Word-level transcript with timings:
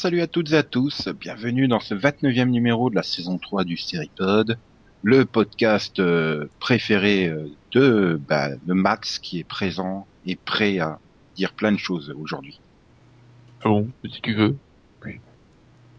Salut 0.00 0.22
à 0.22 0.26
toutes 0.26 0.52
et 0.52 0.56
à 0.56 0.62
tous. 0.62 1.08
Bienvenue 1.08 1.68
dans 1.68 1.78
ce 1.80 1.94
29e 1.94 2.48
numéro 2.48 2.88
de 2.88 2.94
la 2.94 3.02
saison 3.02 3.36
3 3.36 3.64
du 3.64 3.76
Seripod, 3.76 4.56
le 5.02 5.26
podcast 5.26 5.98
euh, 6.00 6.46
préféré 6.58 7.26
euh, 7.28 7.50
de, 7.72 8.18
bah, 8.26 8.56
de 8.56 8.72
Max 8.72 9.18
qui 9.18 9.38
est 9.40 9.44
présent 9.44 10.06
et 10.24 10.36
prêt 10.36 10.78
à 10.78 10.98
dire 11.36 11.52
plein 11.52 11.70
de 11.72 11.76
choses 11.76 12.14
aujourd'hui. 12.18 12.60
Ah 13.62 13.68
bon, 13.68 13.90
si 14.10 14.22
tu 14.22 14.32
veux. 14.34 14.56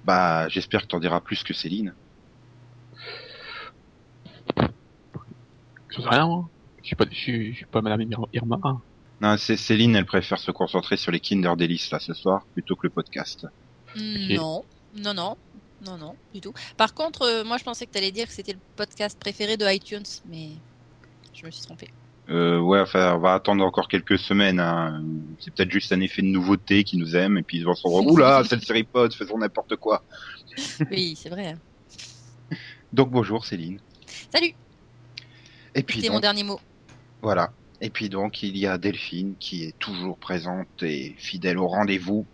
Bah, 0.04 0.50
j'espère 0.50 0.82
que 0.82 0.88
t'en 0.88 1.00
diras 1.00 1.22
plus 1.22 1.44
que 1.44 1.54
Céline. 1.54 1.94
Je 5.90 6.02
sais 6.02 6.10
rien, 6.10 6.26
moi. 6.26 6.50
Je 6.82 6.88
suis 6.88 6.96
pas, 6.96 7.06
je 7.08 7.16
suis, 7.16 7.52
je 7.52 7.58
suis 7.58 7.66
pas 7.68 7.82
Madame 7.84 8.02
Ir- 8.02 8.28
Irma. 8.34 8.60
hein. 8.64 8.82
Non, 9.22 9.38
c'est 9.38 9.58
Céline, 9.58 9.96
elle 9.96 10.08
préfère 10.08 10.40
se 10.40 10.50
concentrer 10.50 10.98
sur 10.98 11.12
les 11.12 11.20
Kinder 11.20 11.56
Delice 11.56 11.92
là 11.92 12.00
ce 12.00 12.16
soir 12.16 12.48
plutôt 12.54 12.76
que 12.76 12.88
le 12.88 12.90
podcast. 12.90 13.46
Non, 13.96 14.64
non, 14.96 15.14
non, 15.14 15.38
non, 15.86 15.98
non, 15.98 16.16
du 16.34 16.42
tout. 16.42 16.54
Par 16.78 16.94
contre, 16.94 17.24
euh, 17.24 17.44
moi 17.44 17.58
je 17.58 17.64
pensais 17.64 17.86
que 17.86 17.92
tu 17.92 17.98
allais 17.98 18.12
dire 18.12 18.28
que 18.28 18.34
c'était 18.34 18.54
le 18.54 18.60
podcast 18.76 19.18
préféré 19.20 19.58
de 19.58 19.66
iTunes, 19.72 20.04
mais 20.30 20.50
je 21.34 21.46
me 21.46 21.52
suis 21.52 21.64
trompée. 21.64 21.90
Euh, 22.30 22.60
ouais, 22.60 22.80
enfin, 22.80 23.16
on 23.16 23.20
va 23.20 23.34
attendre 23.34 23.66
encore 23.66 23.88
quelques 23.90 24.18
semaines. 24.18 24.60
Hein. 24.60 25.04
C'est 25.40 25.54
peut-être 25.54 25.72
juste 25.72 25.92
un 25.92 26.00
effet 26.02 26.22
de 26.22 26.28
nouveauté 26.28 26.84
qui 26.84 26.98
nous 26.98 27.16
aime 27.16 27.38
et 27.38 27.44
puis 27.44 27.58
ils 27.58 27.66
vont 27.66 27.74
se 27.74 27.86
rendre 27.88 28.10
oula, 28.12 28.44
c'est 28.48 28.56
le 28.56 28.62
Seripod, 28.62 29.14
faisons 29.14 29.38
n'importe 29.38 29.76
quoi. 29.76 30.04
Oui, 30.92 31.18
c'est 31.18 31.30
vrai. 31.30 31.48
hein. 31.56 32.56
Donc 32.94 33.10
bonjour 33.10 33.46
Céline. 33.46 33.80
Salut, 34.34 34.54
Et 35.76 35.84
puis 35.84 35.96
c'était 35.98 36.08
donc, 36.08 36.16
mon 36.16 36.20
dernier 36.20 36.44
mot. 36.44 36.60
voilà. 37.22 37.52
Et 37.80 37.90
puis 37.90 38.10
donc 38.10 38.44
il 38.44 38.58
y 38.58 38.68
a 38.68 38.78
Delphine 38.78 39.36
qui 39.40 39.64
est 39.64 39.78
toujours 39.80 40.18
présente 40.18 40.68
et 40.84 41.16
fidèle 41.18 41.58
au 41.58 41.68
rendez-vous. 41.68 42.26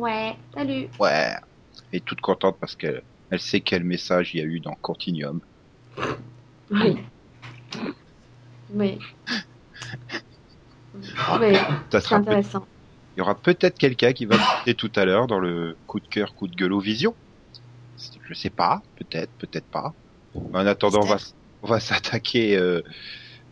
Ouais, 0.00 0.34
salut. 0.54 0.88
Ouais. 0.98 1.34
Et 1.92 2.00
toute 2.00 2.22
contente 2.22 2.56
parce 2.58 2.74
qu'elle 2.74 3.02
elle 3.28 3.38
sait 3.38 3.60
quel 3.60 3.84
message 3.84 4.32
il 4.32 4.38
y 4.38 4.40
a 4.40 4.44
eu 4.44 4.58
dans 4.60 4.74
Continuum. 4.76 5.40
Oui. 6.70 6.96
Oui. 8.70 8.98
Oui, 10.94 11.54
Ça 11.92 12.00
c'est 12.00 12.14
intéressant. 12.14 12.66
il 13.14 13.18
y 13.18 13.20
aura 13.20 13.38
peut-être 13.40 13.76
quelqu'un 13.78 14.14
qui 14.14 14.24
va 14.24 14.38
me 14.38 14.42
citer 14.58 14.74
tout 14.74 14.90
à 14.96 15.04
l'heure 15.04 15.26
dans 15.26 15.38
le 15.38 15.78
coup 15.86 16.00
de 16.00 16.08
cœur, 16.08 16.34
coup 16.34 16.48
de 16.48 16.56
gueule 16.56 16.72
au 16.72 16.80
vision. 16.80 17.14
Je 18.24 18.32
sais 18.32 18.48
pas, 18.50 18.80
peut-être, 18.96 19.32
peut-être 19.36 19.68
pas. 19.68 19.94
En 20.54 20.66
attendant, 20.66 21.00
on 21.02 21.06
va, 21.06 21.16
s- 21.16 21.34
on 21.60 21.68
va 21.68 21.78
s'attaquer 21.78 22.56
euh, 22.56 22.80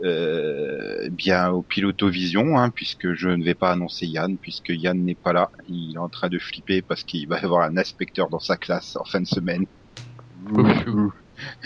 euh, 0.04 1.08
bien 1.10 1.50
au 1.50 1.62
pilotovision, 1.62 2.58
hein, 2.58 2.70
puisque 2.70 3.14
je 3.14 3.28
ne 3.28 3.44
vais 3.44 3.54
pas 3.54 3.72
annoncer 3.72 4.06
Yann, 4.06 4.38
puisque 4.38 4.68
Yann 4.70 5.02
n'est 5.04 5.14
pas 5.16 5.32
là. 5.32 5.50
Il 5.66 5.94
est 5.94 5.98
en 5.98 6.08
train 6.08 6.28
de 6.28 6.38
flipper 6.38 6.82
parce 6.82 7.02
qu'il 7.04 7.26
va 7.28 7.40
y 7.40 7.44
avoir 7.44 7.62
un 7.62 7.76
inspecteur 7.76 8.28
dans 8.30 8.38
sa 8.40 8.56
classe 8.56 8.96
en 8.96 9.04
fin 9.04 9.20
de 9.20 9.26
semaine. 9.26 9.64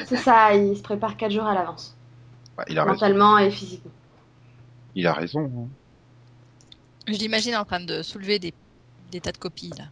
C'est 0.07 0.17
ça, 0.17 0.55
il 0.55 0.77
se 0.77 0.83
prépare 0.83 1.17
4 1.17 1.31
jours 1.33 1.45
à 1.45 1.55
l'avance, 1.55 1.95
Ouais, 2.59 2.65
il 2.69 2.79
a 2.79 2.83
raison. 2.85 2.93
mentalement 2.95 3.39
et 3.39 3.51
physiquement. 3.51 3.93
Il 4.95 5.07
a 5.07 5.13
raison. 5.15 5.51
hein. 5.57 5.69
Je 7.09 7.15
l'imagine 7.15 7.57
en 7.57 7.65
train 7.65 7.81
de 7.81 8.03
soulever 8.03 8.39
des, 8.39 8.53
des 9.11 9.21
tas 9.21 9.33
de 9.33 9.39
copies 9.39 9.71
là. 9.79 9.85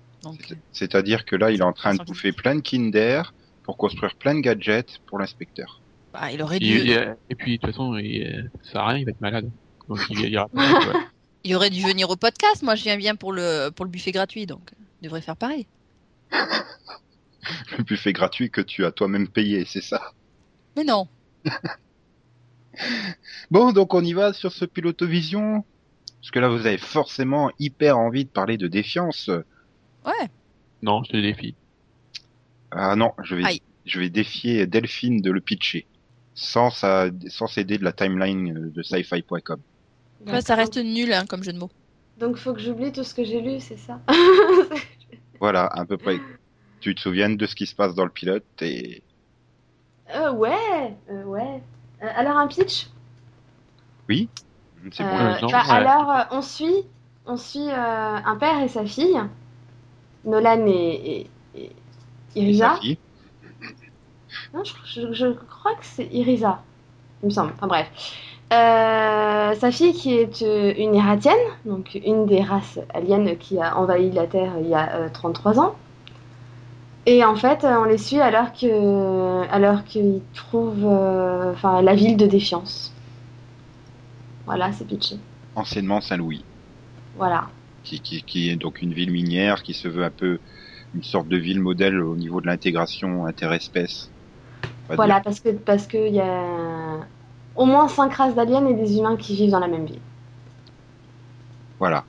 C'est-à-dire 0.71 1.25
que 1.25 1.35
là, 1.35 1.51
il 1.51 1.61
est 1.61 1.65
en 1.65 1.73
train 1.73 1.95
de 1.95 2.05
bouffer 2.05 2.33
plein 2.33 2.55
de 2.55 2.61
Kinder 2.61 3.23
pour 3.63 3.79
construire 3.79 4.15
plein 4.17 4.35
de 4.35 4.41
gadgets 4.41 4.99
pour 5.07 5.19
l'inspecteur. 5.19 5.80
Bah, 6.13 6.33
il 6.33 6.43
aurait 6.43 6.59
dû, 6.59 6.67
et- 6.91 7.07
et 7.31 7.35
puis, 7.35 7.57
de 7.57 7.61
toute 7.63 7.71
façon, 7.71 7.97
il, 7.97 8.51
ça 8.65 8.73
sert 8.73 8.81
à 8.83 8.89
rien, 8.89 8.99
il 8.99 9.05
va 9.05 9.11
être 9.11 9.21
malade. 9.21 9.51
Donc, 9.89 9.99
il, 10.11 10.21
il 10.21 10.31
ira 10.33 10.49
pas. 10.49 10.61
ouais. 10.73 11.01
il 11.45 11.55
aurait 11.57 11.71
dû 11.71 11.83
venir 11.83 12.09
au 12.11 12.17
podcast. 12.17 12.63
Moi, 12.63 12.75
je 12.75 12.83
viens 12.85 12.97
bien 12.97 13.15
pour 13.17 13.33
le 13.33 13.71
pour 13.71 13.85
le 13.85 13.91
buffet 13.91 14.13
gratuit, 14.13 14.47
donc 14.47 14.71
il 15.01 15.05
devrait 15.05 15.21
faire 15.23 15.37
pareil. 15.37 15.67
Le 17.79 17.83
buffet 17.85 18.13
gratuit 18.13 18.51
que 18.51 18.61
tu 18.61 18.85
as 18.85 18.93
toi-même 18.93 19.27
payé, 19.27 19.65
c'est 19.65 19.81
ça? 19.81 20.13
Mais 20.77 20.85
non. 20.85 21.09
Bon, 23.51 23.73
donc 23.73 23.95
on 23.95 24.05
y 24.05 24.13
va 24.13 24.33
sur 24.33 24.53
ce 24.53 24.65
pilotovision. 24.65 25.65
Parce 26.21 26.31
que 26.31 26.39
là, 26.39 26.49
vous 26.49 26.67
avez 26.67 26.79
forcément 26.79 27.51
hyper 27.59 27.99
envie 27.99 28.25
de 28.25 28.31
parler 28.31 28.57
de 28.59 28.69
défiance. 28.69 29.29
Ouais. 30.05 30.29
Non, 30.83 31.03
je 31.03 31.11
te 31.13 31.17
défie. 31.17 31.55
Ah 32.71 32.95
non, 32.95 33.13
je 33.23 33.35
vais, 33.37 33.45
Aïe. 33.45 33.63
je 33.87 33.99
vais 33.99 34.11
défier 34.11 34.67
Delphine 34.67 35.21
de 35.23 35.31
le 35.31 35.41
pitcher. 35.41 35.87
Sans, 36.35 36.71
sa, 36.71 37.11
sans 37.29 37.47
s'aider 37.47 37.79
de 37.79 37.85
la 37.85 37.93
timeline 37.93 38.57
euh, 38.57 38.71
de 38.71 38.83
sci-fi.com. 38.83 39.63
Ouais, 40.27 40.41
ça 40.41 40.55
reste 40.55 40.77
nul 40.77 41.13
hein, 41.13 41.27
comme 41.27 41.43
jeu 41.43 41.53
de 41.53 41.59
mots. 41.59 41.71
Donc 42.19 42.37
faut 42.37 42.53
que 42.53 42.61
j'oublie 42.61 42.93
tout 42.93 43.05
ce 43.05 43.15
que 43.15 43.25
j'ai 43.25 43.41
lu, 43.41 43.61
c'est 43.61 43.77
ça? 43.79 44.01
Voilà, 45.41 45.67
à 45.67 45.85
peu 45.87 45.99
près. 45.99 46.21
Tu 46.81 46.95
te 46.95 47.01
souviens 47.01 47.31
de 47.31 47.47
ce 47.47 47.55
qui 47.55 47.67
se 47.67 47.75
passe 47.75 47.95
dans 47.95 48.05
le 48.05 48.11
pilote 48.13 48.47
et 48.63 49.05
euh, 50.15 50.33
Ouais, 50.33 50.97
euh, 51.11 51.25
ouais. 51.25 51.63
Euh, 52.03 52.09
alors 52.15 52.37
un 52.37 52.47
pitch? 52.47 52.89
C'est 54.93 55.05
bon. 55.05 55.17
Euh, 55.21 55.41
bah, 55.51 55.65
ouais. 55.73 55.87
Alors 55.87 56.11
euh, 56.11 56.23
on 56.33 56.43
suit, 56.43 56.85
on 57.27 57.37
suit 57.37 57.69
euh, 57.71 57.75
un 57.75 58.37
père 58.37 58.61
et 58.63 58.69
sa 58.69 58.85
fille, 58.85 59.19
Nolan 60.25 60.67
et, 60.67 61.31
et- 61.55 61.61
et 61.61 61.73
Et 62.43 62.43
Irisa. 62.43 62.69
sa 62.69 62.69
fille 62.71 63.01
Non, 64.55 64.63
je, 64.65 64.73
je- 64.85 65.13
je 65.13 65.27
crois 65.49 65.73
que 65.75 65.85
c'est 65.85 66.07
Irisa, 66.13 66.63
il 67.23 67.27
me 67.27 67.31
semble. 67.31 67.53
Enfin 67.57 67.67
bref. 67.67 67.89
Euh, 68.53 69.55
sa 69.55 69.71
fille 69.71 69.93
qui 69.93 70.15
est 70.15 70.43
euh, 70.43 70.75
une 70.77 70.95
Iratienne, 70.97 71.39
donc 71.65 71.95
une 72.05 72.27
des 72.27 72.43
races 72.43 72.81
aliens 72.93 73.35
qui 73.37 73.61
a 73.61 73.77
envahi 73.79 74.11
la 74.11 74.27
Terre 74.27 74.53
il 74.61 74.69
y 74.69 74.75
a 74.75 74.93
euh, 74.97 75.09
33 75.13 75.61
ans. 75.61 75.77
Et 77.07 77.25
en 77.25 77.35
fait, 77.37 77.65
on 77.65 77.85
les 77.85 77.97
suit 77.99 78.21
alors 78.21 78.53
que, 78.53 79.49
alors 79.51 79.85
qu'ils 79.85 80.21
trouvent, 80.35 80.85
euh, 80.85 81.53
enfin, 81.53 81.81
la 81.81 81.95
ville 81.95 82.17
de 82.17 82.27
Défiance. 82.27 82.93
Voilà, 84.47 84.73
c'est 84.73 84.87
pitché. 84.87 85.17
Anciennement 85.55 86.01
Saint-Louis. 86.01 86.45
Voilà. 87.17 87.49
Qui, 87.85 88.01
qui, 88.01 88.23
qui 88.23 88.51
est 88.51 88.57
donc 88.57 88.83
une 88.83 88.93
ville 88.93 89.11
minière 89.11 89.63
qui 89.63 89.75
se 89.75 89.89
veut 89.89 90.05
un 90.05 90.11
peu 90.11 90.39
une 90.95 91.03
sorte 91.03 91.29
de 91.29 91.37
ville 91.37 91.61
modèle 91.61 92.01
au 92.01 92.17
niveau 92.17 92.41
de 92.41 92.47
l'intégration 92.47 93.27
interespèce. 93.27 94.11
Voilà, 94.97 95.21
parce 95.21 95.41
que 95.41 95.51
parce 95.51 95.87
que 95.87 96.09
il 96.09 96.15
y 96.15 96.21
a 96.21 97.07
au 97.57 97.65
moins 97.65 97.89
cinq 97.89 98.13
races 98.15 98.35
d'aliens 98.35 98.67
et 98.67 98.75
des 98.75 98.97
humains 98.99 99.17
qui 99.17 99.35
vivent 99.35 99.51
dans 99.51 99.59
la 99.61 99.69
même 99.69 99.87
ville. 99.87 100.01
Voilà. 101.81 102.07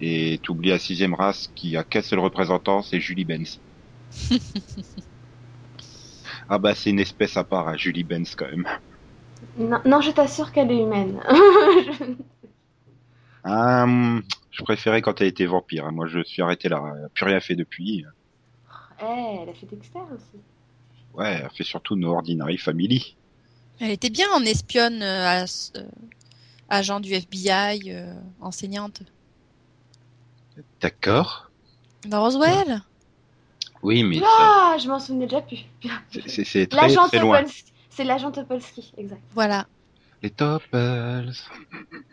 Et 0.00 0.40
t'oublies 0.42 0.70
la 0.70 0.78
sixième 0.78 1.14
race 1.14 1.48
qui 1.56 1.76
a 1.76 1.84
qu'un 1.84 2.02
seul 2.02 2.20
représentant, 2.20 2.82
c'est 2.82 3.00
Julie 3.00 3.24
Benz. 3.24 3.60
ah 6.48 6.58
bah 6.58 6.74
c'est 6.74 6.90
une 6.90 7.00
espèce 7.00 7.36
à 7.36 7.44
part, 7.44 7.68
hein, 7.68 7.76
Julie 7.76 8.04
Benz 8.04 8.34
quand 8.36 8.46
même. 8.48 8.66
Non, 9.58 9.80
non, 9.84 10.00
je 10.00 10.10
t'assure 10.10 10.52
qu'elle 10.52 10.72
est 10.72 10.82
humaine. 10.82 11.20
Ah, 13.44 13.82
hum, 13.84 14.22
je 14.50 14.62
préférais 14.62 15.02
quand 15.02 15.20
elle 15.20 15.26
était 15.28 15.46
vampire. 15.46 15.86
hein. 15.86 15.92
Moi 15.92 16.06
je 16.06 16.22
suis 16.22 16.42
arrêté 16.42 16.68
là, 16.68 16.82
plus 17.14 17.24
rien 17.24 17.40
fait 17.40 17.56
depuis. 17.56 18.04
Eh, 19.00 19.38
elle 19.42 19.48
a 19.48 19.54
fait 19.54 19.66
Dexter 19.66 20.00
aussi. 20.14 20.40
Ouais, 21.18 21.40
elle 21.42 21.50
fait 21.50 21.64
surtout 21.64 21.96
No 21.96 22.12
Ordinary 22.14 22.58
Family. 22.58 23.16
Elle 23.80 23.90
était 23.90 24.10
bien 24.10 24.28
en 24.32 24.42
espionne, 24.44 25.02
euh, 25.02 25.44
euh, 25.76 25.82
agent 26.68 27.00
du 27.00 27.12
FBI, 27.12 27.90
euh, 27.92 28.14
enseignante. 28.40 29.02
D'accord. 30.80 31.50
Dans 32.06 32.22
Roswell? 32.22 32.82
Oui, 33.82 34.04
mais 34.04 34.20
Ah, 34.24 34.76
je 34.80 34.88
m'en 34.88 35.00
souvenais 35.00 35.26
déjà 35.26 35.40
plus. 35.40 35.64
c'est- 36.12 36.66
très 36.68 36.76
L'agent 36.76 37.08
très 37.08 37.18
loin. 37.18 37.38
Topolsky. 37.38 37.72
C'est 37.90 38.04
l'agent 38.04 38.30
Topolsky, 38.30 38.92
exact. 38.96 39.22
Voilà. 39.34 39.66
Les 40.22 40.30
Topples. 40.30 41.30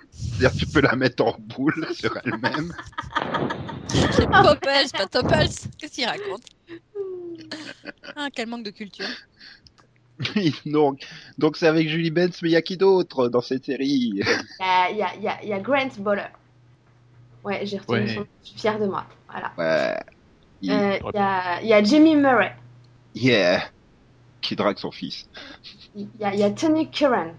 C'est-à-dire, 0.09 0.55
tu 0.55 0.65
peux 0.65 0.81
la 0.81 0.95
mettre 0.95 1.23
en 1.23 1.35
boule 1.39 1.87
sur 1.93 2.17
elle-même. 2.25 2.73
C'est 4.11 4.27
Poppels, 4.29 4.89
pas 4.91 5.05
Toppels. 5.07 5.49
Qu'est-ce 5.77 5.93
qu'il 5.93 6.05
raconte? 6.05 6.43
Ah, 8.15 8.27
quel 8.33 8.47
manque 8.47 8.63
de 8.63 8.71
culture. 8.71 9.05
Donc, 10.65 11.05
donc 11.37 11.57
c'est 11.57 11.67
avec 11.67 11.89
Julie 11.89 12.11
Benz, 12.11 12.39
mais 12.41 12.49
il 12.49 12.53
y 12.53 12.55
a 12.55 12.61
qui 12.61 12.77
d'autre 12.77 13.27
dans 13.27 13.41
cette 13.41 13.65
série? 13.65 13.85
Il 13.85 14.15
y 14.15 14.19
y 14.19 14.97
y 14.97 15.03
a- 15.27 15.43
il 15.43 15.49
y 15.49 15.53
a 15.53 15.59
Grant 15.59 15.89
Boller. 15.99 16.27
Ouais, 17.43 17.65
j'ai 17.65 17.77
retenu 17.77 17.95
Ouais. 17.95 18.07
son 18.13 18.19
nom. 18.21 18.27
Je 18.43 18.49
suis 18.49 18.59
fière 18.59 18.79
de 18.79 18.85
moi. 18.85 19.05
Voilà. 19.29 19.51
Ouais. 19.57 19.99
Il- 20.61 20.71
Euh, 20.71 20.97
Il 21.13 21.15
y, 21.15 21.19
a, 21.19 21.61
il 21.61 21.67
y 21.67 21.73
a 21.73 21.83
Jamie 21.83 22.15
Murray. 22.15 22.55
Yeah. 23.13 23.69
Qui 24.41 24.55
drague 24.55 24.77
son 24.77 24.91
fils. 24.91 25.27
Il 25.95 26.07
y 26.19 26.23
a, 26.23 26.33
il 26.33 26.39
y 26.39 26.43
a 26.43 26.51
Tony 26.51 26.89
Curran. 26.89 27.33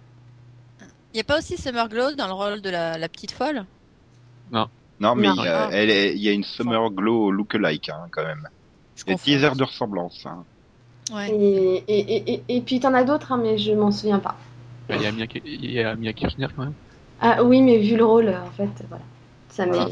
Il 0.80 1.14
n'y 1.14 1.20
a 1.20 1.24
pas 1.24 1.38
aussi 1.38 1.56
Summer 1.56 1.88
Glow 1.88 2.12
dans 2.14 2.26
le 2.26 2.34
rôle 2.34 2.60
de 2.60 2.68
la, 2.68 2.98
la 2.98 3.08
petite 3.08 3.32
folle? 3.32 3.64
Non, 4.50 5.14
mais 5.14 5.28
Non. 5.28 5.34
il 5.38 5.44
y 5.44 5.48
a- 5.48 5.68
elle 5.72 5.90
est- 5.90 6.14
il 6.14 6.22
y 6.22 6.28
a 6.28 6.32
une 6.32 6.44
Summer 6.44 6.90
Glow 6.90 7.30
look-alike, 7.30 7.88
hein, 7.88 8.06
quand 8.10 8.24
même. 8.24 8.46
Je 8.96 9.04
Il 9.04 9.08
y 9.08 9.10
a 9.10 9.14
confonds. 9.14 9.24
10 9.24 9.44
heures 9.44 9.56
de 9.56 9.64
ressemblance. 9.64 10.26
Hein. 10.26 10.44
Ouais. 11.12 11.30
Et, 11.30 11.84
et, 11.86 12.16
et, 12.16 12.32
et, 12.32 12.56
et 12.56 12.60
puis 12.60 12.80
t'en 12.80 12.92
as 12.94 13.04
d'autres, 13.04 13.32
hein, 13.32 13.38
mais 13.40 13.58
je 13.58 13.72
m'en 13.72 13.92
souviens 13.92 14.18
pas. 14.18 14.36
Il 14.90 15.02
y 15.02 15.06
a 15.06 15.12
Mia, 15.12 15.26
il 15.44 15.70
y 15.70 15.80
a 15.80 15.94
Mia 15.94 16.12
Kirchner 16.12 16.48
quand 16.54 16.64
même. 16.64 16.74
Ah 17.20 17.42
oui, 17.42 17.62
mais 17.62 17.78
vu 17.78 17.96
le 17.96 18.04
rôle, 18.04 18.28
euh, 18.28 18.42
en 18.42 18.50
fait, 18.50 18.70
voilà. 18.88 19.04
Ça 19.48 19.66
m'est 19.66 19.72
Voilà. 19.72 19.88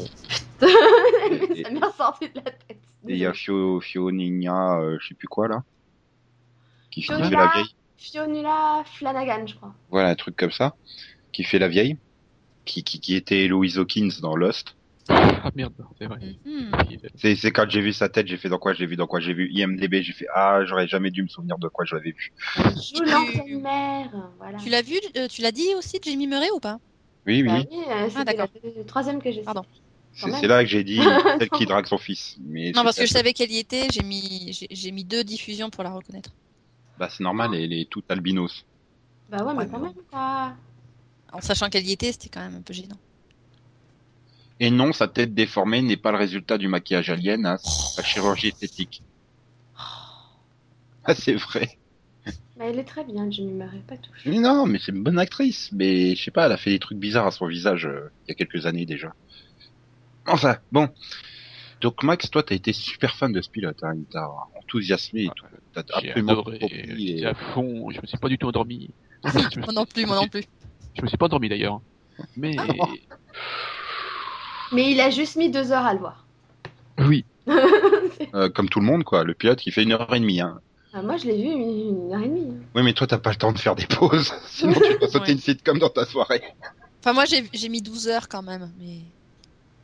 ça 1.63 1.69
m'est 1.71 1.85
ressorti 1.85 2.29
de 2.29 2.35
la 2.35 2.51
tête. 2.51 2.79
Et 3.07 3.13
il 3.13 3.17
y 3.17 3.25
a 3.25 3.33
Fio, 3.33 3.81
Fionina, 3.81 4.79
euh, 4.79 4.97
je 4.99 5.09
sais 5.09 5.15
plus 5.15 5.27
quoi 5.27 5.47
là, 5.47 5.63
qui, 6.91 7.01
fait 7.01 7.17
la 7.17 7.27
vieille. 7.29 7.75
Fionnuala 7.97 8.83
Flanagan, 8.85 9.47
je 9.47 9.55
crois. 9.55 9.73
Voilà, 9.89 10.09
un 10.09 10.15
truc 10.15 10.35
comme 10.35 10.51
ça, 10.51 10.75
qui 11.31 11.43
fait 11.43 11.59
la 11.59 11.67
vieille, 11.67 11.97
qui, 12.65 12.83
qui, 12.83 12.99
qui 12.99 13.15
était 13.15 13.47
Louise 13.47 13.77
Hawkins 13.77 14.11
dans 14.21 14.35
Lost. 14.35 14.75
Ah 15.09 15.51
merde, 15.55 15.73
c'est 15.99 16.07
vrai. 16.07 16.19
Mhm. 16.45 16.71
C'est, 17.15 17.51
quand 17.51 17.69
j'ai 17.69 17.81
vu 17.81 17.93
sa 17.93 18.09
tête, 18.09 18.27
j'ai 18.27 18.37
fait 18.37 18.49
dans 18.49 18.57
quoi 18.57 18.73
j'ai 18.73 18.85
vu, 18.85 18.95
dans 18.95 19.07
quoi 19.07 19.19
j'ai 19.19 19.33
vu 19.33 19.49
IMDB, 19.51 20.01
j'ai 20.01 20.13
fait 20.13 20.25
ah 20.33 20.61
j'aurais 20.65 20.87
jamais 20.87 21.11
dû 21.11 21.23
me 21.23 21.27
souvenir 21.27 21.57
de 21.57 21.67
quoi 21.67 21.85
je 21.85 21.95
l'avais 21.95 22.11
vu. 22.11 22.33
Tu- 22.93 23.05
l'ancienne 23.05 23.61
mère. 23.61 24.09
Voilà. 24.37 24.57
Tu 24.57 24.69
l'as 24.69 24.81
vu, 24.81 24.95
euh, 25.17 25.27
tu 25.27 25.41
l'as 25.41 25.51
dit 25.51 25.67
aussi, 25.77 25.99
Jamie 26.03 26.27
Murray 26.27 26.49
ou 26.55 26.59
pas? 26.59 26.79
Oui 27.25 27.41
oui, 27.41 27.47
Bah 27.47 27.63
oui, 27.69 27.77
euh, 27.89 28.09
c'était 28.09 28.23
d'accord. 28.25 28.47
la- 28.63 28.69
le 28.79 28.85
troisième 28.85 29.21
que 29.21 29.31
j'ai 29.31 29.41
Pardon. 29.41 29.63
c'est, 30.13 30.47
là 30.47 30.63
que 30.63 30.69
j'ai 30.69 30.83
dit 30.83 30.97
celle 31.39 31.49
qui 31.49 31.65
drague 31.65 31.85
son 31.87 31.97
fils. 31.97 32.35
Mais 32.39 32.71
Non, 32.73 32.83
parce 32.83 32.97
que 32.97 33.05
je 33.05 33.11
savais 33.11 33.33
qu'elle 33.33 33.51
y 33.51 33.57
était, 33.57 33.89
j'ai 33.91 34.03
mis, 34.03 34.53
j'ai- 34.53 34.67
j'ai 34.71 34.91
mis 34.91 35.03
deux 35.03 35.23
diffusions 35.23 35.69
pour 35.69 35.83
la 35.83 35.91
reconnaître. 35.91 36.31
Bah 36.97 37.09
c'est 37.09 37.23
normal, 37.23 37.53
elle 37.53 37.73
est 37.73 37.89
toute 37.89 38.09
albinos. 38.09 38.65
Bah 39.29 39.43
ouais, 39.43 39.53
mais 39.53 39.59
Ouais, 39.59 39.67
quand 39.69 39.79
même, 39.79 39.93
quoi. 40.09 40.53
En 41.33 41.41
sachant 41.41 41.69
qu'elle 41.69 41.85
y 41.85 41.91
était, 41.91 42.11
c'était 42.11 42.29
quand 42.29 42.39
même 42.41 42.55
un 42.55 42.61
peu 42.61 42.73
gênant. 42.73 42.97
Et 44.59 44.71
non, 44.71 44.93
sa 44.93 45.07
tête 45.07 45.33
déformée 45.33 45.81
n'est 45.81 45.97
pas 45.97 46.11
le 46.11 46.17
résultat 46.17 46.57
du 46.57 46.67
maquillage 46.67 47.09
alien, 47.09 47.45
hein, 47.45 47.57
c'est 47.57 47.97
la 47.97 48.03
chirurgie 48.03 48.47
esthétique. 48.47 49.01
Ah 51.03 51.13
c'est 51.13 51.35
vrai. 51.35 51.77
Bah, 52.57 52.65
elle 52.65 52.79
est 52.79 52.85
très 52.85 53.03
bien, 53.03 53.29
Jimmy 53.29 53.53
Murray, 53.53 53.81
pas 53.85 53.97
touche. 53.97 54.25
Mais 54.25 54.39
non, 54.39 54.65
mais 54.65 54.79
c'est 54.79 54.91
une 54.93 55.03
bonne 55.03 55.19
actrice. 55.19 55.69
Mais 55.73 56.15
je 56.15 56.23
sais 56.23 56.31
pas, 56.31 56.45
elle 56.45 56.53
a 56.53 56.57
fait 56.57 56.69
des 56.71 56.79
trucs 56.79 56.97
bizarres 56.97 57.27
à 57.27 57.31
son 57.31 57.47
visage 57.47 57.85
euh, 57.85 58.09
il 58.25 58.29
y 58.29 58.31
a 58.31 58.35
quelques 58.35 58.65
années 58.65 58.85
déjà. 58.85 59.13
Enfin, 60.25 60.57
bon. 60.71 60.89
Donc 61.81 62.01
Max, 62.03 62.29
toi, 62.31 62.41
t'as 62.41 62.55
été 62.55 62.73
super 62.73 63.15
fan 63.15 63.31
de 63.31 63.41
ce 63.41 63.49
pilote, 63.49 63.77
hein, 63.83 63.93
il 63.95 64.05
t'a 64.05 64.27
enthousiasmé 64.55 65.25
et 65.25 65.29
tout. 65.35 65.45
T'as 65.73 65.83
J'ai 66.01 66.09
absolument 66.09 66.31
adoré, 66.31 66.59
et- 66.61 67.25
à 67.25 67.35
fond, 67.35 67.91
je 67.91 68.01
me 68.01 68.07
suis 68.07 68.17
pas 68.17 68.29
du 68.29 68.37
tout 68.37 68.47
endormi. 68.47 68.89
Moi 69.23 69.73
non 69.73 69.85
plus, 69.85 70.05
moi 70.05 70.15
non 70.15 70.27
plus. 70.27 70.43
je 70.95 71.01
me 71.01 71.07
suis 71.07 71.17
pas 71.17 71.25
endormi 71.25 71.49
d'ailleurs. 71.49 71.81
Mais 72.37 72.55
Mais 74.71 74.91
il 74.91 74.99
a 74.99 75.09
juste 75.09 75.35
mis 75.35 75.49
deux 75.49 75.71
heures 75.71 75.85
à 75.85 75.93
le 75.93 75.99
voir. 75.99 76.25
oui, 76.99 77.25
euh, 78.33 78.49
comme 78.49 78.69
tout 78.69 78.79
le 78.79 78.85
monde, 78.85 79.03
quoi. 79.03 79.23
Le 79.23 79.33
pilote, 79.33 79.65
il 79.65 79.71
fait 79.71 79.83
une 79.83 79.91
heure 79.93 80.13
et 80.13 80.19
demie. 80.19 80.41
Hein. 80.41 80.59
Ah, 80.93 81.01
moi, 81.01 81.17
je 81.17 81.25
l'ai 81.25 81.35
vu 81.37 81.49
une 81.49 82.11
heure 82.13 82.21
et 82.21 82.27
demie. 82.27 82.57
Oui, 82.73 82.83
mais 82.83 82.93
toi, 82.93 83.05
t'as 83.07 83.17
pas 83.17 83.31
le 83.31 83.35
temps 83.35 83.51
de 83.51 83.59
faire 83.59 83.75
des 83.75 83.85
pauses. 83.85 84.33
Sinon, 84.47 84.73
tu 84.73 84.93
vas 84.97 85.07
sauter 85.07 85.19
Ouais. 85.27 85.31
une 85.33 85.39
sitcom 85.39 85.77
dans 85.79 85.89
ta 85.89 86.05
soirée. 86.05 86.41
Enfin, 87.01 87.13
moi, 87.13 87.25
j'ai 87.25 87.43
j'ai 87.53 87.69
mis 87.69 87.81
12 87.81 88.07
heures 88.07 88.27
quand 88.27 88.41
même, 88.41 88.71
mais, 88.79 89.01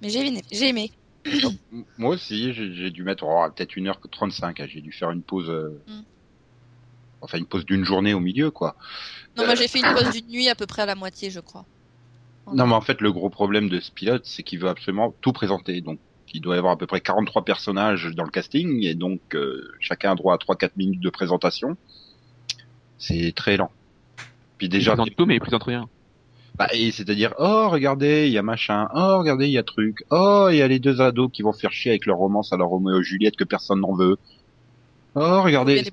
mais 0.01 0.09
j'ai 0.09 0.25
aimé. 0.25 0.41
J'ai 0.51 0.69
aimé. 0.69 0.91
M- 1.25 1.83
Moi 1.97 2.15
aussi, 2.15 2.53
j'ai 2.53 2.89
dû 2.91 3.03
mettre 3.03 3.23
oh, 3.25 3.45
peut-être 3.55 3.75
une 3.75 3.87
heure 3.87 3.99
trente-cinq. 4.11 4.59
hein. 4.59 4.67
J'ai 4.67 4.81
dû 4.81 4.91
faire 4.91 5.11
une 5.11 5.21
pause. 5.23 5.49
euh, 5.49 5.83
Mm. 5.87 6.01
Enfin, 7.23 7.37
une 7.37 7.45
pause 7.45 7.65
d'une 7.65 7.83
journée 7.85 8.15
au 8.15 8.19
milieu, 8.19 8.49
quoi. 8.49 8.75
Non, 9.37 9.45
moi, 9.45 9.53
j'ai 9.53 9.67
fait 9.67 9.79
une 9.79 9.93
pause 9.93 10.09
d'une 10.09 10.25
nuit 10.27 10.49
à 10.49 10.55
peu 10.55 10.65
près 10.65 10.81
à 10.81 10.85
la 10.87 10.95
moitié, 10.95 11.29
je 11.29 11.39
crois. 11.39 11.65
Non, 12.53 12.68
mais 12.68 12.74
en 12.74 12.81
fait, 12.81 13.01
le 13.01 13.12
gros 13.12 13.30
problème 13.30 13.69
de 13.69 13.80
ce 13.80 13.92
pilote, 13.92 14.24
c'est 14.25 14.44
qu'il 14.44 14.59
veut 14.59 14.69
absolument 14.69 15.13
tout 15.21 15.31
présenter. 15.31 15.81
Donc, 15.81 16.00
il 16.33 16.42
doit 16.42 16.56
y 16.56 16.57
avoir 16.57 16.74
à 16.74 16.77
peu 16.77 16.88
près 16.88 17.01
43 17.01 17.44
personnages 17.44 18.13
dans 18.15 18.24
le 18.24 18.30
casting, 18.30 18.83
et 18.86 18.95
donc 18.95 19.19
euh, 19.36 19.69
chacun 19.80 20.12
a 20.12 20.15
droit 20.15 20.33
à 20.33 20.38
3-4 20.38 20.71
minutes 20.77 21.01
de 21.01 21.09
présentation. 21.09 21.77
C'est 22.98 23.33
très 23.36 23.57
lent. 23.57 23.71
Puis 24.57 24.69
déjà, 24.69 24.92
il 24.92 24.95
présente 24.95 25.15
tout, 25.15 25.25
mais 25.25 25.36
il 25.36 25.39
présente 25.39 25.63
rien. 25.63 25.89
bah, 26.56 26.68
et 26.74 26.92
c'est-à-dire, 26.92 27.33
oh, 27.39 27.69
regardez, 27.69 28.27
il 28.27 28.33
y 28.33 28.38
a 28.38 28.44
machin, 28.44 28.88
oh, 28.94 29.19
regardez, 29.19 29.48
il 29.48 29.51
y 29.51 29.57
a 29.57 29.63
truc, 29.63 30.03
oh, 30.09 30.48
il 30.51 30.57
y 30.57 30.62
a 30.62 30.68
les 30.68 30.80
deux 30.80 31.01
ados 31.01 31.31
qui 31.31 31.42
vont 31.42 31.53
faire 31.53 31.71
chier 31.71 31.92
avec 31.92 32.06
leur 32.06 32.18
romance 32.18 32.53
à 32.53 32.57
la 32.57 32.65
Roméo 32.65 33.00
et 33.00 33.03
Juliette 33.03 33.36
que 33.36 33.44
personne 33.44 33.81
n'en 33.81 33.94
veut. 33.94 34.18
Oh, 35.15 35.42
regardez. 35.42 35.83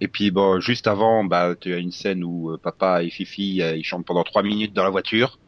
Et 0.00 0.08
puis, 0.08 0.30
bon, 0.30 0.60
juste 0.60 0.86
avant, 0.86 1.24
bah, 1.24 1.54
tu 1.58 1.72
as 1.72 1.78
une 1.78 1.92
scène 1.92 2.24
où 2.24 2.50
euh, 2.50 2.58
papa 2.58 3.02
et 3.02 3.10
Fifi, 3.10 3.62
euh, 3.62 3.76
ils 3.76 3.84
chantent 3.84 4.06
pendant 4.06 4.24
3 4.24 4.42
minutes 4.42 4.72
dans 4.72 4.84
la 4.84 4.90
voiture. 4.90 5.38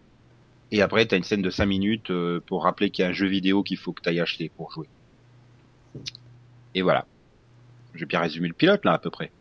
Et 0.71 0.81
après, 0.83 1.07
tu 1.09 1.15
as 1.15 1.19
une 1.19 1.25
scène 1.25 1.43
de 1.43 1.51
5 1.51 1.67
minutes 1.67 2.11
euh, 2.11 2.41
pour 2.47 2.63
rappeler 2.65 2.91
qu'il 2.91 3.03
y 3.03 3.07
a 3.07 3.11
un 3.11 3.13
jeu 3.13 3.27
vidéo 3.27 3.63
qu'il 3.65 3.79
faut 3.79 3.93
que 3.93 4.01
tu 4.03 4.09
ailles 4.09 4.21
acheter 4.21 4.51
pour 4.57 4.71
jouer. 4.73 4.89
Et 6.75 6.83
voilà. 6.83 7.09
J'ai 7.95 8.07
bien 8.07 8.21
résumé 8.21 8.49
le 8.49 8.55
pilote, 8.55 8.85
là, 8.85 8.95
à 8.95 8.99
peu 8.99 9.11
près. 9.11 9.33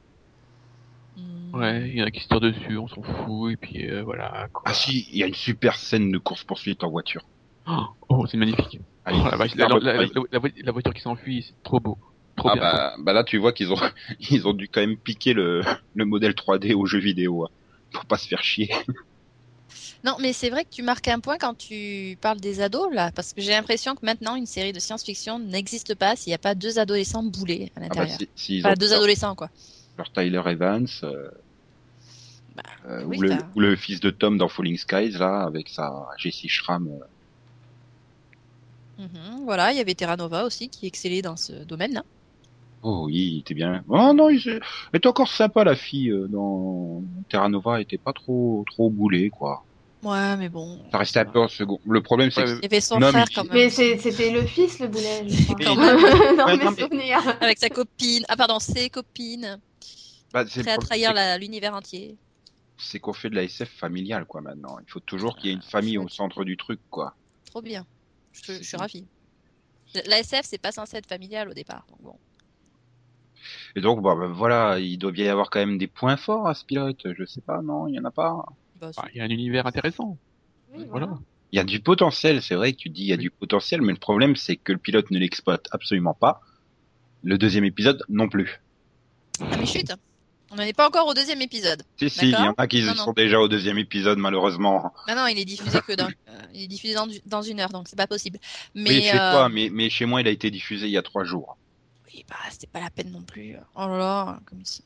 Hmm. 1.15 1.55
Ouais, 1.55 1.89
il 1.89 1.95
y 1.95 2.03
en 2.03 2.05
a 2.05 2.11
qui 2.11 2.19
se 2.19 2.27
tirent 2.27 2.41
dessus, 2.41 2.77
on 2.77 2.87
s'en 2.87 3.01
fout, 3.01 3.53
et 3.53 3.57
puis 3.57 3.89
euh, 3.89 4.03
voilà. 4.03 4.47
Quoi. 4.51 4.63
Ah 4.65 4.73
si, 4.73 5.07
il 5.11 5.17
y 5.17 5.23
a 5.23 5.27
une 5.27 5.33
super 5.33 5.75
scène 5.77 6.11
de 6.11 6.17
course-poursuite 6.17 6.83
en 6.83 6.89
voiture. 6.89 7.21
Oh, 8.09 8.25
c'est 8.27 8.37
magnifique. 8.37 8.79
Allez, 9.05 9.17
Oh, 9.23 9.29
la, 9.31 9.37
c'est 9.47 9.55
la, 9.55 9.67
la- 9.67 9.79
la- 9.79 9.93
la 10.31 10.39
vo- 10.39 10.49
la 10.63 10.71
voiture 10.71 10.93
qui 10.93 11.01
s'enfuit, 11.01 11.43
c'est 11.47 11.55
trop 11.63 11.79
beau. 11.79 11.97
Trop 12.35 12.49
Ah 12.49 12.53
bien. 12.55 12.61
bah, 12.61 12.95
bah 12.99 13.13
là 13.13 13.23
tu 13.23 13.37
vois 13.37 13.53
qu'ils 13.53 13.71
ont 13.71 13.77
ils 14.19 14.47
ont 14.47 14.53
dû 14.53 14.67
quand 14.67 14.81
même 14.81 14.97
piquer 14.97 15.33
le, 15.33 15.61
le 15.93 16.05
modèle 16.05 16.35
3D 16.35 16.73
au 16.73 16.85
jeu 16.85 16.99
vidéo 16.99 17.45
hein, 17.45 17.49
pour 17.93 18.05
pas 18.05 18.17
se 18.17 18.27
faire 18.27 18.43
chier. 18.43 18.69
Non, 20.03 20.15
mais 20.19 20.33
c'est 20.33 20.49
vrai 20.49 20.63
que 20.65 20.69
tu 20.69 20.83
marques 20.83 21.07
un 21.07 21.19
point 21.19 21.37
quand 21.37 21.55
tu 21.55 22.17
parles 22.21 22.39
des 22.39 22.61
ados, 22.61 22.87
là, 22.93 23.11
parce 23.11 23.33
que 23.33 23.41
j'ai 23.41 23.51
l'impression 23.51 23.95
que 23.95 24.05
maintenant, 24.05 24.35
une 24.35 24.45
série 24.45 24.73
de 24.73 24.79
science-fiction 24.79 25.39
n'existe 25.39 25.95
pas 25.95 26.15
s'il 26.15 26.31
n'y 26.31 26.35
a 26.35 26.39
pas 26.39 26.55
deux 26.55 26.79
adolescents 26.79 27.23
boulés 27.23 27.71
à 27.75 27.79
Ah 27.89 27.95
bah, 27.95 28.05
l'intérieur. 28.05 28.17
si, 28.17 28.29
s'ils 28.35 28.59
Enfin, 28.65 28.73
deux 28.75 28.89
leur- 28.89 28.97
adolescents, 28.97 29.35
quoi. 29.35 29.49
leur 29.97 30.11
Tyler 30.11 30.41
Evans 30.45 30.87
euh, 31.03 31.29
Bah, 32.55 32.63
euh, 32.85 33.03
oui, 33.05 33.17
ou, 33.17 33.21
le, 33.21 33.29
t'as- 33.29 33.47
ou 33.55 33.59
le 33.59 33.75
fils 33.75 33.99
de 33.99 34.09
Tom 34.09 34.37
dans 34.37 34.47
Falling 34.49 34.77
Skies 34.77 35.11
là 35.11 35.41
avec 35.43 35.69
sa 35.69 35.91
Jessie 36.17 36.49
Schramm. 36.49 36.87
euh. 36.87 37.05
Mhm, 38.97 39.43
voilà, 39.45 39.71
il 39.71 39.77
y 39.77 39.81
avait 39.81 39.95
Terra 39.95 40.15
Nova 40.17 40.43
aussi 40.45 40.69
qui 40.69 40.85
excellait 40.85 41.21
dans 41.21 41.35
ce 41.37 41.51
domaine-là. 41.63 42.03
Oh 42.81 43.05
oui, 43.07 43.15
il 43.35 43.39
était 43.39 43.53
bien. 43.55 43.83
Oh 43.87 44.13
non, 44.13 44.29
il 44.29 44.61
était 44.93 45.07
encore 45.07 45.31
sympa 45.31 45.63
la 45.63 45.75
fille 45.75 46.13
dans 46.29 47.03
Terra 47.29 47.49
Nova, 47.49 47.77
elle 47.77 47.81
était 47.83 47.97
pas 47.97 48.13
trop 48.13 48.63
trop 48.67 48.89
boulée 48.91 49.29
quoi. 49.29 49.64
Ouais, 50.05 50.37
mais 50.37 50.49
bon. 50.49 50.79
Ça 50.91 50.99
restait 50.99 51.19
un 51.19 51.25
peu 51.25 51.39
en 51.39 51.47
second. 51.47 51.79
Le 51.85 52.01
problème 52.01 52.29
c'est 52.31 52.41
Ouais, 52.41 52.45
que 52.45 52.57
Il 52.59 52.63
y 52.63 52.65
avait 52.67 52.79
son 52.81 52.99
Non, 52.99 53.09
frère 53.09 53.25
mais- 53.27 53.33
quand 53.33 53.43
même. 53.45 53.53
Mais 53.53 53.69
c'était 53.69 54.29
le 54.31 54.45
fils, 54.45 54.79
le 54.79 54.87
boulet, 54.87 55.25
Quand 55.63 55.75
même. 55.75 55.97
Dans 56.37 56.45
Ouais, 56.45 56.57
mes 56.57 56.63
non, 56.63 56.71
mais- 56.71 56.81
souvenirs. 56.83 57.37
Avec 57.41 57.57
sa 57.57 57.69
copine. 57.69 58.23
Ah, 58.29 58.37
pardon, 58.37 58.59
ses 58.59 58.89
copines. 58.89 59.59
bah, 60.31 60.45
Prêt 60.45 60.71
à 60.71 60.77
trahir 60.77 61.13
la- 61.13 61.37
l'univers 61.37 61.73
entier. 61.73 62.15
c'est 62.77 62.99
qu'on 62.99 63.13
fait 63.13 63.29
de 63.29 63.35
la 63.35 63.43
SF 63.43 63.69
familiale 63.69 64.25
quoi 64.25 64.41
maintenant. 64.41 64.77
Il 64.85 64.91
faut 64.91 64.99
toujours 64.99 65.37
qu'il 65.37 65.47
y 65.47 65.49
ait 65.49 65.55
une 65.55 65.61
famille 65.61 65.97
au 65.97 66.07
centre 66.07 66.43
du 66.43 66.55
truc 66.57 66.79
quoi. 66.91 67.15
Trop 67.49 67.61
bien. 67.61 67.85
Je, 68.33 68.53
je 68.53 68.63
suis 68.63 68.77
ravie. 68.77 69.05
La 70.07 70.19
SF, 70.19 70.41
c'est 70.43 70.57
pas 70.61 70.73
censé 70.73 70.97
être 70.97 71.07
familial 71.07 71.49
au 71.49 71.53
départ. 71.53 71.85
Donc 71.89 72.01
bon. 72.01 72.15
Et 73.77 73.81
donc, 73.81 74.01
bah, 74.01 74.15
bah, 74.17 74.27
voilà, 74.27 74.77
il 74.79 74.97
doit 74.97 75.11
bien 75.11 75.25
y 75.25 75.29
avoir 75.29 75.49
quand 75.49 75.59
même 75.59 75.77
des 75.77 75.87
points 75.87 76.17
forts 76.17 76.47
à 76.47 76.53
ce 76.53 76.65
pilote. 76.65 77.05
Je 77.17 77.25
sais 77.25 77.41
pas, 77.41 77.61
non, 77.61 77.87
il 77.87 77.95
y 77.95 77.99
en 77.99 78.03
a 78.05 78.11
pas. 78.11 78.45
Bah, 78.79 78.91
Ah, 78.97 79.05
Il 79.13 79.17
y 79.17 79.21
a 79.21 79.23
un 79.23 79.29
univers 79.29 79.65
intéressant. 79.67 80.17
Oui, 80.73 80.85
Voilà. 80.89 81.05
voilà. 81.07 81.21
Il 81.51 81.57
y 81.57 81.59
a 81.59 81.63
du 81.63 81.79
potentiel, 81.79 82.41
c'est 82.41 82.55
vrai 82.55 82.73
que 82.73 82.77
tu 82.77 82.89
dis 82.89 83.03
il 83.03 83.07
y 83.07 83.13
a 83.13 83.15
Oui. 83.15 83.21
du 83.23 83.31
potentiel, 83.31 83.81
mais 83.81 83.93
le 83.93 83.99
problème 83.99 84.35
c'est 84.35 84.57
que 84.57 84.71
le 84.73 84.77
pilote 84.77 85.09
ne 85.11 85.19
l'exploite 85.19 85.67
absolument 85.71 86.13
pas. 86.13 86.41
Le 87.23 87.37
deuxième 87.37 87.63
épisode 87.65 88.03
non 88.09 88.27
plus. 88.27 88.61
Ah, 89.39 89.55
mais 89.57 89.65
chut 89.65 89.91
On 90.51 90.55
n'en 90.55 90.63
est 90.63 90.73
pas 90.73 90.87
encore 90.87 91.07
au 91.07 91.13
deuxième 91.13 91.41
épisode. 91.41 91.83
Si, 91.97 92.09
si, 92.09 92.25
il 92.25 92.31
y 92.31 92.35
en 92.35 92.53
a 92.57 92.67
qui 92.67 92.81
Non, 92.83 92.93
sont 92.95 93.05
non. 93.07 93.13
déjà 93.13 93.39
au 93.39 93.47
deuxième 93.47 93.77
épisode 93.77 94.17
malheureusement. 94.17 94.93
Non, 95.07 95.15
non, 95.15 95.27
il 95.27 95.39
est 95.39 95.45
diffusé 95.45 95.79
que 95.81 95.93
dans, 95.93 96.07
euh, 96.27 96.41
il 96.53 96.63
est 96.63 96.67
diffusé 96.67 96.93
dans, 96.93 97.07
dans 97.25 97.41
une 97.41 97.59
heure, 97.61 97.69
donc 97.69 97.87
c'est 97.87 97.95
pas 97.97 98.07
possible. 98.07 98.37
Mais 98.73 98.89
oui, 98.89 99.01
chez 99.03 99.15
euh, 99.19 99.31
toi, 99.31 99.49
mais, 99.49 99.69
mais 99.71 99.89
chez 99.89 100.05
moi 100.05 100.21
il 100.21 100.27
a 100.27 100.31
été 100.31 100.51
diffusé 100.51 100.87
il 100.87 100.91
y 100.91 100.97
a 100.97 101.01
trois 101.03 101.23
jours. 101.23 101.57
oui, 102.13 102.25
bah, 102.29 102.35
c'était 102.51 102.67
pas 102.67 102.79
la 102.81 102.89
peine 102.89 103.11
non 103.11 103.21
plus. 103.23 103.55
Oh 103.75 103.87
là 103.87 103.97
là, 103.97 104.39
comme 104.45 104.63
ça. 104.65 104.83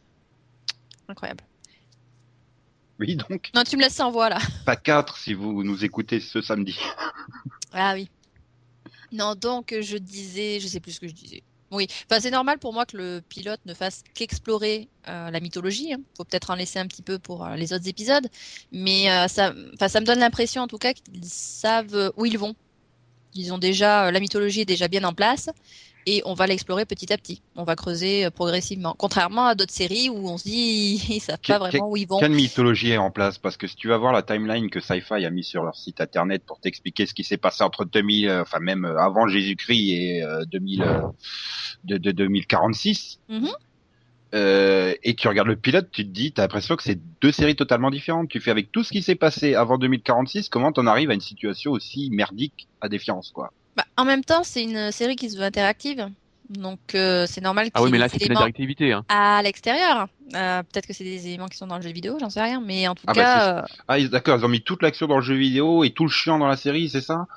Incroyable. 1.08 1.44
Oui, 3.10 3.16
donc, 3.16 3.50
Non, 3.56 3.64
tu 3.64 3.78
me 3.78 3.82
laisses 3.82 3.96
sans 3.96 4.12
voix 4.12 4.30
là. 4.30 4.40
pas 4.66 4.76
quatre 4.76 5.18
si 5.18 5.34
vous 5.34 5.64
nous 5.64 5.86
écoutez 5.86 6.20
ce 6.20 6.42
samedi. 6.42 6.78
Ah 7.72 7.94
oui. 7.94 8.10
Non, 9.12 9.36
donc 9.36 9.76
je 9.80 9.96
disais, 9.98 10.60
je 10.60 10.68
sais 10.68 10.80
plus 10.80 10.94
ce 10.94 11.00
que 11.00 11.08
je 11.08 11.14
disais. 11.14 11.44
Oui, 11.72 11.88
enfin 12.10 12.20
c'est 12.20 12.32
normal 12.32 12.58
pour 12.58 12.74
moi 12.74 12.88
que 12.88 12.98
le 12.98 13.22
pilote 13.22 13.60
ne 13.66 13.76
fasse 13.76 14.04
qu'explorer 14.16 14.88
euh, 15.08 15.30
la 15.30 15.40
mythologie. 15.40 15.94
Hein. 15.94 16.02
Faut 16.18 16.24
peut-être 16.24 16.50
en 16.50 16.56
laisser 16.56 16.80
un 16.80 16.88
petit 16.88 17.04
peu 17.04 17.20
pour 17.20 17.46
euh, 17.46 17.56
les 17.56 17.72
autres 17.74 17.88
épisodes, 17.88 18.28
mais 18.72 19.12
euh, 19.12 19.28
ça, 19.28 19.54
ça 19.88 20.00
me 20.00 20.06
donne 20.06 20.18
l'impression 20.18 20.64
en 20.64 20.68
tout 20.68 20.80
cas 20.80 20.94
qu'ils 20.94 21.26
savent 21.26 22.12
où 22.18 22.26
ils 22.26 22.40
vont. 22.40 22.56
Ils 23.36 23.54
ont 23.54 23.60
déjà 23.60 24.10
la 24.10 24.20
mythologie 24.20 24.62
est 24.62 24.66
déjà 24.66 24.88
bien 24.88 25.04
en 25.04 25.14
place 25.14 25.50
et 26.12 26.22
on 26.26 26.34
va 26.34 26.48
l'explorer 26.48 26.86
petit 26.86 27.14
à 27.14 27.18
petit. 27.18 27.42
On 27.56 27.64
va 27.64 27.76
creuser 27.76 28.26
euh, 28.26 28.32
progressivement. 28.32 28.96
Contrairement 28.98 29.46
à 29.46 29.54
d'autres 29.56 29.74
séries 29.74 30.10
où 30.10 30.28
on 30.28 30.38
se 30.38 30.44
dit 30.44 31.04
ils 31.10 31.20
savent 31.20 31.38
pas 31.46 31.60
vraiment 31.60 31.90
où 31.90 31.98
ils 31.98 32.08
vont. 32.08 32.20
Quelle 32.20 32.32
mythologie 32.32 32.92
est 32.92 32.98
en 32.98 33.12
place? 33.12 33.38
Parce 33.38 33.58
que 33.58 33.68
si 33.68 33.76
tu 33.76 33.88
vas 33.88 33.98
voir 33.98 34.12
la 34.12 34.24
timeline 34.24 34.70
que 34.70 34.80
Sci-Fi 34.80 35.24
a 35.26 35.30
mis 35.30 35.44
sur 35.44 35.64
leur 35.64 35.76
site 35.76 36.02
internet 36.02 36.44
pour 36.46 36.60
t'expliquer 36.60 37.06
ce 37.06 37.14
qui 37.14 37.24
s'est 37.24 37.38
passé 37.38 37.64
entre 37.64 37.86
2000, 37.86 38.28
euh, 38.30 38.42
enfin 38.42 38.60
même 38.60 38.86
euh, 38.86 38.98
avant 39.00 39.28
Jésus-Christ 39.28 39.92
et 39.92 40.24
euh, 40.24 40.44
2000, 40.52 40.82
euh, 40.84 41.02
de, 41.84 41.98
de 41.98 42.12
2046, 42.12 43.20
Mhm. 43.30 43.48
euh, 44.36 44.94
et 45.04 45.16
tu 45.16 45.28
regardes 45.28 45.48
le 45.48 45.56
pilote, 45.56 45.90
tu 45.92 46.04
te 46.06 46.10
dis, 46.12 46.32
t'as 46.34 46.44
l'impression 46.44 46.76
que 46.76 46.84
c'est 46.84 47.00
deux 47.22 47.32
séries 47.32 47.56
totalement 47.56 47.90
différentes. 47.90 48.30
Tu 48.30 48.40
fais 48.40 48.52
avec 48.52 48.72
tout 48.72 48.84
ce 48.84 48.92
qui 48.92 49.02
s'est 49.02 49.16
passé 49.16 49.56
avant 49.56 49.78
2046, 49.78 50.50
comment 50.50 50.72
t'en 50.72 50.86
arrives 50.88 51.10
à 51.10 51.14
une 51.14 51.20
situation 51.22 51.72
aussi 51.72 52.10
merdique 52.12 52.68
à 52.82 52.90
défiance, 52.90 53.32
quoi? 53.32 53.52
Bah, 53.76 53.86
en 53.98 54.06
même 54.06 54.24
temps, 54.24 54.44
c'est 54.44 54.64
une 54.64 54.92
série 54.92 55.16
qui 55.16 55.30
se 55.30 55.38
veut 55.38 55.44
interactive. 55.44 56.10
Donc 56.50 56.80
euh, 56.96 57.28
c'est 57.28 57.42
normal 57.42 57.66
qu'il 57.66 57.74
Ah 57.76 57.84
oui, 57.84 57.92
mais 57.92 58.00
là, 58.00 58.10
c'est 58.10 58.18
une 58.18 58.24
éléments 58.24 58.40
directivité. 58.40 58.92
Hein. 58.92 59.06
à 59.08 59.42
l'extérieur. 59.44 60.08
Euh, 60.36 60.64
Peut-être 60.64 60.88
que 60.88 60.94
c'est 60.94 61.04
des 61.04 61.28
éléments 61.28 61.48
qui 61.48 61.58
sont 61.58 61.68
dans 61.68 61.76
le 61.76 61.84
jeu 61.84 61.92
vidéo, 61.92 62.18
j'en 62.20 62.32
sais 62.32 62.42
rien. 62.42 62.60
Mais 62.60 62.88
en 62.88 62.96
tout 62.96 63.04
Ah 63.06 63.14
bah, 63.14 63.22
cas, 63.22 63.58
euh, 63.58 63.62
Ah, 63.88 64.00
d'accord, 64.08 64.40
ils 64.40 64.46
ont 64.46 64.50
mis 64.50 64.62
toute 64.62 64.82
l'action 64.82 65.06
dans 65.06 65.18
le 65.18 65.22
jeu 65.22 65.36
vidéo 65.36 65.84
et 65.84 65.92
tout 65.92 66.06
le 66.06 66.10
chiant 66.10 66.40
dans 66.40 66.48
la 66.48 66.58
série, 66.58 66.90
c'est 66.90 67.02
ça? 67.02 67.28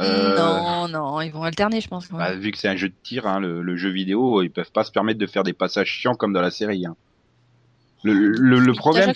Euh, 0.00 0.36
non, 0.36 0.88
non, 0.88 1.20
ils 1.20 1.30
vont 1.30 1.42
alterner, 1.42 1.80
je 1.80 1.88
pense. 1.88 2.08
quand 2.08 2.16
bah, 2.16 2.34
vu 2.34 2.50
que 2.50 2.58
c'est 2.58 2.68
un 2.68 2.76
jeu 2.76 2.88
de 2.88 2.94
tir, 3.02 3.26
hein, 3.26 3.38
le, 3.38 3.62
le 3.62 3.76
jeu 3.76 3.90
vidéo, 3.90 4.42
ils 4.42 4.50
peuvent 4.50 4.72
pas 4.72 4.84
se 4.84 4.90
permettre 4.90 5.18
de 5.18 5.26
faire 5.26 5.44
des 5.44 5.52
passages 5.52 5.88
chiants 5.88 6.14
comme 6.14 6.32
dans 6.32 6.40
la 6.40 6.50
série. 6.50 6.84
Hein. 6.86 6.96
Le, 8.04 8.72
problème, 8.74 9.12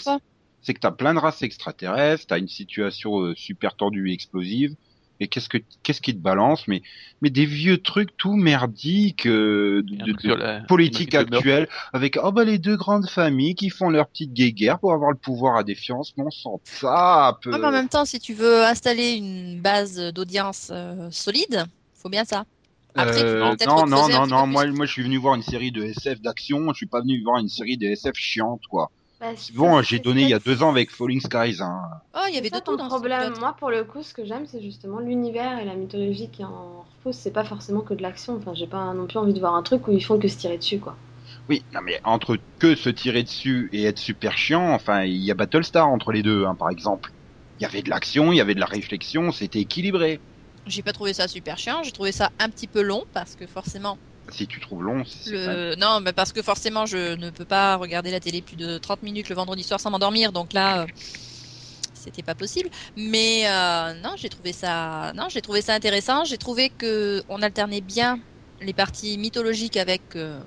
c'est 0.62 0.74
que 0.74 0.80
t'as 0.80 0.90
plein 0.90 1.14
de 1.14 1.18
races 1.18 1.42
extraterrestres, 1.42 2.26
t'as 2.28 2.38
une 2.38 2.48
situation 2.48 3.20
euh, 3.20 3.34
super 3.34 3.74
tendue 3.74 4.10
et 4.10 4.14
explosive. 4.14 4.74
Et 5.20 5.28
qu'est-ce 5.28 5.48
que 5.48 5.58
qu'est-ce 5.82 6.00
qui 6.00 6.14
te 6.14 6.20
balance? 6.20 6.68
Mais 6.68 6.82
mais 7.20 7.30
des 7.30 7.46
vieux 7.46 7.78
trucs 7.78 8.16
tout 8.16 8.34
merdiques 8.34 9.26
euh, 9.26 9.82
de, 9.84 10.12
de 10.12 10.34
la- 10.34 10.60
politique 10.60 11.14
actuelle 11.14 11.68
avec 11.92 12.18
oh 12.22 12.30
bah 12.30 12.44
les 12.44 12.58
deux 12.58 12.76
grandes 12.76 13.08
familles 13.08 13.54
qui 13.54 13.70
font 13.70 13.90
leur 13.90 14.08
petite 14.08 14.32
guéguerre 14.32 14.78
pour 14.78 14.92
avoir 14.92 15.10
le 15.10 15.16
pouvoir 15.16 15.56
à 15.56 15.64
défiance. 15.64 16.16
Non, 16.16 16.30
sans 16.30 16.60
ça. 16.64 17.38
Peu... 17.42 17.52
Ouais, 17.52 17.58
mais 17.58 17.66
en 17.66 17.72
même 17.72 17.88
temps, 17.88 18.04
si 18.04 18.20
tu 18.20 18.34
veux 18.34 18.64
installer 18.64 19.14
une 19.14 19.60
base 19.60 19.98
d'audience 20.12 20.70
euh, 20.72 21.10
solide, 21.10 21.64
faut 21.94 22.08
bien 22.08 22.24
ça. 22.24 22.44
Après, 22.94 23.22
Euh, 23.22 23.56
non, 23.66 23.86
non, 23.86 24.08
non, 24.08 24.26
non. 24.26 24.46
Moi, 24.46 24.66
moi, 24.66 24.86
je 24.86 24.92
suis 24.92 25.02
venu 25.02 25.18
voir 25.18 25.34
une 25.34 25.42
série 25.42 25.72
de 25.72 25.82
SF 25.82 26.20
d'action. 26.20 26.72
Je 26.72 26.76
suis 26.76 26.86
pas 26.86 27.00
venu 27.00 27.22
voir 27.22 27.38
une 27.38 27.48
série 27.48 27.76
de 27.76 27.86
SF 27.86 28.14
chiante, 28.16 28.62
quoi. 28.68 28.90
Bah, 29.20 29.36
bon, 29.50 29.82
c'est- 29.82 29.82
j'ai 29.82 29.98
c'est 29.98 30.00
donné 30.00 30.22
il 30.22 30.28
y 30.28 30.34
a 30.34 30.38
deux 30.38 30.62
ans 30.62 30.70
avec 30.70 30.90
Falling 30.90 31.20
Skies. 31.20 31.60
Hein. 31.62 31.82
Oh, 32.12 32.26
il 32.28 32.34
y 32.34 32.38
avait 32.38 32.50
C'est 32.50 32.50
de 32.50 32.58
ça 32.58 32.60
tout 32.60 32.76
ton 32.76 32.76
dans 32.76 32.90
ce 32.90 33.00
problème. 33.00 33.32
pilote. 33.32 33.38
Moi, 33.38 33.54
pour 33.54 33.70
le 33.70 33.82
coup, 33.84 34.02
ce 34.02 34.12
que 34.12 34.22
j'aime, 34.24 34.46
c'est 34.46 34.60
justement 34.60 34.98
l'univers 34.98 35.58
et 35.58 35.64
la 35.64 35.74
mythologie 35.74 36.30
qui 36.30 36.44
en 36.44 36.82
repose. 36.82 37.16
C'est 37.16 37.32
pas 37.32 37.44
forcément 37.46 37.80
que 37.80 37.94
de 37.94 38.02
l'action. 38.02 38.36
Enfin, 38.36 38.52
j'ai 38.54 38.66
pas 38.66 38.92
non 38.92 39.06
plus 39.06 39.16
envie 39.18 39.32
de 39.32 39.40
voir 39.40 39.54
un 39.54 39.62
truc 39.62 39.88
où 39.88 39.92
ils 39.92 40.04
font 40.04 40.18
que 40.18 40.28
se 40.28 40.36
tirer 40.36 40.58
dessus, 40.58 40.80
quoi. 40.80 40.98
Oui, 41.48 41.66
non, 41.72 41.80
mais 41.82 42.00
entre 42.04 42.38
que 42.58 42.74
se 42.76 42.88
tirer 42.90 43.22
dessus 43.22 43.68
et 43.72 43.84
être 43.84 43.98
super 43.98 44.36
chiant, 44.38 44.70
enfin, 44.72 45.04
il 45.04 45.16
y 45.16 45.30
a 45.30 45.34
Battlestar 45.34 45.88
entre 45.88 46.12
les 46.12 46.22
deux, 46.22 46.44
hein, 46.44 46.54
par 46.54 46.70
exemple. 46.70 47.10
Il 47.58 47.62
y 47.64 47.66
avait 47.66 47.82
de 47.82 47.90
l'action, 47.90 48.32
il 48.32 48.36
y 48.36 48.40
avait 48.40 48.54
de 48.54 48.60
la 48.60 48.66
réflexion, 48.66 49.32
c'était 49.32 49.60
équilibré. 49.60 50.22
J'ai 50.66 50.82
pas 50.84 50.92
trouvé 50.92 51.14
ça 51.14 51.26
super 51.26 51.58
chiant. 51.58 51.82
J'ai 51.82 51.90
trouvé 51.92 52.12
ça 52.12 52.30
un 52.38 52.48
petit 52.50 52.68
peu 52.68 52.80
long 52.82 53.02
parce 53.12 53.34
que 53.34 53.46
forcément, 53.48 53.98
Si 54.30 54.46
tu 54.46 54.60
trouves 54.60 54.82
long, 54.82 55.02
le... 55.26 55.74
non, 55.76 56.00
mais 56.00 56.12
parce 56.12 56.32
que 56.32 56.42
forcément, 56.42 56.86
je 56.86 57.14
ne 57.16 57.30
peux 57.30 57.44
pas 57.44 57.76
regarder 57.76 58.10
la 58.10 58.20
télé 58.20 58.42
plus 58.42 58.56
de 58.56 58.78
30 58.78 59.02
minutes 59.02 59.28
le 59.28 59.34
vendredi 59.34 59.62
soir 59.64 59.80
sans 59.80 59.90
m'endormir. 59.90 60.32
Donc 60.32 60.52
là, 60.52 60.82
euh, 60.82 60.86
c'était 61.92 62.22
pas 62.22 62.34
possible. 62.34 62.68
Mais 62.96 63.48
euh, 63.48 63.94
non, 63.94 64.10
j'ai 64.16 64.28
trouvé 64.28 64.52
ça, 64.52 65.12
non, 65.14 65.28
j'ai 65.30 65.42
trouvé 65.42 65.62
ça 65.62 65.74
intéressant. 65.74 66.24
J'ai 66.24 66.38
trouvé 66.38 66.70
que 66.70 67.22
on 67.28 67.42
alternait 67.42 67.80
bien 67.80 68.20
les 68.60 68.74
parties 68.74 69.18
mythologiques 69.18 69.76
avec. 69.76 70.16
euh, 70.16 70.42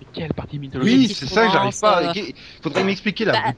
Mais 0.00 0.06
Quelle 0.12 0.34
partie 0.34 0.58
mythologique? 0.58 1.06
Oui, 1.08 1.14
c'est 1.14 1.26
ça 1.26 1.44
que 1.44 1.50
j'arrive 1.50 1.78
pas. 1.80 2.10
à- 2.10 2.14
Faudrait 2.62 2.84
m'expliquer 2.84 3.24
là, 3.24 3.36
bah. 3.36 3.52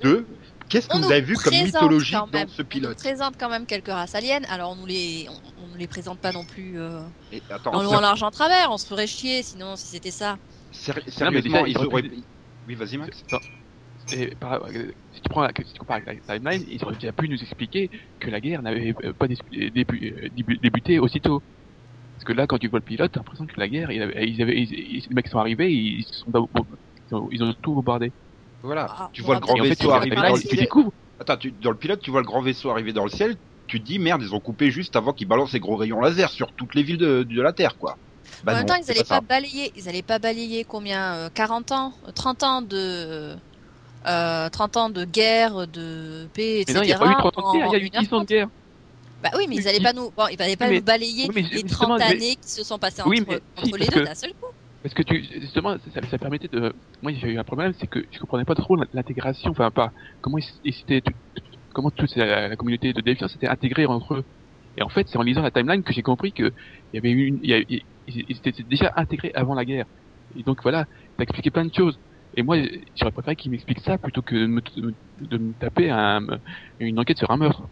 Qu'est-ce 0.69 0.89
que 0.89 0.97
on 0.97 1.01
vous 1.01 1.07
nous 1.07 1.13
avez 1.13 1.21
vu 1.21 1.35
comme 1.35 1.55
mythologie 1.55 2.15
même- 2.15 2.31
dans 2.31 2.49
ce 2.49 2.63
On 2.63 2.63
nous 2.63 2.69
pilote 2.69 2.97
présente 2.99 3.35
quand 3.39 3.49
même 3.49 3.67
quelques 3.67 3.89
races 3.89 4.15
aliens. 4.15 4.41
Alors 4.49 4.73
on 4.73 4.77
nous 4.77 4.87
les, 4.87 5.27
on, 5.29 5.63
on 5.63 5.67
nous 5.69 5.77
les 5.77 5.87
présente 5.87 6.21
pas 6.21 6.33
non 6.33 6.45
plus 6.45 6.79
euh, 6.79 7.01
Et, 7.33 7.43
Attends, 7.51 7.75
en 7.75 7.83
long, 7.83 7.93
en 7.95 8.01
large, 8.01 8.23
en 8.23 8.31
travers. 8.31 8.71
On 8.71 8.79
se 8.79 8.87
ferait 8.87 9.07
chier 9.07 9.43
sinon 9.43 9.77
si 9.77 9.89
c'était 9.89 10.11
ça. 10.11 10.37
séri- 10.73 11.01
Non, 11.01 11.03
mais 11.07 11.11
sérieusement, 11.43 11.65
déjà, 11.65 11.69
ils 11.69 11.87
auraient... 11.87 12.11
Oui, 12.67 12.75
vas-y, 12.75 12.97
Max. 12.97 13.23
Attends. 13.29 13.45
Et 14.13 14.35
par- 14.37 14.65
euh, 14.65 14.91
si 15.13 15.21
tu 15.21 15.29
prends 15.31 15.43
la, 15.43 15.51
si 15.57 15.73
tu 15.73 15.79
compares 15.79 16.01
avec 16.07 16.23
la 16.29 16.39
timeline, 16.39 16.65
ils 16.69 16.83
auraient 16.85 16.95
déjà 16.95 17.13
pu 17.13 17.29
nous 17.29 17.41
expliquer 17.43 17.91
que 18.21 18.31
la 18.31 18.41
guerre 18.41 18.63
n'avait 18.63 18.95
euh, 19.05 19.13
pas 19.15 19.27
débu- 19.27 19.39
euh, 19.55 20.29
débu- 20.31 20.61
débuté 20.61 20.99
aussitôt. 20.99 21.43
Parce 22.17 22.25
que 22.25 22.33
là, 22.33 22.47
quand 22.47 22.59
tu 22.59 22.69
vois 22.69 22.79
le 22.81 22.85
pilote, 22.85 23.13
t'as 23.13 23.21
l'impression 23.21 23.47
que 23.47 23.59
la 23.59 23.69
guerre, 23.69 23.91
ils 23.91 24.03
avaient, 24.03 24.29
ils 24.29 24.43
avaient, 24.43 24.61
ils- 24.61 24.73
ils- 24.73 25.07
les 25.09 25.15
mecs 25.15 25.29
sont 25.29 25.39
arrivés, 25.39 25.73
ils 25.73 26.05
se 26.05 26.19
sont, 26.21 26.31
ils 27.11 27.15
ont, 27.15 27.29
ils 27.31 27.43
ont 27.43 27.55
tout 27.63 27.75
bombardé. 27.75 28.13
Voilà. 28.65 28.87
Ah, 28.91 29.11
tu 29.13 29.23
vois 29.23 29.35
le 29.35 29.41
grand 29.41 29.57
Et 29.57 29.61
en 29.61 29.63
fait, 29.65 29.69
vaisseau 29.71 29.89
tu, 29.89 29.93
arriver 29.95 30.17
dans 30.17 30.23
le 30.35 30.37
ciel. 30.41 30.57
découvres. 30.59 30.93
Attends, 31.21 31.37
tu, 31.37 31.53
dans 31.53 31.71
le 31.71 31.77
pilote, 31.77 32.01
tu 32.01 32.11
vois 32.11 32.21
le 32.21 32.27
grand 32.27 32.41
vaisseau 32.41 32.71
arriver 32.71 32.93
dans 32.93 33.05
le 33.05 33.11
ciel. 33.11 33.37
Tu 33.67 33.81
te 33.81 33.87
dis 33.87 33.99
merde, 33.99 34.23
ils 34.23 34.35
ont 34.35 34.41
coupé 34.41 34.71
juste 34.71 34.97
avant 34.97 35.13
qu'ils 35.13 35.29
balancent 35.29 35.53
les 35.53 35.61
gros 35.61 35.77
rayons 35.77 36.01
laser 36.01 36.31
sur 36.31 36.51
toutes 36.53 36.75
les 36.75 36.83
villes 36.83 36.99
de, 36.99 37.23
de 37.23 37.43
la 37.43 37.53
Terre, 37.53 37.77
quoi. 37.79 37.97
Bah 38.43 38.53
en 38.53 38.57
même 38.57 38.67
temps, 38.67 38.75
ils 38.75 38.85
c'est 38.85 38.93
allaient 38.93 39.05
pas 39.05 39.21
pas, 39.21 39.27
balayer, 39.27 39.73
ils 39.77 39.89
allaient 39.89 40.03
pas 40.03 40.19
balayer 40.19 40.65
combien, 40.65 41.15
euh, 41.15 41.29
40 41.33 41.73
ans, 41.73 41.93
euh, 42.09 42.11
30 42.13 42.43
ans 42.43 42.63
de, 42.63 43.37
euh, 44.07 44.49
30 44.51 44.77
ans 44.77 44.91
de 44.91 45.05
guerre, 45.05 45.67
de 45.67 46.27
paix, 46.35 46.57
Mais 46.57 46.61
etc. 46.63 46.75
non, 46.75 46.83
il 46.83 46.87
n'y 46.87 46.93
a 46.93 46.99
pas 46.99 47.11
eu 47.11 47.15
30 47.15 47.39
ans 47.39 47.41
de 47.43 47.47
en 47.47 47.53
guerre, 47.53 47.67
il 47.69 47.73
y 47.73 47.77
a 47.77 47.79
eu 47.85 47.91
10 47.91 47.99
ans 48.13 48.21
1h30. 48.21 48.21
de 48.23 48.27
guerre. 48.27 48.49
Bah 49.23 49.31
oui, 49.37 49.47
mais 49.49 49.57
ils 49.57 49.69
allaient 49.69 49.79
Oui. 49.79 49.85
pas 49.85 49.93
nous, 49.95 50.11
bon, 50.15 50.27
ils 50.31 50.43
allaient 50.43 50.57
pas 50.57 50.69
Mais- 50.69 50.77
nous 50.79 50.83
balayer 50.85 51.25
oui, 51.29 51.33
mais 51.35 51.43
les 51.43 51.49
justement, 51.61 51.97
30 51.97 51.99
mais- 52.01 52.05
années 52.05 52.37
qui 52.37 52.51
se 52.51 52.65
sont 52.65 52.79
passées 52.79 53.03
Oui, 53.07 53.21
entre, 53.23 53.41
mais 53.63 53.65
si, 53.65 53.73
les 53.73 53.87
deux 53.87 54.01
que- 54.01 54.05
d'un 54.07 54.15
seul 54.15 54.31
coup. 54.35 54.47
Parce 54.85 54.93
que 54.93 55.03
tu, 55.03 55.25
justement, 55.41 55.77
ça, 55.95 56.03
ça 56.03 56.19
permettait 56.19 56.49
de. 56.49 56.75
Moi, 57.03 57.13
j'ai 57.15 57.33
eu 57.33 57.39
un 57.39 57.43
problème, 57.43 57.73
c'est 57.81 57.87
que 57.87 58.05
je 58.13 58.19
comprenais 58.19 58.45
pas 58.45 58.55
trop 58.55 58.77
l'intégration, 58.93 59.51
enfin 59.51 59.71
pas 59.71 59.93
comment 60.21 60.37
ils, 60.37 60.45
ils 60.63 61.03
comment 61.73 61.91
toute 61.91 62.15
la, 62.17 62.55
communauté 62.55 62.93
de 62.93 63.01
défiance 63.01 63.33
s'était 63.33 63.49
intégrée 63.49 63.87
entre 63.87 64.17
eux. 64.17 64.25
Et 64.77 64.83
en 64.83 64.91
fait, 64.91 65.09
c'est 65.09 65.17
en 65.17 65.23
lisant 65.23 65.41
la 65.41 65.51
timeline 65.51 65.83
que 65.83 65.95
j'ai 65.95 66.03
compris 66.03 66.33
que 66.33 66.53
il 66.93 66.97
y 66.97 66.99
avait 66.99 67.13
une, 67.13 67.39
il 67.43 67.51
y 67.51 67.83
ils, 68.09 68.37
étaient 68.45 68.63
déjà 68.63 68.93
intégrés 68.97 69.33
avant 69.35 69.55
la 69.55 69.65
guerre. 69.65 69.87
Et 70.37 70.43
donc 70.43 70.63
voilà, 70.63 70.85
t'as 71.17 71.23
expliqué 71.23 71.51
plein 71.51 71.65
de 71.65 71.73
choses. 71.73 71.99
Et 72.37 72.43
moi, 72.43 72.59
j'aurais 72.95 73.13
préféré 73.13 73.37
qu'ils 73.37 73.53
m'expliquent 73.53 73.81
ça 73.81 73.97
plutôt 73.97 74.21
que 74.21 74.35
de 74.35 74.47
me, 74.47 74.61
de 75.23 75.39
me 75.39 75.55
taper 75.55 75.89
un, 75.89 76.27
une 76.79 76.99
enquête 76.99 77.17
sur 77.17 77.31
un 77.31 77.39
meurtre. 77.39 77.63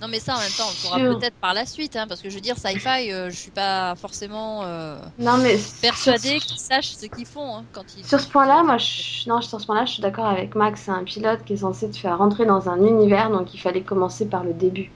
Non, 0.00 0.08
mais 0.08 0.18
ça, 0.20 0.34
en 0.34 0.40
même 0.40 0.50
temps, 0.50 0.66
on 0.66 0.70
le 0.70 0.76
saura 0.76 0.98
Sûr. 0.98 1.18
peut-être 1.18 1.36
par 1.38 1.54
la 1.54 1.66
suite, 1.66 1.96
hein, 1.96 2.06
parce 2.08 2.20
que 2.20 2.28
je 2.28 2.34
veux 2.34 2.40
dire, 2.40 2.58
sci-fi, 2.58 3.12
euh, 3.12 3.30
je 3.30 3.36
suis 3.36 3.52
pas 3.52 3.94
forcément 3.96 4.64
euh, 4.64 4.98
Non, 5.18 5.38
mais 5.38 5.56
persuadée 5.80 6.40
sur, 6.40 6.48
qu'ils 6.48 6.58
sachent 6.58 6.96
ce 6.96 7.06
qu'ils 7.06 7.26
font 7.26 7.56
hein, 7.56 7.66
quand 7.72 7.94
ils. 7.96 8.04
sur 8.04 8.20
ce 8.20 8.28
point-là, 8.28 8.64
moi, 8.64 8.76
je... 8.76 9.28
non, 9.28 9.40
sur 9.40 9.60
ce 9.60 9.66
point-là, 9.66 9.84
je 9.84 9.92
suis 9.92 10.02
d'accord 10.02 10.26
avec 10.26 10.54
Max. 10.56 10.82
C'est 10.82 10.90
un 10.90 11.04
pilote 11.04 11.44
qui 11.44 11.54
est 11.54 11.58
censé 11.58 11.90
te 11.90 11.96
faire 11.96 12.18
rentrer 12.18 12.44
dans 12.44 12.68
un 12.68 12.84
univers, 12.84 13.30
donc 13.30 13.54
il 13.54 13.58
fallait 13.58 13.82
commencer 13.82 14.28
par 14.28 14.42
le 14.42 14.52
début. 14.52 14.90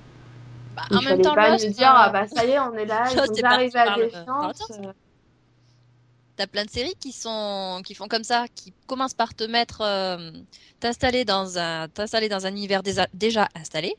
Bah, 0.77 0.83
Il 0.91 0.97
en 0.99 1.03
même 1.03 1.23
temps, 1.23 1.35
pas 1.35 1.53
nous 1.53 1.59
dire, 1.59 1.91
ah 1.91 2.11
bah 2.11 2.27
ça 2.29 2.45
y 2.45 2.51
est, 2.51 2.59
on 2.59 2.75
est 2.75 2.85
là, 2.87 3.05
ils 3.11 3.37
sont 3.37 3.45
arrivés 3.45 3.79
à 3.79 3.95
défiance. 3.97 4.63
le 4.71 4.89
euh, 4.89 4.93
T'as 6.37 6.47
plein 6.47 6.65
de 6.65 6.71
séries 6.71 6.95
qui 7.01 7.13
sont 7.13 7.83
qui 7.85 7.95
font 7.95 8.07
comme 8.07 8.23
ça, 8.25 8.47
qui 8.55 8.73
commencent 8.87 9.15
par 9.15 9.35
te 9.35 9.45
mettre, 9.45 9.81
euh, 9.81 10.31
t'installer 10.81 11.25
dans 11.25 11.59
un 11.59 11.89
t'installer 11.89 12.29
dans 12.29 12.47
un 12.47 12.51
univers 12.51 12.83
déjà, 12.85 13.09
déjà 13.13 13.49
installé, 13.57 13.97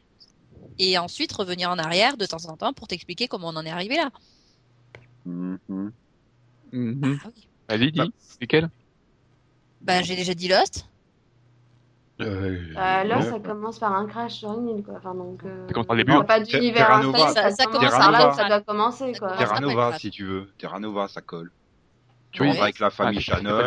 et 0.79 0.97
ensuite 0.97 1.31
revenir 1.33 1.69
en 1.69 1.77
arrière 1.77 2.17
de 2.17 2.25
temps 2.25 2.45
en 2.45 2.55
temps 2.57 2.73
pour 2.73 2.87
t'expliquer 2.87 3.27
comment 3.27 3.49
on 3.49 3.55
en 3.55 3.65
est 3.65 3.69
arrivé 3.69 3.97
là. 3.97 4.09
Mhm. 5.25 5.59
Mhm. 6.71 7.19
Ah 7.23 7.27
oui. 7.35 7.47
Vas-y, 7.69 7.91
dis, 7.91 7.99
Bah. 7.99 8.05
lesquels? 8.41 8.69
Bah 9.81 10.01
j'ai 10.01 10.15
déjà 10.15 10.33
dit 10.33 10.47
Lost. 10.47 10.85
Euh, 12.21 12.25
euh, 12.25 12.73
là, 12.75 13.17
ouais. 13.19 13.29
ça 13.29 13.39
commence 13.39 13.79
par 13.79 13.93
un 13.93 14.05
crash 14.05 14.33
sur 14.39 14.51
une 14.59 14.77
île, 14.77 14.83
quoi. 14.83 14.95
Enfin, 14.97 15.15
donc, 15.15 15.41
euh, 15.45 15.67
Ça 15.67 15.73
commence 15.73 15.87
par 15.87 15.95
le 15.95 16.01
il 16.01 16.05
début. 16.05 16.17
y 16.17 16.21
a 16.21 16.23
pas 16.25 16.39
d'univers 16.41 16.91
installé, 16.91 17.23
Ça- 17.33 17.33
ça, 17.33 17.51
ça 17.51 17.65
commence 17.65 17.91
par 17.91 18.11
là 18.11 18.29
où 18.29 18.35
ça 18.35 18.45
doit 18.47 18.59
commencer, 18.61 19.13
quoi. 19.17 19.37
Terra 19.37 19.59
Nova, 19.61 19.97
si 19.97 20.11
tu 20.11 20.25
veux. 20.25 20.49
Terra 20.57 20.79
Nova, 20.81 21.07
ça 21.07 21.21
colle. 21.21 21.49
Tu 22.31 22.41
Ouais. 22.41 22.49
rentres 22.49 22.61
avec 22.63 22.79
la 22.79 22.89
famille 22.89 23.19
Ah, 23.19 23.21
Shannon. 23.21 23.57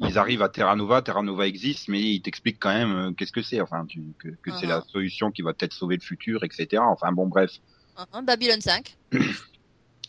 Ils 0.00 0.18
arrivent 0.18 0.42
à 0.42 0.48
Terra 0.48 0.76
Nova, 0.76 1.02
Terra 1.02 1.22
Nova 1.22 1.46
existe, 1.46 1.88
mais 1.88 2.00
ils 2.00 2.20
t'expliquent 2.22 2.58
quand 2.60 2.72
même 2.74 2.92
euh, 2.94 3.12
qu'est-ce 3.12 3.32
que 3.32 3.42
c'est, 3.42 3.60
enfin, 3.60 3.84
tu, 3.86 4.02
que, 4.18 4.28
que 4.28 4.50
c'est 4.58 4.66
la 4.66 4.82
solution 4.82 5.30
qui 5.30 5.42
va 5.42 5.52
peut-être 5.54 5.72
sauver 5.72 5.96
le 5.96 6.02
futur, 6.02 6.44
etc. 6.44 6.82
Enfin 6.86 7.12
bon, 7.12 7.26
bref. 7.26 7.50
Hein, 8.12 8.22
Babylon 8.22 8.60
5. 8.60 8.96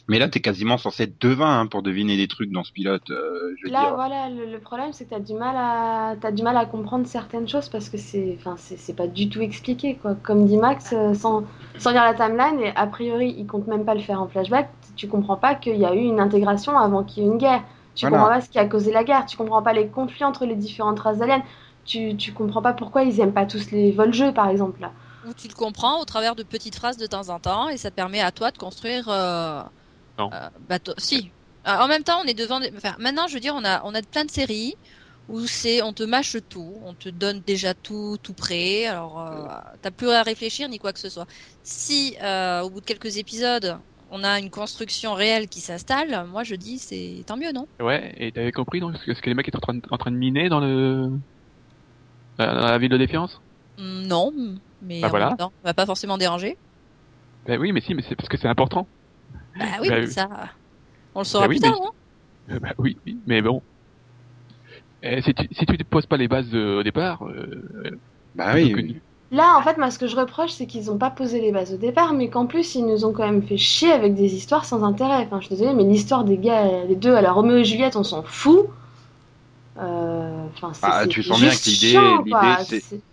Mais 0.09 0.19
là, 0.19 0.29
t'es 0.29 0.39
quasiment 0.39 0.77
censé 0.77 1.03
être 1.03 1.19
devin 1.21 1.59
hein, 1.59 1.67
pour 1.67 1.81
deviner 1.83 2.15
des 2.15 2.29
trucs 2.29 2.49
dans 2.49 2.63
ce 2.63 2.71
pilote. 2.71 3.09
euh, 3.09 3.53
je 3.61 3.69
Là, 3.69 3.81
dire. 3.81 3.95
voilà, 3.95 4.29
le, 4.29 4.49
le 4.49 4.59
problème, 4.59 4.93
c'est 4.93 5.03
que 5.03 5.09
t'as 5.09 5.19
du 5.19 5.33
mal 5.33 5.53
à, 5.57 6.15
t'as 6.21 6.31
du 6.31 6.43
mal 6.43 6.55
à 6.55 6.65
comprendre 6.65 7.05
certaines 7.05 7.45
choses 7.47 7.67
parce 7.67 7.89
que 7.89 7.97
c'est, 7.97 8.37
enfin, 8.39 8.55
c'est, 8.57 8.77
c'est 8.77 8.93
pas 8.95 9.07
du 9.07 9.27
tout 9.27 9.41
expliqué, 9.41 9.95
quoi. 9.95 10.15
Comme 10.15 10.45
dit 10.45 10.55
Max, 10.55 10.93
euh, 10.93 11.13
sans, 11.13 11.43
sans 11.77 11.91
lire 11.91 12.03
la 12.03 12.13
timeline, 12.13 12.57
et 12.61 12.71
a 12.77 12.87
priori, 12.87 13.35
il 13.37 13.47
compte 13.47 13.67
même 13.67 13.83
pas 13.83 13.95
le 13.95 13.99
faire 14.01 14.21
en 14.21 14.29
flashback, 14.29 14.69
tu 14.95 15.09
comprends 15.09 15.35
pas 15.35 15.55
qu'il 15.55 15.75
y 15.75 15.85
a 15.85 15.93
eu 15.93 15.99
une 15.99 16.21
intégration 16.21 16.77
avant 16.77 17.03
qu'il 17.03 17.23
y 17.23 17.25
ait 17.25 17.29
une 17.29 17.37
guerre. 17.37 17.63
Tu 17.97 18.07
Voilà. 18.07 18.17
comprends 18.17 18.29
pas 18.35 18.41
ce 18.41 18.49
qui 18.49 18.59
a 18.59 18.65
causé 18.65 18.91
la 18.91 19.03
guerre, 19.03 19.25
tu 19.25 19.37
comprends 19.37 19.63
pas 19.63 19.73
les 19.73 19.89
conflits 19.89 20.23
entre 20.25 20.45
les 20.45 20.55
différentes 20.55 20.99
races 20.99 21.21
aliens, 21.21 21.43
tu, 21.85 22.15
tu 22.17 22.33
comprends 22.33 22.61
pas 22.61 22.73
pourquoi 22.73 23.03
ils 23.03 23.19
aiment 23.19 23.33
pas 23.33 23.45
tous 23.45 23.71
les 23.71 23.91
vols-jeux, 23.91 24.33
par 24.33 24.49
exemple, 24.49 24.81
là. 24.81 24.93
Où 25.23 25.33
tu 25.33 25.47
le 25.47 25.53
comprends 25.53 25.99
au 25.99 26.05
travers 26.05 26.35
de 26.35 26.43
petites 26.43 26.75
phrases 26.75 26.97
de 26.97 27.07
temps 27.07 27.29
en 27.29 27.39
temps 27.39 27.69
et 27.69 27.77
ça 27.77 27.89
te 27.89 27.95
permet 27.95 28.21
à 28.21 28.31
toi 28.31 28.51
de 28.51 28.57
construire. 28.57 29.09
Euh, 29.09 29.63
Non. 30.17 30.33
euh, 30.33 30.49
bah, 30.61 30.79
to- 30.79 30.93
si. 30.99 31.33
Euh, 31.67 31.71
en 31.77 31.87
même 31.87 32.03
temps, 32.03 32.21
on 32.23 32.25
est 32.27 32.33
devant. 32.35 32.59
des- 32.61 32.71
Enfin, 32.77 32.95
maintenant, 32.99 33.27
je 33.27 33.35
veux 33.35 33.39
dire, 33.41 33.55
on 33.55 33.65
a, 33.65 33.83
on 33.85 33.95
a 33.95 34.01
plein 34.03 34.25
de 34.25 34.31
séries 34.31 34.75
où 35.27 35.47
c'est, 35.47 35.81
on 35.83 35.93
te 35.93 36.03
mâche 36.03 36.37
tout, 36.49 36.81
on 36.85 36.95
te 36.95 37.09
donne 37.09 37.41
déjà 37.41 37.75
tout, 37.75 38.17
tout 38.23 38.33
prêt. 38.35 38.85
Alors, 38.87 39.19
euh, 39.21 39.47
t'as 39.81 39.91
plus 39.91 40.09
à 40.11 40.23
réfléchir 40.23 40.69
ni 40.69 40.79
quoi 40.79 40.93
que 40.93 40.99
ce 40.99 41.09
soit. 41.09 41.27
Si 41.63 42.17
euh, 42.21 42.61
au 42.63 42.69
bout 42.71 42.81
de 42.81 42.85
quelques 42.85 43.17
épisodes, 43.17 43.79
on 44.09 44.23
a 44.23 44.39
une 44.39 44.49
construction 44.49 45.13
réelle 45.13 45.47
qui 45.49 45.61
s'installe, 45.61 46.25
moi 46.27 46.43
je 46.43 46.55
dis 46.55 46.79
c'est 46.79 47.23
tant 47.27 47.37
mieux, 47.37 47.51
non? 47.51 47.67
Ouais, 47.79 48.13
et 48.17 48.31
t'avais 48.31 48.51
compris 48.51 48.79
donc 48.79 48.97
ce 48.97 49.11
que, 49.21 49.29
les 49.29 49.35
mecs 49.35 49.47
étaient 49.47 49.57
en 49.57 49.59
train, 49.59 49.75
de, 49.75 49.81
en 49.91 49.97
train 49.97 50.11
de 50.11 50.17
miner 50.17 50.49
dans 50.49 50.59
le 50.59 51.09
dans 52.37 52.45
la 52.53 52.77
ville 52.79 52.89
de 52.89 52.97
défiance? 52.97 53.39
Mm, 53.77 54.07
Non, 54.07 54.31
mais 54.81 55.01
Bah 55.01 55.09
en 55.09 55.11
voilà. 55.11 55.29
même 55.29 55.37
temps, 55.37 55.53
ça 55.61 55.69
va 55.69 55.73
pas 55.73 55.85
forcément 55.85 56.17
déranger. 56.17 56.57
Ben 57.45 57.59
oui, 57.59 57.71
mais 57.71 57.81
si, 57.81 57.93
mais 57.95 58.03
c'est 58.03 58.15
parce 58.15 58.29
que 58.29 58.37
c'est 58.37 58.47
important. 58.47 58.89
Bah 59.55 59.77
oui, 59.81 59.89
Bah 59.89 59.99
mais 59.99 60.05
oui. 60.05 60.13
ça, 60.13 60.27
on 61.15 61.19
le 61.21 61.25
saura 61.25 61.45
Bah 61.45 61.49
oui, 61.49 61.55
plus 61.55 61.61
mais- 61.61 61.69
tard, 61.69 61.79
non 61.81 61.91
Euh, 62.49 62.59
bah 62.59 62.73
oui, 62.79 62.97
oui, 63.05 63.21
mais 63.27 63.41
bon. 63.41 63.63
Eh, 65.01 65.21
si 65.21 65.33
tu 65.33 65.47
si 65.51 65.65
tu 65.65 65.73
ne 65.77 65.83
poses 65.83 66.07
pas 66.07 66.17
les 66.17 66.27
bases 66.27 66.53
euh, 66.53 66.79
au 66.79 66.83
départ, 66.83 67.23
euh, 67.27 67.99
Bah 68.33 68.53
oui, 68.55 68.73
oui. 68.73 69.01
Là, 69.31 69.57
en 69.57 69.61
fait, 69.61 69.77
moi, 69.77 69.91
ce 69.91 69.99
que 69.99 70.07
je 70.07 70.15
reproche, 70.15 70.51
c'est 70.51 70.67
qu'ils 70.67 70.85
n'ont 70.85 70.97
pas 70.97 71.09
posé 71.09 71.41
les 71.41 71.51
bases 71.51 71.73
au 71.73 71.77
départ, 71.77 72.13
mais 72.13 72.29
qu'en 72.29 72.45
plus, 72.45 72.75
ils 72.75 72.85
nous 72.85 73.05
ont 73.05 73.11
quand 73.13 73.25
même 73.25 73.43
fait 73.43 73.57
chier 73.57 73.91
avec 73.91 74.15
des 74.15 74.35
histoires 74.35 74.65
sans 74.65 74.83
intérêt. 74.83 75.23
Enfin, 75.25 75.39
je 75.41 75.47
suis 75.47 75.55
désolée, 75.55 75.73
mais 75.75 75.83
l'histoire 75.83 76.23
des 76.23 76.37
gars, 76.37 76.85
les 76.85 76.95
deux 76.95 77.13
à 77.13 77.21
la 77.21 77.31
Roméo 77.33 77.57
et 77.57 77.65
Juliette, 77.65 77.95
on 77.97 78.03
s'en 78.03 78.23
fout. 78.23 78.67
Euh, 79.77 80.47
Enfin, 80.55 80.71
c'est- 80.73 80.81
Ah, 80.87 81.05
tu 81.07 81.21
sens 81.23 81.39
bien 81.39 81.49
juste 81.51 81.65
que 81.65 81.69
l'idée- 81.69 82.63
c'est- 82.63 83.03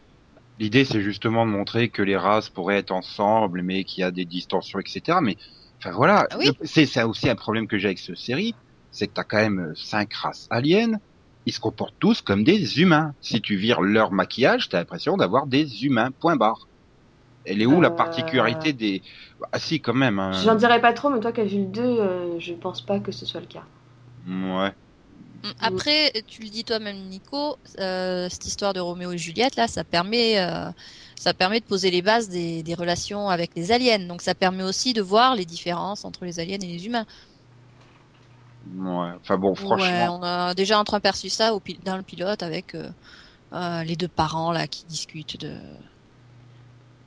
L'idée, 0.58 0.84
c'est 0.84 1.02
justement 1.02 1.46
de 1.46 1.50
montrer 1.50 1.90
que 1.90 2.02
les 2.02 2.16
races 2.16 2.50
pourraient 2.50 2.78
être 2.78 2.92
ensemble, 2.92 3.62
mais 3.62 3.84
qu'il 3.84 4.02
y 4.02 4.04
a 4.04 4.10
des 4.12 4.24
distensions, 4.26 4.80
etc. 4.80 5.20
Mais, 5.22 5.36
enfin 5.82 5.92
voilà, 5.96 6.28
Ah 6.30 6.36
oui. 6.38 6.50
C'est 6.64 6.86
c'est 6.86 7.02
aussi 7.04 7.28
un 7.28 7.36
problème 7.36 7.66
que 7.68 7.78
j'ai 7.78 7.88
avec 7.88 7.98
cette 7.98 8.16
série, 8.16 8.56
c'est 8.90 9.08
que 9.08 9.14
t'as 9.14 9.24
quand 9.24 9.38
même 9.38 9.60
euh, 9.60 9.74
cinq 9.76 10.14
races 10.14 10.46
aliens, 10.50 10.94
ils 11.46 11.52
se 11.52 11.60
comportent 11.60 11.94
tous 11.98 12.20
comme 12.22 12.44
des 12.44 12.80
humains. 12.80 13.14
Si 13.20 13.40
tu 13.40 13.56
vires 13.56 13.82
leur 13.82 14.12
maquillage, 14.12 14.68
t'as 14.68 14.78
l'impression 14.78 15.16
d'avoir 15.16 15.46
des 15.46 15.84
humains, 15.84 16.10
point 16.10 16.36
barre. 16.36 16.66
Elle 17.46 17.60
est 17.60 17.66
où 17.66 17.80
la 17.82 17.88
Euh. 17.88 17.90
particularité 17.90 18.72
des... 18.72 19.02
Ah 19.52 19.58
si, 19.58 19.80
quand 19.80 19.92
même. 19.92 20.18
Hein. 20.18 20.32
J'en 20.42 20.54
dirais 20.54 20.80
pas 20.80 20.94
trop, 20.94 21.10
mais 21.10 21.20
toi 21.20 21.32
qui 21.32 21.42
as 21.42 21.44
vu 21.44 21.58
le 21.58 21.66
2, 21.66 21.80
euh, 21.82 22.38
je 22.40 22.54
pense 22.54 22.80
pas 22.80 22.98
que 23.00 23.12
ce 23.12 23.26
soit 23.26 23.40
le 23.40 23.46
cas. 23.46 23.64
Ouais. 24.26 24.70
Mm, 25.42 25.50
Après, 25.60 26.12
tu 26.26 26.42
le 26.42 26.48
dis 26.48 26.64
toi-même, 26.64 26.96
Nico, 27.08 27.58
euh, 27.78 28.28
cette 28.30 28.46
histoire 28.46 28.72
de 28.72 28.80
Roméo 28.80 29.12
et 29.12 29.18
Juliette, 29.18 29.56
là, 29.56 29.68
ça 29.68 29.84
permet, 29.84 30.38
euh, 30.40 30.70
ça 31.16 31.34
permet 31.34 31.60
de 31.60 31.66
poser 31.66 31.90
les 31.90 32.00
bases 32.00 32.30
des, 32.30 32.62
des 32.62 32.74
relations 32.74 33.28
avec 33.28 33.50
les 33.54 33.70
aliens. 33.72 33.98
Donc, 33.98 34.22
ça 34.22 34.34
permet 34.34 34.62
aussi 34.62 34.94
de 34.94 35.02
voir 35.02 35.34
les 35.34 35.44
différences 35.44 36.06
entre 36.06 36.24
les 36.24 36.40
aliens 36.40 36.56
et 36.62 36.66
les 36.66 36.86
humains. 36.86 37.04
Ouais. 38.66 39.12
Enfin 39.20 39.38
bon, 39.38 39.54
Ouais, 39.58 39.66
franchement. 39.66 40.08
on 40.08 40.22
a 40.22 40.54
déjà 40.54 40.80
entreaperçu 40.80 41.28
ça 41.30 41.54
au, 41.54 41.60
pil- 41.60 41.80
dans 41.84 41.96
le 41.96 42.02
pilote 42.02 42.42
avec 42.42 42.74
euh, 42.74 42.90
euh, 43.54 43.84
les 43.84 43.96
deux 43.96 44.08
parents 44.08 44.52
là 44.52 44.68
qui 44.68 44.86
discutent 44.86 45.38
de 45.38 45.58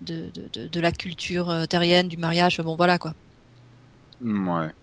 de, 0.02 0.32
de, 0.32 0.48
de, 0.54 0.68
de 0.68 0.80
la 0.80 0.92
culture 0.92 1.50
euh, 1.50 1.66
terrienne, 1.66 2.08
du 2.08 2.18
mariage. 2.18 2.60
Bon, 2.62 2.76
voilà 2.76 2.98
quoi. 3.00 3.14
Ouais. 4.20 4.74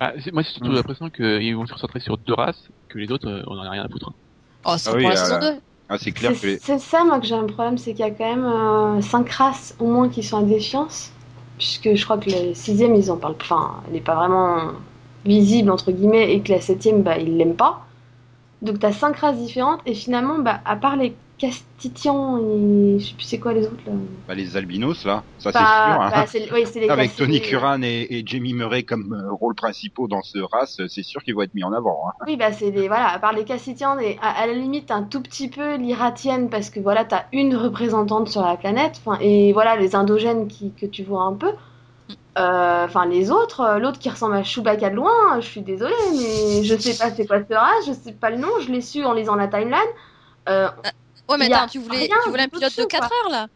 Ah, 0.00 0.12
c'est- 0.20 0.32
moi, 0.32 0.42
j'ai 0.42 0.50
surtout 0.50 0.70
Mm. 0.70 0.74
l'impression 0.76 1.10
qu'ils 1.10 1.56
vont 1.56 1.66
se 1.66 1.72
concentrer 1.72 2.00
sur 2.00 2.18
deux 2.18 2.34
races, 2.34 2.68
que 2.88 2.98
les 2.98 3.10
autres, 3.10 3.42
on 3.46 3.58
en 3.58 3.62
a 3.64 3.70
rien 3.70 3.84
à 3.84 3.88
foutre. 3.88 4.12
Oh, 4.64 4.74
c'est 4.78 4.90
Ah 4.90 4.94
oui, 4.94 5.02
pour 5.02 5.10
la 5.10 5.16
euh, 5.16 5.24
saison 5.24 5.38
2. 5.38 5.60
Ah, 5.88 5.98
c'est 5.98 6.12
clair 6.12 6.38
que... 6.38 6.46
C'est 6.60 6.78
les- 6.78 6.78
ça, 6.78 7.04
moi, 7.04 7.20
que 7.20 7.26
j'ai 7.26 7.34
un 7.34 7.46
problème, 7.46 7.78
c'est 7.78 7.92
qu'il 7.94 8.00
y 8.04 8.08
a 8.08 8.10
quand 8.10 8.36
même 8.36 9.02
5 9.02 9.28
races 9.30 9.74
au 9.78 9.86
moins 9.86 10.08
qui 10.08 10.22
sont 10.22 10.38
à 10.38 10.42
défiance. 10.42 11.12
Puisque 11.58 11.94
je 11.94 12.04
crois 12.04 12.18
que 12.18 12.30
la 12.30 12.54
sixième, 12.54 12.94
ils 12.94 13.10
en 13.10 13.16
parlent. 13.16 13.36
Enfin, 13.40 13.82
elle 13.86 13.94
n'est 13.94 14.00
pas 14.00 14.14
vraiment 14.14 14.72
visible, 15.24 15.70
entre 15.70 15.92
guillemets, 15.92 16.32
et 16.34 16.40
que 16.42 16.52
la 16.52 16.60
septième, 16.60 17.02
bah, 17.02 17.18
ils 17.18 17.36
l'aiment 17.36 17.56
pas. 17.56 17.80
Donc, 18.62 18.80
t'as 18.80 18.92
5 18.92 19.16
races 19.18 19.38
différentes, 19.38 19.80
et 19.86 19.94
finalement, 19.94 20.38
bah, 20.38 20.60
à 20.64 20.76
part 20.76 20.96
les 20.96 21.14
Castitians 21.38 22.38
et. 22.38 22.98
Je 22.98 23.06
sais 23.06 23.14
plus 23.14 23.24
c'est 23.24 23.38
quoi 23.38 23.52
les 23.52 23.64
autres 23.66 23.82
là. 23.86 23.92
Bah, 24.26 24.34
les 24.34 24.56
albinos, 24.56 25.04
là, 25.04 25.22
ça 25.38 25.52
c'est 25.52 25.58
Bah, 25.58 25.64
sûr. 25.64 26.02
hein. 26.02 26.10
bah, 26.10 26.24
oui, 26.52 26.64
les 26.74 26.88
Avec 26.88 27.10
Castitiens. 27.10 27.26
Tony 27.26 27.40
Curran 27.40 27.82
et, 27.82 28.06
et 28.10 28.22
Jamie 28.26 28.54
Murray 28.54 28.82
comme 28.82 29.12
euh, 29.12 29.32
rôles 29.32 29.54
principaux 29.54 30.08
dans 30.08 30.22
ce 30.22 30.38
race, 30.38 30.80
c'est 30.88 31.02
sûr 31.04 31.22
qu'ils 31.22 31.36
vont 31.36 31.42
être 31.42 31.54
mis 31.54 31.62
en 31.62 31.72
avant. 31.72 32.08
hein. 32.08 32.12
Oui, 32.26 32.36
bah 32.36 32.52
c'est 32.52 32.72
des 32.72 32.88
voilà, 32.88 33.08
à 33.12 33.18
part 33.20 33.32
les 33.32 33.44
Cassitiens, 33.44 33.96
et 34.00 34.18
à, 34.20 34.30
à 34.42 34.46
la 34.48 34.52
limite 34.52 34.90
un 34.90 35.04
tout 35.04 35.22
petit 35.22 35.48
peu 35.48 35.76
l'Iratienne 35.76 36.50
parce 36.50 36.70
que 36.70 36.80
voilà, 36.80 37.04
t'as 37.04 37.24
une 37.32 37.54
représentante 37.54 38.28
sur 38.28 38.42
la 38.42 38.56
planète, 38.56 39.00
et 39.20 39.52
voilà 39.52 39.76
les 39.76 39.94
Indogènes 39.94 40.48
qui 40.48 40.72
que 40.72 40.86
tu 40.86 41.04
vois 41.04 41.22
un 41.22 41.34
peu. 41.34 41.52
Euh, 42.38 42.84
Enfin 42.84 43.06
les 43.06 43.30
autres, 43.30 43.60
euh, 43.60 43.78
l'autre 43.78 43.98
qui 43.98 44.08
ressemble 44.08 44.34
à 44.36 44.42
Chewbacca 44.44 44.90
de 44.90 44.94
loin, 44.96 45.40
je 45.40 45.46
suis 45.46 45.62
désolée, 45.62 45.92
mais 46.12 46.62
je 46.64 46.76
sais 46.76 46.96
pas 46.96 47.10
c'est 47.10 47.26
quoi 47.26 47.38
ce 47.48 47.52
race, 47.54 47.86
je 47.86 47.92
sais 47.92 48.12
pas 48.12 48.30
le 48.30 48.36
nom, 48.38 48.48
je 48.60 48.70
l'ai 48.70 48.80
su 48.80 49.04
en 49.04 49.12
lisant 49.12 49.34
la 49.34 49.48
timeline. 49.48 49.78
Euh, 50.48 50.68
Ouais, 51.28 51.36
mais 51.38 51.52
attends, 51.52 51.66
tu 51.66 51.78
voulais, 51.78 52.08
tu 52.22 52.30
voulais 52.30 52.44
un 52.44 52.48
pilote 52.48 52.70
de 52.74 52.82
tout, 52.82 52.88
4 52.88 53.04
heures 53.04 53.30
là? 53.30 53.46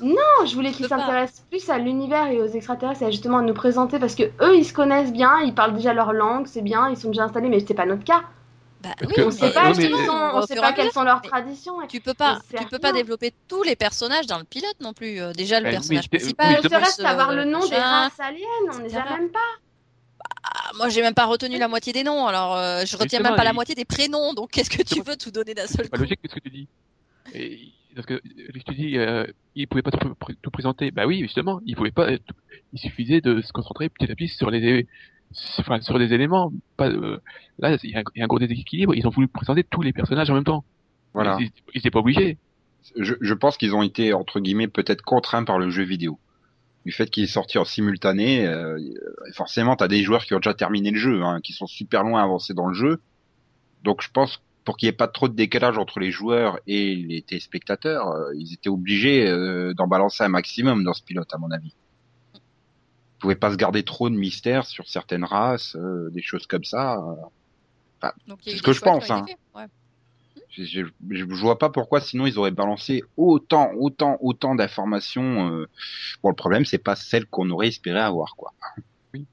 Non, 0.00 0.46
je 0.46 0.54
voulais 0.54 0.70
qu'ils 0.70 0.86
s'intéressent 0.86 1.44
plus 1.50 1.68
à 1.68 1.76
l'univers 1.78 2.28
et 2.28 2.40
aux 2.40 2.46
extraterrestres 2.46 3.02
et 3.02 3.10
justement 3.12 3.38
à 3.38 3.42
nous 3.42 3.52
présenter 3.54 3.98
parce 3.98 4.14
que 4.14 4.22
eux 4.40 4.56
ils 4.56 4.64
se 4.64 4.72
connaissent 4.72 5.12
bien, 5.12 5.40
ils 5.40 5.54
parlent 5.54 5.74
déjà 5.74 5.92
leur 5.92 6.12
langue, 6.12 6.46
c'est 6.46 6.62
bien, 6.62 6.88
ils 6.88 6.96
sont 6.96 7.08
déjà 7.08 7.24
installés, 7.24 7.48
mais 7.48 7.60
c'est 7.60 7.74
pas 7.74 7.84
notre 7.86 8.04
cas. 8.04 8.22
Bah 8.82 8.90
oui, 9.02 9.14
On 9.18 9.26
mais 9.26 9.30
sait 9.30 9.44
Euh, 9.44 9.50
pas, 9.52 9.68
mais- 9.68 9.74
quelles 9.76 10.06
sont- 10.06 10.30
on 10.34 10.42
sait 10.46 10.56
pas 10.56 10.72
quelles 10.72 10.90
leurs 11.04 11.22
traditions. 11.22 11.74
Tu 11.88 12.00
peux 12.00 12.14
pas, 12.14 12.40
tu 12.58 12.66
peux 12.66 12.78
pas 12.78 12.92
développer 12.92 13.32
tous 13.48 13.62
les 13.62 13.76
personnages 13.76 14.26
dans 14.26 14.38
le 14.38 14.44
pilote 14.44 14.76
non 14.80 14.92
plus. 14.92 15.20
Euh, 15.20 15.32
déjà 15.32 15.58
le 15.60 15.64
Bah, 15.64 15.68
oui, 15.70 15.74
personnage 15.76 16.08
mais- 16.12 16.18
principal. 16.18 16.56
Ne 16.62 16.68
serait-ce 16.68 17.00
qu'avoir 17.02 17.30
euh, 17.30 17.36
le 17.36 17.44
nom 17.44 17.60
des 17.66 17.76
races 17.76 18.18
aliens, 18.18 18.46
on 18.74 18.78
les 18.78 18.96
a 18.96 19.04
même 19.16 19.30
pas. 19.30 19.38
Ah, 20.44 20.70
moi, 20.76 20.88
j'ai 20.88 21.00
même 21.02 21.14
pas 21.14 21.26
retenu 21.26 21.58
la 21.58 21.68
moitié 21.68 21.92
des 21.92 22.02
noms. 22.02 22.26
Alors, 22.26 22.56
euh, 22.56 22.84
je 22.84 22.96
retiens 22.96 23.18
Justement, 23.18 23.30
même 23.30 23.36
pas 23.36 23.44
la 23.44 23.50
il- 23.50 23.54
moitié 23.54 23.74
des 23.74 23.84
prénoms. 23.84 24.34
Donc, 24.34 24.50
qu'est-ce 24.50 24.70
que 24.70 24.82
tu 24.82 25.00
veux 25.02 25.16
tout 25.16 25.30
donner 25.30 25.54
d'un 25.54 25.66
seul 25.66 25.84
C'est 25.84 25.90
pas 25.90 25.96
coup 25.96 26.02
logique 26.02 26.20
ce 26.28 26.34
que 26.34 26.40
tu 26.40 26.50
dis? 26.50 26.68
Et, 27.34 27.58
parce 27.94 28.06
que, 28.06 28.14
euh, 28.14 28.20
tu 28.66 28.74
dis, 28.74 28.98
euh, 28.98 29.24
il 29.54 29.68
pouvait 29.68 29.82
pas 29.82 29.90
tout, 29.92 29.98
pr- 29.98 30.34
tout 30.42 30.50
présenter. 30.50 30.90
Bah 30.90 31.06
oui, 31.06 31.20
justement, 31.20 31.60
il 31.66 31.76
pouvait 31.76 31.90
pas. 31.92 32.16
tout- 32.18 32.34
Il 32.72 32.78
suffisait 32.80 33.20
de 33.20 33.40
se 33.42 33.52
concentrer 33.52 33.88
petit 33.90 34.10
à 34.10 34.14
petit 34.14 34.28
sur 34.28 34.50
les, 34.50 34.86
enfin, 35.58 35.80
sur 35.80 35.98
les 35.98 36.12
éléments. 36.12 36.52
Pas, 36.76 36.88
euh, 36.88 37.18
là, 37.58 37.76
il 37.82 37.90
y, 37.90 37.94
a 37.94 38.00
un- 38.00 38.02
il 38.14 38.18
y 38.18 38.22
a 38.22 38.24
un 38.24 38.28
gros 38.28 38.38
déséquilibre. 38.38 38.94
Ils 38.94 39.06
ont 39.06 39.10
voulu 39.10 39.28
présenter 39.28 39.64
tous 39.64 39.82
les 39.82 39.92
personnages 39.92 40.30
en 40.30 40.34
même 40.34 40.44
temps. 40.44 40.64
Voilà. 41.14 41.36
Ils, 41.40 41.50
ils 41.74 41.78
étaient 41.78 41.90
pas 41.90 42.00
obligés. 42.00 42.38
Je, 42.96 43.14
je 43.20 43.34
pense 43.34 43.56
qu'ils 43.56 43.74
ont 43.74 43.82
été 43.82 44.12
entre 44.12 44.40
guillemets 44.40 44.68
peut-être 44.68 45.02
contraints 45.02 45.44
par 45.44 45.58
le 45.58 45.70
jeu 45.70 45.84
vidéo. 45.84 46.18
Du 46.84 46.90
fait 46.90 47.08
qu'il 47.08 47.22
est 47.22 47.28
sorti 47.28 47.58
en 47.58 47.64
simultané, 47.64 48.44
euh, 48.44 48.76
forcément 49.34 49.76
t'as 49.76 49.86
des 49.86 50.02
joueurs 50.02 50.24
qui 50.24 50.34
ont 50.34 50.38
déjà 50.40 50.52
terminé 50.54 50.90
le 50.90 50.98
jeu, 50.98 51.22
hein, 51.22 51.40
qui 51.40 51.52
sont 51.52 51.66
super 51.68 52.02
loin 52.02 52.20
avancés 52.22 52.54
dans 52.54 52.66
le 52.66 52.74
jeu. 52.74 53.00
Donc 53.84 54.02
je 54.02 54.08
pense 54.10 54.42
pour 54.64 54.76
qu'il 54.76 54.88
n'y 54.88 54.90
ait 54.90 54.96
pas 54.96 55.06
trop 55.06 55.28
de 55.28 55.34
décalage 55.34 55.78
entre 55.78 56.00
les 56.00 56.10
joueurs 56.10 56.58
et 56.66 56.96
les 56.96 57.22
téléspectateurs, 57.22 58.08
euh, 58.08 58.32
ils 58.36 58.52
étaient 58.52 58.68
obligés 58.68 59.28
euh, 59.28 59.74
d'en 59.74 59.86
balancer 59.86 60.24
un 60.24 60.28
maximum 60.28 60.82
dans 60.82 60.92
ce 60.92 61.02
pilote 61.04 61.32
à 61.32 61.38
mon 61.38 61.50
avis. 61.52 61.72
Ils 63.22 63.26
pouvaient 63.30 63.36
pas 63.36 63.52
se 63.52 63.56
garder 63.56 63.84
trop 63.84 64.10
de 64.10 64.16
mystères 64.16 64.66
sur 64.66 64.88
certaines 64.88 65.22
races, 65.22 65.76
euh, 65.76 66.10
des 66.10 66.22
choses 66.22 66.48
comme 66.48 66.64
ça. 66.64 66.96
euh. 66.96 68.08
C'est 68.42 68.56
ce 68.56 68.62
que 68.62 68.72
je 68.72 68.80
pense, 68.80 69.08
hein. 69.12 69.24
Ouais. 69.54 69.66
Je, 70.50 70.64
je, 70.64 70.82
je 71.08 71.24
vois 71.24 71.56
pas 71.56 71.70
pourquoi 71.70 72.00
sinon 72.00 72.26
ils 72.26 72.36
auraient 72.36 72.50
balancé 72.50 73.04
autant, 73.16 73.70
autant, 73.78 74.18
autant 74.20 74.56
d'informations. 74.56 75.48
euh. 75.52 75.68
Bon, 76.24 76.30
le 76.30 76.34
problème 76.34 76.64
c'est 76.64 76.78
pas 76.78 76.96
celle 76.96 77.26
qu'on 77.26 77.48
aurait 77.50 77.68
espéré 77.68 78.00
avoir, 78.00 78.34
quoi. 78.34 78.52
Oui. 79.14 79.24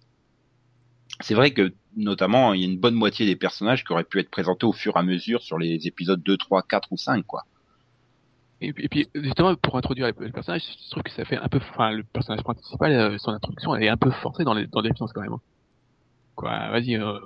C'est 1.22 1.34
vrai 1.34 1.52
que 1.52 1.74
notamment 1.98 2.54
il 2.54 2.62
y 2.62 2.64
a 2.64 2.68
une 2.68 2.78
bonne 2.80 2.94
moitié 2.94 3.26
des 3.26 3.36
personnages 3.36 3.84
qui 3.84 3.92
auraient 3.92 4.04
pu 4.04 4.20
être 4.20 4.30
présentés 4.30 4.68
au 4.68 4.72
fur 4.72 4.98
et 4.98 5.00
à 5.00 5.04
mesure 5.04 5.42
sur 5.42 5.58
les 5.58 5.88
épisodes 5.88 6.22
2, 6.22 6.38
3, 6.38 6.62
4 6.62 6.92
ou 6.92 6.98
5, 6.98 7.26
quoi. 7.26 7.44
Et, 8.62 8.74
puis- 8.74 8.86
et 8.86 8.90
puis, 8.90 9.10
justement, 9.16 9.56
pour 9.56 9.78
introduire 9.78 10.08
le, 10.08 10.26
le 10.26 10.32
personnage, 10.32 10.64
je 10.86 10.92
trouve 10.92 11.04
que 11.04 11.12
ça 11.12 11.24
fait 11.26 11.38
un 11.38 11.48
peu, 11.48 11.60
enfin, 11.74 11.92
le 11.92 12.04
personnage 12.04 12.44
principal, 12.44 12.92
euh, 12.92 13.18
son 13.18 13.32
introduction, 13.32 13.76
elle 13.76 13.84
est 13.84 13.90
un 13.90 13.98
peu 13.98 14.12
forcée 14.12 14.44
dans 14.44 14.54
les, 14.54 14.68
dans 14.68 14.82
l'épisode 14.82 15.10
quand 15.14 15.22
même. 15.22 15.34
hein. 15.34 15.42
Quoi, 16.36 16.70
vas-y, 16.70 16.96
euh, 16.96 17.20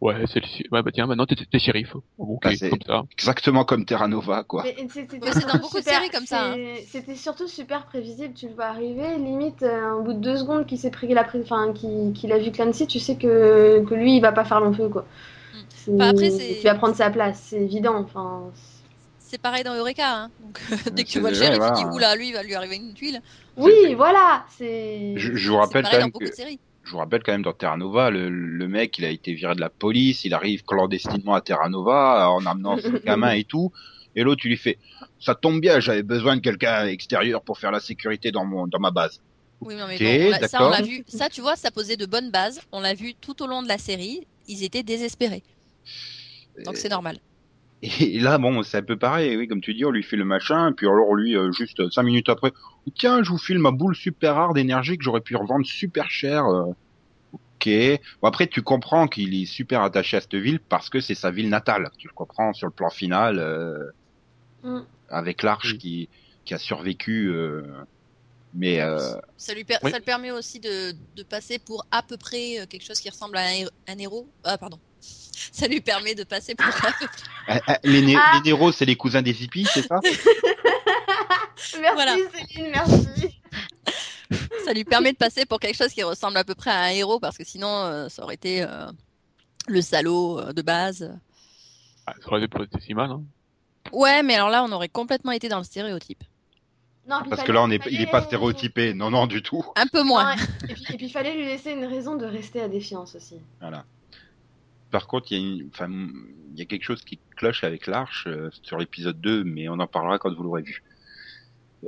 ouais, 0.00 0.24
c'est 0.26 0.40
le, 0.40 0.46
ouais, 0.72 0.82
bah 0.82 0.90
tiens, 0.92 1.06
maintenant 1.06 1.26
t'es, 1.26 1.34
t'es 1.36 1.58
shérif. 1.58 1.94
Bon, 2.18 2.38
Bah, 2.42 2.50
c'est- 2.56 2.70
comme 2.70 2.82
ça. 2.86 3.02
Exactement 3.12 3.64
comme 3.64 3.84
Terra 3.84 4.06
Nova, 4.08 4.42
quoi. 4.44 4.62
Mais 4.64 4.74
c'était 4.88 5.18
Ouais, 5.18 5.32
c'est 5.32 5.46
dans 5.46 5.58
beaucoup 5.60 5.78
de 5.78 5.82
super- 5.82 5.94
séries 5.94 6.10
comme 6.10 6.26
ça, 6.26 6.52
hein. 6.52 6.56
C'était 6.86 7.14
surtout 7.16 7.46
super 7.48 7.86
prévisible, 7.86 8.34
tu 8.34 8.48
le 8.48 8.54
vois 8.54 8.66
arriver. 8.66 9.16
Limite, 9.18 9.62
euh, 9.62 9.92
au 9.94 10.02
bout 10.02 10.12
de 10.12 10.18
deux 10.20 10.36
secondes 10.36 10.66
qu'il 10.66 10.78
s'est 10.78 10.90
pris 10.90 11.08
la 11.14 11.24
enfin, 11.36 11.72
qu'il 11.72 12.12
qu'il 12.12 12.32
a 12.32 12.38
vu 12.38 12.50
Clancy, 12.52 12.86
tu 12.88 12.98
sais 12.98 13.16
que, 13.16 13.84
que 13.84 13.94
lui 13.94 14.16
il 14.16 14.20
va 14.20 14.32
pas 14.32 14.44
faire 14.44 14.60
long 14.60 14.72
feu, 14.72 14.88
quoi. 14.88 15.02
Mm. 15.02 15.56
C'est- 15.68 15.94
Enfin, 15.94 16.08
après, 16.10 16.30
c'est- 16.30 16.56
Tu 16.60 16.64
vas 16.66 16.74
prendre 16.74 16.94
sa 16.96 17.10
place, 17.10 17.40
c'est 17.48 17.60
évident. 17.62 17.96
Enfin, 17.96 18.42
C'est 18.54 18.73
pareil 19.38 19.64
dans 19.64 19.74
Eureka. 19.74 20.24
Hein. 20.24 20.30
Donc, 20.40 20.60
dès 20.92 21.04
que 21.04 21.10
c'est 21.10 21.18
tu 21.18 21.20
vois 21.20 21.30
le 21.30 21.36
shérif, 21.36 21.54
tu 21.54 21.58
voilà. 21.58 21.74
dis 21.74 21.84
oula, 21.84 22.16
lui, 22.16 22.28
il 22.28 22.32
va 22.34 22.42
lui 22.42 22.54
arriver 22.54 22.76
une 22.76 22.94
tuile. 22.94 23.22
oui, 23.56 23.94
voilà, 23.94 24.44
c'est. 24.56 25.14
Je, 25.16 25.34
je 25.34 25.50
vous 25.50 25.58
C'est 25.60 25.60
rappelle 25.60 25.82
pareil 25.82 25.90
quand 25.90 25.98
dans 25.98 26.06
même 26.06 26.10
beaucoup 26.10 26.24
que 26.24 26.26
de 26.26 26.32
séries. 26.32 26.60
je 26.82 26.90
vous 26.92 26.98
rappelle 26.98 27.22
quand 27.22 27.32
même 27.32 27.42
dans 27.42 27.52
Terra 27.52 27.76
Nova, 27.76 28.10
le, 28.10 28.28
le 28.28 28.68
mec, 28.68 28.98
il 28.98 29.04
a 29.04 29.10
été 29.10 29.32
viré 29.34 29.54
de 29.54 29.60
la 29.60 29.70
police, 29.70 30.24
il 30.24 30.34
arrive 30.34 30.64
clandestinement 30.64 31.34
à 31.34 31.40
Terra 31.40 31.68
Nova 31.68 32.30
en 32.30 32.44
amenant 32.46 32.78
son 32.78 32.92
gamin 33.04 33.32
et 33.32 33.44
tout. 33.44 33.72
Et 34.16 34.22
l'autre, 34.22 34.42
tu 34.42 34.48
lui 34.48 34.56
fais, 34.56 34.78
ça 35.18 35.34
tombe 35.34 35.60
bien, 35.60 35.80
j'avais 35.80 36.02
besoin 36.04 36.36
de 36.36 36.40
quelqu'un 36.40 36.86
extérieur 36.86 37.42
pour 37.42 37.58
faire 37.58 37.70
la 37.72 37.80
sécurité 37.80 38.30
dans 38.32 38.44
mon, 38.44 38.66
dans 38.66 38.78
ma 38.78 38.90
base. 38.90 39.20
Oui, 39.60 39.74
non, 39.76 39.86
mais 39.88 39.98
bon, 39.98 40.36
on 40.42 40.46
ça, 40.46 40.66
on 40.66 40.68
l'a 40.68 40.82
vu. 40.82 41.04
Ça, 41.08 41.28
tu 41.30 41.40
vois, 41.40 41.56
ça 41.56 41.70
posait 41.70 41.96
de 41.96 42.06
bonnes 42.06 42.30
bases. 42.30 42.60
On 42.72 42.80
l'a 42.80 42.94
vu 42.94 43.14
tout 43.14 43.42
au 43.42 43.46
long 43.46 43.62
de 43.62 43.68
la 43.68 43.78
série. 43.78 44.26
Ils 44.46 44.62
étaient 44.62 44.82
désespérés. 44.82 45.42
Donc, 46.64 46.76
c'est 46.76 46.88
normal. 46.88 47.18
Et 48.00 48.18
là, 48.18 48.38
bon, 48.38 48.62
c'est 48.62 48.78
un 48.78 48.82
peu 48.82 48.96
pareil, 48.96 49.36
oui, 49.36 49.46
comme 49.46 49.60
tu 49.60 49.74
dis, 49.74 49.84
on 49.84 49.90
lui 49.90 50.02
fait 50.02 50.16
le 50.16 50.24
machin, 50.24 50.70
et 50.70 50.72
puis 50.72 50.86
alors 50.86 51.14
lui, 51.14 51.36
euh, 51.36 51.52
juste 51.52 51.90
cinq 51.90 52.02
minutes 52.04 52.28
après, 52.30 52.52
tiens, 52.94 53.22
je 53.22 53.28
vous 53.30 53.38
file 53.38 53.58
ma 53.58 53.72
boule 53.72 53.94
super 53.94 54.36
rare 54.36 54.54
d'énergie 54.54 54.96
que 54.96 55.04
j'aurais 55.04 55.20
pu 55.20 55.36
revendre 55.36 55.66
super 55.66 56.10
cher. 56.10 56.46
euh. 56.46 56.72
Ok. 57.34 57.68
Bon, 58.22 58.28
après, 58.28 58.46
tu 58.46 58.62
comprends 58.62 59.06
qu'il 59.06 59.34
est 59.40 59.46
super 59.46 59.82
attaché 59.82 60.16
à 60.16 60.20
cette 60.20 60.34
ville 60.34 60.60
parce 60.60 60.88
que 60.88 61.00
c'est 61.00 61.14
sa 61.14 61.30
ville 61.30 61.48
natale. 61.48 61.90
Tu 61.98 62.08
le 62.08 62.12
comprends 62.14 62.52
sur 62.54 62.66
le 62.66 62.72
plan 62.72 62.90
final, 62.90 63.38
euh, 63.38 63.90
Mm. 64.62 64.80
avec 65.10 65.42
l'arche 65.42 65.72
Oui. 65.72 65.78
qui, 65.78 66.08
qui 66.46 66.54
a 66.54 66.58
survécu 66.58 67.28
euh, 67.28 67.62
Mais 68.54 68.80
euh, 68.80 68.98
Ça, 69.36 69.52
lui 69.52 69.64
per- 69.64 69.76
Oui. 69.82 69.90
ça 69.90 69.98
le 69.98 70.04
permet 70.04 70.30
aussi 70.30 70.58
de, 70.60 70.92
de 71.16 71.22
passer 71.22 71.58
pour 71.58 71.84
à 71.90 72.02
peu 72.02 72.16
près 72.16 72.60
euh, 72.60 72.66
quelque 72.66 72.84
chose 72.84 73.00
qui 73.00 73.10
ressemble 73.10 73.36
à 73.36 73.40
un, 73.42 73.52
hé- 73.52 73.68
un 73.88 73.98
héros. 73.98 74.26
Ah, 74.42 74.56
pardon. 74.56 74.78
Ça 75.52 75.66
lui 75.68 75.80
permet 75.80 76.14
de 76.14 76.24
passer 76.24 76.54
pour 76.54 76.66
peu 76.66 76.72
près. 76.72 77.06
ah, 77.48 77.60
ah, 77.66 77.78
les, 77.84 78.02
né- 78.02 78.16
Ah. 78.18 78.32
les 78.36 78.50
Néros, 78.50 78.72
c'est 78.72 78.84
les 78.84 78.96
cousins 78.96 79.22
des 79.22 79.42
hippies, 79.42 79.66
c'est 79.72 79.86
ça? 79.86 80.00
Merci 81.80 81.94
Voilà. 81.94 82.16
Céline, 82.32 82.70
merci. 82.72 83.40
Ça 84.64 84.72
lui 84.72 84.84
permet 84.84 85.12
de 85.12 85.16
passer 85.16 85.46
pour 85.46 85.60
quelque 85.60 85.76
chose 85.76 85.92
qui 85.92 86.02
ressemble 86.02 86.36
à 86.36 86.44
peu 86.44 86.54
près 86.54 86.70
à 86.70 86.80
un 86.82 86.88
héros 86.90 87.20
parce 87.20 87.36
que 87.38 87.44
sinon, 87.44 87.68
euh, 87.68 88.08
ça 88.08 88.22
aurait 88.22 88.34
été 88.34 88.62
euh, 88.62 88.86
le 89.66 89.80
salaud 89.80 90.38
euh, 90.40 90.52
de 90.52 90.62
base. 90.62 91.12
Ah, 92.06 92.14
ça 92.20 92.28
aurait 92.28 92.44
été 92.44 92.80
si 92.80 92.94
mal. 92.94 93.10
Hein. 93.10 93.22
Ouais, 93.92 94.22
mais 94.22 94.34
alors 94.34 94.50
là, 94.50 94.64
on 94.64 94.72
aurait 94.72 94.88
complètement 94.88 95.32
été 95.32 95.48
dans 95.48 95.58
le 95.58 95.64
stéréotype. 95.64 96.24
Non, 97.06 97.20
Parce 97.28 97.42
que 97.42 97.52
là, 97.52 97.62
on 97.62 97.70
est, 97.70 97.80
il 97.90 98.00
est 98.00 98.10
pas 98.10 98.22
stéréotypé. 98.22 98.94
Non, 98.94 99.10
non, 99.10 99.26
du 99.26 99.42
tout. 99.42 99.62
Un 99.76 99.86
peu 99.86 100.02
moins. 100.02 100.36
Non, 100.36 100.42
et 100.68 100.74
puis 100.74 100.84
et 100.94 100.96
puis 100.96 101.06
il 101.06 101.10
fallait 101.10 101.34
lui 101.34 101.44
laisser 101.44 101.72
une 101.72 101.84
raison 101.84 102.16
de 102.16 102.24
rester 102.24 102.62
à 102.62 102.68
défiance 102.68 103.14
aussi. 103.14 103.36
Voilà. 103.60 103.84
Par 104.94 105.08
contre, 105.08 105.32
il 105.32 105.36
y 105.36 105.42
a 105.42 105.44
une, 105.44 105.68
enfin, 105.72 105.88
il 105.90 106.56
y 106.56 106.62
a 106.62 106.66
quelque 106.66 106.84
chose 106.84 107.02
qui 107.02 107.18
cloche 107.34 107.64
avec 107.64 107.88
l'arche 107.88 108.28
euh, 108.28 108.48
sur 108.62 108.78
l'épisode 108.78 109.20
2, 109.20 109.42
mais 109.42 109.68
on 109.68 109.80
en 109.80 109.88
parlera 109.88 110.20
quand 110.20 110.32
vous 110.32 110.44
l'aurez 110.44 110.62
vu. 110.62 110.84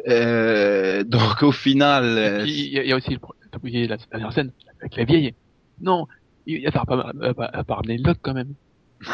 Euh, 0.08 1.04
donc 1.04 1.44
au 1.44 1.52
final, 1.52 2.02
euh, 2.04 2.44
il 2.44 2.72
y, 2.72 2.78
a- 2.80 2.82
il 2.82 2.88
y 2.88 2.92
a 2.92 2.96
aussi 2.96 3.16
t'as 3.52 3.58
oublié 3.58 3.86
la 3.86 3.96
dernière 3.96 4.32
scène 4.32 4.50
avec 4.80 4.96
la 4.96 5.04
vieille. 5.04 5.34
Non, 5.80 6.08
il 6.46 6.60
y 6.60 6.66
a 6.66 6.72
pas, 6.72 6.84
pas, 6.84 7.12
Locke 7.86 8.18
quand 8.22 8.34
même. 8.34 8.54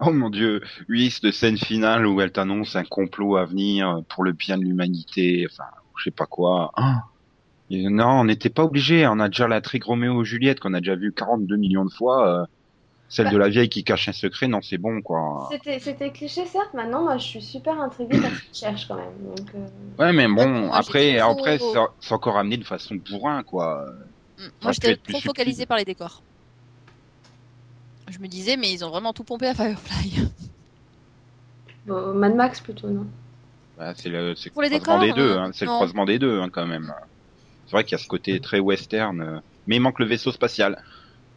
oh 0.00 0.10
mon 0.10 0.30
dieu, 0.30 0.62
oui, 0.88 1.10
cette 1.10 1.34
scène 1.34 1.58
finale 1.58 2.06
où 2.06 2.18
elle 2.22 2.32
t'annonce 2.32 2.76
un 2.76 2.84
complot 2.84 3.36
à 3.36 3.44
venir 3.44 4.00
pour 4.08 4.24
le 4.24 4.32
bien 4.32 4.56
de 4.56 4.64
l'humanité, 4.64 5.46
enfin, 5.50 5.68
je 5.98 6.04
sais 6.04 6.10
pas 6.10 6.24
quoi. 6.24 6.72
Ah. 6.76 7.02
Et 7.70 7.88
non, 7.88 8.20
on 8.20 8.24
n'était 8.24 8.50
pas 8.50 8.64
obligé. 8.64 9.06
On 9.06 9.20
a 9.20 9.28
déjà 9.28 9.46
la 9.46 9.60
trigue 9.60 9.84
Roméo 9.84 10.22
et 10.22 10.24
Juliette 10.24 10.60
qu'on 10.60 10.74
a 10.74 10.80
déjà 10.80 10.96
vu 10.96 11.12
42 11.12 11.56
millions 11.56 11.84
de 11.84 11.90
fois. 11.90 12.42
euh, 12.42 12.44
celle 13.10 13.30
de 13.30 13.36
la 13.36 13.48
vieille 13.48 13.68
qui 13.68 13.82
cache 13.82 14.08
un 14.08 14.12
secret, 14.12 14.46
non, 14.46 14.62
c'est 14.62 14.78
bon 14.78 15.02
quoi. 15.02 15.48
C'était 15.80 16.10
cliché 16.10 16.46
certes, 16.46 16.72
maintenant 16.74 17.02
moi 17.02 17.18
je 17.18 17.24
suis 17.24 17.42
super 17.42 17.80
intriguée 17.80 18.20
parce 18.20 18.40
qu'il 18.40 18.54
cherche 18.54 18.86
quand 18.86 18.94
même. 18.94 19.34
Donc, 19.36 19.48
euh, 19.56 19.66
Ouais, 19.98 20.12
mais 20.12 20.28
bon, 20.28 20.48
Moi, 20.66 20.76
après, 20.76 21.18
après, 21.18 21.58
c'est 22.00 22.14
encore 22.14 22.38
amené 22.38 22.56
de 22.56 22.64
façon 22.64 22.94
bourrin, 22.94 23.42
quoi. 23.42 23.84
Mm. 24.38 24.42
Moi, 24.62 24.72
j'étais 24.72 24.94
trop 24.94 25.14
subtil. 25.14 25.22
focalisée 25.22 25.66
par 25.66 25.76
les 25.76 25.84
décors. 25.84 26.22
Je 28.08 28.20
me 28.20 28.28
disais, 28.28 28.56
mais 28.56 28.72
ils 28.72 28.84
ont 28.84 28.90
vraiment 28.90 29.12
tout 29.12 29.24
pompé 29.24 29.48
à 29.48 29.54
Firefly. 29.54 30.28
bon, 31.86 32.14
Mad 32.14 32.36
Max 32.36 32.60
plutôt, 32.60 32.88
non 32.88 33.06
Bah, 33.76 33.92
c'est 33.96 34.08
le, 34.08 34.34
Pour 34.52 34.62
croisement 34.62 35.00
des 35.00 35.12
deux, 35.12 35.36
hein. 35.36 35.50
C'est 35.52 35.64
le 35.64 35.70
croisement 35.72 36.04
des 36.04 36.20
deux, 36.20 36.40
hein, 36.40 36.48
quand 36.48 36.66
même. 36.66 36.92
C'est 37.70 37.76
vrai 37.76 37.84
qu'il 37.84 37.96
y 37.96 38.00
a 38.00 38.02
ce 38.02 38.08
côté 38.08 38.40
très 38.40 38.58
western, 38.58 39.20
euh, 39.20 39.38
mais 39.68 39.76
il 39.76 39.80
manque 39.80 40.00
le 40.00 40.06
vaisseau 40.06 40.32
spatial 40.32 40.82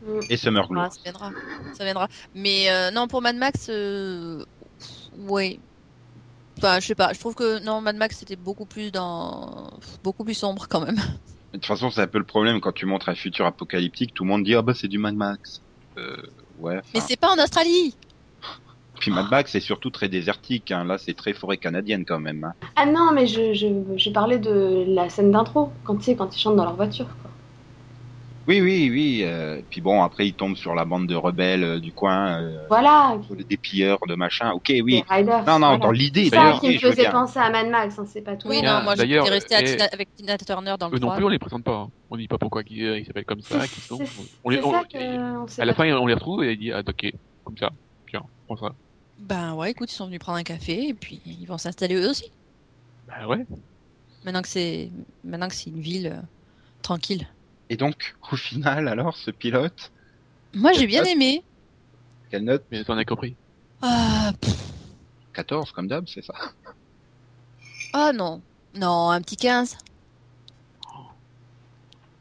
Mm. 0.05 0.19
et 0.29 0.37
Summer 0.37 0.67
Glow. 0.67 0.81
Ah, 0.81 0.89
ça 0.89 0.99
viendra. 1.03 1.31
Ça 1.73 1.83
viendra. 1.83 2.07
Mais 2.35 2.69
euh, 2.69 2.91
non, 2.91 3.07
pour 3.07 3.21
Mad 3.21 3.35
Max, 3.35 3.67
euh... 3.69 4.43
ouais. 5.17 5.59
Enfin, 6.57 6.79
je 6.79 6.87
sais 6.87 6.95
pas. 6.95 7.13
Je 7.13 7.19
trouve 7.19 7.35
que 7.35 7.59
non, 7.63 7.81
Mad 7.81 7.95
Max 7.95 8.17
c'était 8.17 8.35
beaucoup 8.35 8.65
plus 8.65 8.91
dans, 8.91 9.71
beaucoup 10.03 10.23
plus 10.23 10.33
sombre 10.33 10.67
quand 10.67 10.81
même. 10.81 10.95
De 10.95 11.57
toute 11.57 11.65
façon, 11.65 11.89
c'est 11.89 12.01
un 12.01 12.07
peu 12.07 12.17
le 12.17 12.25
problème 12.25 12.59
quand 12.61 12.71
tu 12.71 12.85
montres 12.85 13.09
un 13.09 13.15
futur 13.15 13.45
apocalyptique, 13.45 14.13
tout 14.13 14.23
le 14.23 14.29
monde 14.29 14.43
dit 14.43 14.55
ah 14.55 14.61
bah 14.61 14.73
c'est 14.75 14.87
du 14.87 14.97
Mad 14.97 15.15
Max. 15.15 15.61
Euh, 15.97 16.17
ouais. 16.59 16.81
Mais 16.93 16.99
c'est 16.99 17.19
pas 17.19 17.31
en 17.31 17.41
Australie. 17.41 17.95
Puis 19.03 19.11
Mad 19.11 19.29
Max 19.29 19.51
c'est 19.51 19.59
surtout 19.59 19.89
très 19.89 20.07
désertique. 20.09 20.71
Hein. 20.71 20.85
Là, 20.85 20.97
c'est 20.97 21.13
très 21.13 21.33
forêt 21.33 21.57
canadienne 21.57 22.05
quand 22.05 22.19
même. 22.19 22.43
Hein. 22.45 22.53
Ah 22.75 22.85
non, 22.85 23.11
mais 23.13 23.27
je, 23.27 23.53
je, 23.53 23.67
je 23.97 24.09
parlais 24.09 24.37
de 24.39 24.85
la 24.87 25.09
scène 25.09 25.31
d'intro, 25.31 25.71
quand 25.83 25.97
tu 25.97 26.03
sais, 26.05 26.15
quand 26.15 26.35
ils 26.35 26.39
chantent 26.39 26.55
dans 26.55 26.63
leur 26.63 26.75
voiture. 26.75 27.05
Quoi. 27.21 27.31
Oui, 28.45 28.59
oui, 28.61 28.89
oui. 28.91 29.21
euh, 29.23 29.61
puis 29.69 29.79
bon, 29.79 30.03
après 30.03 30.27
ils 30.27 30.33
tombent 30.33 30.57
sur 30.57 30.75
la 30.75 30.83
bande 30.83 31.07
de 31.07 31.15
rebelles 31.15 31.63
euh, 31.63 31.79
du 31.79 31.93
coin, 31.93 32.41
euh, 32.41 32.65
Voilà, 32.67 33.17
des 33.29 33.55
pilleurs, 33.57 33.99
de 34.07 34.15
machin. 34.15 34.51
Ok, 34.51 34.71
oui. 34.83 35.01
Riders. 35.09 35.45
Non, 35.47 35.59
non, 35.59 35.67
voilà. 35.67 35.77
dans 35.77 35.91
l'idée, 35.91 36.25
C'est 36.25 36.35
ça 36.35 36.57
qui 36.59 36.69
me 36.73 36.77
faisait 36.77 37.09
penser 37.09 37.39
à 37.39 37.49
Mad 37.49 37.69
Max, 37.69 37.97
hein, 37.99 38.05
c'est 38.05 38.21
pas 38.21 38.35
tout. 38.35 38.47
Oui, 38.49 38.61
non, 38.61 38.83
moi 38.83 38.95
d'ailleurs, 38.95 39.25
j'étais 39.25 39.61
et- 39.61 39.75
Tina- 39.77 39.87
avec 39.93 40.09
Tina 40.15 40.37
Turner 40.37 40.75
dans 40.79 40.89
le 40.89 40.95
Eux 40.95 40.99
non 40.99 41.07
3. 41.07 41.15
plus, 41.15 41.25
on 41.25 41.29
les 41.29 41.39
présente 41.39 41.63
pas. 41.63 41.75
hein. 41.75 41.87
On 42.09 42.17
dit 42.17 42.27
pas 42.27 42.37
pourquoi 42.37 42.63
ils 42.67 43.05
s'appellent 43.05 43.23
comme 43.25 43.41
ça, 43.41 43.61
C'est 43.61 43.69
qui 43.69 43.81
sont. 43.81 43.97
c'est- 43.97 44.07
On 44.43 44.49
les, 44.49 44.57
c'est 44.57 44.63
on- 44.65 44.71
ça 44.71 44.83
que 44.91 45.37
on 45.43 45.47
sait 45.47 45.61
à 45.61 45.65
la 45.65 45.73
fin, 45.73 45.85
on 45.93 46.05
les 46.05 46.13
retrouve 46.13 46.43
et 46.43 46.51
il 46.53 46.59
dit 46.59 46.71
ah 46.73 46.81
ok, 46.85 47.11
comme 47.45 47.57
ça. 47.57 47.69
Tiens, 48.09 48.23
prends 48.45 48.57
ça. 48.57 48.73
Ben 49.19 49.53
ouais, 49.55 49.71
écoute, 49.71 49.91
ils 49.91 49.95
sont 49.95 50.05
venus 50.07 50.19
prendre 50.19 50.37
un 50.39 50.43
café 50.43 50.87
et 50.89 50.93
puis 50.93 51.21
ils 51.25 51.45
vont 51.45 51.57
s'installer 51.57 51.95
eux 51.95 52.09
aussi. 52.09 52.31
Bah 53.07 53.27
ouais. 53.27 53.45
Maintenant 54.23 54.41
que 54.41 54.47
c'est, 54.47 54.91
maintenant 55.23 55.47
que 55.49 55.55
c'est 55.55 55.69
une 55.69 55.81
ville 55.81 56.07
euh, 56.07 56.21
tranquille. 56.81 57.27
Et 57.69 57.77
donc, 57.77 58.15
au 58.31 58.35
final, 58.35 58.87
alors, 58.87 59.15
ce 59.17 59.31
pilote, 59.31 59.91
Moi 60.53 60.73
j'ai 60.73 60.87
bien 60.87 61.03
note 61.03 61.09
aimé. 61.09 61.43
quelle 62.29 62.43
note 62.43 62.65
Mais 62.71 62.83
t'en 62.83 62.97
as 62.97 63.05
compris. 63.05 63.35
Ah, 63.81 64.33
pff, 64.39 64.55
14 65.33 65.71
comme 65.71 65.87
d'hab, 65.87 66.07
c'est 66.07 66.23
ça 66.23 66.33
ah 67.93 68.11
non, 68.13 68.41
non, 68.75 69.09
un 69.11 69.21
petit 69.21 69.37
15. 69.37 69.77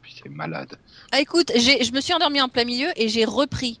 Puis 0.01 0.15
c'est 0.21 0.29
malade. 0.29 0.77
Ah 1.11 1.19
écoute, 1.21 1.51
j'ai, 1.55 1.83
je 1.83 1.91
me 1.93 2.01
suis 2.01 2.13
endormie 2.13 2.41
en 2.41 2.49
plein 2.49 2.65
milieu 2.65 2.89
et 2.95 3.07
j'ai 3.09 3.25
repris. 3.25 3.79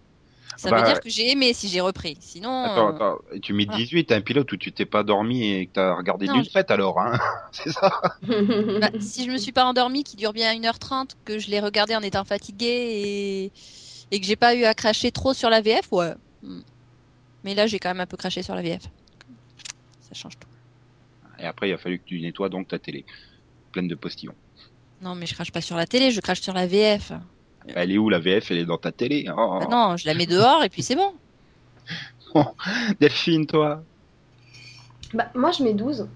Ça 0.57 0.69
Bah, 0.69 0.79
veut 0.81 0.85
dire 0.85 0.99
que 0.99 1.09
j'ai 1.09 1.31
aimé 1.31 1.53
si 1.53 1.67
j'ai 1.67 1.81
repris. 1.81 2.17
Sinon, 2.19 2.63
Attends, 2.63 2.87
euh, 2.89 2.95
attends, 2.95 3.17
et 3.33 3.39
tu 3.39 3.53
mets 3.53 3.65
voilà. 3.65 3.79
18, 3.83 4.05
t'as 4.05 4.15
un 4.17 4.21
pilote 4.21 4.51
où 4.51 4.57
tu 4.57 4.71
t'es 4.71 4.85
pas 4.85 5.03
dormi 5.03 5.43
et 5.51 5.65
que 5.67 5.73
t'as 5.73 5.95
regardé 5.95 6.27
d'une 6.27 6.45
traite 6.45 6.69
alors, 6.71 6.99
hein 6.99 7.17
C'est 7.51 7.71
ça? 7.71 8.01
Bah, 8.27 8.89
si 8.99 9.25
je 9.25 9.31
me 9.31 9.37
suis 9.37 9.51
pas 9.51 9.65
endormie, 9.65 10.03
qui 10.03 10.15
dure 10.15 10.33
bien 10.33 10.53
1h30, 10.53 11.11
que 11.25 11.39
je 11.39 11.49
l'ai 11.49 11.59
regardé 11.59 11.95
en 11.95 12.01
étant 12.01 12.23
fatiguée 12.23 12.67
et, 12.67 13.51
et 14.11 14.19
que 14.19 14.25
j'ai 14.25 14.35
pas 14.35 14.55
eu 14.55 14.63
à 14.63 14.73
cracher 14.73 15.11
trop 15.11 15.33
sur 15.33 15.49
la 15.49 15.61
VF, 15.61 15.91
ouais. 15.91 16.13
Hmm. 16.43 16.61
Mais 17.43 17.55
là, 17.55 17.67
j'ai 17.67 17.79
quand 17.79 17.89
même 17.89 18.01
un 18.01 18.05
peu 18.05 18.17
craché 18.17 18.43
sur 18.43 18.55
la 18.55 18.61
VF. 18.61 18.83
Ça 20.01 20.13
change 20.13 20.37
tout. 20.39 20.47
Et 21.39 21.45
après, 21.45 21.67
il 21.69 21.73
a 21.73 21.77
fallu 21.77 21.99
que 21.99 22.05
tu 22.05 22.19
nettoies 22.21 22.49
donc 22.49 22.67
ta 22.69 22.79
télé, 22.79 23.05
pleine 23.71 23.87
de 23.87 23.95
postillons. 23.95 24.35
Non, 25.01 25.15
mais 25.15 25.25
je 25.25 25.33
crache 25.33 25.51
pas 25.51 25.59
sur 25.61 25.75
la 25.75 25.85
télé, 25.85 26.11
je 26.11 26.21
crache 26.21 26.39
sur 26.41 26.53
la 26.53 26.67
VF. 26.67 27.11
Bah, 27.67 27.73
elle 27.75 27.91
est 27.91 27.97
où 27.97 28.09
la 28.09 28.19
VF 28.19 28.51
Elle 28.51 28.57
est 28.59 28.65
dans 28.65 28.77
ta 28.77 28.91
télé. 28.91 29.25
Oh. 29.35 29.59
Ah 29.61 29.67
non, 29.69 29.97
je 29.97 30.05
la 30.05 30.13
mets 30.13 30.25
dehors 30.25 30.63
et 30.63 30.69
puis 30.69 30.83
c'est 30.83 30.95
bon. 30.95 31.13
Delphine, 32.99 33.45
toi? 33.45 33.83
Bah, 35.13 35.27
moi, 35.35 35.51
je 35.51 35.63
mets 35.63 35.73
12. 35.73 36.07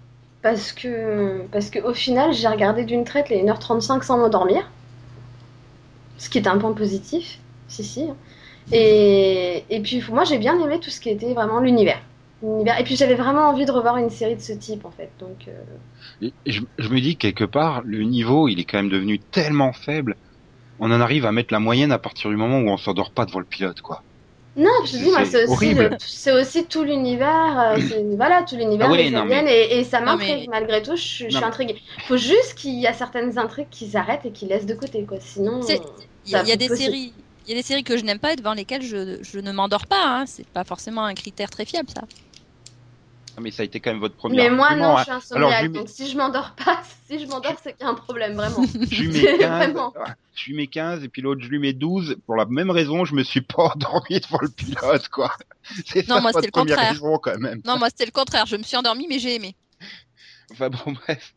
Parce 0.41 0.71
que, 0.71 1.41
parce 1.51 1.69
que 1.69 1.79
au 1.79 1.93
final, 1.93 2.33
j'ai 2.33 2.47
regardé 2.47 2.86
d'une 2.86 3.03
traite 3.03 3.29
les 3.29 3.43
1h35 3.43 4.03
sans 4.03 4.17
m'endormir. 4.17 4.69
Ce 6.17 6.29
qui 6.29 6.38
est 6.38 6.47
un 6.47 6.57
point 6.57 6.73
positif. 6.73 7.39
Si, 7.67 7.83
si. 7.83 8.05
Et, 8.71 9.63
et 9.69 9.79
puis, 9.81 10.03
moi, 10.10 10.23
j'ai 10.23 10.38
bien 10.38 10.60
aimé 10.60 10.79
tout 10.79 10.89
ce 10.89 10.99
qui 10.99 11.10
était 11.10 11.33
vraiment 11.33 11.60
l'univers. 11.60 12.01
Et 12.43 12.83
puis, 12.83 12.95
j'avais 12.95 13.15
vraiment 13.15 13.49
envie 13.49 13.65
de 13.65 13.71
revoir 13.71 13.97
une 13.97 14.12
série 14.12 14.36
de 14.36 14.41
ce 14.41 14.53
type, 14.53 14.86
en 14.86 14.91
fait. 14.91 15.10
Donc, 15.19 15.47
euh, 15.47 16.29
je, 16.45 16.62
je 16.77 16.89
me 16.89 17.01
dis 17.01 17.17
quelque 17.17 17.43
part, 17.45 17.81
le 17.83 18.03
niveau, 18.03 18.47
il 18.47 18.60
est 18.60 18.63
quand 18.63 18.77
même 18.77 18.89
devenu 18.89 19.19
tellement 19.19 19.73
faible. 19.73 20.15
On 20.79 20.91
en 20.91 21.01
arrive 21.01 21.25
à 21.25 21.31
mettre 21.31 21.53
la 21.53 21.59
moyenne 21.59 21.91
à 21.91 21.99
partir 21.99 22.29
du 22.29 22.35
moment 22.35 22.59
où 22.59 22.69
on 22.69 22.77
s'endort 22.77 23.11
pas 23.11 23.25
devant 23.25 23.39
le 23.39 23.45
pilote, 23.45 23.81
quoi. 23.81 24.03
Non, 24.55 24.71
je 24.85 24.93
te 24.93 24.97
dis, 24.97 25.09
moi, 25.11 25.23
C'est 25.23 25.45
c'est 25.45 26.31
aussi, 26.31 26.61
le- 26.63 26.67
tout 26.67 26.83
l'univers, 26.83 27.59
euh, 27.59 27.77
c'est- 27.89 28.03
voilà, 28.15 28.43
tout 28.43 28.55
l'univers, 28.55 28.87
Ah 28.89 28.91
oui, 28.91 29.11
mais- 29.27 29.45
et, 29.45 29.79
et 29.79 29.83
ça 29.83 30.01
m'intrigue, 30.01 30.47
mais- 30.49 30.59
malgré 30.59 30.81
tout, 30.81 30.95
je, 30.95 31.01
suis- 31.01 31.29
je 31.29 31.37
intriguée. 31.37 31.79
Faut 32.07 32.17
juste 32.17 32.55
qu'il 32.55 32.73
y 32.79 32.87
a 32.87 32.93
certaines 32.93 33.37
intrigues 33.37 33.69
qui 33.69 33.87
s'arrêtent 33.87 34.25
et 34.25 34.31
qui 34.31 34.45
laissent 34.47 34.65
de 34.65 34.73
côté, 34.73 35.05
quoi, 35.05 35.19
sinon... 35.19 35.61
C'est- 35.61 35.81
Il 36.25 36.31
y 36.31 36.35
a, 36.35 36.41
il 36.43 36.49
y 36.49 36.57
des 36.57 36.67
possible. 36.67 36.91
séries. 36.91 37.13
Il 37.45 37.51
y 37.51 37.53
a 37.53 37.55
des 37.55 37.63
séries 37.63 37.83
que 37.85 37.95
je 37.97 38.03
n'aime 38.03 38.19
pas 38.19 38.33
et 38.33 38.35
devant 38.35 38.53
lesquelles 38.53 38.81
je, 38.81 39.19
je 39.21 39.39
ne 39.39 39.51
m'endors 39.53 39.87
pas. 39.87 40.03
Hein. 40.05 40.25
C'est 40.25 40.45
pas 40.49 40.65
forcément 40.65 41.05
un 41.05 41.13
critère 41.13 41.49
très 41.49 41.63
fiable, 41.65 41.87
ça. 41.89 42.01
Ah, 43.38 43.41
mais 43.41 43.52
ça 43.52 43.62
a 43.62 43.65
été 43.65 43.80
quand 43.80 43.91
même 43.91 44.00
votre 44.00 44.15
premier 44.15 44.36
Mais 44.38 44.50
moi, 44.50 44.69
argument, 44.69 44.93
non, 44.93 44.97
hein. 44.97 45.00
je 45.00 45.04
suis 45.04 45.34
Alors, 45.36 45.50
insomniaque, 45.52 45.71
mets- 45.71 45.78
donc 45.80 45.89
si 45.89 46.10
je 46.10 46.17
m'endors 46.17 46.56
pas, 46.56 46.82
si 47.06 47.19
je 47.19 47.28
m'endors, 47.28 47.56
c'est 47.62 47.73
qu'il 47.78 47.86
y 47.86 47.88
a 47.88 47.91
un 47.91 47.93
problème, 47.93 48.34
vraiment. 48.34 48.63
Je 48.89 49.02
lui 49.04 49.10
mets 49.10 49.38
15, 49.38 49.58
Vraiment. 49.73 49.93
je 50.34 50.45
lui 50.47 50.56
mets 50.56 50.65
15 50.67 51.04
et 51.04 51.08
puis 51.10 51.21
l'autre 51.21 51.41
je 51.43 51.47
lui 51.50 51.60
mets 51.60 51.73
12. 51.73 52.17
Pour 52.26 52.36
la 52.36 52.45
même 52.45 52.71
raison, 52.71 53.06
je 53.06 53.13
me 53.13 53.23
suis 53.23 53.41
pas 53.41 53.63
endormi 53.76 54.19
devant 54.19 54.39
le 54.41 54.50
pilote, 54.50 55.08
quoi. 55.10 55.32
C'est 55.86 56.08
Non, 56.08 56.15
ça 56.15 56.21
moi, 56.21 56.32
c'était 56.34 56.47
le 56.47 56.52
contraire. 56.52 56.89
raison, 56.89 57.17
quand 57.19 57.38
même. 57.38 57.62
Non, 57.63 57.78
moi, 57.78 57.89
c'était 57.89 58.06
le 58.06 58.12
contraire. 58.12 58.47
Je 58.47 58.56
me 58.58 58.63
suis 58.63 58.76
endormie, 58.76 59.06
mais 59.08 59.19
j'ai 59.19 59.36
aimé. 59.36 59.56
Enfin 60.52 60.69
bon, 60.71 60.93
bref. 60.93 61.36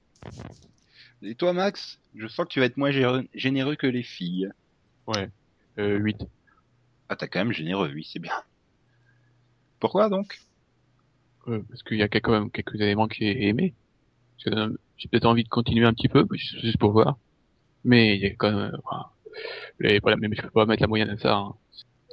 Et 1.22 1.34
toi, 1.34 1.52
Max, 1.52 1.98
je 2.16 2.26
sens 2.28 2.46
que 2.46 2.50
tu 2.52 2.60
vas 2.60 2.66
être 2.66 2.78
moins 2.78 2.92
généreux 3.34 3.76
que 3.76 3.86
les 3.86 4.02
filles. 4.02 4.50
Ouais. 5.06 5.28
Euh, 5.78 5.98
8. 5.98 6.16
Ah, 7.10 7.16
t'as 7.16 7.26
quand 7.26 7.40
même 7.40 7.52
généreux, 7.52 7.90
oui, 7.94 8.08
c'est 8.10 8.20
bien. 8.20 8.32
Pourquoi 9.80 10.08
donc? 10.08 10.40
Parce 11.68 11.82
qu'il 11.82 11.98
y 11.98 12.02
a 12.02 12.08
quand 12.08 12.32
même 12.32 12.50
quelques 12.50 12.74
éléments 12.76 13.08
que 13.08 13.16
j'ai 13.16 13.46
aimés. 13.48 13.74
J'ai 14.38 15.08
peut-être 15.10 15.26
envie 15.26 15.44
de 15.44 15.48
continuer 15.48 15.86
un 15.86 15.92
petit 15.94 16.08
peu, 16.08 16.26
juste 16.32 16.78
pour 16.78 16.92
voir. 16.92 17.18
Mais 17.84 18.16
il 18.16 18.22
y 18.22 18.26
a 18.26 18.30
quand 18.34 18.52
même, 18.52 18.76
enfin, 18.84 19.06
les- 19.78 19.98
voilà, 20.00 20.16
mais 20.16 20.28
je 20.32 20.42
peux 20.42 20.50
pas 20.50 20.66
mettre 20.66 20.82
la 20.82 20.88
moyenne 20.88 21.10
à 21.10 21.16
ça. 21.18 21.34
hein. 21.36 21.54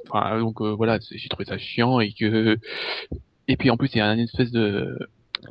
Enfin, 0.08 0.38
donc 0.40 0.60
euh, 0.62 0.72
voilà, 0.74 0.98
j'ai 1.10 1.28
trouvé 1.28 1.44
ça 1.44 1.58
chiant 1.58 2.00
et 2.00 2.12
que, 2.12 2.56
et 3.48 3.56
puis 3.56 3.68
en 3.70 3.76
plus 3.76 3.90
il 3.94 3.98
y 3.98 4.00
a 4.00 4.12
une 4.12 4.20
espèce 4.20 4.50
de, 4.52 4.96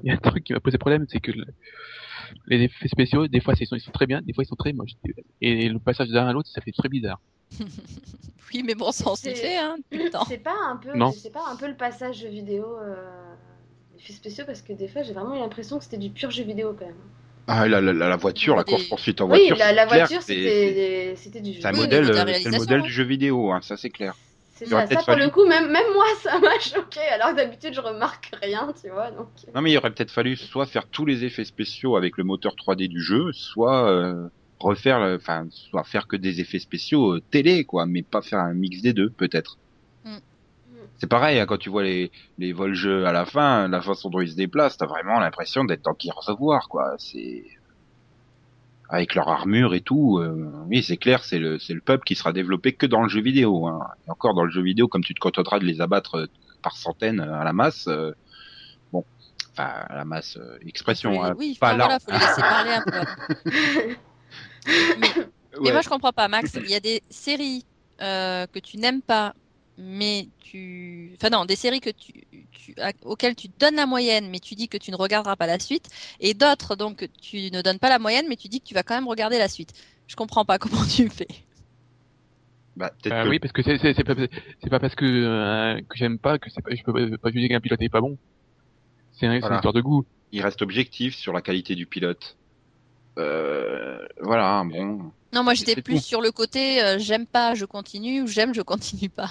il 0.03 0.07
y 0.07 0.11
a 0.11 0.13
un 0.15 0.17
truc 0.17 0.43
qui 0.43 0.53
m'a 0.53 0.59
posé 0.59 0.77
problème, 0.77 1.05
c'est 1.09 1.19
que 1.19 1.31
le- 1.31 1.45
les 2.47 2.63
effets 2.63 2.87
spéciaux, 2.87 3.27
des 3.27 3.39
fois 3.41 3.53
ils 3.59 3.67
sont, 3.67 3.75
ils 3.75 3.81
sont 3.81 3.91
très 3.91 4.07
bien, 4.07 4.21
des 4.21 4.33
fois 4.33 4.43
ils 4.43 4.47
sont 4.47 4.55
très 4.55 4.73
moches. 4.73 4.93
Et 5.41 5.69
le 5.69 5.79
passage 5.79 6.09
d'un 6.09 6.25
à 6.27 6.33
l'autre, 6.33 6.49
ça 6.49 6.61
fait 6.61 6.71
très 6.71 6.89
bizarre. 6.89 7.19
Oui, 8.53 8.63
mais 8.63 8.75
bon, 8.75 8.91
ça 8.93 9.13
C'est- 9.17 9.35
fait, 9.35 9.57
hein. 9.57 9.75
C'est 10.29 10.37
pas 10.41 10.55
un 10.69 10.77
peu, 10.77 10.93
c'est 11.11 11.33
pas 11.33 11.43
un 11.51 11.57
peu 11.57 11.67
le 11.67 11.75
passage 11.75 12.23
vidéo, 12.23 12.77
euh, 12.79 13.35
effets 13.97 14.13
spéciaux 14.13 14.45
parce 14.45 14.61
que 14.61 14.73
des 14.73 14.87
fois 14.87 15.03
j'ai 15.03 15.13
vraiment 15.13 15.35
eu 15.35 15.39
l'impression 15.39 15.77
que 15.77 15.83
c'était 15.83 15.97
du 15.97 16.09
pur 16.09 16.31
jeu 16.31 16.43
vidéo 16.43 16.75
quand 16.77 16.85
même. 16.85 16.95
Ah, 17.47 17.67
la, 17.67 17.79
la, 17.79 17.93
la, 17.93 18.15
voiture, 18.17 18.55
la 18.55 18.63
Des- 18.63 18.71
course 18.71 18.89
poursuite 18.89 19.21
en 19.21 19.27
oui, 19.27 19.47
voiture. 19.47 19.57
la, 19.57 19.71
la 19.71 19.85
voiture 19.85 20.21
c'était, 20.21 21.15
c'était 21.15 21.41
du 21.41 21.53
jeu. 21.53 21.61
C'est 21.61 21.67
un 21.67 21.71
Oui, 21.71 21.77
modèle, 21.77 22.09
euh, 22.09 22.25
le 22.43 22.57
modèle 22.57 22.81
du 22.81 22.91
jeu 22.91 23.03
vidéo, 23.03 23.51
hein, 23.51 23.61
ça 23.61 23.77
c'est 23.77 23.89
clair. 23.89 24.15
C'est 24.53 24.65
ça, 24.65 24.81
ça 24.81 24.87
peut-être 24.87 25.05
pour 25.05 25.15
fallu- 25.15 25.23
le 25.23 25.29
coup, 25.29 25.45
même, 25.45 25.71
même 25.71 25.93
moi 25.93 26.05
ça 26.21 26.39
m'a 26.39 26.59
choqué 26.59 26.99
alors 26.99 27.29
que 27.29 27.35
d'habitude 27.35 27.73
je 27.73 27.79
remarque 27.79 28.31
rien, 28.41 28.73
tu 28.81 28.89
vois. 28.89 29.11
Donc... 29.11 29.29
Non 29.53 29.61
mais 29.61 29.71
il 29.71 29.77
aurait 29.77 29.93
peut-être 29.93 30.11
fallu 30.11 30.35
soit 30.35 30.65
faire 30.65 30.87
tous 30.89 31.05
les 31.05 31.23
effets 31.25 31.45
spéciaux 31.45 31.95
avec 31.95 32.17
le 32.17 32.23
moteur 32.23 32.55
3D 32.55 32.87
du 32.87 33.01
jeu, 33.01 33.31
soit 33.33 33.89
euh, 33.89 34.29
refaire, 34.59 34.99
enfin, 35.15 35.47
soit 35.51 35.83
faire 35.83 36.07
que 36.07 36.15
des 36.15 36.39
effets 36.41 36.59
spéciaux 36.59 37.15
euh, 37.15 37.21
télé, 37.31 37.65
quoi, 37.65 37.85
mais 37.85 38.03
pas 38.03 38.21
faire 38.21 38.39
un 38.39 38.53
mix 38.53 38.81
des 38.81 38.93
deux, 38.93 39.09
peut-être. 39.11 39.57
C'est 40.99 41.07
pareil, 41.07 41.39
hein, 41.39 41.45
quand 41.45 41.57
tu 41.57 41.69
vois 41.69 41.83
les, 41.83 42.11
les 42.39 42.53
vols 42.53 42.73
jeux 42.73 43.05
à 43.05 43.11
la 43.11 43.25
fin, 43.25 43.67
la 43.67 43.81
façon 43.81 44.09
dont 44.09 44.19
ils 44.21 44.31
se 44.31 44.35
déplacent, 44.35 44.77
t'as 44.77 44.87
vraiment 44.87 45.19
l'impression 45.19 45.63
d'être 45.63 45.83
dans 45.83 45.95
of 46.27 46.39
War, 46.39 46.67
quoi. 46.69 46.95
C'est 46.97 47.45
avec 48.89 49.15
leur 49.15 49.27
armure 49.27 49.73
et 49.75 49.81
tout. 49.81 50.17
euh, 50.19 50.49
oui, 50.67 50.81
c'est 50.81 50.97
clair, 50.97 51.23
c'est 51.23 51.39
le 51.39 51.59
c'est 51.59 51.73
le 51.73 51.81
peuple 51.81 52.03
qui 52.05 52.15
sera 52.15 52.31
développé 52.33 52.73
que 52.73 52.85
dans 52.85 53.03
le 53.03 53.09
jeu 53.09 53.21
vidéo. 53.21 53.67
Hein. 53.67 53.79
Et 54.07 54.09
encore 54.11 54.33
dans 54.33 54.45
le 54.45 54.49
jeu 54.51 54.61
vidéo, 54.63 54.87
comme 54.87 55.03
tu 55.03 55.13
te 55.13 55.19
contenteras 55.19 55.59
de 55.59 55.65
les 55.65 55.81
abattre 55.81 56.15
euh, 56.15 56.25
par 56.63 56.77
centaines 56.77 57.19
euh, 57.19 57.39
à 57.39 57.43
la 57.43 57.53
masse. 57.53 57.87
euh, 57.89 58.13
bon, 58.91 59.03
enfin 59.51 59.69
à 59.89 59.95
la 59.95 60.05
masse 60.05 60.37
euh, 60.37 60.57
expression, 60.65 61.11
les- 61.11 61.17
hein, 61.19 61.35
oui, 61.37 61.57
pas 61.59 61.75
là. 61.75 61.83
voilà, 61.85 61.99
faut 61.99 62.11
les 62.11 62.17
laisser 62.17 62.41
parler 62.41 62.71
un 62.71 62.81
peu. 62.91 64.01
Mais 64.65 65.07
Ouais. 65.59 65.71
moi, 65.71 65.81
je 65.81 65.89
comprends 65.89 66.11
pas, 66.13 66.27
Max. 66.27 66.53
Il 66.55 66.69
y 66.69 66.75
a 66.75 66.79
des 66.79 67.01
séries 67.09 67.65
que 67.99 68.59
tu 68.59 68.77
n'aimes 68.77 69.01
pas, 69.01 69.33
mais 69.77 70.27
tu. 70.39 71.15
Enfin, 71.15 71.29
non, 71.29 71.45
des 71.45 71.55
séries 71.55 71.79
que 71.81 71.89
tu, 71.91 72.13
tu, 72.51 72.73
à- 72.79 72.93
auxquelles 73.03 73.35
tu 73.35 73.47
donnes 73.59 73.75
la 73.75 73.85
moyenne, 73.85 74.29
mais 74.29 74.39
tu 74.39 74.55
dis 74.55 74.67
que 74.69 74.77
tu 74.77 74.91
ne 74.91 74.95
regarderas 74.95 75.35
pas 75.35 75.47
la 75.47 75.59
suite. 75.59 75.89
Et 76.19 76.33
d'autres, 76.33 76.75
donc, 76.75 77.07
tu 77.21 77.51
ne 77.51 77.61
donnes 77.61 77.79
pas 77.79 77.89
la 77.89 77.99
moyenne, 77.99 78.25
mais 78.29 78.35
tu 78.37 78.47
dis 78.47 78.59
que 78.61 78.65
tu 78.65 78.73
vas 78.73 78.83
quand 78.83 78.95
même 78.95 79.07
regarder 79.07 79.37
la 79.37 79.47
suite. 79.49 79.73
Je 80.07 80.15
comprends 80.15 80.45
pas 80.45 80.57
comment 80.59 80.85
tu 80.85 81.09
fais. 81.09 81.27
Bah, 82.75 82.91
peut-être 83.01 83.13
Euh, 83.15 83.23
que- 83.23 83.29
Oui, 83.29 83.39
parce 83.39 83.51
que 83.53 83.63
c'est 83.63 83.77
c'est 83.79 83.93
c'est 83.93 84.03
pas 84.03 84.13
c'est 84.63 84.69
pas 84.69 84.79
parce 84.79 84.95
que 84.95 85.05
euh, 85.05 85.81
que 85.89 85.97
j'aime 85.97 86.19
pas 86.19 86.37
que 86.37 86.49
c'est 86.49 86.61
pas 86.61 86.73
je 86.75 86.83
peux 86.83 87.17
pas, 87.17 87.31
juger 87.31 87.49
qu'un 87.49 87.59
pilote 87.59 87.81
est 87.81 87.89
pas 87.89 88.01
bon. 88.01 88.17
C'est 89.13 89.25
Voilà. 89.27 89.47
une 89.47 89.53
histoire 89.55 89.73
de 89.73 89.81
goût. 89.81 90.05
il 90.31 90.41
reste 90.41 90.61
objectif 90.61 91.15
sur 91.15 91.33
la 91.33 91.41
qualité 91.41 91.73
du 91.75 91.85
pilote. 91.87 92.37
Euh, 93.17 93.97
voilà, 94.21 94.63
bon. 94.63 95.11
Non, 95.33 95.43
moi, 95.43 95.55
j'étais 95.55 95.73
c'est 95.75 95.81
plus 95.81 95.95
tout. 95.95 96.01
sur 96.01 96.21
le 96.21 96.31
côté 96.31 96.83
euh, 96.83 96.99
j'aime 96.99 97.25
pas, 97.25 97.55
je 97.55 97.65
continue, 97.65 98.21
ou 98.21 98.27
j'aime, 98.27 98.53
je 98.53 98.61
continue 98.61 99.09
pas. 99.09 99.29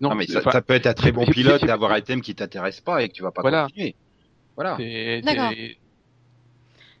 Non, 0.00 0.10
Non, 0.10 0.14
mais 0.16 0.26
ça, 0.26 0.40
peut 0.62 0.74
être 0.74 0.86
un 0.86 0.94
très 0.94 1.12
bon 1.12 1.24
pilote 1.26 1.60
c'est- 1.60 1.66
et 1.66 1.70
avoir 1.70 1.92
un 1.92 2.00
thème 2.00 2.20
qui 2.20 2.34
t'intéresse 2.34 2.80
pas 2.80 3.02
et 3.02 3.08
que 3.08 3.14
tu 3.14 3.22
vas 3.22 3.30
pas 3.30 3.42
Voilà. 3.42 3.64
continuer. 3.64 3.94
Voilà. 4.56 4.76
c'est 4.76 5.20
D'accord. 5.22 5.50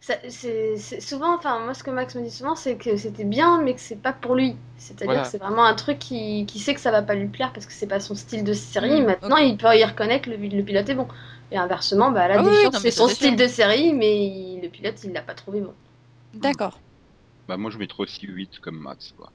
c'est- 0.00 1.00
souvent, 1.00 1.34
enfin 1.36 1.60
moi 1.64 1.72
ce 1.74 1.82
que 1.82 1.90
Max 1.90 2.14
me 2.14 2.22
dit 2.22 2.30
souvent 2.30 2.54
c'est 2.54 2.76
que 2.76 2.96
c'était 2.96 3.24
bien 3.24 3.62
mais 3.62 3.74
que 3.74 3.80
c'est 3.80 4.00
pas 4.00 4.12
pour 4.12 4.34
lui. 4.34 4.56
C'est-à-dire 4.76 5.06
Voilà. 5.06 5.22
que 5.22 5.28
c'est 5.28 5.38
vraiment 5.38 5.64
un 5.64 5.74
truc 5.74 5.98
qui, 5.98 6.44
qui 6.46 6.58
sait 6.58 6.74
que 6.74 6.80
ça 6.80 6.90
va 6.90 7.02
pas 7.02 7.14
lui 7.14 7.28
plaire 7.28 7.52
parce 7.52 7.64
que 7.66 7.72
c'est 7.72 7.86
pas 7.86 8.00
son 8.00 8.14
style 8.14 8.44
de 8.44 8.52
série. 8.52 9.00
Mm, 9.00 9.06
Maintenant 9.06 9.36
il 9.38 9.56
peut 9.56 9.74
y 9.76 9.84
reconnaître 9.84 10.28
le, 10.28 10.36
le 10.36 10.62
pilote 10.62 10.88
est 10.88 10.94
bon. 10.94 11.08
Et 11.50 11.56
inversement, 11.56 12.10
bah 12.10 12.28
la 12.28 12.40
Ah 12.40 12.42
oui, 12.42 12.50
c'est 12.80 12.90
son 12.90 13.08
style 13.08 13.36
de 13.36 13.46
série 13.46 13.92
mais 13.92 14.26
il- 14.26 14.60
le 14.62 14.68
pilote 14.68 15.02
il 15.04 15.12
l'a 15.12 15.22
pas 15.22 15.34
trouvé 15.34 15.60
bon. 15.60 15.74
D'accord. 16.34 16.80
Bah, 17.48 17.56
moi, 17.58 17.70
je 17.70 17.78
mettrais 17.78 18.02
aussi 18.02 18.26
8 18.26 18.58
comme 18.58 18.78
Max, 18.78 19.12
quoi. 19.16 19.30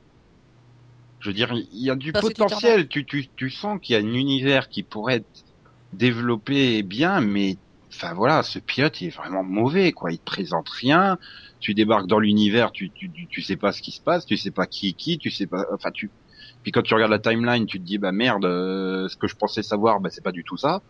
Je 1.19 1.29
veux 1.29 1.33
dire, 1.33 1.51
il 1.53 1.83
y 1.83 1.89
a 1.89 1.95
du 1.95 2.13
potentiel. 2.13 2.87
Tu, 2.87 3.05
tu, 3.05 3.27
tu 3.35 3.49
sens 3.49 3.79
qu'il 3.81 3.93
y 3.93 3.97
a 3.97 4.01
un 4.01 4.13
univers 4.13 4.69
qui 4.69 4.83
pourrait 4.83 5.17
être 5.17 5.45
développé 5.93 6.81
bien, 6.83 7.19
mais, 7.19 7.57
enfin, 7.93 8.13
voilà, 8.13 8.43
ce 8.43 8.59
pilote, 8.59 9.01
il 9.01 9.07
est 9.07 9.15
vraiment 9.15 9.43
mauvais, 9.43 9.91
quoi. 9.91 10.11
Il 10.11 10.19
te 10.19 10.23
présente 10.25 10.69
rien. 10.69 11.17
Tu 11.59 11.73
débarques 11.73 12.07
dans 12.07 12.19
l'univers, 12.19 12.71
tu, 12.71 12.89
tu, 12.91 13.11
tu, 13.11 13.27
tu 13.27 13.41
sais 13.41 13.57
pas 13.57 13.73
ce 13.73 13.81
qui 13.81 13.91
se 13.91 14.01
passe, 14.01 14.25
tu 14.25 14.37
sais 14.37 14.51
pas 14.51 14.65
qui 14.65 14.89
est 14.89 14.93
qui, 14.93 15.17
tu 15.17 15.29
sais 15.29 15.45
pas, 15.45 15.65
enfin, 15.73 15.91
tu, 15.91 16.09
puis 16.63 16.71
quand 16.71 16.81
tu 16.81 16.93
regardes 16.93 17.11
la 17.11 17.19
timeline, 17.19 17.65
tu 17.65 17.79
te 17.79 17.85
dis, 17.85 17.97
bah 17.97 18.11
merde, 18.11 18.45
euh, 18.45 19.07
ce 19.09 19.17
que 19.17 19.27
je 19.27 19.35
pensais 19.35 19.63
savoir, 19.63 19.99
bah 19.99 20.09
c'est 20.09 20.23
pas 20.23 20.31
du 20.31 20.43
tout 20.43 20.57
ça. 20.57 20.81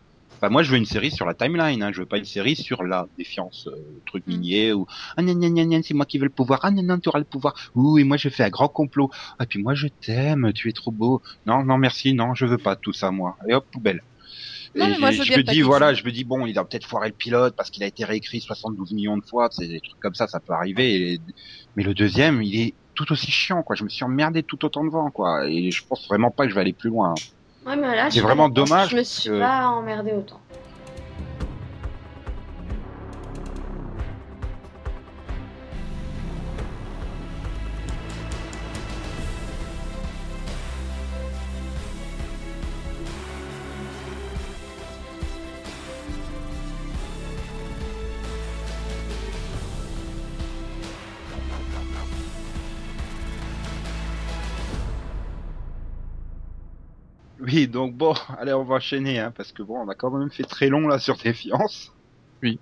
Bah 0.42 0.50
moi, 0.50 0.64
je 0.64 0.72
veux 0.72 0.78
une 0.78 0.86
série 0.86 1.12
sur 1.12 1.26
la 1.26 1.34
timeline, 1.36 1.84
hein. 1.84 1.92
je 1.94 2.00
veux 2.00 2.06
pas 2.06 2.18
une 2.18 2.24
série 2.26 2.56
sur 2.56 2.84
la 2.84 3.08
défiance, 3.18 3.68
euh, 3.68 4.02
truc 4.06 4.26
Mm. 4.26 4.32
minier, 4.32 4.74
ou 4.74 4.86
ah 5.18 5.22
non, 5.22 5.36
non, 5.36 5.50
non, 5.50 5.66
non, 5.66 5.82
c'est 5.84 5.94
moi 5.94 6.06
qui 6.06 6.18
veux 6.18 6.26
le 6.26 6.30
pouvoir, 6.32 6.60
ah 6.64 6.72
non, 6.72 6.82
non, 6.84 6.98
tu 7.00 7.10
auras 7.10 7.20
le 7.20 7.26
pouvoir, 7.26 7.54
ouh, 7.76 7.98
et 7.98 8.06
moi 8.06 8.16
je 8.16 8.30
fais 8.30 8.44
un 8.44 8.50
grand 8.50 8.70
complot, 8.70 9.10
ah 9.38 9.46
puis 9.46 9.62
moi 9.62 9.74
je 9.76 9.88
t'aime, 10.02 10.54
tu 10.54 10.70
es 10.70 10.74
trop 10.74 10.92
beau, 10.94 11.22
non, 11.46 11.64
non, 11.66 11.78
merci, 11.78 12.14
non, 12.14 12.36
je 12.36 12.46
veux 12.46 12.58
pas 12.58 12.78
tout 12.78 12.94
ça, 12.94 13.12
moi, 13.12 13.36
et 13.50 13.54
hop, 13.54 13.66
poubelle. 13.72 14.00
Non, 14.76 14.86
Et 14.88 15.00
moi, 15.00 15.12
je 15.12 15.34
me 15.34 15.44
dis, 15.44 15.62
voilà, 15.62 15.94
je 15.94 16.04
me 16.06 16.12
dis, 16.12 16.24
bon, 16.24 16.46
il 16.46 16.58
a 16.58 16.64
peut-être 16.66 16.86
foiré 16.86 17.10
le 17.10 17.16
pilote 17.16 17.56
parce 17.58 17.70
qu'il 17.72 17.84
a 17.84 17.88
été 17.88 18.06
réécrit 18.06 18.42
72 18.42 18.94
millions 18.94 19.18
de 19.18 19.26
fois, 19.28 19.50
c'est 19.52 19.68
des 19.68 19.82
trucs 19.82 20.00
comme 20.02 20.14
ça, 20.14 20.28
ça 20.28 20.40
peut 20.40 20.54
arriver, 20.54 21.14
et- 21.14 21.20
mais 21.76 21.84
le 21.84 21.94
deuxième, 21.94 22.42
il 22.44 22.60
est 22.62 22.78
tout 22.96 23.12
aussi 23.12 23.32
chiant, 23.32 23.64
quoi, 23.64 23.76
je 23.76 23.84
me 23.84 23.90
suis 23.90 24.06
emmerdé 24.06 24.44
tout 24.44 24.64
autant 24.66 24.84
devant, 24.86 25.10
quoi, 25.12 25.48
et 25.50 25.72
je 25.72 25.84
pense 25.90 26.06
vraiment 26.10 26.32
pas 26.32 26.44
que 26.46 26.50
je 26.52 26.56
vais 26.56 26.62
aller 26.62 26.74
plus 26.74 26.90
loin. 26.90 27.22
Ouais 27.70 27.76
mais 27.76 27.96
là 27.96 28.10
je 28.10 28.16
C'est 28.16 28.22
vraiment 28.22 28.50
dommage 28.50 28.90
Je 28.90 28.96
me 28.98 29.04
suis 29.04 29.30
que- 29.30 29.40
pas 29.40 29.68
emmerdé 29.68 30.12
autant. 30.14 30.40
Oui, 57.60 57.68
donc 57.68 57.94
bon, 57.96 58.14
allez, 58.40 58.54
on 58.54 58.64
va 58.64 58.76
enchaîner, 58.76 59.20
hein, 59.20 59.34
parce 59.36 59.52
que 59.52 59.62
bon, 59.64 59.80
on 59.86 59.90
a 59.90 59.96
quand 59.96 60.12
même 60.12 60.30
fait 60.30 60.44
très 60.44 60.70
long 60.70 60.88
là 60.88 60.98
sur 61.00 61.18
Défiance. 61.18 61.92
Oui. 62.42 62.58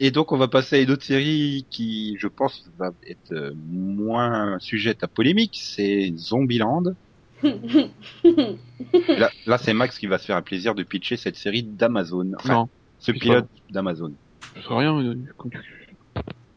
Et 0.00 0.10
donc 0.10 0.30
on 0.32 0.36
va 0.36 0.46
passer 0.48 0.76
à 0.76 0.80
une 0.80 0.90
autre 0.90 1.02
série 1.04 1.66
qui, 1.70 2.16
je 2.18 2.28
pense, 2.28 2.68
va 2.78 2.90
être 3.06 3.32
euh, 3.32 3.52
moins 3.68 4.58
sujette 4.60 5.02
à 5.04 5.08
polémique, 5.08 5.58
c'est 5.60 6.12
Zombieland. 6.16 6.94
là, 7.42 9.30
là 9.46 9.58
c'est 9.58 9.72
Max 9.72 9.98
qui 9.98 10.06
va 10.06 10.18
se 10.18 10.24
faire 10.26 10.36
un 10.36 10.42
plaisir 10.42 10.74
de 10.74 10.82
pitcher 10.82 11.16
cette 11.16 11.36
série 11.36 11.62
d'Amazon. 11.62 12.32
Enfin, 12.36 12.54
non, 12.54 12.68
ce 12.98 13.12
pilote 13.12 13.48
d'Amazon. 13.70 14.12
je 14.56 14.62
sais 14.62 14.74
rien. 14.74 14.96
euh, 15.00 15.14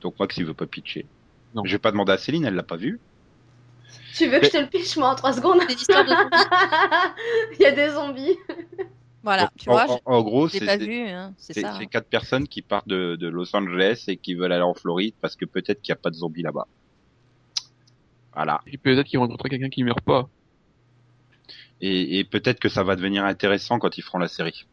Donc 0.01 0.19
Max 0.19 0.37
il 0.37 0.45
veut 0.45 0.53
pas 0.53 0.65
pitcher. 0.65 1.05
Non. 1.53 1.63
Je 1.65 1.71
vais 1.73 1.79
pas 1.79 1.91
demander 1.91 2.13
à 2.13 2.17
Céline, 2.17 2.45
elle 2.45 2.55
l'a 2.55 2.63
pas 2.63 2.77
vu. 2.77 2.99
Tu 4.15 4.27
veux 4.27 4.39
que 4.39 4.45
je 4.45 4.51
te 4.51 4.57
le 4.57 4.67
pitch 4.67 4.97
moi 4.97 5.09
en 5.11 5.15
3 5.15 5.33
secondes 5.33 5.59
C'est 5.61 5.69
l'histoire 5.75 6.03
de 6.05 6.09
zombies. 6.09 6.45
Il 7.59 7.63
y 7.63 7.65
a 7.65 7.71
des 7.71 7.89
zombies. 7.89 8.37
Voilà, 9.23 9.43
Donc, 9.43 9.51
tu 9.57 9.69
en, 9.69 9.73
vois, 9.73 9.91
en- 9.91 9.99
en 10.05 10.21
gros, 10.23 10.47
c'est 10.49 10.65
pas 10.65 10.77
c'est- 10.79 10.85
vu, 10.85 11.07
hein, 11.07 11.33
c'est 11.37 11.53
c'est- 11.53 11.61
ça. 11.61 11.75
c'est 11.77 11.83
hein. 11.83 11.87
quatre 11.87 12.07
personnes 12.07 12.47
qui 12.47 12.61
partent 12.63 12.87
de, 12.87 13.15
de 13.15 13.27
Los 13.27 13.55
Angeles 13.55 14.05
et 14.07 14.17
qui 14.17 14.33
veulent 14.33 14.51
aller 14.51 14.63
en 14.63 14.73
Floride 14.73 15.13
parce 15.21 15.35
que 15.35 15.45
peut-être 15.45 15.81
qu'il 15.81 15.91
n'y 15.93 15.97
a 15.99 16.01
pas 16.01 16.09
de 16.09 16.15
zombies 16.15 16.41
là-bas. 16.41 16.67
Voilà. 18.33 18.61
Et 18.67 18.77
peut-être 18.77 19.05
qu'ils 19.07 19.19
vont 19.19 19.25
rencontrer 19.25 19.49
quelqu'un 19.49 19.69
qui 19.69 19.83
meurt 19.83 20.01
pas. 20.01 20.27
Et, 21.81 22.19
et 22.19 22.23
peut-être 22.23 22.59
que 22.59 22.69
ça 22.69 22.83
va 22.83 22.95
devenir 22.95 23.25
intéressant 23.25 23.79
quand 23.79 23.97
ils 23.97 24.01
feront 24.03 24.19
la 24.19 24.27
série. 24.27 24.65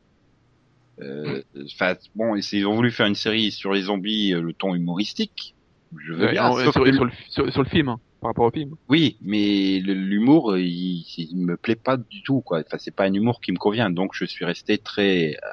Euh, 1.00 1.42
Enfin, 1.64 1.94
bon, 2.14 2.34
et 2.34 2.42
s'ils 2.42 2.66
ont 2.66 2.74
voulu 2.74 2.90
faire 2.90 3.06
une 3.06 3.14
série 3.14 3.50
sur 3.52 3.72
les 3.72 3.82
zombies, 3.82 4.32
euh, 4.34 4.40
le 4.42 4.52
ton 4.52 4.74
humoristique, 4.74 5.54
je 5.96 6.12
veux 6.12 6.26
Ouais, 6.26 6.32
bien. 6.32 6.48
non, 6.48 6.56
sauf 6.56 6.72
sur, 6.72 6.84
le, 6.84 7.10
sur, 7.28 7.52
sur 7.52 7.62
le 7.62 7.68
film, 7.68 7.88
hein, 7.88 8.00
par 8.20 8.30
rapport 8.30 8.46
au 8.46 8.50
film. 8.50 8.74
Oui, 8.88 9.16
mais 9.22 9.80
l'humour, 9.80 10.52
euh, 10.52 10.60
il, 10.60 11.04
il 11.16 11.36
me 11.38 11.56
plaît 11.56 11.76
pas 11.76 11.96
du 11.96 12.22
tout, 12.22 12.40
quoi. 12.40 12.60
Enfin, 12.60 12.76
c'est 12.78 12.94
pas 12.94 13.04
un 13.04 13.12
humour 13.14 13.40
qui 13.40 13.52
me 13.52 13.58
convient, 13.58 13.90
donc 13.90 14.10
je 14.14 14.24
suis 14.24 14.44
resté 14.44 14.78
très 14.78 15.36
euh, 15.36 15.50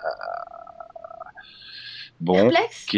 bon. 2.20 2.50
Ok. 2.50 2.98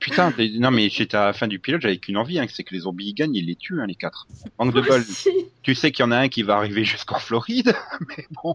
Putain, 0.00 0.32
non 0.60 0.70
mais 0.70 0.88
j'étais 0.90 1.16
à 1.16 1.26
la 1.26 1.32
fin 1.32 1.48
du 1.48 1.58
pilote, 1.58 1.82
j'avais 1.82 1.98
qu'une 1.98 2.16
envie, 2.16 2.38
hein, 2.38 2.46
c'est 2.48 2.62
que 2.62 2.72
les 2.72 2.80
zombies 2.82 3.08
ils 3.08 3.14
gagnent, 3.14 3.34
ils 3.34 3.46
les 3.46 3.56
tuent, 3.56 3.80
hein, 3.80 3.86
les 3.86 3.96
quatre. 3.96 4.28
Manque 4.58 4.72
de 4.72 4.80
Moi 4.80 4.88
bol. 4.90 5.00
aussi. 5.00 5.30
Tu 5.62 5.74
sais 5.74 5.90
qu'il 5.90 6.04
y 6.04 6.06
en 6.06 6.12
a 6.12 6.18
un 6.18 6.28
qui 6.28 6.44
va 6.44 6.54
arriver 6.56 6.84
jusqu'en 6.84 7.18
Floride, 7.18 7.74
mais 8.08 8.24
bon. 8.42 8.54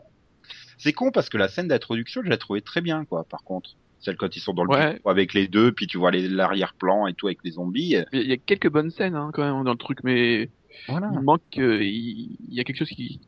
C'est 0.77 0.93
con 0.93 1.11
parce 1.11 1.27
que 1.29 1.37
la 1.37 1.49
scène 1.49 1.67
d'introduction, 1.67 2.21
je 2.23 2.29
l'ai 2.29 2.37
trouvée 2.37 2.61
très 2.61 2.79
bien, 2.79 3.03
quoi, 3.03 3.25
par 3.25 3.43
contre. 3.43 3.71
Celle 4.03 4.17
quand 4.17 4.35
ils 4.35 4.41
sont 4.41 4.53
dans 4.53 4.65
le 4.65 4.69
Ouais. 4.69 4.93
bureau 4.95 5.09
avec 5.09 5.33
les 5.33 5.47
deux, 5.47 5.71
puis 5.71 5.87
tu 5.87 5.97
vois 5.97 6.11
les- 6.11 6.27
l'arrière-plan 6.27 7.07
et 7.07 7.13
tout 7.13 7.27
avec 7.27 7.39
les 7.43 7.51
zombies. 7.51 7.95
euh, 7.95 8.03
Il 8.11 8.27
y 8.27 8.33
a 8.33 8.37
quelques 8.37 8.69
bonnes 8.69 8.91
scènes 8.91 9.15
hein, 9.15 9.31
quand 9.33 9.43
même 9.43 9.63
dans 9.63 9.71
le 9.71 9.77
truc, 9.77 9.99
mais 10.03 10.49
Voilà. 10.89 11.09
il 11.13 11.19
manque, 11.21 11.41
euh, 11.57 11.81
il, 11.81 12.35
il 12.49 12.53
y 12.53 12.59
a 12.59 12.63
quelque 12.65 12.77
chose 12.79 12.89
qui, 12.89 13.21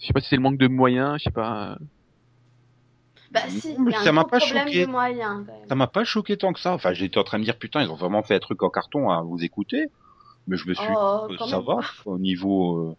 je 0.00 0.06
sais 0.06 0.12
pas 0.14 0.20
si 0.20 0.28
c'est 0.30 0.36
le 0.36 0.42
manque 0.42 0.56
de 0.58 0.66
moyens, 0.68 1.18
je 1.18 1.24
sais 1.24 1.30
pas. 1.30 1.76
Bah 3.30 3.40
si, 3.48 3.74
Mais 3.78 3.90
il 3.90 3.92
y 3.92 3.94
a 3.96 4.00
un 4.00 4.04
ça 4.04 4.12
m'a 4.12 4.24
pas 4.24 4.38
choqué. 4.38 4.86
moyens. 4.86 5.44
Ça 5.68 5.74
m'a 5.74 5.88
pas 5.88 6.04
choqué 6.04 6.36
tant 6.38 6.52
que 6.54 6.60
ça. 6.60 6.72
Enfin, 6.72 6.92
j'étais 6.94 7.18
en 7.18 7.24
train 7.24 7.36
de 7.38 7.40
me 7.40 7.44
dire 7.44 7.58
putain, 7.58 7.82
ils 7.82 7.90
ont 7.90 7.96
vraiment 7.96 8.22
fait 8.22 8.36
un 8.36 8.38
truc 8.38 8.62
en 8.62 8.70
carton 8.70 9.10
à 9.10 9.20
vous 9.20 9.44
écouter. 9.44 9.88
Mais 10.46 10.56
je 10.56 10.68
me 10.68 10.74
suis, 10.74 10.84
Oh, 10.96 11.26
euh, 11.28 11.36
quand 11.36 11.48
ça 11.48 11.56
même. 11.56 11.66
va 11.66 11.80
au 12.06 12.18
niveau. 12.18 12.96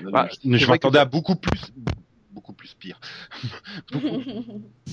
euh, 0.00 0.10
Bah, 0.10 0.28
je 0.42 0.66
m'attendais 0.66 0.98
que- 0.98 1.02
à 1.02 1.04
beaucoup 1.04 1.36
plus, 1.36 1.60
beaucoup 2.36 2.52
plus 2.52 2.74
pire, 2.74 3.00
beaucoup 3.92 4.22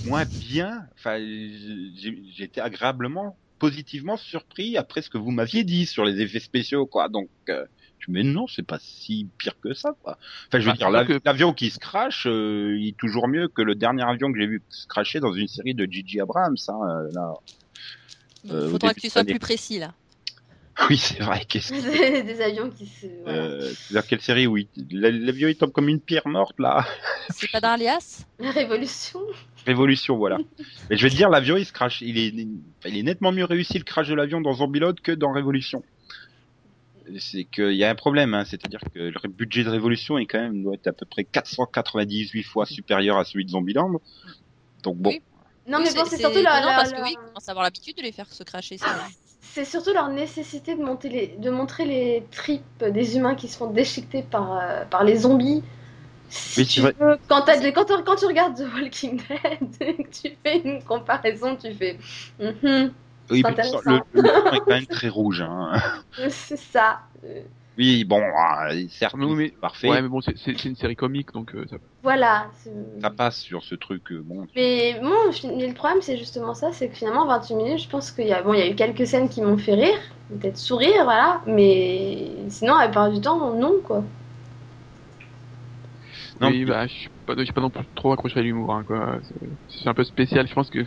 moins 0.06 0.26
bien. 0.26 0.88
Enfin, 0.98 1.18
j'ai- 1.20 2.24
j'étais 2.32 2.62
agréablement, 2.62 3.38
positivement 3.60 4.16
surpris 4.18 4.78
après 4.78 5.02
ce 5.02 5.10
que 5.10 5.18
vous 5.18 5.32
m'aviez 5.32 5.64
dit 5.66 5.86
sur 5.86 6.06
les 6.06 6.22
effets 6.22 6.40
spéciaux, 6.40 6.86
quoi. 6.88 7.10
Donc, 7.10 7.30
euh, 7.50 7.66
je 8.00 8.12
me 8.12 8.22
dis 8.24 8.28
non, 8.30 8.48
c'est 8.48 8.66
pas 8.66 8.80
si 8.82 9.30
pire 9.38 9.54
que 9.62 9.74
ça, 9.74 9.92
quoi. 10.02 10.18
Enfin, 10.48 10.60
je 10.60 10.66
veux 10.66 10.72
Bah, 10.72 10.78
dire, 10.78 11.06
que- 11.06 11.20
l'avion 11.26 11.54
qui 11.54 11.70
se 11.70 11.80
crache, 11.80 12.26
euh, 12.28 12.78
il 12.80 12.90
est 12.90 12.98
toujours 12.98 13.28
mieux 13.28 13.50
que 13.50 13.62
le 13.62 13.76
dernier 13.76 14.04
avion 14.04 14.32
que 14.32 14.40
j'ai 14.40 14.48
vu 14.48 14.64
se 14.70 14.88
cracher 14.88 15.20
dans 15.20 15.34
une 15.34 15.48
série 15.50 15.76
de 15.76 15.86
Gigi 15.86 16.20
Abrams. 16.22 16.56
Hein, 16.70 16.80
euh, 16.90 17.12
là. 17.14 17.34
Il 18.46 18.52
Euh, 18.52 18.68
au 18.68 18.72
faudra 18.72 18.94
que 18.94 19.00
tu 19.02 19.10
sois 19.10 19.24
plus 19.24 19.40
précis 19.40 19.80
là. 19.80 19.94
Oui, 20.90 20.98
c'est 20.98 21.22
vrai. 21.22 21.46
Qu'est-ce 21.48 21.72
que 21.72 22.14
des, 22.14 22.24
des 22.34 22.42
avions 22.42 22.70
qui 22.70 22.88
se. 22.88 23.06
voilà. 23.24 23.40
euh, 23.44 23.72
c'est 23.76 23.94
dans 23.94 24.02
quelle 24.02 24.22
série 24.22 24.48
Oui, 24.48 24.70
l'avion 24.92 25.48
il 25.48 25.56
tombe 25.56 25.72
comme 25.72 25.88
une 25.88 26.02
pierre 26.02 26.28
morte 26.28 26.60
là. 26.60 26.86
C'est 27.30 27.52
pas 27.52 27.62
dans 27.62 27.70
Alias? 27.74 28.26
La 28.40 28.52
révolution. 28.52 29.20
Révolution, 29.66 30.18
voilà. 30.18 30.38
Mais 30.90 30.98
je 30.98 31.04
vais 31.04 31.10
te 31.12 31.16
dire, 31.16 31.30
l'avion 31.30 31.58
il 31.58 31.66
se 31.66 31.74
crache. 31.74 32.02
Il 32.02 32.18
est, 32.18 32.30
il 32.30 32.98
est 32.98 33.04
nettement 33.04 33.32
mieux 33.32 33.46
réussi 33.46 33.78
le 33.78 33.84
crash 33.84 34.08
de 34.08 34.16
l'avion 34.16 34.42
dans 34.42 34.54
Zombie 34.54 34.82
que 35.04 35.12
dans 35.12 35.32
Révolution. 35.32 35.84
C'est 37.20 37.44
qu'il 37.44 37.74
y 37.74 37.84
a 37.84 37.90
un 37.90 37.96
problème, 37.96 38.34
hein, 38.34 38.46
c'est-à-dire 38.46 38.80
que 38.94 39.00
le 39.00 39.30
budget 39.30 39.64
de 39.64 39.70
Révolution 39.70 40.18
est 40.18 40.26
quand 40.26 40.40
même 40.40 40.64
doit 40.64 40.74
être 40.76 40.88
à 40.88 40.94
peu 40.94 41.06
près 41.06 41.26
498 41.26 42.44
fois 42.44 42.66
supérieur 42.66 43.18
à 43.18 43.26
celui 43.26 43.46
de 43.46 43.50
Zombieland. 43.52 44.02
Donc 44.84 44.98
bon, 44.98 45.10
Oui. 45.10 45.22
Non, 45.68 45.78
Oui, 45.78 45.86
mais 45.86 45.94
bon, 45.94 46.06
c'est 46.06 46.18
surtout 46.18 46.42
leur, 46.42 46.62
leur- 46.62 46.76
parce 46.76 46.92
que 46.92 47.02
oui, 47.02 47.16
on 47.22 47.28
commence 47.28 47.48
à 47.48 47.52
avoir 47.52 47.64
l'habitude 47.64 47.96
de 47.98 48.02
les 48.02 48.12
faire 48.12 48.32
se 48.32 48.44
cracher. 48.44 48.78
ça. 48.78 48.88
C'est 49.54 49.66
surtout 49.66 49.94
leur 49.94 50.10
nécessité 50.10 50.76
de, 50.76 50.84
monter 50.84 51.10
les, 51.10 51.28
de 51.38 51.50
montrer 51.52 51.86
les 51.86 52.24
tripes 52.32 52.84
des 52.84 53.18
humains 53.18 53.36
qui 53.36 53.48
se 53.48 53.58
font 53.58 53.70
déchiqueter 53.70 54.24
par, 54.24 54.58
euh, 54.60 54.84
par 54.86 55.04
les 55.04 55.18
zombies. 55.18 55.64
Si 56.30 56.62
Oui, 56.62 56.68
tu 56.68 56.82
quand, 57.28 57.44
tu- 57.44 58.04
quand 58.04 58.16
tu 58.16 58.26
regardes 58.26 58.58
The 58.58 58.66
Walking 58.74 59.18
Dead 59.30 59.70
et 59.82 60.04
que 60.04 60.10
tu 60.10 60.38
fais 60.44 60.60
une 60.60 60.84
comparaison, 60.84 61.56
tu 61.56 61.74
fais. 61.74 61.98
Mhm, 62.40 62.92
oui, 63.30 63.44
c'est 63.46 63.56
mais 63.56 63.64
le, 63.86 64.02
le 64.14 64.30
est 64.52 64.60
quand 64.62 64.76
même 64.76 64.88
très 64.88 65.10
rouge. 65.10 65.42
Hein. 65.42 65.82
c'est 66.30 66.58
ça. 66.58 67.02
Oui, 67.78 68.04
bon, 68.04 68.22
ah, 68.38 68.70
certes, 68.90 69.16
Mais 69.18 69.26
oui, 69.26 69.36
mais- 69.36 69.50
c'est 69.50 69.60
parfait, 69.60 69.90
Ouais, 69.90 70.02
mais 70.02 70.08
bon, 70.08 70.22
c'est 70.22 70.66
une 70.66 70.76
série 70.76 70.96
comique, 70.96 71.32
donc 71.34 71.56
euh, 71.56 71.66
ça. 71.70 71.78
Voilà. 72.04 72.52
ça 73.02 73.10
passe 73.10 73.40
sur 73.40 73.64
ce 73.64 73.76
truc. 73.76 74.12
euh, 74.12 74.22
Bon, 74.24 74.46
Mais 74.56 75.00
bon, 75.02 75.10
mais 75.58 75.68
le 75.68 75.74
problème, 75.74 76.02
c'est 76.02 76.18
justement 76.18 76.54
ça, 76.54 76.72
c'est 76.72 76.90
que 76.90 76.96
finalement, 76.96 77.26
28 77.26 77.56
minutes, 77.56 77.80
je 77.80 77.90
pense 77.90 78.12
qu'il 78.12 78.28
y 78.28 78.32
a, 78.34 78.44
bon, 78.44 78.54
il 78.54 78.60
y 78.60 78.62
a 78.64 78.70
eu 78.70 78.76
quelques 78.76 79.08
scènes 79.08 79.30
qui 79.30 79.42
m'ont 79.42 79.58
fait 79.58 79.74
rire, 79.74 79.98
peut-être 80.30 80.58
sourire, 80.58 81.04
voilà, 81.04 81.42
mais 81.48 82.46
sinon, 82.50 82.76
la 82.78 82.86
plupart 82.86 83.12
du 83.12 83.22
temps, 83.22 83.54
non, 83.56 83.82
quoi. 83.84 84.04
Non, 86.40 86.50
oui, 86.50 86.66
mais- 86.66 86.66
bah, 86.66 86.88
je 86.88 86.94
suis 86.94 87.10
pas, 87.26 87.36
je 87.38 87.44
suis 87.44 87.54
pas 87.54 87.62
non 87.62 87.70
plus 87.70 87.86
trop 87.96 88.12
accroché 88.12 88.40
à 88.40 88.44
l'humour, 88.44 88.74
hein, 88.74 88.84
quoi. 88.86 89.20
C'est- 89.68 89.88
un 89.88 89.94
peu 89.94 90.04
spécial. 90.04 90.48
Je 90.48 90.54
pense 90.54 90.70
que 90.70 90.80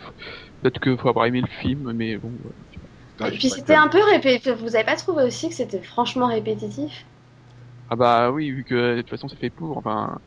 peut-être 0.61 0.79
qu'il 0.79 0.97
faut 0.97 1.09
avoir 1.09 1.25
aimé 1.25 1.41
le 1.41 1.47
film, 1.47 1.91
mais 1.93 2.17
bon. 2.17 2.37
ouais. 2.43 2.53
Ah, 3.19 3.29
Et 3.29 3.31
puis 3.31 3.49
c'était 3.49 3.75
un 3.75 3.87
peu 3.87 4.03
répétitif, 4.03 4.53
vous 4.53 4.75
avez 4.75 4.85
pas 4.85 4.95
trouvé 4.95 5.23
aussi 5.23 5.49
que 5.49 5.55
c'était 5.55 5.81
franchement 5.81 6.27
répétitif? 6.27 7.05
Ah 7.89 7.95
bah 7.95 8.31
oui, 8.31 8.51
vu 8.51 8.63
que 8.63 8.95
de 8.97 9.01
toute 9.01 9.09
façon 9.09 9.27
c'est 9.27 9.37
fait 9.37 9.49
pour, 9.49 9.77
enfin, 9.77 10.19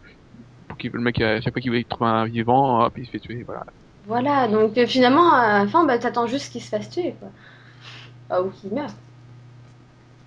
pour 0.68 0.78
qu'il 0.78 0.90
le 0.92 1.00
mec 1.00 1.20
à 1.20 1.40
chaque 1.40 1.52
fois 1.52 1.62
qu'il 1.62 1.72
veut 1.72 1.84
trouver 1.84 2.10
un 2.10 2.26
vivant, 2.26 2.84
hop, 2.84 2.96
il 2.98 3.06
se 3.06 3.10
fait 3.10 3.20
tuer, 3.20 3.42
voilà. 3.44 3.64
Voilà, 4.06 4.48
donc 4.48 4.76
euh, 4.78 4.86
finalement, 4.86 5.32
à 5.32 5.60
la 5.64 5.68
fin, 5.68 5.84
bah, 5.84 5.98
t'attends 5.98 6.26
juste 6.26 6.52
qu'il 6.52 6.62
se 6.62 6.68
fasse 6.68 6.90
tuer, 6.90 7.14
quoi. 7.20 7.28
Ah, 8.30 8.42
ou 8.42 8.50
qu'il 8.50 8.72
meure. 8.72 8.90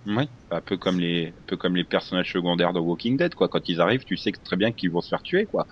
Oui, 0.05 0.29
un 0.51 0.61
peu 0.61 0.77
comme 0.77 0.99
les, 0.99 1.27
un 1.29 1.43
peu 1.47 1.55
comme 1.57 1.75
les 1.75 1.85
personnages 1.85 2.31
secondaires 2.31 2.73
de 2.73 2.79
Walking 2.79 3.17
Dead, 3.17 3.33
quoi. 3.35 3.47
Quand 3.47 3.67
ils 3.69 3.79
arrivent, 3.81 4.03
tu 4.03 4.17
sais 4.17 4.31
très 4.31 4.57
bien 4.57 4.71
qu'ils 4.73 4.91
vont 4.91 5.01
se 5.01 5.09
faire 5.09 5.21
tuer, 5.23 5.45
quoi. 5.45 5.65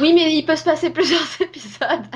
Oui, 0.00 0.12
mais 0.14 0.34
il 0.34 0.44
peut 0.44 0.56
se 0.56 0.64
passer 0.64 0.90
plusieurs 0.92 1.26
épisodes 1.40 2.06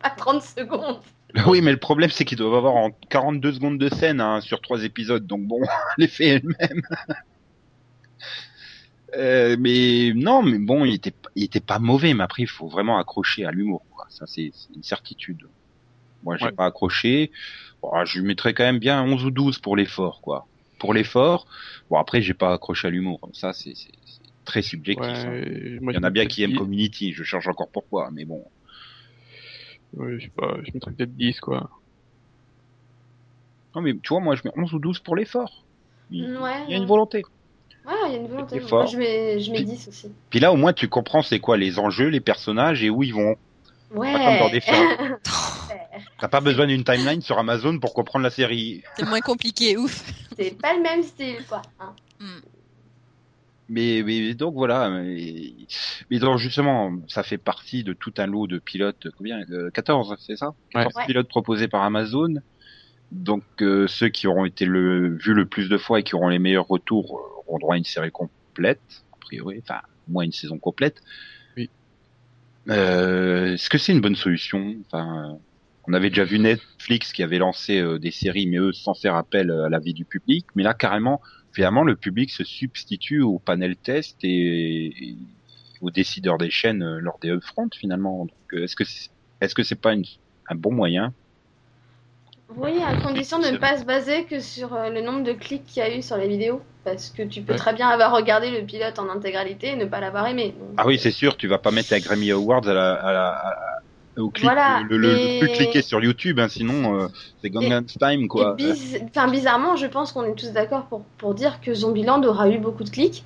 pas 0.00 0.10
30 0.10 0.42
secondes. 0.42 1.00
Oui, 1.46 1.60
mais 1.62 1.70
le 1.72 1.78
problème, 1.78 2.10
c'est 2.10 2.24
qu'ils 2.24 2.38
doivent 2.38 2.54
avoir 2.54 2.74
en 2.76 2.90
42 3.10 3.52
secondes 3.52 3.78
de 3.78 3.88
scène 3.88 4.20
hein, 4.20 4.40
sur 4.40 4.60
trois 4.60 4.84
épisodes, 4.84 5.26
donc 5.26 5.42
bon, 5.46 5.60
l'effet 5.98 6.26
est 6.28 6.42
le 6.44 6.54
même. 6.58 6.82
Euh, 9.16 9.56
mais 9.58 10.12
non, 10.14 10.42
mais 10.42 10.58
bon, 10.58 10.84
il 10.84 10.94
était, 10.94 11.12
il 11.34 11.44
était 11.44 11.60
pas 11.60 11.78
mauvais, 11.80 12.14
mais 12.14 12.22
après, 12.22 12.42
il 12.42 12.48
faut 12.48 12.68
vraiment 12.68 12.98
accrocher 12.98 13.44
à 13.44 13.50
l'humour, 13.50 13.84
quoi. 13.90 14.06
Ça, 14.08 14.26
c'est 14.26 14.50
c'est 14.54 14.72
une 14.74 14.82
certitude. 14.84 15.48
Moi, 16.22 16.36
j'ai 16.38 16.46
Ouais. 16.46 16.52
pas 16.52 16.66
accroché. 16.66 17.32
Bon, 17.82 17.90
je 18.04 18.20
lui 18.20 18.26
mettrais 18.26 18.54
quand 18.54 18.64
même 18.64 18.78
bien 18.78 19.02
11 19.02 19.24
ou 19.24 19.30
12 19.30 19.58
pour 19.58 19.76
l'effort, 19.76 20.20
quoi. 20.22 20.48
Pour 20.78 20.94
l'effort. 20.94 21.46
Bon, 21.90 21.98
après, 21.98 22.22
j'ai 22.22 22.34
pas 22.34 22.52
accroché 22.54 22.88
à 22.88 22.90
l'humour. 22.90 23.20
Ça, 23.32 23.52
c'est 23.52 23.74
c'est- 23.74 23.92
c'est 24.04 24.22
très 24.44 24.62
subjectif. 24.62 25.26
hein. 25.26 25.42
Moi, 25.80 25.92
Il 25.92 25.96
y 25.96 25.98
en 25.98 26.02
a 26.04 26.10
bien 26.10 26.26
qui 26.26 26.42
aiment 26.44 26.52
10, 26.52 26.58
Community, 26.58 27.12
je 27.12 27.24
cherche 27.24 27.48
encore 27.48 27.70
pourquoi, 27.72 28.10
mais 28.12 28.24
bon. 28.24 28.44
Ouais, 29.96 30.18
je 30.18 30.24
sais 30.24 30.32
pas, 30.36 30.56
je 30.62 30.70
mettrais 30.72 30.92
peut-être 30.92 31.14
10, 31.16 31.40
quoi. 31.40 31.68
Non, 33.74 33.82
mais 33.82 33.94
tu 33.94 34.08
vois, 34.08 34.20
moi, 34.20 34.34
je 34.36 34.42
mets 34.44 34.52
11 34.56 34.72
ou 34.74 34.78
12 34.78 34.98
pour 35.00 35.16
l'effort. 35.16 35.64
Il, 36.10 36.36
Ouais, 36.38 36.64
il 36.66 36.72
y 36.72 36.74
a 36.74 36.76
une 36.76 36.86
volonté. 36.86 37.22
Ouais, 37.86 37.92
il 38.06 38.12
y 38.12 38.14
a 38.16 38.18
une 38.18 38.26
volonté. 38.28 38.58
Moi, 38.60 38.68
fort. 38.68 38.86
je 38.86 38.98
mets, 38.98 39.40
je 39.40 39.50
mets 39.50 39.58
Puis- 39.58 39.66
10 39.66 39.88
aussi. 39.88 40.12
Puis 40.30 40.40
là, 40.40 40.52
au 40.52 40.56
moins, 40.56 40.72
tu 40.72 40.88
comprends 40.88 41.22
c'est 41.22 41.38
quoi 41.40 41.56
les 41.56 41.78
enjeux, 41.78 42.08
les 42.08 42.20
personnages 42.20 42.82
et 42.82 42.90
où 42.90 43.02
ils 43.02 43.14
vont. 43.14 43.36
Ouais. 43.92 44.12
Pas 44.12 44.18
comme 44.24 44.38
dans 44.38 44.50
des 44.50 44.60
films. 44.60 45.18
T'as 46.20 46.28
pas 46.28 46.40
besoin 46.40 46.66
d'une 46.66 46.84
timeline 46.84 47.20
sur 47.22 47.38
Amazon 47.38 47.78
pour 47.78 47.94
comprendre 47.94 48.22
la 48.22 48.30
série. 48.30 48.82
C'est 48.96 49.04
moins 49.06 49.20
compliqué, 49.20 49.76
ouf. 49.76 50.04
c'est 50.36 50.56
pas 50.60 50.74
le 50.74 50.82
même 50.82 51.02
style, 51.02 51.44
quoi. 51.48 51.62
hein. 51.80 51.92
Mais, 53.70 54.02
mais 54.04 54.34
donc 54.34 54.54
voilà. 54.54 54.90
Mais, 54.90 55.54
mais 56.10 56.18
donc 56.18 56.38
justement, 56.38 56.92
ça 57.08 57.22
fait 57.22 57.38
partie 57.38 57.84
de 57.84 57.92
tout 57.92 58.12
un 58.18 58.26
lot 58.26 58.46
de 58.48 58.58
pilotes. 58.58 59.08
Combien 59.16 59.40
euh, 59.50 59.70
14, 59.70 60.16
c'est 60.18 60.36
ça? 60.36 60.48
Ouais. 60.74 60.84
14 60.84 60.94
Ouais. 60.96 61.06
pilotes 61.06 61.28
proposés 61.28 61.68
par 61.68 61.82
Amazon. 61.82 62.34
Donc 63.12 63.44
euh, 63.62 63.86
ceux 63.88 64.08
qui 64.08 64.26
auront 64.26 64.44
été 64.44 64.66
le, 64.66 65.16
vus 65.16 65.34
le 65.34 65.46
plus 65.46 65.68
de 65.68 65.78
fois 65.78 66.00
et 66.00 66.02
qui 66.04 66.14
auront 66.16 66.28
les 66.28 66.38
meilleurs 66.40 66.68
retours 66.68 67.18
euh, 67.18 67.42
auront 67.48 67.58
droit 67.58 67.74
à 67.74 67.78
une 67.78 67.84
série 67.84 68.12
complète, 68.12 69.04
a 69.12 69.16
priori, 69.20 69.60
enfin 69.62 69.80
au 70.08 70.12
moins 70.12 70.24
une 70.24 70.32
saison 70.32 70.58
complète. 70.58 71.02
Oui. 71.56 71.70
Euh, 72.68 73.54
Est-ce 73.54 73.70
que 73.70 73.78
c'est 73.78 73.92
une 73.92 74.00
bonne 74.00 74.16
solution? 74.16 74.74
Enfin, 74.86 75.30
euh, 75.34 75.38
on 75.88 75.92
avait 75.94 76.10
déjà 76.10 76.24
vu 76.24 76.38
Netflix 76.38 77.12
qui 77.12 77.22
avait 77.22 77.38
lancé 77.38 77.80
euh, 77.80 77.98
des 77.98 78.10
séries, 78.12 78.46
mais 78.46 78.58
eux 78.58 78.72
sans 78.72 78.94
faire 78.94 79.16
appel 79.16 79.50
à 79.50 79.68
l'avis 79.68 79.94
du 79.94 80.04
public. 80.04 80.46
Mais 80.54 80.62
là, 80.62 80.74
carrément, 80.74 81.20
finalement, 81.52 81.84
le 81.84 81.96
public 81.96 82.30
se 82.30 82.44
substitue 82.44 83.22
au 83.22 83.38
panel 83.38 83.76
test 83.76 84.18
et, 84.24 84.86
et 85.10 85.18
aux 85.80 85.90
décideurs 85.90 86.38
des 86.38 86.50
chaînes 86.50 86.82
euh, 86.82 87.00
lors 87.00 87.18
des 87.20 87.30
upfronts 87.30 87.70
finalement. 87.76 88.20
Donc, 88.26 88.32
euh, 88.54 88.64
est-ce 88.64 88.76
que 88.76 88.84
c'est, 88.84 89.10
est-ce 89.40 89.54
que 89.54 89.62
c'est 89.62 89.80
pas 89.80 89.94
une, 89.94 90.04
un 90.48 90.54
bon 90.56 90.72
moyen 90.72 91.14
Oui, 92.56 92.82
à 92.82 92.96
condition 93.00 93.38
de 93.38 93.46
ne 93.48 93.56
pas 93.58 93.78
se 93.78 93.84
baser 93.84 94.24
que 94.26 94.40
sur 94.40 94.74
euh, 94.74 94.90
le 94.90 95.00
nombre 95.00 95.22
de 95.24 95.32
clics 95.32 95.64
qu'il 95.64 95.82
y 95.82 95.86
a 95.86 95.96
eu 95.96 96.02
sur 96.02 96.16
les 96.16 96.28
vidéos. 96.28 96.62
Parce 96.84 97.10
que 97.10 97.22
tu 97.22 97.42
peux 97.42 97.52
Ouais. 97.52 97.58
très 97.58 97.74
bien 97.74 97.88
avoir 97.88 98.12
regardé 98.12 98.50
le 98.50 98.66
pilote 98.66 98.98
en 98.98 99.08
intégralité 99.08 99.68
et 99.68 99.76
ne 99.76 99.84
pas 99.84 100.00
l'avoir 100.00 100.26
aimé. 100.26 100.54
Donc, 100.58 100.70
Ah 100.76 100.86
oui, 100.86 100.98
c'est 100.98 101.10
sûr, 101.12 101.36
tu 101.36 101.46
vas 101.46 101.58
pas 101.58 101.70
mettre 101.70 101.92
la 101.92 102.00
Grammy 102.00 102.30
Awards 102.32 102.66
à 102.66 102.72
la, 102.74 102.92
à 102.94 103.12
la, 103.12 103.28
à- 103.28 103.79
au 104.16 104.30
clic, 104.30 104.44
Voilà, 104.44 104.82
le, 104.88 104.96
le, 104.96 105.08
le 105.12 105.38
plus 105.40 105.52
cliqué 105.52 105.82
sur 105.82 106.02
YouTube, 106.02 106.38
hein, 106.40 106.48
sinon 106.48 107.00
euh, 107.00 107.06
c'est 107.40 107.50
Gangnam 107.50 107.84
Time 107.86 108.28
quoi. 108.28 108.54
Et 108.58 108.62
biz- 108.64 109.02
enfin, 109.04 109.30
bizarrement, 109.30 109.76
je 109.76 109.86
pense 109.86 110.12
qu'on 110.12 110.24
est 110.24 110.34
tous 110.34 110.52
d'accord 110.52 110.86
pour, 110.86 111.04
pour 111.18 111.34
dire 111.34 111.60
que 111.60 111.72
Zombieland 111.74 112.22
aura 112.24 112.48
eu 112.50 112.58
beaucoup 112.58 112.84
de 112.84 112.90
clics. 112.90 113.24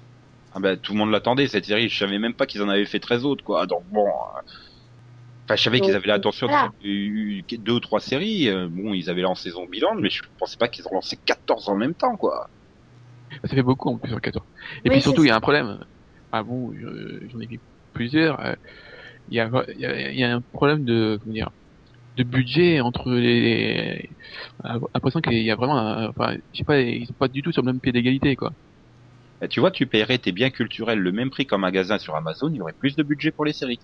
Ah 0.52 0.60
bah, 0.60 0.76
tout 0.76 0.92
le 0.92 0.98
monde 0.98 1.10
l'attendait 1.10 1.48
cette 1.48 1.64
série. 1.64 1.88
Je 1.88 1.98
savais 1.98 2.18
même 2.18 2.34
pas 2.34 2.46
qu'ils 2.46 2.62
en 2.62 2.68
avaient 2.68 2.84
fait 2.84 3.00
13 3.00 3.24
autres 3.24 3.42
quoi. 3.44 3.66
Donc 3.66 3.82
bon. 3.90 4.06
euh, 4.06 4.40
Enfin, 5.46 5.56
je 5.56 5.62
savais 5.62 5.80
qu'ils 5.80 5.94
avaient 5.94 6.06
l'intention 6.08 6.46
voilà. 6.46 6.70
de 6.82 7.56
deux 7.56 7.72
ou 7.72 7.80
trois 7.80 8.00
séries. 8.00 8.48
Euh, 8.48 8.68
Bon, 8.70 8.94
ils 8.94 9.10
avaient 9.10 9.22
lancé 9.22 9.50
Zombieland, 9.50 9.94
mais 9.96 10.08
je 10.08 10.22
pensais 10.38 10.56
pas 10.56 10.68
qu'ils 10.68 10.86
ont 10.86 10.94
lancé 10.94 11.18
14 11.24 11.68
en 11.68 11.76
même 11.76 11.94
temps 11.94 12.16
quoi. 12.16 12.48
Ça 13.44 13.54
fait 13.54 13.62
beaucoup 13.62 13.90
en 13.90 13.98
plus 13.98 14.10
sur 14.10 14.20
14. 14.20 14.46
Et 14.84 14.88
Oui, 14.88 14.94
puis 14.94 15.02
surtout, 15.02 15.24
il 15.24 15.28
y 15.28 15.30
a 15.30 15.36
un 15.36 15.40
problème. 15.40 15.84
Ah 16.32 16.42
bon, 16.42 16.72
je- 16.72 17.28
j'en 17.28 17.40
ai 17.40 17.46
vu 17.46 17.60
plusieurs. 17.92 18.40
Il 19.28 19.36
y, 19.36 19.40
a, 19.40 19.50
y, 19.76 19.84
a, 19.86 20.12
y 20.12 20.24
a 20.24 20.34
un 20.36 20.42
problème 20.52 20.84
de, 20.84 21.18
comment 21.20 21.32
dire, 21.32 21.50
de 22.16 22.24
budget 22.24 22.80
entre 22.80 23.12
les. 23.12 24.16
l'impression 24.94 25.20
qu'il 25.20 25.34
y 25.42 25.50
a 25.50 25.56
vraiment, 25.56 25.78
un- 25.78 26.08
enfin, 26.10 26.36
je 26.52 26.58
sais 26.58 26.64
pas, 26.64 26.80
ils 26.80 27.06
sont 27.06 27.14
pas 27.14 27.28
du 27.28 27.42
tout 27.42 27.52
sur 27.52 27.62
le 27.62 27.66
même 27.72 27.80
pied 27.80 27.92
d'égalité, 27.92 28.36
quoi. 28.36 28.52
Bah, 29.40 29.46
tu 29.48 29.60
vois, 29.60 29.70
tu 29.70 29.86
paierais 29.86 30.18
tes 30.18 30.32
biens 30.32 30.50
culturels 30.50 30.98
le 30.98 31.12
même 31.12 31.30
prix 31.30 31.46
qu'en 31.46 31.58
magasin 31.58 31.98
sur 31.98 32.16
Amazon, 32.16 32.50
il 32.52 32.56
y 32.56 32.60
aurait 32.62 32.72
plus 32.78 32.96
de 32.96 33.04
budget 33.04 33.30
pour 33.32 33.44
les 33.44 33.52
séries. 33.52 33.80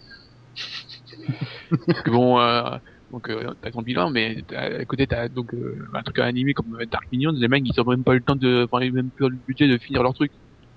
Parce 1.88 2.02
que 2.02 2.10
bon, 2.10 2.38
euh, 2.40 2.76
donc 3.10 3.28
euh, 3.30 3.52
t'as 3.60 3.70
ton 3.70 3.82
bilan, 3.82 4.10
mais 4.10 4.42
à 4.54 4.84
côté 4.86 5.06
t'as 5.06 5.28
donc 5.28 5.52
euh, 5.54 5.78
un 5.94 6.02
truc 6.02 6.18
animé 6.20 6.54
comme 6.54 6.78
Dark 6.90 7.04
Minions, 7.12 7.32
les 7.32 7.48
mecs 7.48 7.64
ils 7.66 7.80
ont 7.80 7.84
même 7.84 8.04
pas 8.04 8.14
eu 8.14 8.18
le 8.18 8.24
temps 8.24 8.36
de, 8.36 8.66
enfin, 8.70 8.84
ils 8.84 8.90
ont 8.92 8.94
même 8.94 9.10
pas 9.12 9.26
eu 9.26 9.30
le 9.30 9.38
budget 9.46 9.68
de 9.68 9.78
finir 9.78 10.02
leur 10.02 10.14
truc. 10.14 10.32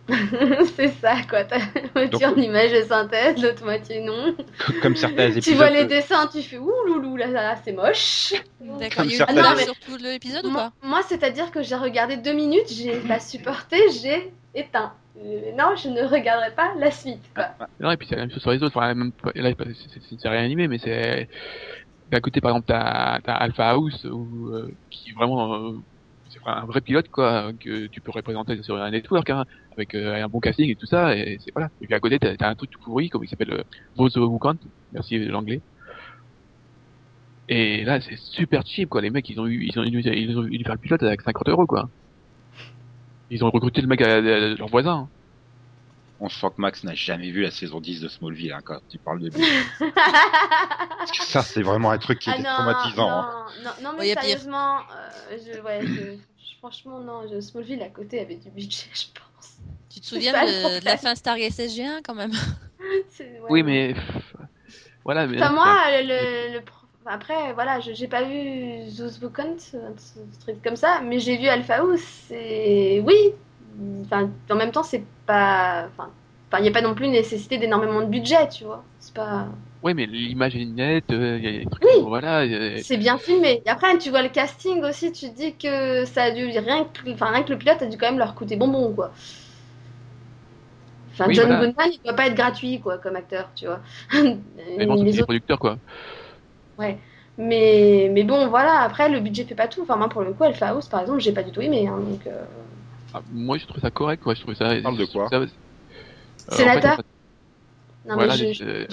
c'est 0.75 0.89
ça, 0.99 1.15
quoi. 1.29 1.45
T'as 1.45 1.59
moitié 1.95 2.25
en 2.25 2.35
image 2.35 2.71
de 2.73 2.81
synthèse, 2.81 3.41
l'autre 3.41 3.63
moitié 3.63 4.01
non. 4.01 4.35
Comme 4.81 4.95
certains 4.95 5.29
épisodes. 5.31 5.43
Tu 5.43 5.53
vois 5.55 5.69
les 5.69 5.85
dessins, 5.85 6.27
tu 6.27 6.41
fais 6.41 6.57
ouh 6.57 6.71
loulou, 6.87 7.15
là, 7.15 7.27
là 7.27 7.55
c'est 7.63 7.71
moche. 7.71 8.33
D'accord. 8.59 9.05
Il 9.05 9.11
y 9.11 9.13
a 9.13 9.15
eu 9.15 9.17
certaines- 9.17 9.37
Ah 9.39 9.49
non, 9.51 9.55
mais- 9.55 9.63
sur 9.63 9.79
tout 9.79 9.97
l'épisode 9.97 10.45
ou 10.45 10.49
Moi, 10.49 10.61
pas 10.81 10.87
moi, 10.87 11.01
c'est-à-dire 11.07 11.51
que 11.51 11.63
j'ai 11.63 11.75
regardé 11.75 12.17
deux 12.17 12.33
minutes, 12.33 12.69
j'ai 12.69 12.97
pas 12.99 13.19
supporté, 13.19 13.77
j'ai 14.01 14.33
éteint. 14.53 14.91
Euh, 15.23 15.51
non, 15.57 15.75
je 15.75 15.89
ne 15.89 16.01
regarderai 16.03 16.51
pas 16.55 16.73
la 16.77 16.91
suite, 16.91 17.21
quoi. 17.35 17.49
Non, 17.79 17.91
et 17.91 17.97
puis 17.97 18.07
c'est 18.09 18.15
la 18.15 18.21
même 18.23 18.31
chose 18.31 18.41
sur 18.41 18.51
les 18.51 18.61
autres. 18.63 18.75
Enfin, 18.75 18.93
même 18.93 19.11
là, 19.35 19.51
c'est 19.57 19.65
c'est- 19.73 19.99
c'est 20.01 20.11
une 20.11 20.19
série 20.19 20.37
animée, 20.37 20.67
mais 20.67 20.79
c'est 20.79 21.29
d'un 22.11 22.19
côté, 22.19 22.41
par 22.41 22.51
exemple, 22.51 22.65
t'as 22.67 23.19
t'as 23.23 23.35
Alpha 23.35 23.69
House, 23.69 24.03
où, 24.05 24.49
euh, 24.51 24.71
qui 24.89 25.11
vraiment 25.13 25.53
euh, 25.55 25.71
un 26.45 26.65
vrai 26.65 26.81
pilote 26.81 27.09
quoi, 27.09 27.51
que 27.59 27.87
tu 27.87 28.01
peux 28.01 28.11
représenter 28.11 28.61
sur 28.63 28.75
un 28.81 28.91
network, 28.91 29.29
hein, 29.29 29.45
avec 29.77 29.95
euh, 29.95 30.23
un 30.23 30.27
bon 30.29 30.39
casting 30.39 30.69
et 30.69 30.75
tout 30.75 30.85
ça. 30.85 31.15
Et 31.15 31.37
c'est 31.39 31.51
voilà. 31.55 31.69
Et 31.81 31.85
puis 31.87 31.95
à 31.95 31.99
côté, 31.99 32.19
t'as 32.19 32.35
as 32.39 32.49
un 32.49 32.55
truc 32.55 32.69
tout 32.71 32.79
pourri, 32.81 33.09
comme 33.09 33.23
il 33.23 33.27
s'appelle 33.29 33.51
euh, 33.53 33.63
Bozo 33.95 34.27
Wukant. 34.27 34.55
Merci 34.91 35.19
l'anglais. 35.25 35.63
Et 37.49 37.83
là, 37.85 37.99
c'est 38.01 38.17
super 38.17 38.63
cheap 38.65 38.89
quoi. 38.89 39.01
Les 39.01 39.09
mecs, 39.09 39.29
ils 39.29 39.39
ont 39.39 39.47
eu, 39.47 39.63
ils 39.65 39.77
ont, 39.79 39.83
ils 39.83 39.97
ont, 39.97 40.01
ils 40.13 40.37
ont 40.39 40.43
dû 40.43 40.63
faire 40.63 40.73
le 40.75 40.79
pilote 40.79 41.03
avec 41.03 41.21
50 41.21 41.49
euros 41.49 41.67
quoi. 41.67 41.89
Ils 43.29 43.43
ont 43.43 43.49
recruté 43.51 43.81
le 43.81 43.87
mec 43.87 44.01
à, 44.01 44.15
à 44.15 44.19
leur 44.55 44.69
voisin. 44.69 44.93
hein. 44.93 45.09
On 46.19 46.29
sent 46.29 46.47
que 46.55 46.61
Max 46.61 46.83
n'a 46.83 46.93
jamais 46.95 47.31
vu 47.31 47.41
la 47.41 47.51
saison 47.51 47.81
10 47.81 47.99
de 48.01 48.07
Smallville 48.07 48.53
hein, 48.53 48.61
quand 48.63 48.79
tu 48.89 48.97
parles 48.99 49.19
de 49.19 49.29
lui. 49.29 49.43
Parce 49.95 51.11
que 51.11 51.23
ça, 51.25 51.41
c'est 51.41 51.61
vraiment 51.63 51.91
un 51.91 51.97
truc 51.97 52.19
qui 52.19 52.29
Ah 52.29 52.33
était 52.35 52.43
non, 52.43 52.49
traumatisant. 52.53 53.09
hein. 53.09 53.45
non, 53.63 53.63
non, 53.63 53.91
non, 53.93 53.99
Ouais, 53.99 54.13
mais 54.15 54.21
sérieusement, 54.21 54.77
euh, 54.79 55.37
je, 55.37 55.59
ouais, 55.61 55.81
je- 55.81 56.15
je- 56.15 56.57
franchement, 56.59 56.99
non, 56.99 57.27
je, 57.31 57.39
Smallville 57.41 57.81
à 57.81 57.89
côté 57.89 58.19
avait 58.21 58.35
du 58.37 58.49
budget, 58.51 58.87
je 58.93 59.05
pense. 59.13 59.57
Tu 59.89 59.99
te 59.99 60.05
souviens 60.05 60.31
de, 60.31 60.79
de 60.79 60.85
la 60.85 60.97
fin 60.97 61.13
Stargate 61.15 61.51
SG1 61.51 62.01
quand 62.03 62.15
même? 62.15 62.31
Ouais, 63.19 63.39
Oui, 63.49 63.63
mais 63.63 63.95
voilà. 65.05 65.25
Mais 65.27 65.41
Enfin, 65.41 65.53
moi, 65.53 65.77
le, 66.01 66.53
le 66.53 66.61
pro- 66.61 66.85
enfin, 67.01 67.15
après, 67.15 67.53
voilà, 67.53 67.79
je 67.79 67.93
j'ai 67.93 68.07
pas 68.07 68.23
vu 68.23 68.89
Zeus 68.89 69.19
Vukant, 69.19 69.55
un 69.73 69.93
truc 70.41 70.61
comme 70.63 70.75
ça, 70.75 70.99
mais 71.01 71.19
j'ai 71.19 71.37
vu 71.37 71.47
Alpha 71.47 71.75
House, 71.77 72.29
et 72.31 72.99
oui, 73.05 73.15
en 74.49 74.55
même 74.55 74.71
temps, 74.71 74.83
c'est 74.83 75.03
pas, 75.25 75.85
enfin, 75.87 76.09
il 76.59 76.61
n'y 76.63 76.69
a 76.69 76.71
pas 76.71 76.81
non 76.81 76.93
plus 76.93 77.07
nécessité 77.07 77.57
d'énormément 77.57 78.01
de 78.01 78.05
budget, 78.07 78.47
tu 78.49 78.63
vois, 78.63 78.83
c'est 78.99 79.13
pas, 79.13 79.47
Oui, 79.81 79.93
mais 79.93 80.05
l'image 80.05 80.55
est 80.55 80.65
nette, 80.65 81.11
euh, 81.11 81.39
y 81.39 81.47
a 81.47 81.51
des 81.59 81.65
trucs, 81.65 81.83
Oui. 81.83 82.07
voilà. 82.07 82.45
c'est 82.77 82.97
bien 82.97 83.17
filmé. 83.17 83.61
Et 83.65 83.69
après, 83.69 83.97
tu 83.97 84.09
vois 84.09 84.21
le 84.21 84.29
casting 84.29 84.83
aussi, 84.83 85.11
tu 85.11 85.29
te 85.29 85.35
dis 85.35 85.55
que 85.55 86.05
ça 86.05 86.23
a 86.23 86.31
dû, 86.31 86.45
rien 86.45 86.85
que, 86.85 87.11
enfin, 87.11 87.27
rien 87.31 87.43
que 87.43 87.51
le 87.51 87.57
pilote 87.57 87.81
a 87.81 87.85
dû 87.87 87.97
quand 87.97 88.07
même 88.07 88.19
leur 88.19 88.35
coûter 88.35 88.55
bonbon, 88.55 88.93
quoi. 88.93 89.11
Enfin, 91.11 91.27
Oui, 91.27 91.35
John 91.35 91.47
voilà. 91.47 91.59
Goodman, 91.67 91.89
il 91.91 91.99
doit 92.03 92.15
pas 92.15 92.27
être 92.27 92.35
gratuit, 92.35 92.79
quoi, 92.79 92.97
comme 92.97 93.15
acteur, 93.15 93.51
tu 93.55 93.65
vois. 93.67 93.79
mais 94.77 94.85
bon, 94.85 95.03
Les 95.03 95.13
autres 95.19 95.25
producteurs, 95.25 95.59
quoi. 95.59 95.77
Mais, 97.37 98.09
mais 98.11 98.23
bon, 98.23 98.47
voilà, 98.47 98.81
après, 98.81 99.09
le 99.09 99.19
budget 99.19 99.43
fait 99.45 99.55
pas 99.55 99.67
tout. 99.67 99.81
Enfin, 99.81 99.95
moi, 99.95 100.09
pour 100.09 100.21
le 100.21 100.33
coup, 100.33 100.43
Alpha 100.43 100.67
House, 100.69 100.87
par 100.87 101.01
exemple, 101.01 101.19
j'ai 101.19 101.31
pas 101.31 101.43
du 101.43 101.51
tout 101.51 101.61
aimé. 101.61 101.87
hein, 101.87 101.97
donc, 101.99 102.27
euh, 102.27 102.43
Ah, 103.13 103.21
moi, 103.31 103.57
je 103.57 103.65
trouve 103.65 103.81
ça 103.81 103.91
correct, 103.91 104.21
quoi. 104.23 104.33
Je 104.33 104.41
trouve 104.41 104.55
ça. 104.55 104.73
Parle 104.81 104.97
de 104.97 105.05
quoi 105.05 105.29
ça- 105.29 105.37
Euh, 105.37 105.47
Sénateur 106.55 106.97
Non, 108.05 108.15
voilà, 108.15 108.35
mais 108.37 108.53
je, 108.53 108.63
euh, 108.63 108.85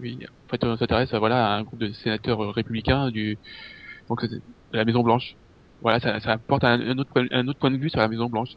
oui. 0.00 0.18
En 0.46 0.50
fait, 0.50 0.64
on 0.64 0.76
s'intéresse 0.76 1.12
à, 1.12 1.18
voilà, 1.18 1.52
à 1.52 1.56
un 1.56 1.62
groupe 1.62 1.80
de 1.80 1.92
sénateurs 1.92 2.42
euh, 2.42 2.50
républicains 2.50 3.10
du, 3.10 3.38
donc, 4.08 4.24
de 4.24 4.40
la 4.72 4.84
Maison 4.84 5.02
Blanche. 5.02 5.34
Voilà, 5.80 6.00
ça, 6.00 6.18
ça 6.20 6.32
apporte 6.32 6.64
un, 6.64 6.80
un 6.80 6.98
autre, 6.98 7.10
point- 7.12 7.26
un 7.30 7.46
autre 7.48 7.58
point 7.58 7.70
de 7.70 7.76
vue 7.76 7.90
sur 7.90 7.98
la 8.00 8.08
Maison 8.08 8.26
Blanche. 8.26 8.50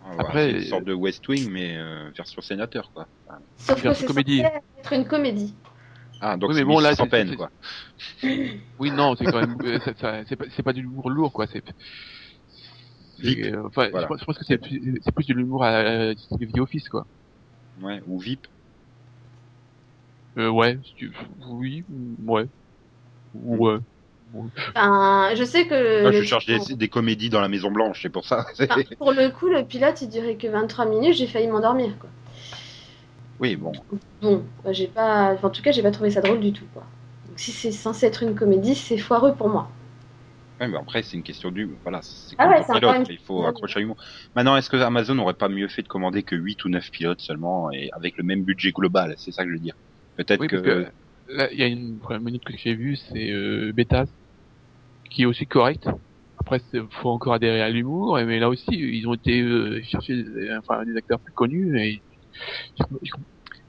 Voilà, 0.00 0.20
Après, 0.22 0.50
c'est 0.50 0.56
une 0.58 0.64
sorte 0.64 0.84
de 0.84 0.94
West 0.94 1.26
Wing, 1.28 1.50
mais 1.50 1.76
euh, 1.76 2.10
version 2.16 2.40
sénateur, 2.40 2.90
quoi. 2.94 3.06
Enfin, 3.26 3.38
Sauf 3.58 3.76
que 3.76 3.82
version 3.82 4.00
c'est 4.02 4.06
comédie. 4.06 4.40
être 4.40 4.92
une 4.92 5.04
comédie. 5.06 5.54
Ah, 6.20 6.36
donc 6.36 6.48
Oui, 6.50 6.54
mais 6.54 6.60
c'est 6.60 6.64
bon, 6.64 6.78
là, 6.78 6.94
sans 6.94 7.08
peine, 7.08 7.36
quoi. 7.36 7.50
Oui, 8.78 8.90
non, 8.90 9.14
c'est 9.16 9.24
quand 9.26 9.40
même, 9.40 9.56
euh, 9.64 9.78
c'est 10.28 10.36
pas, 10.36 10.44
c'est 10.54 10.62
pas 10.62 10.72
de 10.72 10.80
l'humour 10.80 11.10
lourd, 11.10 11.32
quoi. 11.32 11.46
C'est, 11.46 11.62
Vip. 13.18 13.44
euh, 13.44 13.62
enfin, 13.66 13.88
Voilà. 13.90 14.06
je, 14.06 14.08
pense- 14.08 14.20
je 14.20 14.24
pense 14.24 14.38
que 14.38 14.44
c'est 14.44 14.58
plus, 14.58 14.78
de 14.80 15.34
l'humour 15.34 15.64
à, 15.64 15.78
à, 15.78 16.14
The 16.14 16.58
Office, 16.58 16.88
quoi. 16.88 17.06
Ouais, 17.80 18.00
ou 18.06 18.18
VIP. 18.18 18.46
Euh, 20.38 20.50
ouais, 20.50 20.78
si 20.84 20.94
tu- 20.94 21.12
oui, 21.48 21.84
ouais, 21.88 22.46
ouais. 23.34 23.78
Enfin, 24.74 25.30
je 25.34 25.44
sais 25.44 25.66
que. 25.66 26.02
Moi, 26.02 26.12
je 26.12 26.22
cherche 26.24 26.46
des, 26.46 26.76
des 26.76 26.88
comédies 26.88 27.30
dans 27.30 27.40
la 27.40 27.48
Maison 27.48 27.70
Blanche, 27.70 28.00
c'est 28.02 28.10
pour 28.10 28.26
ça. 28.26 28.44
enfin, 28.60 28.82
pour 28.98 29.12
le 29.12 29.30
coup, 29.30 29.48
le 29.48 29.64
pilote, 29.64 30.00
il 30.02 30.08
durait 30.10 30.36
que 30.36 30.46
23 30.46 30.86
minutes, 30.86 31.14
j'ai 31.14 31.26
failli 31.26 31.48
m'endormir, 31.48 31.90
quoi. 31.98 32.10
oui, 33.38 33.56
bon. 33.56 33.72
Bon, 34.20 34.42
bah, 34.64 34.72
j'ai 34.72 34.86
pas. 34.86 35.32
enfin, 35.34 35.48
en 35.48 35.50
tout 35.50 35.62
cas, 35.62 35.72
j'ai 35.72 35.82
pas 35.82 35.90
trouvé 35.90 36.10
ça 36.10 36.20
drôle 36.20 36.40
du 36.40 36.52
tout, 36.52 36.64
quoi. 36.72 36.82
Donc, 37.28 37.38
si 37.38 37.52
c'est 37.52 37.72
censé 37.72 38.06
être 38.06 38.22
une 38.22 38.34
comédie, 38.34 38.74
c'est 38.74 38.98
foireux 38.98 39.34
pour 39.34 39.48
moi. 39.48 39.68
Ouais, 40.60 40.68
mais 40.68 40.78
après, 40.78 41.02
c'est 41.02 41.16
une 41.18 41.22
question 41.22 41.50
du. 41.50 41.78
Voilà, 41.82 42.00
c'est 42.02 42.36
Ah 42.38 42.48
comme 42.48 42.48
ouais, 42.48 42.56
le 42.56 42.64
c'est 42.66 42.72
pilote, 42.72 42.96
il 43.10 43.18
faut 43.18 43.44
Ouais, 43.44 43.46
accrocher 43.46 43.76
à 43.78 43.80
l'humour. 43.80 44.02
Maintenant, 44.34 44.56
est-ce 44.56 44.70
que 44.70 44.76
Amazon 44.76 45.14
n'aurait 45.14 45.34
pas 45.34 45.48
mieux 45.50 45.68
fait 45.68 45.82
de 45.82 45.88
commander 45.88 46.22
que 46.22 46.34
8 46.34 46.64
ou 46.64 46.70
9 46.70 46.90
pilotes 46.90 47.20
seulement 47.20 47.70
et 47.72 47.90
avec 47.92 48.16
le 48.16 48.24
même 48.24 48.42
budget 48.42 48.72
global? 48.72 49.14
C'est 49.18 49.32
ça 49.32 49.42
que 49.44 49.50
je 49.50 49.54
veux 49.54 49.60
dire. 49.60 49.74
Peut-être 50.16 50.46
Oui, 50.46 50.48
que. 50.48 50.56
parce 50.56 50.62
que 50.62 50.86
là, 51.28 51.50
il 51.52 51.58
y 51.58 51.62
a 51.62 51.66
une 51.66 51.98
première 51.98 52.20
minute 52.22 52.44
que 52.44 52.56
j'ai 52.56 52.74
vue, 52.74 52.96
c'est 52.96 53.30
euh, 53.32 53.72
Betas, 53.74 54.06
qui 55.10 55.22
est 55.22 55.26
aussi 55.26 55.46
correct. 55.46 55.88
Après, 56.38 56.60
il 56.72 56.86
faut 56.90 57.08
encore 57.10 57.32
adhérer 57.34 57.62
à 57.62 57.70
l'humour, 57.70 58.18
mais 58.26 58.38
là 58.38 58.48
aussi, 58.48 58.66
ils 58.70 59.06
ont 59.08 59.14
été 59.14 59.40
euh, 59.42 59.80
chercher 59.84 60.22
des, 60.22 60.50
enfin, 60.58 60.84
des 60.84 60.96
acteurs 60.96 61.20
plus 61.20 61.32
connus, 61.32 61.78
et 61.80 62.02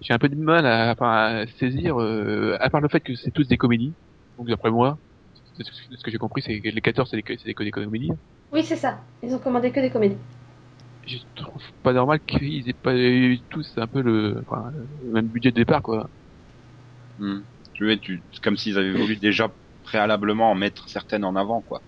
j'ai 0.02 0.14
un 0.14 0.20
peu 0.20 0.30
de 0.30 0.36
mal 0.36 0.66
à, 0.66 0.92
enfin, 0.94 1.42
à 1.44 1.48
saisir, 1.48 2.00
euh, 2.02 2.58
à 2.60 2.70
part 2.70 2.82
le 2.82 2.90
fait 2.90 3.02
que 3.02 3.16
c'est 3.16 3.32
tous 3.32 3.48
des 3.48 3.58
comédies. 3.58 3.96
Donc 4.38 4.48
d'après 4.50 4.72
moi, 4.72 5.00
ce 5.64 5.96
ce 5.96 6.04
que 6.04 6.12
j'ai 6.12 6.18
compris, 6.18 6.42
c'est 6.42 6.60
que 6.60 6.70
les 6.70 6.82
14, 6.82 7.10
c'est 7.10 7.18
des, 7.18 7.38
c'est 7.38 7.46
des, 7.46 7.72
comédies. 7.72 8.12
Oui, 8.52 8.64
c'est 8.64 8.76
ça. 8.76 9.00
Ils 9.24 9.34
ont 9.34 9.40
commandé 9.40 9.72
que 9.72 9.80
des 9.80 9.90
comédies. 9.90 10.18
Je 11.06 11.18
trouve 11.36 11.62
pas 11.84 11.94
normal 11.94 12.20
qu'ils 12.26 12.70
aient 12.70 12.74
pas 12.74 12.96
eu 12.96 13.40
tous 13.50 13.74
un 13.78 13.88
peu 13.88 14.02
le, 14.02 14.44
enfin, 14.48 14.72
le 15.06 15.12
même 15.12 15.28
budget 15.28 15.52
de 15.52 15.56
départ, 15.56 15.82
quoi. 15.82 16.10
Hmm. 17.20 17.40
Tu 17.74 17.86
veux, 17.86 17.98
tu... 17.98 18.22
c'est 18.34 18.42
comme 18.44 18.58
s'ils 18.58 18.78
avaient 18.78 18.94
voulu 18.94 19.16
déjà 19.18 19.50
préalablement 19.84 20.52
en 20.52 20.56
mettre 20.56 20.90
certaines 20.90 21.24
en 21.24 21.36
avant, 21.36 21.62
quoi. 21.62 21.82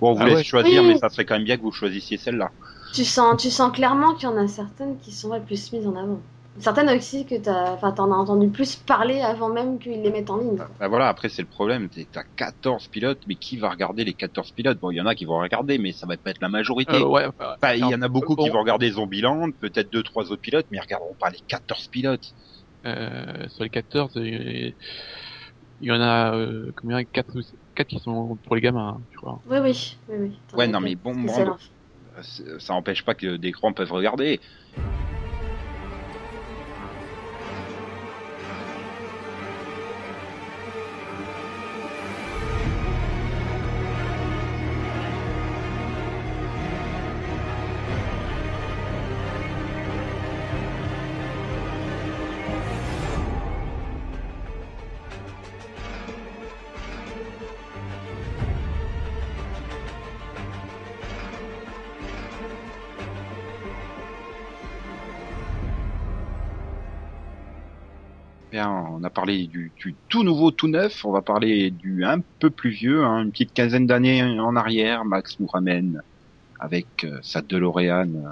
Bon, 0.00 0.10
on 0.10 0.14
vous 0.14 0.22
Ah 0.22 0.26
laisse 0.26 0.38
ouais. 0.38 0.44
choisir, 0.44 0.82
Oui. 0.82 0.88
mais 0.88 0.96
ça 0.96 1.08
serait 1.08 1.24
quand 1.24 1.34
même 1.34 1.44
bien 1.44 1.56
que 1.56 1.62
vous 1.62 1.72
choisissiez 1.72 2.16
celle-là. 2.16 2.50
Tu 2.92 3.04
sens, 3.04 3.40
tu 3.42 3.50
sens 3.50 3.72
clairement 3.72 4.14
qu'il 4.14 4.24
y 4.28 4.32
en 4.32 4.36
a 4.36 4.48
certaines 4.48 4.98
qui 4.98 5.12
sont 5.12 5.30
ouais, 5.30 5.40
plus 5.40 5.72
mises 5.72 5.86
en 5.86 5.96
avant. 5.96 6.20
Certaines 6.60 6.88
aussi 6.90 7.26
que 7.26 7.34
t'as, 7.34 7.72
enfin, 7.72 7.90
t'en 7.92 8.12
as 8.12 8.16
entendu 8.16 8.48
plus 8.48 8.76
parler 8.76 9.20
avant 9.20 9.48
même 9.48 9.78
qu'ils 9.78 10.02
les 10.02 10.10
mettent 10.10 10.30
en 10.30 10.36
ligne. 10.36 10.56
quoi. 10.56 10.68
Bah 10.78 10.88
voilà, 10.88 11.08
après 11.08 11.28
c'est 11.28 11.42
le 11.42 11.48
problème, 11.48 11.88
t'es- 11.88 12.06
t'as 12.10 12.22
14 12.36 12.86
pilotes, 12.88 13.22
mais 13.26 13.34
qui 13.34 13.56
va 13.56 13.70
regarder 13.70 14.04
les 14.04 14.14
14 14.14 14.52
pilotes? 14.52 14.78
Bon, 14.78 14.90
il 14.92 14.96
y 14.96 15.00
en 15.00 15.06
a 15.06 15.14
qui 15.14 15.24
vont 15.24 15.38
regarder, 15.40 15.78
mais 15.78 15.92
ça 15.92 16.06
va 16.06 16.16
pas 16.16 16.30
être 16.30 16.40
la 16.40 16.48
majorité. 16.48 16.94
Euh, 16.94 17.06
ouais, 17.06 17.26
Enfin, 17.26 17.74
il 17.74 17.80
y 17.80 17.94
en 17.94 18.02
a 18.02 18.08
beaucoup 18.08 18.36
qui 18.36 18.48
vont 18.50 18.60
regarder 18.60 18.90
Zombieland, 18.92 19.50
peut-être 19.52 19.90
deux 19.92 20.02
trois 20.02 20.30
autres 20.30 20.42
pilotes, 20.42 20.66
mais 20.70 20.76
ils 20.78 20.80
regarderont 20.80 21.16
pas 21.18 21.30
les 21.30 21.40
14 21.48 21.88
pilotes. 21.88 22.34
Euh, 22.86 23.48
sur 23.48 23.64
les 23.64 23.70
14, 23.70 24.16
euh, 24.16 24.70
il 25.80 25.88
y 25.88 25.90
en 25.90 26.00
a 26.00 26.36
euh, 26.36 26.70
combien? 26.76 27.02
4 27.04 27.32
quatre 27.74 27.88
qui 27.88 27.98
sont 27.98 28.36
pour 28.44 28.54
les 28.54 28.60
gamins, 28.60 28.98
hein, 28.98 29.02
je 29.10 29.16
crois. 29.16 29.40
Oui, 29.50 29.58
oui, 29.62 29.96
oui, 30.08 30.16
oui. 30.20 30.38
Ouais, 30.52 30.64
as 30.64 30.68
non, 30.68 30.80
mais 30.80 30.94
bon, 30.94 31.14
bon, 31.14 31.28
ça. 31.28 31.56
Euh, 32.40 32.58
ça 32.60 32.74
empêche 32.74 33.04
pas 33.04 33.14
que 33.14 33.36
des 33.36 33.50
grands 33.50 33.72
peuvent 33.72 33.90
regarder. 33.92 34.40
On 68.98 69.04
a 69.04 69.10
parlé 69.10 69.46
du, 69.46 69.72
du 69.78 69.94
tout 70.08 70.22
nouveau, 70.22 70.50
tout 70.50 70.68
neuf. 70.68 71.04
On 71.04 71.12
va 71.12 71.22
parler 71.22 71.70
du 71.70 72.04
un 72.04 72.20
peu 72.38 72.50
plus 72.50 72.70
vieux, 72.70 73.04
hein, 73.04 73.22
une 73.22 73.30
petite 73.32 73.52
quinzaine 73.52 73.86
d'années 73.86 74.22
en 74.22 74.56
arrière. 74.56 75.04
Max 75.04 75.38
nous 75.40 75.46
ramène 75.46 76.02
avec 76.60 76.86
euh, 77.04 77.18
sa 77.22 77.42
DeLorean. 77.42 78.08
euh, 78.08 78.30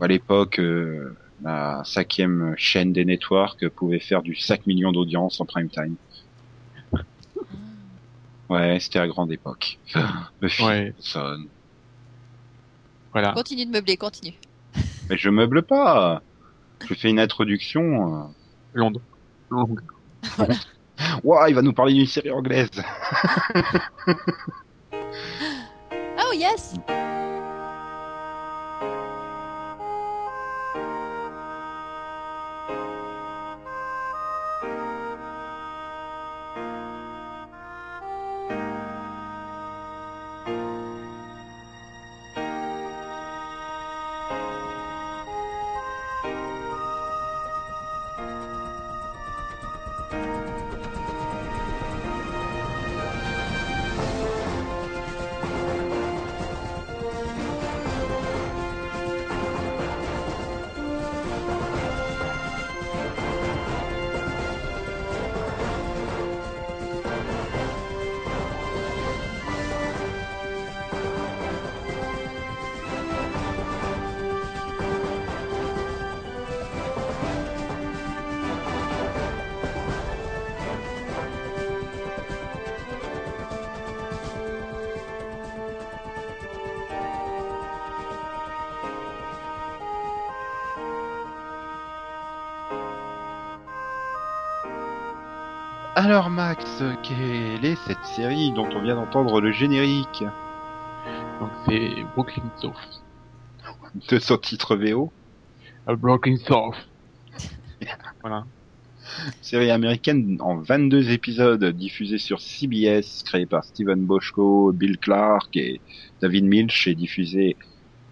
à 0.00 0.06
l'époque, 0.08 0.58
euh, 0.58 1.16
la 1.42 1.82
cinquième 1.84 2.54
chaîne 2.56 2.92
des 2.92 3.04
networks 3.04 3.68
pouvait 3.70 4.00
faire 4.00 4.22
du 4.22 4.34
5 4.34 4.66
millions 4.66 4.92
d'audience 4.92 5.40
en 5.40 5.44
prime 5.44 5.68
time. 5.68 5.96
Ouais, 8.50 8.78
c'était 8.80 8.98
à 8.98 9.06
grande 9.08 9.32
époque. 9.32 9.78
Buffy, 10.40 10.62
Ouais. 10.62 10.94
Son. 10.98 11.46
Voilà. 13.12 13.32
Continue 13.32 13.64
de 13.66 13.70
meubler, 13.70 13.96
continue. 13.96 14.34
Mais 15.08 15.16
je 15.16 15.30
meuble 15.30 15.62
pas. 15.62 16.22
Je 16.86 16.94
fais 16.94 17.08
une 17.10 17.20
introduction. 17.20 18.24
euh. 18.74 18.90
Londres. 19.54 19.82
Longue. 20.38 20.54
Ouah, 21.24 21.48
il 21.48 21.54
va 21.54 21.62
nous 21.62 21.72
parler 21.72 21.94
d'une 21.94 22.06
série 22.06 22.30
anglaise. 22.30 22.70
Oh 26.16 26.32
yes 26.32 26.74
Alors 96.04 96.28
Max, 96.28 96.82
quelle 97.02 97.64
est 97.64 97.78
cette 97.86 98.04
série 98.04 98.52
dont 98.52 98.68
on 98.74 98.82
vient 98.82 98.94
d'entendre 98.94 99.40
le 99.40 99.52
générique 99.52 100.22
Donc 101.40 101.48
c'est 101.66 102.04
Brooklyn 102.14 102.44
South. 102.60 103.02
de 104.10 104.18
son 104.18 104.36
titre 104.36 104.76
VO 104.76 105.10
A 105.86 105.94
Brooklyn 105.94 106.36
South. 106.36 106.74
voilà. 108.20 108.44
Série 109.40 109.70
américaine 109.70 110.36
en 110.40 110.56
22 110.56 111.10
épisodes 111.10 111.64
diffusée 111.64 112.18
sur 112.18 112.38
CBS, 112.38 113.22
créée 113.24 113.46
par 113.46 113.64
Steven 113.64 114.04
Boschko, 114.04 114.72
Bill 114.72 114.98
Clark 114.98 115.56
et 115.56 115.80
David 116.20 116.44
Milch 116.44 116.86
et 116.86 116.94
diffusée 116.94 117.56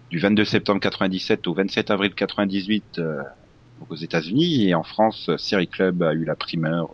du 0.09 0.17
22 0.17 0.45
septembre 0.45 0.79
97 0.79 1.45
au 1.45 1.53
27 1.53 1.91
avril 1.91 2.15
98 2.15 2.97
euh, 2.97 3.21
aux 3.87 3.95
États-Unis 3.95 4.67
et 4.67 4.73
en 4.73 4.81
France, 4.81 5.29
Série 5.37 5.67
Club 5.67 6.01
a 6.01 6.15
eu 6.15 6.25
la 6.25 6.35
primeur 6.35 6.89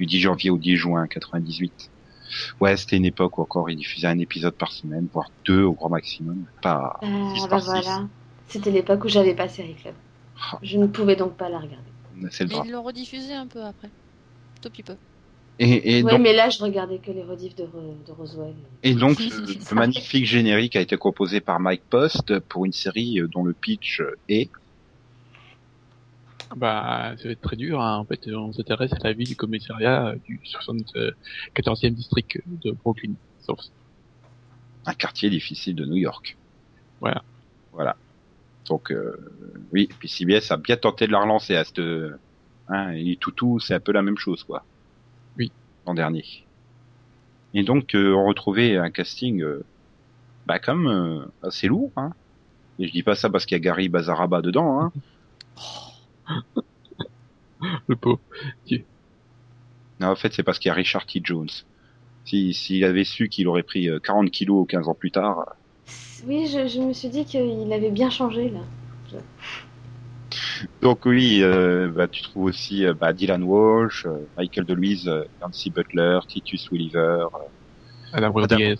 du 0.00 0.06
10 0.06 0.20
janvier 0.20 0.48
au 0.50 0.56
10 0.56 0.76
juin 0.76 1.06
98. 1.06 1.90
Ouais, 2.60 2.76
c'était 2.76 2.96
une 2.96 3.04
époque 3.04 3.36
où 3.38 3.42
encore 3.42 3.68
ils 3.68 3.76
diffusaient 3.76 4.06
un 4.06 4.18
épisode 4.18 4.54
par 4.54 4.72
semaine, 4.72 5.08
voire 5.12 5.30
deux 5.44 5.62
au 5.62 5.72
grand 5.74 5.90
maximum, 5.90 6.44
pas 6.62 6.98
Ah, 7.02 7.06
six 7.34 7.42
bah 7.42 7.48
par 7.48 7.60
six. 7.62 7.66
voilà. 7.70 8.08
C'était 8.48 8.70
l'époque 8.70 9.04
où 9.04 9.08
j'avais 9.08 9.34
pas 9.34 9.48
Série 9.48 9.74
Club. 9.74 9.94
Ah. 10.40 10.58
Je 10.62 10.78
ne 10.78 10.86
pouvais 10.86 11.16
donc 11.16 11.36
pas 11.36 11.48
la 11.50 11.58
regarder. 11.58 11.90
C'est 12.30 12.44
le 12.44 12.50
Mais 12.50 12.62
ils 12.66 12.70
l'ont 12.72 12.82
rediffusé 12.82 13.34
un 13.34 13.46
peu 13.46 13.62
après. 13.62 13.90
Tout 14.62 14.70
petit 14.70 14.82
peu. 14.82 14.94
Et, 15.58 15.98
et 15.98 16.02
ouais, 16.02 16.12
donc, 16.12 16.20
mais 16.22 16.32
là, 16.32 16.48
je 16.48 16.62
regardais 16.62 16.98
que 16.98 17.10
les 17.10 17.22
rediffs 17.22 17.54
de, 17.56 17.64
Re- 17.64 18.06
de 18.06 18.12
Roswell. 18.12 18.54
Et 18.82 18.94
donc, 18.94 19.18
ce, 19.20 19.74
magnifique 19.74 20.24
générique 20.24 20.74
a 20.76 20.80
été 20.80 20.96
composé 20.96 21.40
par 21.40 21.60
Mike 21.60 21.82
Post 21.90 22.38
pour 22.48 22.64
une 22.64 22.72
série 22.72 23.20
dont 23.30 23.42
le 23.44 23.52
pitch 23.52 24.00
est 24.30 24.50
Bah, 26.56 27.14
ça 27.16 27.24
va 27.24 27.30
être 27.30 27.40
très 27.40 27.56
dur. 27.56 27.80
Hein. 27.80 27.98
En 27.98 28.04
fait, 28.04 28.28
on 28.28 28.52
s'intéresse 28.52 28.92
à 28.92 28.98
la 29.04 29.12
vie 29.12 29.24
du 29.24 29.36
commissariat 29.36 30.08
euh, 30.08 30.16
du 30.24 30.40
74e 30.44 31.90
district 31.90 32.40
de 32.46 32.72
Brooklyn 32.72 33.12
South. 33.40 33.70
un 34.86 34.94
quartier 34.94 35.30
difficile 35.30 35.76
de 35.76 35.84
New 35.84 35.96
York. 35.96 36.36
Voilà. 37.00 37.22
Voilà. 37.72 37.96
Donc, 38.66 38.90
euh, 38.90 39.16
oui, 39.72 39.88
puis 39.98 40.08
CBS 40.08 40.50
a 40.50 40.56
bien 40.56 40.76
tenté 40.76 41.06
de 41.06 41.12
la 41.12 41.20
relancer 41.20 41.56
à 41.56 41.64
cette... 41.64 41.80
Hein, 42.68 42.92
et 42.92 43.16
Toutou, 43.16 43.58
c'est 43.58 43.74
un 43.74 43.80
peu 43.80 43.92
la 43.92 44.02
même 44.02 44.18
chose, 44.18 44.44
quoi. 44.44 44.64
Oui. 45.36 45.50
L'an 45.86 45.94
dernier. 45.94 46.24
Et 47.54 47.62
donc, 47.64 47.94
euh, 47.94 48.12
on 48.14 48.26
retrouvait 48.26 48.76
un 48.76 48.90
casting, 48.90 49.42
euh, 49.42 49.64
bah, 50.46 50.58
comme 50.58 50.86
euh, 50.86 51.24
assez 51.42 51.66
lourd, 51.66 51.90
hein. 51.96 52.12
Et 52.78 52.86
je 52.86 52.92
dis 52.92 53.02
pas 53.02 53.14
ça 53.14 53.28
parce 53.28 53.44
qu'il 53.44 53.56
y 53.56 53.60
a 53.60 53.62
Gary 53.62 53.88
Bazaraba 53.88 54.40
dedans, 54.40 54.80
hein. 54.80 54.92
Le 57.88 57.96
pauvre. 57.96 58.20
Non, 60.00 60.08
en 60.08 60.16
fait, 60.16 60.32
c'est 60.32 60.42
parce 60.42 60.58
qu'il 60.58 60.68
y 60.68 60.72
a 60.72 60.74
Richard 60.74 61.06
T. 61.06 61.20
Jones. 61.22 61.50
Si, 62.24 62.54
s'il 62.54 62.84
avait 62.84 63.04
su 63.04 63.28
qu'il 63.28 63.48
aurait 63.48 63.62
pris 63.62 63.88
euh, 63.88 63.98
40 63.98 64.30
kilos 64.30 64.66
15 64.68 64.88
ans 64.88 64.94
plus 64.94 65.10
tard, 65.10 65.56
Oui, 66.26 66.46
je, 66.46 66.66
je 66.68 66.80
me 66.80 66.92
suis 66.92 67.08
dit 67.08 67.24
qu'il 67.24 67.72
avait 67.72 67.90
bien 67.90 68.10
changé 68.10 68.50
là. 68.50 68.60
Donc 70.82 71.06
oui, 71.06 71.42
euh, 71.42 71.88
bah, 71.88 72.08
tu 72.08 72.22
trouves 72.22 72.44
aussi 72.44 72.84
euh, 72.84 72.94
bah, 72.94 73.12
Dylan 73.12 73.42
Walsh, 73.42 74.06
euh, 74.06 74.26
Michael 74.36 74.64
DeLuise, 74.64 75.08
euh, 75.08 75.24
Nancy 75.40 75.70
Butler, 75.70 76.20
Titus 76.28 76.70
Welliver, 76.70 76.98
euh, 77.34 78.12
Adam 78.12 78.32
Rodriguez. 78.32 78.76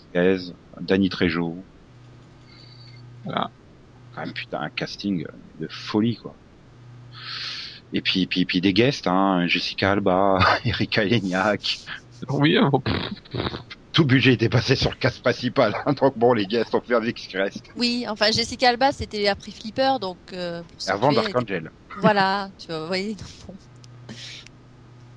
Danny 0.79 1.09
Trejo. 1.09 1.55
Voilà. 3.25 3.51
Quand 4.15 4.21
même, 4.21 4.33
putain, 4.33 4.59
un 4.61 4.69
casting 4.69 5.25
euh, 5.25 5.31
de 5.59 5.67
folie, 5.67 6.17
quoi. 6.17 6.33
Et 7.93 8.01
puis, 8.01 8.25
puis, 8.27 8.45
puis 8.45 8.61
des 8.61 8.73
guests, 8.73 9.07
hein, 9.07 9.45
Jessica 9.47 9.91
Alba, 9.91 10.37
Erika 10.65 11.03
Leniak. 11.03 11.79
Oui, 12.29 12.55
hein, 12.57 12.71
Tout 13.91 14.05
budget 14.05 14.33
était 14.33 14.47
passé 14.47 14.75
sur 14.75 14.91
le 14.91 14.95
cast 14.95 15.21
principal. 15.21 15.75
hein, 15.85 15.93
donc 16.01 16.17
bon, 16.17 16.33
les 16.33 16.45
guests 16.45 16.73
ont 16.75 16.81
fait 16.81 16.93
avec 16.95 17.17
ce 17.19 17.27
qui 17.27 17.37
reste. 17.37 17.65
Oui, 17.75 18.05
enfin 18.07 18.31
Jessica 18.31 18.69
Alba 18.69 18.91
c'était 18.91 19.27
après 19.27 19.51
Flipper 19.51 19.95
donc. 19.99 20.19
euh, 20.33 20.61
Avant 20.87 21.11
Dark 21.11 21.35
Angel. 21.35 21.69
Voilà, 21.97 22.49
tu 22.57 22.67
vois, 22.67 22.79
vous 22.81 22.87
voyez. 22.87 23.15
donc 23.15 23.27
bon. 23.47 23.55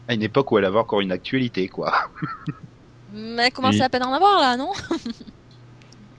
À 0.08 0.14
une 0.14 0.22
époque 0.22 0.50
où 0.52 0.58
elle 0.58 0.64
avait 0.64 0.78
encore 0.78 1.00
une 1.00 1.12
actualité, 1.12 1.68
quoi. 1.68 1.94
Mais 3.12 3.44
elle 3.46 3.52
commence 3.52 3.76
Oui. 3.76 3.82
à 3.82 3.88
peine 3.88 4.02
à 4.02 4.08
en 4.08 4.12
avoir 4.12 4.40
là, 4.40 4.56
non? 4.56 4.72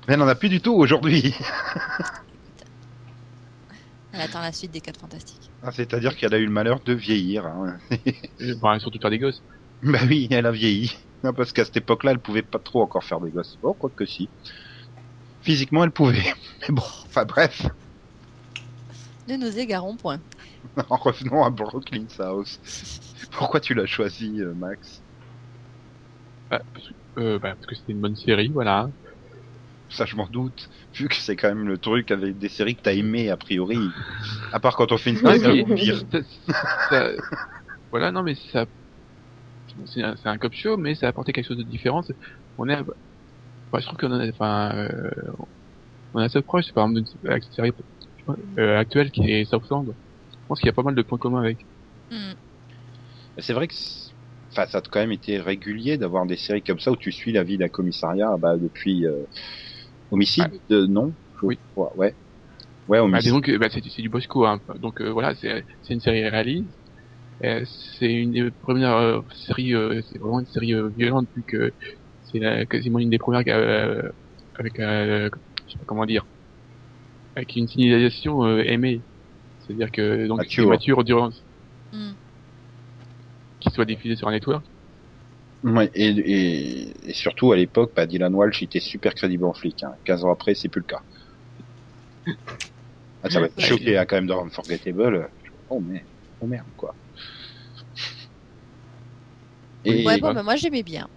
Mais 0.08 0.14
elle 0.14 0.20
n'en 0.20 0.28
a 0.28 0.36
plus 0.36 0.50
du 0.50 0.62
tout 0.62 0.74
aujourd'hui. 0.74 1.36
Elle 4.16 4.22
attend 4.22 4.40
la 4.42 4.54
suite 4.54 4.72
des 4.72 4.80
4 4.80 5.00
fantastiques. 5.02 5.52
Ah, 5.62 5.72
C'est-à-dire 5.72 6.16
qu'elle 6.16 6.34
a 6.34 6.38
eu 6.38 6.46
le 6.46 6.52
malheur 6.52 6.82
de 6.86 6.94
vieillir. 6.94 7.46
Hein. 7.46 7.78
bah, 8.62 8.80
surtout 8.80 9.00
faire 9.02 9.10
des 9.10 9.20
gosses. 9.20 9.44
Bah 9.82 10.00
oui, 10.08 10.28
elle 10.32 10.46
a 10.46 10.52
vieilli. 10.52 10.92
Non, 11.24 11.34
parce 11.34 11.52
qu'à 11.52 11.66
cette 11.66 11.78
époque-là, 11.78 12.12
elle 12.12 12.22
pouvait 12.22 12.44
pas 12.44 12.60
trop 12.60 12.82
encore 12.82 13.04
faire 13.04 13.20
des 13.20 13.32
gosses. 13.32 13.58
Bon, 13.62 13.74
quoi 13.74 13.90
que 13.96 14.06
si. 14.06 14.32
Physiquement, 15.40 15.86
elle 15.86 15.92
pouvait. 15.94 16.34
Mais 16.68 16.74
bon, 16.76 16.82
enfin 17.06 17.24
bref. 17.24 17.62
Ne 19.28 19.38
nous 19.38 19.58
égarons 19.60 19.98
point. 19.98 20.24
En 20.90 20.98
revenons 20.98 21.44
à 21.44 21.50
Brooklyn 21.50 22.06
House. 22.20 22.60
Pourquoi 23.32 23.60
tu 23.60 23.74
l'as 23.74 23.86
choisi, 23.86 24.40
euh, 24.42 24.54
Max? 24.56 25.04
Bah, 26.50 26.62
parce, 26.74 26.88
que- 26.88 27.22
euh, 27.22 27.40
bah, 27.40 27.56
parce 27.56 27.66
que 27.66 27.76
c'était 27.76 27.92
une 27.94 28.02
bonne 28.02 28.16
série, 28.16 28.50
voilà. 28.52 28.88
Ça, 29.96 30.06
je 30.06 30.16
m'en 30.16 30.28
doute. 30.28 30.68
Vu 30.98 31.08
que 31.08 31.16
c'est 31.16 31.36
quand 31.36 31.48
même 31.48 31.68
le 31.68 31.78
truc 31.78 32.12
avec 32.12 32.38
des 32.38 32.50
séries 32.50 32.76
que 32.76 32.82
t'as 32.82 32.94
aimé 32.94 33.30
a 33.30 33.38
priori. 33.38 33.78
À 34.52 34.60
part 34.60 34.76
quand 34.76 34.92
on 34.92 34.98
fait 34.98 35.12
une 35.12 35.18
Ouais, 35.18 35.38
spéciale 35.40 35.56
mais- 35.56 35.64
ou 35.64 35.76
pire. 35.76 36.04
Ça- 36.12 36.22
ça- 36.90 37.12
voilà, 37.92 38.12
non, 38.12 38.22
mais 38.24 38.36
ça, 38.52 38.66
c'est 39.86 40.02
un, 40.04 40.16
un 40.24 40.38
cop 40.38 40.54
show, 40.54 40.78
mais 40.78 40.96
ça 40.96 41.06
a 41.06 41.10
apporté 41.10 41.32
quelque 41.34 41.48
chose 41.48 41.58
de 41.58 41.64
différent. 41.64 42.02
On 42.58 42.68
est, 42.68 42.84
bah, 42.84 43.80
je 43.80 43.86
trouve 43.86 43.98
qu'on 43.98 44.20
est, 44.20 44.30
enfin, 44.30 44.76
euh, 44.76 45.12
on 46.14 46.22
est 46.22 46.26
assez 46.26 46.42
proche, 46.42 46.72
par 46.74 46.88
exemple, 46.90 47.08
cette 47.24 47.54
série 47.54 47.72
euh, 48.58 48.78
actuelle 48.78 49.12
qui 49.12 49.32
est 49.32 49.46
Southland. 49.46 49.86
Je 50.32 50.38
pense 50.48 50.60
qu'il 50.60 50.68
y 50.68 50.70
a 50.70 50.74
pas 50.74 50.84
mal 50.84 50.96
de 50.96 51.02
points 51.04 51.18
communs 51.18 51.42
avec. 51.42 51.66
Hmm. 52.12 52.34
C'est 53.38 53.54
vrai 53.54 53.68
que 53.68 53.74
enfin, 54.52 54.66
ça 54.68 54.78
a 54.78 54.82
quand 54.82 55.00
même 55.00 55.12
été 55.12 55.40
régulier 55.40 55.98
d'avoir 55.98 56.26
des 56.26 56.38
séries 56.38 56.64
comme 56.64 56.80
ça 56.80 56.92
où 56.92 56.96
tu 56.96 57.12
suis 57.12 57.34
la 57.34 57.44
vie 57.44 57.58
d'un 57.58 57.68
commissariat 57.68 58.38
bah, 58.40 58.58
depuis 58.58 59.06
euh, 59.06 59.24
Homicide, 60.12 60.62
euh, 60.72 60.88
non 60.88 61.16
Je 61.42 61.46
Oui. 61.48 61.60
crois, 61.74 61.96
ouais. 61.98 62.16
Ouais, 62.88 63.00
Bah, 63.00 63.04
Homicide. 63.06 63.24
disons 63.24 63.42
que 63.42 63.58
bah, 63.58 63.68
c'est 63.72 63.82
du 64.02 64.10
Bosco, 64.10 64.46
hein. 64.46 64.62
donc 64.76 65.02
euh, 65.02 65.12
voilà, 65.12 65.36
c'est 65.36 65.66
c'est 65.82 65.94
une 65.94 66.00
série 66.02 66.28
réaliste. 66.28 66.78
Euh, 67.44 67.66
c'est 68.00 68.14
une 68.14 68.32
des 68.32 68.52
premières 68.52 68.96
euh, 68.96 69.22
séries, 69.48 69.74
euh, 69.76 70.02
c'est 70.10 70.20
vraiment 70.20 70.40
une 70.42 70.46
série 70.48 70.74
euh, 70.74 70.90
violente 70.90 71.28
vu 71.36 71.44
que 71.46 71.74
c'est 72.24 72.40
la- 72.40 72.66
quasiment 72.66 73.00
une 73.00 73.10
des 73.10 73.18
premières 73.20 73.44
euh, 73.48 74.02
avec, 74.56 74.80
euh, 74.80 75.30
je 75.68 75.74
sais 75.74 75.80
pas 75.80 75.86
comment 75.86 76.06
dire, 76.06 76.26
avec 77.36 77.56
une 77.56 77.68
signalisation 77.68 78.44
euh, 78.44 78.64
aimée. 78.64 79.04
C'est-à-dire 79.60 79.92
que 79.92 80.28
donc 80.28 80.40
Mature. 80.40 80.70
mature 80.70 80.98
audience 81.00 81.46
Hmm. 81.92 82.14
qui 83.60 83.70
soit 83.72 83.86
diffusé 83.86 84.16
sur 84.16 84.28
un 84.30 84.32
network. 84.32 84.66
Ouais, 85.66 85.90
et, 85.96 86.08
et, 86.10 87.10
et 87.10 87.14
surtout 87.14 87.52
à 87.52 87.58
l'époque, 87.58 87.92
bah, 87.96 88.06
Dylan 88.06 88.34
Walsh 88.34 88.62
était 88.64 88.80
super 88.80 89.14
crédible 89.16 89.46
en 89.46 89.54
flic. 89.54 89.84
Hein. 89.84 89.96
15 90.06 90.24
ans 90.24 90.32
après, 90.32 90.56
c'est 90.56 90.70
plus 90.70 90.80
le 90.82 90.86
cas. 90.86 91.02
Ah, 93.24 93.30
ça 93.30 93.40
va 93.40 93.48
être 93.48 93.58
Ouais. 93.58 93.64
choqué 93.64 93.98
hein, 93.98 94.06
quand 94.06 94.16
même 94.18 94.28
dans 94.28 94.46
Unforgettable. 94.46 95.30
Oh, 95.70 95.82
mais, 95.82 96.06
oh 96.40 96.48
merde, 96.48 96.68
quoi. 96.78 96.96
Et, 99.84 100.06
Ouais, 100.06 100.18
bon, 100.20 100.34
bah, 100.34 100.44
moi 100.44 100.56
j'aimais 100.56 100.84
bien. 100.84 101.08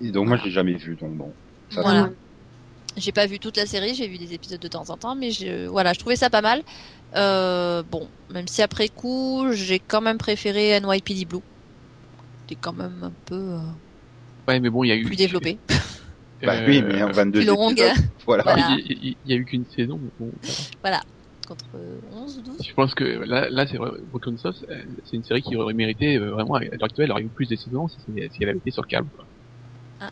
et 0.00 0.10
donc 0.10 0.28
moi 0.28 0.36
je 0.36 0.44
l'ai 0.44 0.50
jamais 0.50 0.74
vu, 0.74 0.96
donc 0.96 1.16
bon. 1.16 1.34
Ça, 1.70 1.82
Voilà. 1.82 2.10
J'ai 2.96 3.12
pas 3.12 3.26
vu 3.26 3.40
toute 3.40 3.56
la 3.56 3.66
série, 3.66 3.94
j'ai 3.94 4.08
vu 4.08 4.18
des 4.18 4.34
épisodes 4.34 4.60
de 4.60 4.68
temps 4.68 4.90
en 4.90 4.98
temps, 4.98 5.16
mais 5.16 5.30
je, 5.30 5.66
voilà, 5.66 5.92
je 5.94 5.98
trouvais 5.98 6.16
ça 6.16 6.30
pas 6.30 6.42
mal. 6.42 6.62
Euh, 7.16 7.82
bon, 7.84 8.10
même 8.30 8.48
si 8.48 8.62
après 8.62 8.88
coup, 8.90 9.46
j'ai 9.52 9.80
quand 9.80 10.02
même 10.02 10.18
préféré 10.18 10.78
NYPD 10.80 11.24
Blue. 11.26 11.40
C'était 12.42 12.56
quand 12.60 12.72
même 12.72 13.04
un 13.04 13.12
peu 13.24 13.34
euh, 13.36 13.60
Ouais, 14.48 14.58
mais 14.58 14.68
bon, 14.68 14.82
il 14.82 14.88
y 14.88 14.92
a 14.92 14.96
eu 14.96 15.04
plus 15.04 15.14
développé, 15.16 15.60
Bah 16.42 16.54
Euh, 16.56 16.66
oui, 16.66 16.82
mais 16.82 17.00
en 17.04 17.12
22 17.12 17.38
plus 17.38 17.46
longue, 17.46 17.70
épisodes, 17.78 18.04
voilà. 18.26 18.42
Voilà. 18.42 18.66
Il 18.70 18.80
y- 18.80 19.08
il 19.10 19.16
il 19.24 19.30
y 19.30 19.34
a 19.34 19.36
eu 19.36 19.44
qu'une 19.44 19.64
saison. 19.66 20.00
bon, 20.18 20.32
va. 20.82 21.00
contre 21.46 22.00
11 22.02 22.38
ou 22.38 22.42
12. 22.42 22.56
Je 22.66 22.72
pense 22.74 22.94
que 22.96 23.04
là, 23.04 23.48
là 23.48 23.64
c'est 23.68 23.76
vrai, 23.76 23.90
Brooklyn 24.06 24.36
Sauce, 24.36 24.64
euh, 24.68 24.84
c'est 25.04 25.16
une 25.16 25.22
série 25.22 25.42
qui 25.42 25.54
aurait 25.54 25.72
mérité 25.74 26.16
euh, 26.16 26.32
vraiment 26.32 26.54
à 26.54 26.60
l'heure 26.60 26.70
actuelle, 26.82 27.04
elle 27.06 27.12
aurait 27.12 27.22
eu 27.22 27.30
plus 27.30 27.48
de 27.48 27.54
saisons 27.54 27.86
si, 27.86 28.00
c'est- 28.00 28.28
si 28.32 28.42
elle 28.42 28.48
avait 28.48 28.58
été 28.58 28.72
sur 28.72 28.82
le 28.82 28.88
câble. 28.88 29.08
Ah. 30.00 30.10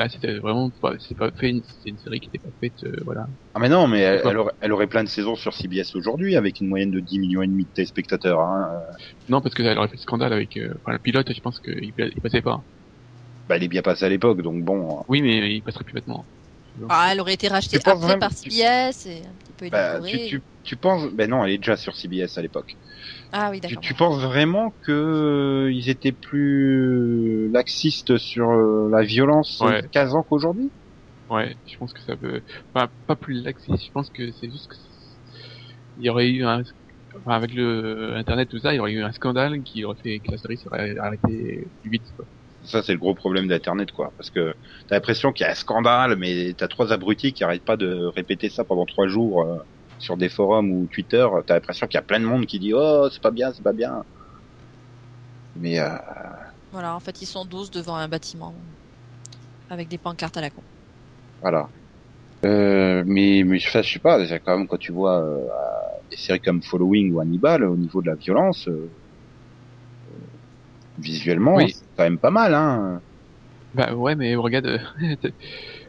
Là, 0.00 0.08
c'était 0.08 0.38
vraiment 0.38 0.70
c'est 0.98 1.14
pas 1.14 1.30
fait, 1.30 1.50
une- 1.50 1.62
c'est 1.82 1.90
une 1.90 1.98
série 1.98 2.20
qui 2.20 2.28
était 2.28 2.38
pas 2.38 2.48
faite, 2.58 2.82
euh, 2.84 2.92
voilà. 3.04 3.26
Ah 3.52 3.60
mais 3.60 3.68
non, 3.68 3.86
mais 3.86 4.00
elle, 4.00 4.22
elle 4.24 4.38
aurait, 4.38 4.52
elle 4.60 4.72
aurait 4.72 4.86
plein 4.86 5.04
de 5.04 5.10
saisons 5.10 5.34
sur 5.36 5.52
CBS 5.52 5.94
aujourd'hui 5.94 6.36
avec 6.36 6.58
une 6.60 6.68
moyenne 6.68 6.90
de 6.90 7.00
10 7.00 7.18
millions 7.18 7.42
et 7.42 7.46
demi 7.46 7.66
de 7.66 7.70
téléspectateurs. 7.70 8.40
Hein. 8.40 8.70
Euh, 8.72 8.92
Non, 9.28 9.42
parce 9.42 9.54
qu'elle 9.54 9.76
aurait 9.76 9.88
fait 9.88 9.96
le 9.96 10.00
scandale 10.00 10.32
avec, 10.32 10.56
euh, 10.56 10.72
enfin, 10.82 10.92
le 10.94 11.00
pilote, 11.00 11.30
je 11.30 11.40
pense 11.40 11.60
qu'il 11.60 11.78
il 11.84 12.22
passait 12.22 12.40
pas. 12.40 12.64
Bah, 13.46 13.58
il 13.58 13.64
est 13.64 13.68
bien 13.68 13.82
passé 13.82 14.06
à 14.06 14.08
l'époque, 14.08 14.40
donc 14.40 14.64
bon. 14.64 15.02
Oui, 15.08 15.20
mais 15.20 15.54
il 15.56 15.62
passerait 15.62 15.84
plus 15.84 15.92
maintenant. 15.94 16.26
Ah, 16.88 17.08
elle 17.12 17.20
aurait 17.20 17.34
été 17.34 17.48
rachetée 17.48 17.76
après 17.76 17.94
vraiment- 17.94 18.18
par 18.18 18.32
CBS 18.32 19.06
et 19.06 19.24
un 19.26 19.34
petit 19.36 19.52
peu 19.52 19.68
Bah, 19.70 20.00
tu, 20.02 20.18
tu, 20.20 20.44
tu 20.64 20.76
penses, 20.76 21.12
ben 21.12 21.30
non, 21.30 21.44
elle 21.44 21.52
est 21.52 21.58
déjà 21.58 21.76
sur 21.76 21.94
CBS 21.96 22.36
à 22.38 22.42
l'époque. 22.42 22.76
Ah 23.32 23.50
oui, 23.50 23.60
Tu, 23.60 23.76
d'accord. 23.76 23.82
tu 23.84 23.94
penses 23.94 24.20
vraiment 24.22 24.76
que 24.82 24.92
euh, 24.92 25.72
ils 25.72 25.88
étaient 25.90 26.12
plus 26.12 27.50
laxistes 27.50 28.18
sur 28.18 28.50
euh, 28.50 28.88
la 28.90 29.02
violence 29.02 29.62
Ouais. 29.62 29.82
15 29.92 30.14
ans 30.14 30.22
qu'aujourd'hui? 30.24 30.72
Ouais, 31.28 31.56
je 31.66 31.76
pense 31.76 31.92
que 31.92 32.02
ça 32.02 32.16
peut, 32.16 32.42
enfin, 32.74 32.90
pas 33.06 33.16
plus 33.16 33.42
laxiste, 33.44 33.84
je 33.86 33.90
pense 33.92 34.10
que 34.10 34.32
c'est 34.32 34.50
juste 34.50 34.66
que 34.68 34.76
il 35.96 36.04
y 36.04 36.08
aurait 36.10 36.28
eu 36.30 36.44
un, 36.44 36.62
enfin, 37.18 37.32
avec 37.32 37.52
le 37.52 38.14
internet 38.16 38.48
tout 38.48 38.58
ça, 38.58 38.72
il 38.72 38.76
y 38.76 38.80
aurait 38.80 38.92
eu 38.92 39.02
un 39.02 39.12
scandale 39.12 39.62
qui 39.62 39.84
aurait 39.84 39.96
fait 40.02 40.20
que 40.20 40.30
la 40.32 40.38
série 40.38 40.58
serait 40.58 40.96
arrêtée 40.98 41.72
plus 41.80 41.90
vite, 41.90 42.06
quoi. 42.16 42.26
Ça, 42.64 42.82
c'est 42.82 42.92
le 42.92 42.98
gros 42.98 43.14
problème 43.14 43.48
d'Internet, 43.48 43.90
quoi. 43.92 44.12
Parce 44.16 44.30
que 44.30 44.54
t'as 44.86 44.96
l'impression 44.96 45.32
qu'il 45.32 45.44
y 45.44 45.48
a 45.48 45.52
un 45.52 45.54
scandale, 45.54 46.16
mais 46.16 46.52
t'as 46.56 46.68
trois 46.68 46.92
abrutis 46.92 47.32
qui 47.32 47.42
arrêtent 47.42 47.64
pas 47.64 47.76
de 47.76 48.04
répéter 48.14 48.48
ça 48.50 48.64
pendant 48.64 48.84
trois 48.86 49.06
jours 49.08 49.42
euh, 49.42 49.56
sur 49.98 50.16
des 50.16 50.28
forums 50.28 50.70
ou 50.70 50.86
Twitter. 50.92 51.26
T'as 51.46 51.54
l'impression 51.54 51.86
qu'il 51.86 51.96
y 51.96 51.98
a 51.98 52.02
plein 52.02 52.20
de 52.20 52.26
monde 52.26 52.46
qui 52.46 52.58
dit 52.58 52.72
oh 52.74 53.08
c'est 53.10 53.22
pas 53.22 53.30
bien, 53.30 53.52
c'est 53.52 53.62
pas 53.62 53.72
bien. 53.72 54.04
Mais 55.56 55.80
euh, 55.80 55.88
Voilà, 56.72 56.94
en 56.94 57.00
fait, 57.00 57.22
ils 57.22 57.26
sont 57.26 57.44
12 57.44 57.70
devant 57.70 57.96
un 57.96 58.08
bâtiment 58.08 58.54
avec 59.68 59.88
des 59.88 59.98
pancartes 59.98 60.36
à 60.36 60.40
la 60.40 60.50
con. 60.50 60.62
voilà. 61.40 61.68
Euh, 62.44 63.02
mais 63.06 63.42
mais 63.44 63.58
ça, 63.60 63.82
je 63.82 63.92
sais 63.92 63.98
pas. 63.98 64.18
déjà, 64.18 64.38
Quand 64.38 64.56
même, 64.56 64.66
quand 64.66 64.78
tu 64.78 64.92
vois 64.92 65.20
euh, 65.22 65.46
des 66.10 66.16
séries 66.16 66.40
comme 66.40 66.62
Following 66.62 67.12
ou 67.12 67.20
Hannibal, 67.20 67.64
au 67.64 67.76
niveau 67.76 68.00
de 68.00 68.06
la 68.08 68.14
violence, 68.14 68.66
euh, 68.68 68.90
visuellement, 71.00 71.56
Oui. 71.56 71.72
c'est 71.72 71.86
quand 71.96 72.04
même 72.04 72.18
pas 72.18 72.30
mal, 72.30 72.54
hein. 72.54 73.02
Bah 73.74 73.94
ouais, 73.94 74.16
mais 74.16 74.34
regarde, 74.34 74.66
euh, 74.66 74.78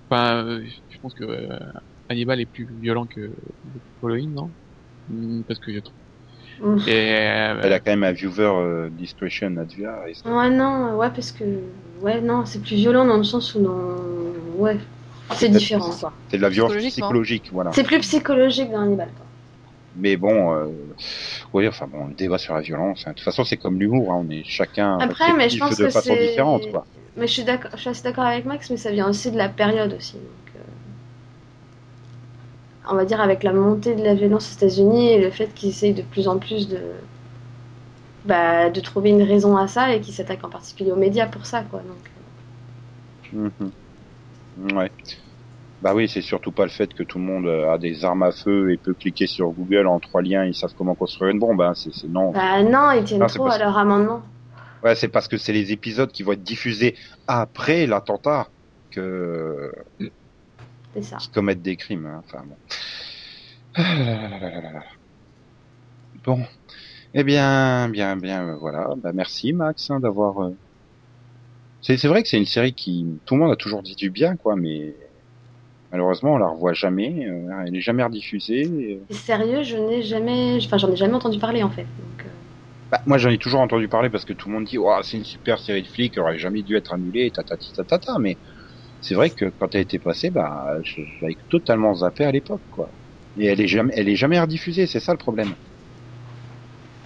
enfin, 0.09 0.45
euh, 0.45 0.63
je 0.89 0.97
pense 0.99 1.13
que 1.15 1.23
euh, 1.23 1.57
Hannibal 2.09 2.39
est 2.39 2.45
plus 2.45 2.67
violent 2.79 3.07
que 3.07 3.33
Halloween, 4.03 4.33
non? 4.33 4.53
Hmm, 5.07 5.41
Parce 5.47 5.59
que 5.59 5.73
je 5.73 5.79
trouve. 5.79 5.97
Et 6.87 6.91
euh, 6.91 7.59
Elle 7.63 7.73
a 7.73 7.79
quand 7.79 7.91
même 7.91 8.03
un 8.03 8.11
viewer 8.11 8.43
euh, 8.43 8.89
discretion 8.91 9.55
advia. 9.57 10.07
Et 10.07 10.13
ça- 10.13 10.29
Ouais, 10.31 10.49
non, 10.49 10.95
ouais, 10.95 11.09
parce 11.09 11.31
que. 11.31 11.43
Ouais, 12.01 12.21
non, 12.21 12.45
c'est 12.45 12.59
plus 12.59 12.75
violent 12.75 13.05
dans 13.05 13.17
le 13.17 13.23
sens 13.23 13.53
où 13.55 13.61
dans. 13.61 13.95
Ouais, 14.57 14.77
c'est 15.35 15.49
différent, 15.49 15.89
quoi. 15.99 16.13
C'est 16.29 16.37
de 16.37 16.41
la 16.41 16.49
violence 16.49 16.71
Psychologiquement. 16.73 17.07
psychologique, 17.07 17.49
voilà. 17.51 17.71
C'est 17.73 17.83
plus 17.83 17.99
psychologique 17.99 18.71
dans 18.71 18.81
Hannibal, 18.81 19.09
quoi. 19.15 19.25
Mais 19.95 20.15
bon, 20.17 20.53
euh, 20.53 20.67
oui, 21.53 21.67
enfin 21.67 21.87
bon, 21.87 22.07
le 22.07 22.13
débat 22.15 22.37
sur 22.37 22.53
la 22.53 22.61
violence. 22.61 23.03
hein. 23.05 23.11
De 23.11 23.15
toute 23.15 23.23
façon, 23.25 23.43
c'est 23.43 23.57
comme 23.57 23.79
l'humour, 23.79 24.11
hein. 24.13 24.23
on 24.25 24.29
est 24.29 24.43
chacun 24.45 24.97
Après, 24.99 25.33
mais 25.33 25.49
je 25.49 25.57
pense 25.59 25.77
de 25.77 25.85
que 25.85 25.89
façon 25.91 26.15
différente, 26.15 26.65
quoi. 26.71 26.85
Mais 27.17 27.27
je 27.27 27.33
suis 27.33 27.43
d'accord, 27.43 27.71
je 27.73 27.79
suis 27.81 27.89
assez 27.89 28.03
d'accord 28.03 28.23
avec 28.23 28.45
Max, 28.45 28.69
mais 28.69 28.77
ça 28.77 28.91
vient 28.91 29.09
aussi 29.09 29.31
de 29.31 29.37
la 29.37 29.49
période 29.49 29.93
aussi. 29.93 30.13
Donc, 30.17 30.55
euh, 30.55 30.59
On 32.87 32.95
va 32.95 33.05
dire 33.05 33.19
avec 33.21 33.43
la 33.43 33.53
montée 33.53 33.95
de 33.95 34.03
la 34.03 34.13
violence 34.13 34.51
aux 34.51 34.55
États-Unis 34.55 35.09
et 35.13 35.19
le 35.19 35.31
fait 35.31 35.53
qu'ils 35.53 35.69
essayent 35.69 35.93
de 35.93 36.03
plus 36.03 36.27
en 36.27 36.37
plus 36.39 36.67
de. 36.67 36.79
Bah, 38.23 38.69
de 38.71 38.79
trouver 38.81 39.11
une 39.11 39.21
raison 39.21 39.57
à 39.57 39.67
ça 39.67 39.93
et 39.93 40.01
qu'ils 40.01 40.13
s'attaquent 40.15 40.43
en 40.43 40.49
particulier 40.49 40.91
aux 40.91 40.95
médias 40.95 41.27
pour 41.27 41.45
ça, 41.45 41.63
quoi. 41.63 41.81
Donc, 41.81 42.09
Mhm. 43.31 43.71
Ouais. 44.75 44.91
Bah 45.81 45.95
oui, 45.95 46.07
c'est 46.07 46.21
surtout 46.21 46.51
pas 46.51 46.63
le 46.63 46.69
fait 46.69 46.93
que 46.93 47.01
tout 47.01 47.17
le 47.17 47.23
monde 47.25 47.47
euh, 47.47 47.71
a 47.71 47.77
des 47.79 48.05
armes 48.05 48.21
à 48.23 48.31
feu 48.31 48.71
et 48.71 48.77
peut 48.77 48.93
cliquer 48.93 49.25
sur 49.25 49.49
Google 49.49 49.87
en 49.87 49.99
trois 49.99 50.21
liens, 50.21 50.45
ils 50.45 50.53
savent 50.53 50.73
comment 50.77 50.93
construire 50.93 51.31
une 51.31 51.39
bombe. 51.39 51.59
Hein. 51.61 51.73
C'est, 51.75 51.91
c'est 51.93 52.07
non. 52.07 52.31
bah 52.31 52.61
non, 52.61 52.91
ils 52.91 53.03
tiennent 53.03 53.19
Non, 53.21 53.25
trop 53.27 53.47
à 53.47 53.57
leur 53.57 53.75
amendement. 53.77 54.21
Ouais, 54.83 54.95
c'est 54.95 55.07
parce 55.07 55.27
que 55.27 55.37
c'est 55.37 55.53
les 55.53 55.71
épisodes 55.71 56.11
qui 56.11 56.21
vont 56.23 56.33
être 56.33 56.43
diffusés 56.43 56.95
après 57.27 57.87
l'attentat 57.87 58.47
que 58.91 59.71
C'est 60.93 61.01
ça. 61.01 61.17
qui 61.17 61.29
commettent 61.29 61.61
des 61.63 61.77
crimes. 61.77 62.05
hein. 62.05 62.21
Enfin 62.27 62.43
bon. 62.45 62.57
Ah 63.75 63.95
là 63.95 64.49
là 64.49 64.61
là. 64.71 64.83
Bon. 66.23 66.43
Eh 67.13 67.23
bien, 67.23 67.89
bien, 67.89 68.15
bien, 68.17 68.47
euh, 68.49 68.55
voilà. 68.57 68.89
Bah, 68.97 69.11
merci 69.13 69.51
Max 69.53 69.89
hein, 69.89 69.99
d'avoir. 69.99 70.43
euh, 70.43 70.55
C'est, 71.81 71.97
c'est 71.97 72.07
vrai 72.07 72.21
que 72.21 72.29
c'est 72.29 72.37
une 72.37 72.45
série 72.45 72.73
qui 72.73 73.19
tout 73.25 73.35
le 73.35 73.41
monde 73.41 73.51
a 73.51 73.55
toujours 73.55 73.81
dit 73.83 73.95
du 73.95 74.09
bien, 74.09 74.35
quoi, 74.35 74.55
mais 74.55 74.95
malheureusement 75.91 76.33
on 76.33 76.37
la 76.37 76.47
revoit 76.47 76.73
jamais. 76.73 77.27
euh, 77.27 77.63
elle 77.67 77.75
est 77.75 77.81
jamais 77.81 78.03
rediffusée. 78.03 78.61
et- 78.61 79.01
Et 79.09 79.13
sérieux, 79.13 79.63
je 79.63 79.77
n'ai 79.77 80.01
jamais. 80.01 80.57
Enfin, 80.63 80.77
j'en 80.77 80.91
ai 80.91 80.95
jamais 80.95 81.15
entendu 81.15 81.39
parler 81.39 81.63
en 81.63 81.69
fait. 81.69 81.87
Donc, 81.97 82.25
euh, 82.25 82.29
Bah, 82.91 83.01
moi 83.05 83.17
j'en 83.17 83.29
ai 83.29 83.37
toujours 83.37 83.61
entendu 83.61 83.87
parler 83.87 84.09
parce 84.09 84.25
que 84.25 84.33
tout 84.33 84.49
le 84.49 84.55
monde 84.55 84.65
dit, 84.65 84.77
oh, 84.77 84.99
c'est 85.03 85.17
une 85.17 85.23
super 85.23 85.59
série 85.59 85.81
de 85.81 85.87
flics, 85.87 86.13
elle 86.17 86.23
aurait 86.23 86.37
jamais 86.37 86.61
dû 86.63 86.75
être 86.75 86.93
annulée, 86.93 87.31
tatati 87.31 87.71
tatata. 87.73 88.17
Mais 88.19 88.37
c'est 89.01 89.15
vrai 89.15 89.29
que 89.29 89.45
quand 89.59 89.73
elle 89.73 89.79
a 89.79 89.81
été 89.83 89.97
passée, 89.99 90.29
bah, 90.29 90.65
l'avais 91.21 91.35
totalement 91.49 91.93
zappé 91.93 92.25
à 92.25 92.31
l'époque, 92.31 92.63
quoi. 92.69 92.91
Et 93.37 93.45
elle 93.45 93.61
est 93.61 93.67
jamais, 93.67 93.93
elle 93.95 94.09
est 94.09 94.15
jamais 94.17 94.39
rediffusée, 94.39 94.87
c'est 94.87 94.99
ça 94.99 95.13
le 95.13 95.17
problème. 95.17 95.53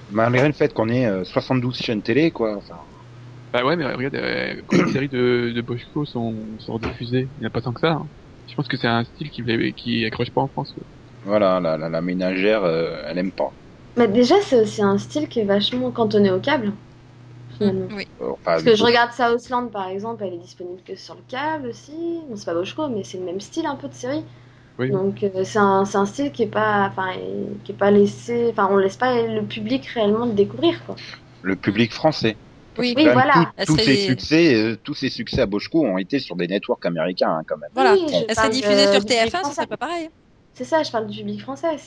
Malgré 0.10 0.48
le 0.48 0.54
fait 0.54 0.74
qu'on 0.74 0.90
ait 0.90 1.06
euh, 1.08 1.24
72 1.24 1.78
chaînes 1.78 2.04
télé, 2.04 2.32
quoi. 2.32 2.56
Enfin, 2.58 2.78
bah 3.54 3.64
ouais, 3.66 3.76
mais 3.76 3.86
regarde, 3.94 4.16
euh, 4.16 4.62
combien 4.68 4.86
de 4.86 4.92
séries 4.92 5.10
de, 5.10 5.52
de 5.56 5.62
Boschko 5.62 6.06
sont, 6.06 6.58
sont 6.60 6.78
diffusées 6.80 7.32
Il 7.38 7.42
n'y 7.42 7.46
a 7.46 7.50
pas 7.50 7.62
tant 7.62 7.74
que 7.74 7.80
ça. 7.82 7.92
hein. 7.94 8.10
Je 8.48 8.56
pense 8.56 8.68
que 8.68 8.78
c'est 8.78 8.88
un 8.88 9.04
style 9.04 9.30
qui, 9.32 9.44
qui 9.76 10.06
accroche 10.06 10.32
pas 10.32 10.42
en 10.42 10.48
France. 10.48 10.74
quoi. 10.74 10.84
voilà, 11.24 11.60
la, 11.60 11.78
la, 11.78 11.90
la 11.90 12.02
ménagère, 12.02 12.64
euh, 12.64 13.04
elle 13.06 13.18
aime 13.18 13.34
pas. 13.34 13.58
Mais 13.98 14.08
déjà, 14.08 14.36
c'est 14.42 14.60
aussi 14.62 14.82
un 14.82 14.98
style 14.98 15.30
qui 15.30 15.40
est 15.40 15.46
vachement 15.46 15.92
cantonné 15.92 16.32
au 16.32 16.40
câble. 16.40 16.78
Finalement. 17.50 17.94
Oui. 17.96 18.06
Euh, 18.22 18.34
Parce 18.44 18.64
que 18.64 18.76
je 18.76 18.84
regarde 18.84 19.12
Southland 19.14 19.72
par 19.72 19.88
exemple, 19.90 20.24
elle 20.26 20.34
est 20.36 20.40
disponible 20.40 20.84
que 20.84 20.96
sur 20.96 21.16
le 21.16 21.24
câble 21.24 21.70
aussi. 21.70 21.94
Bon, 22.28 22.36
c'est 22.38 22.46
pas 22.46 22.54
Boschko, 22.56 22.90
mais 22.90 23.04
c'est 23.04 23.18
le 23.20 23.26
même 23.26 23.42
style 23.42 23.66
un 23.68 23.76
peu 23.78 23.90
de 23.90 23.94
série. 23.94 24.26
Oui. 24.78 24.92
Donc 24.92 25.24
euh, 25.24 25.44
c'est 25.46 25.60
un, 25.60 25.86
c'est 25.86 25.98
un 25.98 26.06
style 26.08 26.32
qui 26.34 26.44
est 26.44 26.48
pas, 26.48 26.88
enfin, 26.90 27.14
qui 27.64 27.74
est 27.74 27.76
pas 27.76 27.92
laissé, 27.92 28.50
enfin, 28.52 28.70
on 28.72 28.78
laisse 28.78 28.98
pas 28.98 29.22
le 29.28 29.48
public 29.48 29.86
réellement 29.88 30.26
le 30.28 30.34
découvrir 30.34 30.86
quoi. 30.86 31.02
le 31.42 31.56
public 31.56 31.94
français. 31.94 32.38
Oui, 32.82 32.94
voilà. 33.14 33.34
tout- 33.34 33.46
Elle 33.58 33.66
tous 33.68 33.74
serait- 33.78 33.84
ces 33.86 33.96
succès, 33.96 34.54
euh, 34.56 34.76
tous 34.84 34.94
ces 34.94 35.10
succès 35.10 35.42
à 35.42 35.46
Boschko 35.46 35.86
ont 35.86 35.98
été 35.98 36.20
sur 36.20 36.36
des 36.36 36.48
networks 36.48 36.86
américains, 36.86 37.30
hein, 37.30 37.42
quand 37.48 37.58
même. 37.58 37.70
Voilà. 37.74 37.94
Oui, 37.94 38.06
je 38.10 38.16
Elle 38.28 38.36
serait 38.36 38.50
diffusée 38.50 38.84
sur 38.92 39.00
du 39.02 39.06
public 39.08 39.10
TF1, 39.10 39.30
ce 39.30 39.40
français. 39.40 39.56
serait 39.56 39.68
pas 39.68 39.78
pareil. 39.78 40.10
C'est 40.54 40.64
ça, 40.64 40.84
je 40.84 40.92
parle 40.92 41.08
du 41.08 41.18
public 41.20 41.42
français. 41.42 41.78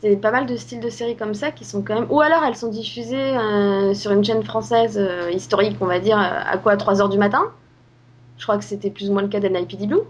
C'est 0.00 0.16
pas 0.16 0.30
mal 0.30 0.44
de 0.46 0.56
styles 0.56 0.80
de 0.80 0.90
séries 0.90 1.16
comme 1.16 1.32
ça 1.34 1.50
qui 1.50 1.64
sont 1.64 1.82
quand 1.82 1.94
même. 1.94 2.06
Ou 2.10 2.20
alors 2.20 2.44
elles 2.44 2.56
sont 2.56 2.68
diffusées 2.68 3.16
euh, 3.16 3.94
sur 3.94 4.12
une 4.12 4.22
chaîne 4.22 4.42
française 4.42 4.98
euh, 4.98 5.30
historique, 5.30 5.76
on 5.80 5.86
va 5.86 5.98
dire, 5.98 6.18
euh, 6.18 6.22
à 6.44 6.58
quoi 6.58 6.76
3h 6.76 7.08
du 7.08 7.16
matin? 7.16 7.44
Je 8.36 8.42
crois 8.42 8.58
que 8.58 8.64
c'était 8.64 8.90
plus 8.90 9.08
ou 9.08 9.12
moins 9.14 9.22
le 9.22 9.28
cas 9.28 9.40
d'NIPD 9.40 9.86
Blue. 9.86 10.00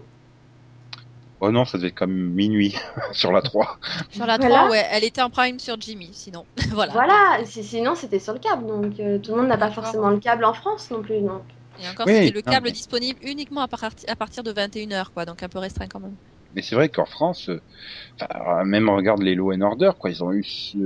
Oh 1.41 1.51
non, 1.51 1.65
ça 1.65 1.77
devait 1.77 1.89
être 1.89 1.95
comme 1.95 2.13
minuit 2.13 2.75
sur 3.11 3.31
la 3.31 3.41
3. 3.41 3.77
Sur 4.11 4.25
la 4.25 4.37
Voilà. 4.37 4.55
3, 4.59 4.69
ouais, 4.71 4.85
elle 4.91 5.03
était 5.03 5.21
en 5.21 5.29
prime 5.29 5.59
sur 5.59 5.79
Jimmy, 5.79 6.09
sinon. 6.13 6.45
voilà. 6.71 6.93
Voilà, 6.93 7.45
si- 7.45 7.63
sinon 7.63 7.93
c'était 7.95 8.19
sur 8.19 8.33
le 8.33 8.39
câble, 8.39 8.65
donc 8.67 8.99
euh, 8.99 9.17
tout 9.19 9.31
le 9.31 9.37
monde 9.41 9.47
n'a 9.49 9.57
pas 9.57 9.71
forcément 9.71 10.09
le 10.09 10.19
câble 10.19 10.45
en 10.45 10.53
France 10.53 10.89
non 10.91 11.01
plus. 11.01 11.19
Donc. 11.19 11.41
Et 11.83 11.89
encore, 11.89 12.07
Oui, 12.07 12.13
c'était 12.13 12.31
le 12.31 12.41
câble 12.41 12.67
mais- 12.67 12.71
disponible 12.71 13.19
uniquement 13.23 13.61
à, 13.61 13.67
parti- 13.67 14.07
à 14.07 14.15
partir 14.15 14.43
de 14.43 14.53
21h, 14.53 15.07
quoi, 15.13 15.25
donc 15.25 15.43
un 15.43 15.49
peu 15.49 15.59
restreint 15.59 15.87
quand 15.87 15.99
même. 15.99 16.15
Mais 16.55 16.61
c'est 16.61 16.75
vrai 16.75 16.87
qu'en 16.87 17.05
France, 17.05 17.49
euh, 17.49 18.63
même 18.63 18.89
regarde 18.89 19.21
les 19.21 19.35
Law 19.35 19.51
and 19.51 19.59
Order, 19.59 19.91
quoi, 19.99 20.09
ils 20.09 20.23
ont 20.23 20.31
eu 20.31 20.41
ce- 20.45 20.77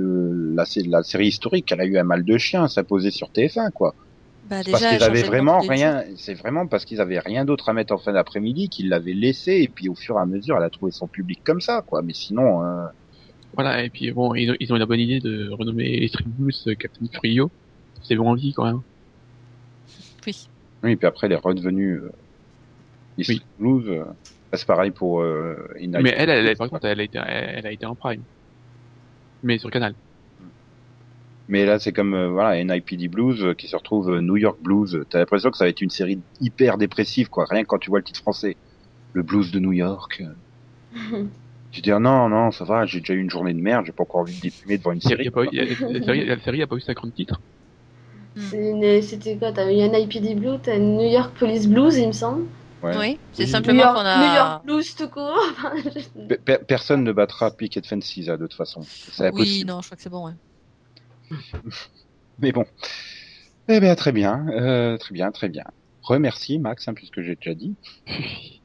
la, 0.56 0.64
la 0.88 1.02
série 1.04 1.28
historique, 1.28 1.70
elle 1.70 1.80
a 1.80 1.84
eu 1.84 1.96
un 1.96 2.02
mal 2.02 2.24
de 2.24 2.38
chien, 2.38 2.66
ça 2.66 2.82
posait 2.82 3.12
sur 3.12 3.28
TF1, 3.30 3.70
quoi. 3.70 3.94
Bah, 4.50 4.62
Parce 4.68 4.84
qu'ils 4.84 5.02
avaient 5.04 5.22
vraiment 5.22 5.60
rien, 5.60 6.04
c'est 6.16 6.34
vraiment 6.34 6.66
parce 6.66 6.84
qu'ils 6.84 7.00
avaient 7.00 7.20
rien 7.20 7.44
d'autre 7.44 7.68
à 7.68 7.72
mettre 7.72 7.92
en 7.94 7.98
fin 7.98 8.12
d'après-midi 8.12 8.68
qu'ils 8.68 8.88
l'avaient 8.88 9.12
laissé, 9.14 9.52
et 9.62 9.68
puis 9.68 9.88
au 9.88 9.94
fur 9.94 10.16
et 10.16 10.20
à 10.20 10.26
mesure, 10.26 10.56
elle 10.56 10.64
a 10.64 10.70
trouvé 10.70 10.90
son 10.90 11.06
public 11.06 11.40
comme 11.44 11.60
ça, 11.60 11.82
quoi. 11.86 12.02
Mais 12.02 12.14
sinon, 12.14 12.64
euh, 12.64 12.86
Voilà, 13.54 13.84
et 13.84 13.90
puis 13.90 14.10
bon, 14.12 14.34
ils 14.34 14.50
ont, 14.50 14.56
ils 14.58 14.72
ont 14.72 14.76
eu 14.76 14.80
la 14.80 14.86
bonne 14.86 14.98
idée 15.00 15.20
de 15.20 15.50
renommer 15.50 15.98
les 16.00 16.08
Street 16.08 16.24
Blues 16.26 16.64
euh, 16.66 16.74
Captain 16.74 17.06
Frio. 17.12 17.52
C'est 18.02 18.16
bon 18.16 18.28
envie 18.30 18.52
quand 18.52 18.64
même. 18.64 18.82
Oui. 20.26 20.50
oui, 20.82 20.92
et 20.92 20.96
puis 20.96 21.06
après, 21.06 21.26
elle 21.28 21.32
est 21.34 21.36
redevenue, 21.36 21.94
euh, 21.94 22.12
Oui. 23.18 23.40
Blues, 23.58 23.88
euh, 23.88 24.04
c'est 24.52 24.66
pareil 24.66 24.90
pour, 24.90 25.20
euh, 25.22 25.56
Mais 25.78 26.10
elle, 26.16 26.28
elle, 26.30 26.46
elle, 26.46 26.56
par 26.56 26.68
contre, 26.70 26.86
elle 26.86 27.00
a 27.00 27.04
été, 27.04 27.18
elle, 27.24 27.54
elle 27.58 27.66
a 27.66 27.72
été 27.72 27.86
en 27.86 27.94
prime. 27.94 28.24
Mais 29.42 29.58
sur 29.58 29.70
Canal. 29.70 29.94
Mais 31.50 31.66
là, 31.66 31.80
c'est 31.80 31.92
comme, 31.92 32.14
euh, 32.14 32.28
voilà, 32.30 32.62
NIPD 32.64 33.08
Blues 33.08 33.42
euh, 33.44 33.54
qui 33.54 33.66
se 33.66 33.74
retrouve 33.74 34.10
euh, 34.10 34.20
New 34.20 34.36
York 34.36 34.58
Blues. 34.62 35.04
T'as 35.10 35.18
l'impression 35.18 35.50
que 35.50 35.56
ça 35.56 35.64
va 35.64 35.68
être 35.68 35.80
une 35.80 35.90
série 35.90 36.22
hyper 36.38 36.78
dépressive, 36.78 37.28
quoi. 37.28 37.44
Rien 37.50 37.62
que 37.62 37.66
quand 37.66 37.78
tu 37.80 37.90
vois 37.90 37.98
le 37.98 38.04
titre 38.04 38.20
français. 38.20 38.56
Le 39.12 39.24
blues 39.24 39.50
de 39.50 39.58
New 39.58 39.72
York. 39.72 40.22
Tu 41.72 41.82
te 41.82 41.84
dis, 41.84 41.92
ah 41.92 42.00
non, 42.00 42.28
non, 42.28 42.50
ça 42.50 42.64
va, 42.64 42.84
j'ai 42.84 42.98
déjà 42.98 43.14
eu 43.14 43.20
une 43.20 43.30
journée 43.30 43.54
de 43.54 43.60
merde, 43.60 43.86
j'ai 43.86 43.92
pas 43.92 44.02
encore 44.02 44.22
envie 44.22 44.34
de 44.34 44.40
déprimer 44.40 44.76
devant 44.76 44.90
une 44.90 45.00
série. 45.00 45.30
la 45.32 46.40
série, 46.40 46.62
a 46.62 46.66
pas 46.66 46.74
eu 46.74 46.80
50 46.80 47.14
titres. 47.14 47.40
Une- 48.52 49.02
C'était 49.02 49.36
quoi 49.36 49.52
T'as 49.52 49.70
eu 49.70 49.76
NIPD 49.76 50.34
Blue, 50.34 50.58
t'as 50.60 50.78
New 50.78 51.08
York 51.08 51.32
Police 51.38 51.68
Blues, 51.68 51.96
il 51.96 52.08
me 52.08 52.12
semble. 52.12 52.46
Ouais. 52.82 52.96
Oui, 52.96 53.18
c'est 53.32 53.42
Oui. 53.44 53.46
New 53.46 53.52
simplement 53.52 53.82
qu'on 53.94 54.00
New 54.00 54.06
a. 54.08 54.36
York 54.36 54.64
Blues 54.64 54.94
tout 54.96 55.08
court. 55.08 55.38
Pe- 56.28 56.38
pe- 56.44 56.64
personne 56.66 57.04
ne 57.04 57.12
battra 57.12 57.52
Picket 57.52 57.82
Fences, 57.86 58.16
là, 58.26 58.36
de 58.36 58.46
toute 58.46 58.54
façon. 58.54 58.80
Oui, 59.32 59.64
non, 59.64 59.80
je 59.80 59.86
crois 59.86 59.96
que 59.96 60.02
c'est 60.02 60.10
bon. 60.10 60.26
Ouais. 60.26 60.32
Mais 62.38 62.52
bon. 62.52 62.64
Eh 63.68 63.80
bien, 63.80 63.94
très 63.94 64.12
bien, 64.12 64.46
euh, 64.48 64.96
très 64.98 65.14
bien, 65.14 65.30
très 65.30 65.48
bien. 65.48 65.64
Remercie, 66.02 66.58
Max, 66.58 66.88
hein, 66.88 66.94
puisque 66.94 67.20
j'ai 67.20 67.36
déjà 67.36 67.54
dit. 67.54 67.74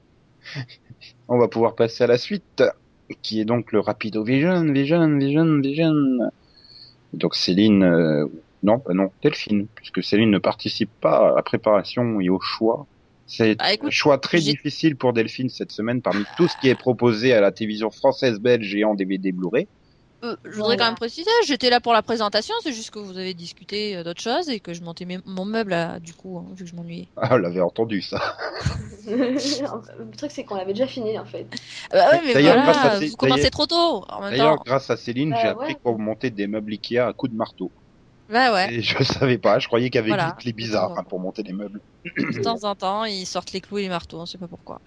On 1.28 1.38
va 1.38 1.48
pouvoir 1.48 1.76
passer 1.76 2.04
à 2.04 2.08
la 2.08 2.18
suite, 2.18 2.64
qui 3.22 3.40
est 3.40 3.46
donc 3.46 3.72
le 3.72 3.80
Rapido 3.80 4.24
Vision, 4.24 4.64
Vision, 4.72 5.18
Vision, 5.18 5.60
Vision. 5.60 5.94
Donc 7.14 7.36
Céline, 7.36 7.84
euh, 7.84 8.26
non, 8.64 8.82
bah 8.86 8.94
non, 8.94 9.12
Delphine, 9.22 9.68
puisque 9.76 10.04
Céline 10.04 10.32
ne 10.32 10.38
participe 10.40 10.90
pas 11.02 11.32
à 11.32 11.36
la 11.36 11.44
préparation 11.44 12.20
et 12.20 12.30
au 12.30 12.40
choix. 12.40 12.88
C'est 13.28 13.56
Ah, 13.60 13.72
un 13.82 13.90
choix 13.90 14.18
très 14.20 14.40
difficile 14.40 14.96
pour 14.96 15.14
Delphine 15.14 15.50
cette 15.50 15.72
semaine 15.72 16.02
parmi 16.02 16.24
tout 16.38 16.48
ce 16.48 16.56
qui 16.58 16.70
est 16.70 16.76
proposé 16.76 17.34
à 17.34 17.42
la 17.42 17.52
télévision 17.52 17.90
française, 17.90 18.40
belge 18.40 18.74
et 18.76 18.84
en 18.84 18.94
DVD 18.94 19.32
Blu-ray. 19.32 19.68
Euh, 20.26 20.36
je 20.44 20.50
voudrais 20.52 20.62
Voilà. 20.62 20.78
quand 20.78 20.86
même 20.86 20.96
préciser, 20.96 21.30
j'étais 21.46 21.70
là 21.70 21.80
pour 21.80 21.94
la 21.94 22.02
présentation, 22.02 22.54
c'est 22.64 22.74
juste 22.74 22.90
que 22.92 23.00
vous 23.00 23.18
avez 23.18 23.34
discuté 23.34 23.96
euh, 23.98 24.04
d'autres 24.04 24.22
choses 24.22 24.50
et 24.50 24.60
que 24.60 24.74
je 24.74 24.82
montais 24.82 25.06
mon 25.26 25.46
meuble 25.46 25.72
là, 25.72 26.00
du 26.00 26.14
coup, 26.14 26.38
hein, 26.40 26.46
vu 26.56 26.64
que 26.66 26.70
je 26.70 26.76
m'ennuyais. 26.76 27.08
Ah, 27.18 27.30
on 27.32 27.38
l'avait 27.38 27.62
entendu 27.62 28.02
ça. 28.02 28.36
le 29.08 30.16
truc, 30.18 30.32
c'est 30.32 30.44
qu'on 30.44 30.56
l'avait 30.56 30.74
déjà 30.74 30.88
fini 30.88 31.18
en 31.20 31.26
fait. 31.26 31.48
Ah 31.92 31.96
bah 31.96 32.10
ouais, 32.12 32.22
mais 32.26 32.34
D'ailleurs, 32.34 32.64
grâce 32.64 32.78
voilà, 32.78 32.92
à 32.92 33.00
ces- 33.00 33.08
vous 33.10 33.16
commencez 33.16 33.50
trop 33.52 33.66
tôt 33.68 34.06
D'ailleurs, 34.22 34.58
grâce 34.66 34.90
à 34.90 34.98
Céline, 34.98 35.32
Bah, 35.32 35.38
j'ai 35.42 35.48
appris 35.50 35.74
ouais. 35.74 35.80
qu'on 35.84 35.98
montait 35.98 36.32
des 36.32 36.48
meubles 36.48 36.72
Ikea 36.74 37.00
à 37.00 37.14
coups 37.14 37.32
de 37.32 37.38
marteau. 37.38 37.72
Bah 38.28 38.52
ouais, 38.54 38.74
Et 38.74 38.82
je 38.82 39.04
savais 39.04 39.38
pas, 39.38 39.60
je 39.60 39.68
croyais 39.68 39.90
qu'il 39.92 40.00
y 40.00 40.00
avait 40.00 40.10
Voilà. 40.10 40.32
des 40.32 40.42
clés 40.42 40.54
bizarres 40.54 40.98
hein, 40.98 41.04
pour 41.08 41.20
monter 41.20 41.44
des 41.44 41.54
meubles. 41.54 41.80
de 42.18 42.42
temps 42.42 42.64
en 42.64 42.74
temps, 42.76 43.06
ils 43.06 43.28
sortent 43.28 43.52
les 43.54 43.62
clous 43.62 43.78
et 43.78 43.84
les 43.84 43.90
marteaux, 43.90 44.20
on 44.20 44.26
sait 44.26 44.40
pas 44.40 44.48
pourquoi. 44.48 44.82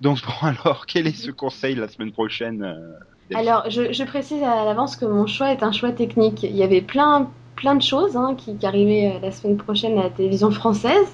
Donc 0.00 0.20
bon, 0.22 0.46
alors, 0.46 0.86
quel 0.86 1.06
est 1.06 1.12
ce 1.16 1.30
conseil 1.30 1.74
la 1.74 1.88
semaine 1.88 2.12
prochaine 2.12 2.62
euh, 2.62 2.98
Alors, 3.34 3.68
je, 3.68 3.92
je 3.92 4.04
précise 4.04 4.42
à 4.42 4.64
l'avance 4.64 4.96
que 4.96 5.04
mon 5.04 5.26
choix 5.26 5.50
est 5.52 5.62
un 5.62 5.72
choix 5.72 5.92
technique. 5.92 6.42
Il 6.42 6.56
y 6.56 6.62
avait 6.62 6.80
plein, 6.80 7.28
plein 7.56 7.74
de 7.74 7.82
choses 7.82 8.16
hein, 8.16 8.34
qui, 8.36 8.56
qui 8.56 8.66
arrivaient 8.66 9.12
euh, 9.16 9.20
la 9.20 9.30
semaine 9.30 9.56
prochaine 9.56 9.98
à 9.98 10.04
la 10.04 10.10
télévision 10.10 10.50
française, 10.50 11.08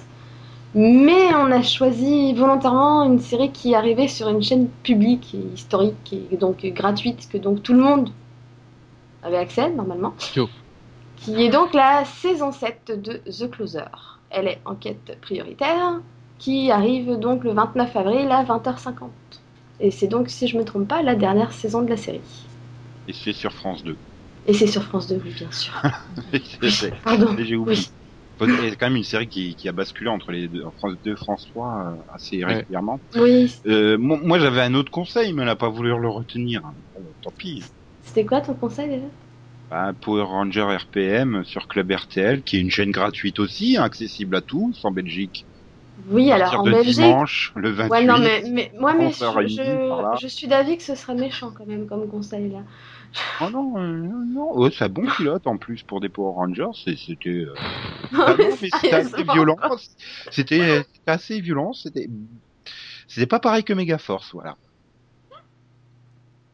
mais 0.73 1.33
on 1.35 1.51
a 1.51 1.61
choisi 1.61 2.33
volontairement 2.33 3.03
une 3.03 3.19
série 3.19 3.51
qui 3.51 3.75
arrivait 3.75 4.07
sur 4.07 4.29
une 4.29 4.43
chaîne 4.43 4.67
publique 4.83 5.33
et 5.33 5.53
historique 5.53 6.15
et 6.31 6.37
donc 6.37 6.65
gratuite, 6.65 7.27
que 7.29 7.37
donc 7.37 7.63
tout 7.63 7.73
le 7.73 7.79
monde 7.79 8.09
avait 9.23 9.37
accès 9.37 9.69
normalement, 9.71 10.13
Yo. 10.35 10.47
qui 11.17 11.43
est 11.43 11.49
donc 11.49 11.73
la 11.73 12.05
saison 12.05 12.51
7 12.51 13.01
de 13.01 13.21
The 13.29 13.49
Closer. 13.49 13.85
Elle 14.29 14.47
est 14.47 14.59
enquête 14.65 15.17
prioritaire, 15.21 15.99
qui 16.37 16.71
arrive 16.71 17.17
donc 17.17 17.43
le 17.43 17.53
29 17.53 17.95
avril 17.95 18.31
à 18.31 18.43
20h50. 18.43 19.09
Et 19.79 19.91
c'est 19.91 20.07
donc, 20.07 20.29
si 20.29 20.47
je 20.47 20.57
me 20.57 20.63
trompe 20.63 20.87
pas, 20.87 21.01
la 21.01 21.15
dernière 21.15 21.51
saison 21.53 21.81
de 21.81 21.89
la 21.89 21.97
série. 21.97 22.21
Et 23.07 23.13
c'est 23.13 23.33
sur 23.33 23.53
France 23.53 23.83
2. 23.83 23.97
Et 24.47 24.53
c'est 24.53 24.67
sur 24.67 24.83
France 24.83 25.07
2, 25.07 25.19
oui, 25.23 25.33
bien 25.35 25.51
sûr. 25.51 25.73
Pardon. 27.03 27.35
J'ai 27.39 27.55
oublié. 27.55 27.81
Oui. 27.81 27.89
C'est 28.39 28.75
quand 28.77 28.87
même 28.87 28.97
une 28.97 29.03
série 29.03 29.29
qui, 29.29 29.55
qui 29.55 29.69
a 29.69 29.71
basculé 29.71 30.09
entre 30.09 30.31
les 30.31 30.49
deux, 30.49 30.61
France 30.77 30.95
2 31.03 31.15
France 31.15 31.45
3 31.51 31.67
euh, 31.67 31.95
assez 32.13 32.43
Ouais. 32.43 32.55
régulièrement. 32.55 32.99
Oui. 33.15 33.49
Euh, 33.65 33.97
moi, 33.97 34.19
moi, 34.21 34.39
j'avais 34.39 34.61
un 34.61 34.73
autre 34.73 34.91
conseil, 34.91 35.31
mais 35.33 35.41
elle 35.43 35.47
n'a 35.47 35.55
pas 35.55 35.69
voulu 35.69 35.89
le 35.89 36.09
retenir. 36.09 36.61
Bon, 36.93 37.15
tant 37.21 37.31
pis. 37.37 37.63
C'était 38.03 38.25
quoi 38.25 38.41
ton 38.41 38.53
conseil 38.53 38.89
déjà? 38.89 39.07
Bah, 39.69 39.93
Power 39.99 40.23
Ranger 40.23 40.63
RPM 40.77 41.43
sur 41.45 41.67
Club 41.67 41.91
RTL, 41.91 42.43
qui 42.43 42.57
est 42.57 42.61
une 42.61 42.69
chaîne 42.71 42.91
gratuite 42.91 43.39
aussi, 43.39 43.77
accessible 43.77 44.35
à 44.35 44.41
tous 44.41 44.83
en 44.83 44.91
Belgique. 44.91 45.47
Oui, 46.09 46.31
alors 46.31 46.59
en 46.59 46.63
de 46.63 46.71
Belgique. 46.71 46.95
dimanche, 46.95 47.51
le 47.55 47.71
28. 47.71 47.91
Ouais, 47.91 48.05
non, 48.05 48.19
mais, 48.19 48.43
mais 48.51 48.71
moi, 48.79 48.93
mais 48.93 49.07
11h30 49.07 49.89
par 49.89 50.01
là. 50.01 50.11
je, 50.15 50.27
je 50.27 50.27
suis 50.27 50.47
d'avis 50.47 50.77
que 50.77 50.83
ce 50.83 50.95
serait 50.95 51.15
méchant 51.15 51.51
quand 51.51 51.65
même 51.65 51.87
comme 51.87 52.09
conseil 52.09 52.49
là. 52.49 52.63
Oh 53.41 53.49
non, 53.49 53.77
euh, 53.77 53.91
non, 53.91 54.49
oh, 54.51 54.69
c'est 54.69 54.85
un 54.85 54.89
bon 54.89 55.05
pilote 55.17 55.47
en 55.47 55.57
plus 55.57 55.83
pour 55.83 56.01
des 56.01 56.09
Power 56.09 56.33
Rangers. 56.35 56.95
C'était, 56.97 57.29
euh, 57.29 57.53
ah 58.13 58.35
c'était 58.59 58.93
assez 58.93 59.23
violent. 59.23 59.57
C'était 60.31 60.83
assez 61.05 61.41
violent. 61.41 61.73
C'était, 61.73 62.07
c'était 63.07 63.27
pas 63.27 63.39
pareil 63.39 63.63
que 63.63 63.73
Megaforce, 63.73 64.31
voilà. 64.33 64.57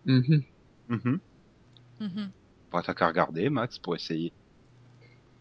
Mhm. 0.06 0.44
Mhm. 0.90 1.20
Mhm. 2.00 2.32
Bah, 2.72 2.82
t'as 2.86 2.94
qu'à 2.94 3.08
regarder, 3.08 3.50
Max, 3.50 3.80
pour 3.80 3.96
essayer. 3.96 4.34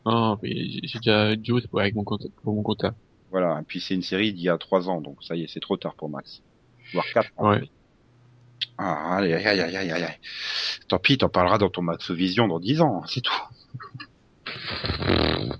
Oh, 0.04 0.36
mais 0.42 0.50
j'ai 0.82 0.98
déjà 0.98 1.34
Juice 1.42 1.66
pour, 1.66 1.80
avec 1.80 1.94
mon 1.94 2.04
compte, 2.04 2.22
pour 2.42 2.54
mon 2.54 2.62
comptable. 2.62 2.96
Voilà. 3.30 3.58
Et 3.60 3.64
puis 3.64 3.80
c'est 3.80 3.94
une 3.94 4.02
série 4.02 4.32
d'il 4.32 4.42
y 4.42 4.48
a 4.48 4.58
trois 4.58 4.88
ans, 4.88 5.00
donc 5.00 5.22
ça 5.22 5.36
y 5.36 5.42
est, 5.44 5.46
c'est 5.52 5.60
trop 5.60 5.76
tard 5.76 5.94
pour 5.94 6.08
Max. 6.08 6.42
Voire 6.92 7.04
quatre. 7.14 7.30
ans. 7.36 7.50
Ouais. 7.50 7.70
Ah, 8.78 9.16
allez, 9.16 9.32
aïe, 9.34 9.46
aïe, 9.46 9.60
aïe, 9.60 9.76
aïe, 9.76 9.90
aïe. 9.92 10.16
Tant 10.88 10.98
pis, 10.98 11.18
t'en 11.18 11.28
parleras 11.28 11.58
dans 11.58 11.68
ton 11.70 11.82
Max 11.82 12.10
Vision 12.10 12.48
dans 12.48 12.58
dix 12.60 12.80
ans, 12.80 13.02
c'est 13.06 13.20
tout. 13.20 13.32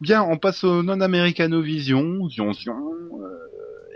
Bien, 0.00 0.22
on 0.22 0.38
passe 0.38 0.64
au 0.64 0.82
non-américano 0.82 1.60
vision, 1.60 2.28
zion, 2.30 2.52
zion. 2.54 2.94
euh, 3.20 3.38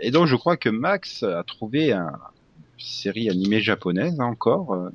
et 0.01 0.11
donc 0.11 0.27
je 0.27 0.35
crois 0.35 0.55
que 0.57 0.69
Max 0.69 1.23
a 1.23 1.43
trouvé 1.43 1.93
un- 1.93 2.05
une 2.09 2.85
série 2.85 3.29
animée 3.29 3.59
japonaise 3.61 4.19
hein, 4.19 4.25
encore, 4.25 4.73
euh, 4.73 4.89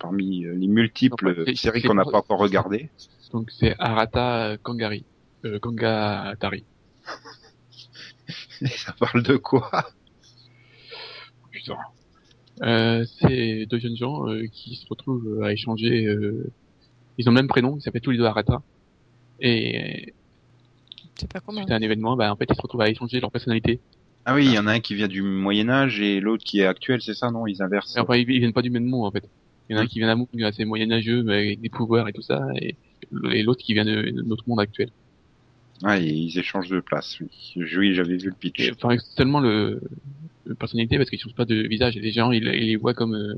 parmi 0.00 0.44
euh, 0.44 0.54
les 0.54 0.66
multiples 0.66 1.44
séries 1.54 1.82
qu'on 1.82 1.94
n'a 1.94 2.04
pas 2.04 2.18
encore 2.18 2.38
regardées. 2.40 2.90
Donc 3.32 3.50
c'est 3.52 3.76
Arata 3.78 4.56
Kangari. 4.62 5.04
Euh, 5.44 5.58
Kangatari. 5.60 6.64
Et 8.62 8.66
ça 8.68 8.92
parle 8.98 9.22
de 9.22 9.36
quoi? 9.36 9.70
Putain. 11.50 11.76
Euh, 12.62 13.04
c'est 13.20 13.66
deux 13.66 13.78
jeunes 13.78 13.96
gens 13.96 14.28
euh, 14.28 14.46
qui 14.46 14.76
se 14.76 14.86
retrouvent 14.88 15.42
à 15.42 15.52
échanger. 15.52 16.06
euh, 16.06 16.50
ils 17.18 17.28
ont 17.28 17.32
le 17.32 17.36
même 17.36 17.48
prénom, 17.48 17.76
ils 17.76 17.82
s'appellent 17.82 18.00
tous 18.02 18.10
les 18.12 18.18
deux 18.18 18.24
Arata. 18.24 18.62
Et 19.40 20.14
C'est 21.16 21.30
pas 21.30 21.40
comment. 21.40 21.60
suite 21.60 21.70
à 21.70 21.76
un 21.76 21.80
événement, 21.82 22.16
bah, 22.16 22.32
en 22.32 22.36
fait, 22.36 22.46
ils 22.50 22.56
se 22.56 22.62
retrouvent 22.62 22.80
à 22.80 22.88
échanger 22.88 23.20
leur 23.20 23.30
personnalité. 23.30 23.80
Ah 24.24 24.34
oui, 24.34 24.46
il 24.46 24.52
y 24.52 24.58
en 24.58 24.66
a 24.66 24.72
un 24.72 24.80
qui 24.80 24.94
vient 24.94 25.08
du 25.08 25.22
Moyen 25.22 25.68
Âge 25.68 26.00
et 26.00 26.20
l'autre 26.20 26.44
qui 26.44 26.60
est 26.60 26.66
actuel, 26.66 27.00
c'est 27.00 27.14
ça, 27.14 27.30
non? 27.30 27.46
Ils 27.46 27.62
inversent. 27.62 27.94
Ils, 27.96 28.18
ils 28.30 28.38
viennent 28.40 28.52
pas 28.52 28.62
du 28.62 28.70
même 28.70 28.86
monde, 28.86 29.06
en 29.06 29.10
fait. 29.10 29.28
Il 29.68 29.76
y 29.76 29.78
en 29.78 29.80
a 29.80 29.84
un 29.84 29.86
qui 29.86 29.98
vient 29.98 30.08
d'un 30.08 30.16
monde 30.16 30.28
assez 30.42 30.64
moyenâgeux, 30.64 31.22
mais 31.22 31.34
avec 31.34 31.60
des 31.60 31.68
pouvoirs 31.68 32.08
et 32.08 32.12
tout 32.12 32.22
ça, 32.22 32.46
et, 32.60 32.76
et 33.32 33.42
l'autre 33.42 33.62
qui 33.62 33.74
vient 33.74 33.84
de, 33.84 34.10
de 34.10 34.22
notre 34.22 34.48
monde 34.48 34.60
actuel. 34.60 34.90
Et 35.84 36.06
ils 36.06 36.38
échangent 36.38 36.70
de 36.70 36.80
place. 36.80 37.18
Oui, 37.20 37.28
oui 37.76 37.94
j'avais 37.94 38.16
vu 38.16 38.28
le 38.28 38.34
pitch. 38.34 38.60
Et, 38.60 38.72
enfin, 38.72 38.96
seulement 39.16 39.40
le, 39.40 39.82
le 40.44 40.54
personnalité, 40.54 40.96
parce 40.96 41.10
qu'ils 41.10 41.20
changent 41.20 41.34
pas 41.34 41.44
de 41.44 41.54
visage, 41.54 41.96
et 41.96 42.00
les 42.00 42.12
gens, 42.12 42.32
ils, 42.32 42.44
ils 42.44 42.68
les 42.68 42.76
voient 42.76 42.94
comme, 42.94 43.14
euh, 43.14 43.34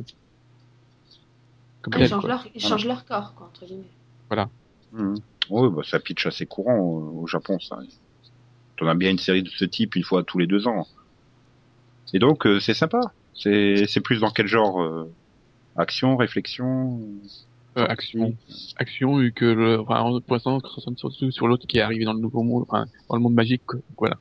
comme 1.82 1.94
Ils 1.98 2.08
changent 2.08 2.26
leur, 2.26 2.46
ils 2.54 2.60
changent 2.60 2.86
leur 2.86 3.04
corps, 3.04 3.34
quoi, 3.34 3.48
entre 3.48 3.66
guillemets. 3.66 3.84
Mhm. 4.92 5.16
Oui, 5.50 5.68
bah, 5.74 5.82
ça 5.84 5.98
pitch 5.98 6.26
assez 6.26 6.46
courant 6.46 6.76
euh, 6.76 7.22
au 7.22 7.26
Japon, 7.26 7.58
ça. 7.58 7.78
On 8.80 8.86
a 8.86 8.94
bien 8.94 9.10
une 9.10 9.18
série 9.18 9.42
de 9.42 9.48
ce 9.48 9.64
type 9.64 9.96
une 9.96 10.04
fois 10.04 10.22
tous 10.22 10.38
les 10.38 10.46
deux 10.46 10.68
ans. 10.68 10.86
Et 12.12 12.18
donc, 12.18 12.46
euh, 12.46 12.60
c'est 12.60 12.74
sympa. 12.74 13.00
C'est 13.34 13.86
c'est 13.88 14.00
plus 14.00 14.20
dans 14.20 14.30
quel 14.30 14.46
genre 14.46 14.80
euh, 14.80 15.10
Action, 15.76 16.16
réflexion? 16.16 17.00
Action, 17.84 18.34
action, 18.76 19.16
vu 19.18 19.32
que 19.32 19.44
le, 19.44 19.80
enfin, 19.80 20.02
pour 20.26 20.34
l'instant, 20.34 20.56
on 20.56 20.60
se 20.60 20.74
concentre 20.74 20.98
surtout 20.98 21.30
sur 21.30 21.46
l'autre 21.48 21.66
qui 21.66 21.78
est 21.78 21.82
arrivé 21.82 22.04
dans 22.04 22.12
le 22.12 22.20
nouveau 22.20 22.42
monde, 22.42 22.64
enfin, 22.68 22.86
dans 23.08 23.16
le 23.16 23.22
monde 23.22 23.34
magique, 23.34 23.62
quoi. 23.66 23.80
Voilà. 23.96 24.18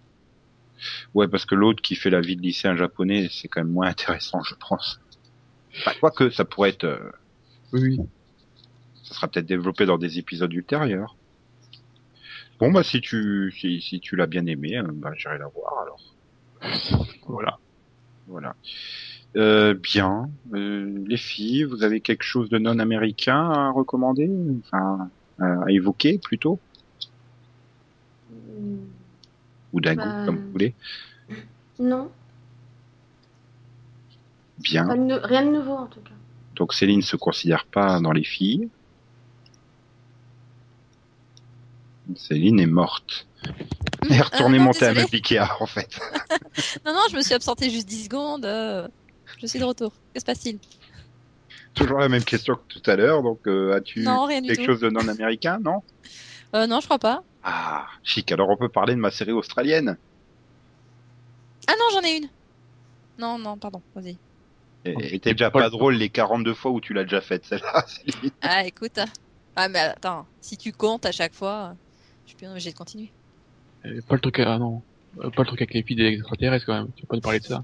Ouais, 1.13 1.27
parce 1.27 1.45
que 1.45 1.55
l'autre 1.55 1.81
qui 1.81 1.95
fait 1.95 2.09
la 2.09 2.21
vie 2.21 2.35
de 2.35 2.41
lycéen 2.41 2.75
japonais, 2.75 3.27
c'est 3.31 3.47
quand 3.47 3.61
même 3.61 3.71
moins 3.71 3.87
intéressant, 3.87 4.41
je 4.43 4.55
pense. 4.55 4.99
Bah, 5.85 5.93
quoique, 5.99 6.29
ça 6.29 6.45
pourrait 6.45 6.69
être, 6.69 6.83
euh, 6.85 7.11
Oui, 7.73 7.81
oui. 7.81 7.99
ça 9.03 9.15
sera 9.15 9.27
peut-être 9.27 9.45
développé 9.45 9.85
dans 9.85 9.97
des 9.97 10.19
épisodes 10.19 10.51
ultérieurs. 10.53 11.15
Bon, 12.59 12.71
bah, 12.71 12.83
si 12.83 13.01
tu, 13.01 13.53
si, 13.57 13.81
si 13.81 13.99
tu 13.99 14.15
l'as 14.15 14.27
bien 14.27 14.45
aimé, 14.47 14.77
euh, 14.77 14.83
bah, 14.91 15.11
j'irai 15.15 15.37
la 15.37 15.47
voir, 15.47 15.79
alors. 15.81 15.99
Voilà. 17.27 17.59
Voilà. 18.27 18.55
Euh, 19.35 19.73
bien. 19.75 20.29
Euh, 20.53 21.03
les 21.07 21.17
filles, 21.17 21.63
vous 21.63 21.83
avez 21.83 22.01
quelque 22.01 22.23
chose 22.23 22.49
de 22.49 22.57
non 22.57 22.79
américain 22.79 23.51
à 23.51 23.69
recommander? 23.71 24.29
Enfin, 24.65 25.09
à 25.39 25.63
à 25.65 25.69
évoquer, 25.71 26.17
plutôt? 26.17 26.59
Hmm, 28.31 28.77
Ou 29.73 29.81
d'un 29.81 29.95
Bah, 29.95 30.03
goût, 30.03 30.25
comme 30.25 30.37
vous 30.37 30.51
voulez 30.51 30.73
Non, 31.79 32.09
Bien. 34.57 34.85
de 34.95 35.13
rien 35.13 35.45
de 35.45 35.51
nouveau 35.51 35.73
en 35.73 35.85
tout 35.85 35.99
cas. 35.99 36.09
Donc 36.55 36.73
Céline 36.73 37.03
se 37.03 37.15
considère 37.15 37.65
pas 37.67 37.99
dans 37.99 38.11
les 38.11 38.23
filles. 38.23 38.69
Céline 42.15 42.59
est 42.59 42.65
morte. 42.65 43.27
Elle 44.09 44.13
est 44.13 44.21
retournée 44.21 44.57
Ah, 44.57 44.59
non, 44.61 44.65
monter 44.65 44.85
à 44.85 44.93
meuble 44.93 45.09
Ikea, 45.13 45.39
en 45.59 45.65
fait. 45.67 45.99
Non, 46.85 46.93
non, 46.93 47.01
je 47.11 47.15
me 47.15 47.21
suis 47.21 47.35
absentée 47.35 47.69
juste 47.69 47.87
10 47.87 48.05
secondes. 48.05 48.45
Je 49.39 49.45
suis 49.47 49.59
de 49.59 49.63
retour. 49.65 49.91
Que 50.13 50.19
se 50.19 50.25
passe-t-il? 50.25 50.59
Toujours 51.73 51.99
la 51.99 52.09
même 52.09 52.23
question 52.23 52.55
que 52.55 52.79
tout 52.79 52.89
à 52.89 52.95
l'heure. 52.95 53.21
Donc, 53.23 53.47
euh, 53.47 53.75
as-tu 53.75 54.01
Non, 54.01 54.25
rien 54.25 54.41
du 54.41 54.47
quelque 54.47 54.61
tout. 54.61 54.65
chose 54.65 54.79
de 54.79 54.89
non 54.89 55.07
américain, 55.07 55.59
non? 55.63 55.83
Euh, 56.55 56.65
non, 56.67 56.79
je 56.79 56.85
crois 56.85 56.99
pas. 56.99 57.23
Ah, 57.43 57.87
chic. 58.03 58.31
Alors, 58.31 58.49
on 58.49 58.57
peut 58.57 58.69
parler 58.69 58.95
de 58.95 58.99
ma 58.99 59.11
série 59.11 59.31
australienne. 59.31 59.97
Ah 61.67 61.73
non, 61.77 61.85
j'en 61.93 62.01
ai 62.07 62.17
une. 62.17 62.29
Non, 63.19 63.37
non, 63.37 63.57
pardon, 63.57 63.81
vas-y. 63.95 64.17
Et 64.85 65.15
était 65.15 65.33
déjà 65.33 65.51
pas 65.51 65.69
drôle 65.69 65.95
les 65.95 66.07
42 66.09 66.53
fois 66.53 66.71
où 66.71 66.79
tu 66.79 66.93
l'as 66.93 67.03
déjà 67.03 67.19
faite, 67.19 67.43
celle-là. 67.45 67.85
Ah, 68.41 68.63
écoute. 68.65 68.99
Ah, 69.55 69.67
mais 69.67 69.79
attends, 69.79 70.25
si 70.39 70.55
tu 70.55 70.71
comptes 70.71 71.05
à 71.05 71.11
chaque 71.11 71.33
fois, 71.33 71.75
je 72.25 72.29
suis 72.29 72.37
bien 72.37 72.51
obligé 72.51 72.71
de 72.71 72.77
continuer. 72.77 73.11
Euh, 73.85 73.99
pas 74.07 74.15
le 74.15 74.21
truc, 74.21 74.39
ah 74.39 74.57
non. 74.57 74.81
Euh, 75.19 75.29
Pas 75.31 75.41
le 75.41 75.47
truc 75.47 75.61
avec 75.61 75.73
les 75.73 75.83
filles 75.83 75.95
des 75.97 76.05
extraterrestres 76.05 76.65
quand 76.65 76.75
même. 76.75 76.89
Tu 76.95 77.01
vas 77.03 77.07
pas 77.09 77.15
nous 77.15 77.21
parler 77.21 77.39
de 77.39 77.45
ça? 77.45 77.63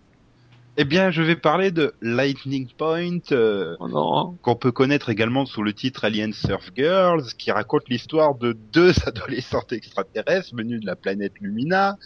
Eh 0.76 0.86
bien, 0.86 1.12
je 1.12 1.22
vais 1.22 1.36
parler 1.36 1.70
de 1.72 1.94
Lightning 2.02 2.68
Point, 2.78 3.20
euh, 3.32 3.76
Oh 3.80 3.88
non. 3.88 4.38
qu'on 4.42 4.56
peut 4.56 4.72
connaître 4.72 5.10
également 5.10 5.46
sous 5.46 5.62
le 5.62 5.72
titre 5.74 6.04
Alien 6.04 6.34
Surf 6.34 6.72
Girls, 6.76 7.26
qui 7.38 7.52
raconte 7.52 7.88
l'histoire 7.90 8.34
de 8.36 8.54
deux 8.54 8.92
adolescentes 9.08 9.72
extraterrestres 9.72 10.56
venues 10.56 10.80
de 10.80 10.86
la 10.88 10.96
planète 10.96 11.34
Lumina, 11.40 11.98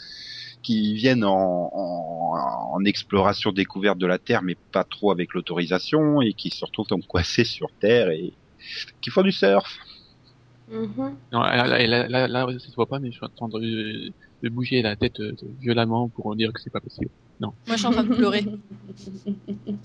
qui 0.63 0.95
viennent 0.95 1.23
en, 1.23 1.69
en, 1.73 2.73
en 2.75 2.83
exploration 2.83 3.53
découverte 3.53 3.97
de 3.99 4.05
la 4.05 4.19
Terre, 4.19 4.43
mais 4.43 4.57
pas 4.73 4.83
trop 4.83 5.11
avec 5.11 5.33
l'autorisation, 5.33 6.21
et 6.21 6.33
qui 6.33 6.49
se 6.49 6.65
retrouvent 6.65 6.89
donc 6.89 7.07
coincées 7.07 7.45
sur 7.45 7.69
Terre 7.79 8.09
et 8.09 8.33
qui 9.01 9.11
font 9.11 9.21
du 9.23 9.31
surf. 9.31 9.77
Mhm. 10.69 11.15
Non, 11.31 11.39
là, 11.41 11.65
là, 11.67 11.87
là, 11.87 12.07
là, 12.09 12.27
là, 12.27 12.59
ça 12.59 12.67
se 12.67 12.75
voit 12.75 12.87
pas, 12.87 12.99
mais 12.99 13.11
je 13.11 13.17
suis 13.17 13.25
en 13.25 13.29
train 13.29 13.47
de, 13.47 14.11
de 14.43 14.49
bouger 14.49 14.81
la 14.81 14.97
tête 14.97 15.19
euh, 15.21 15.33
violemment 15.61 16.09
pour 16.09 16.35
dire 16.35 16.51
que 16.51 16.59
c'est 16.59 16.69
pas 16.69 16.81
possible. 16.81 17.11
Moi, 17.39 17.53
je 17.69 17.75
suis 17.77 17.87
en 17.87 17.91
train 17.91 18.03
de 18.03 18.15
pleurer. 18.15 18.45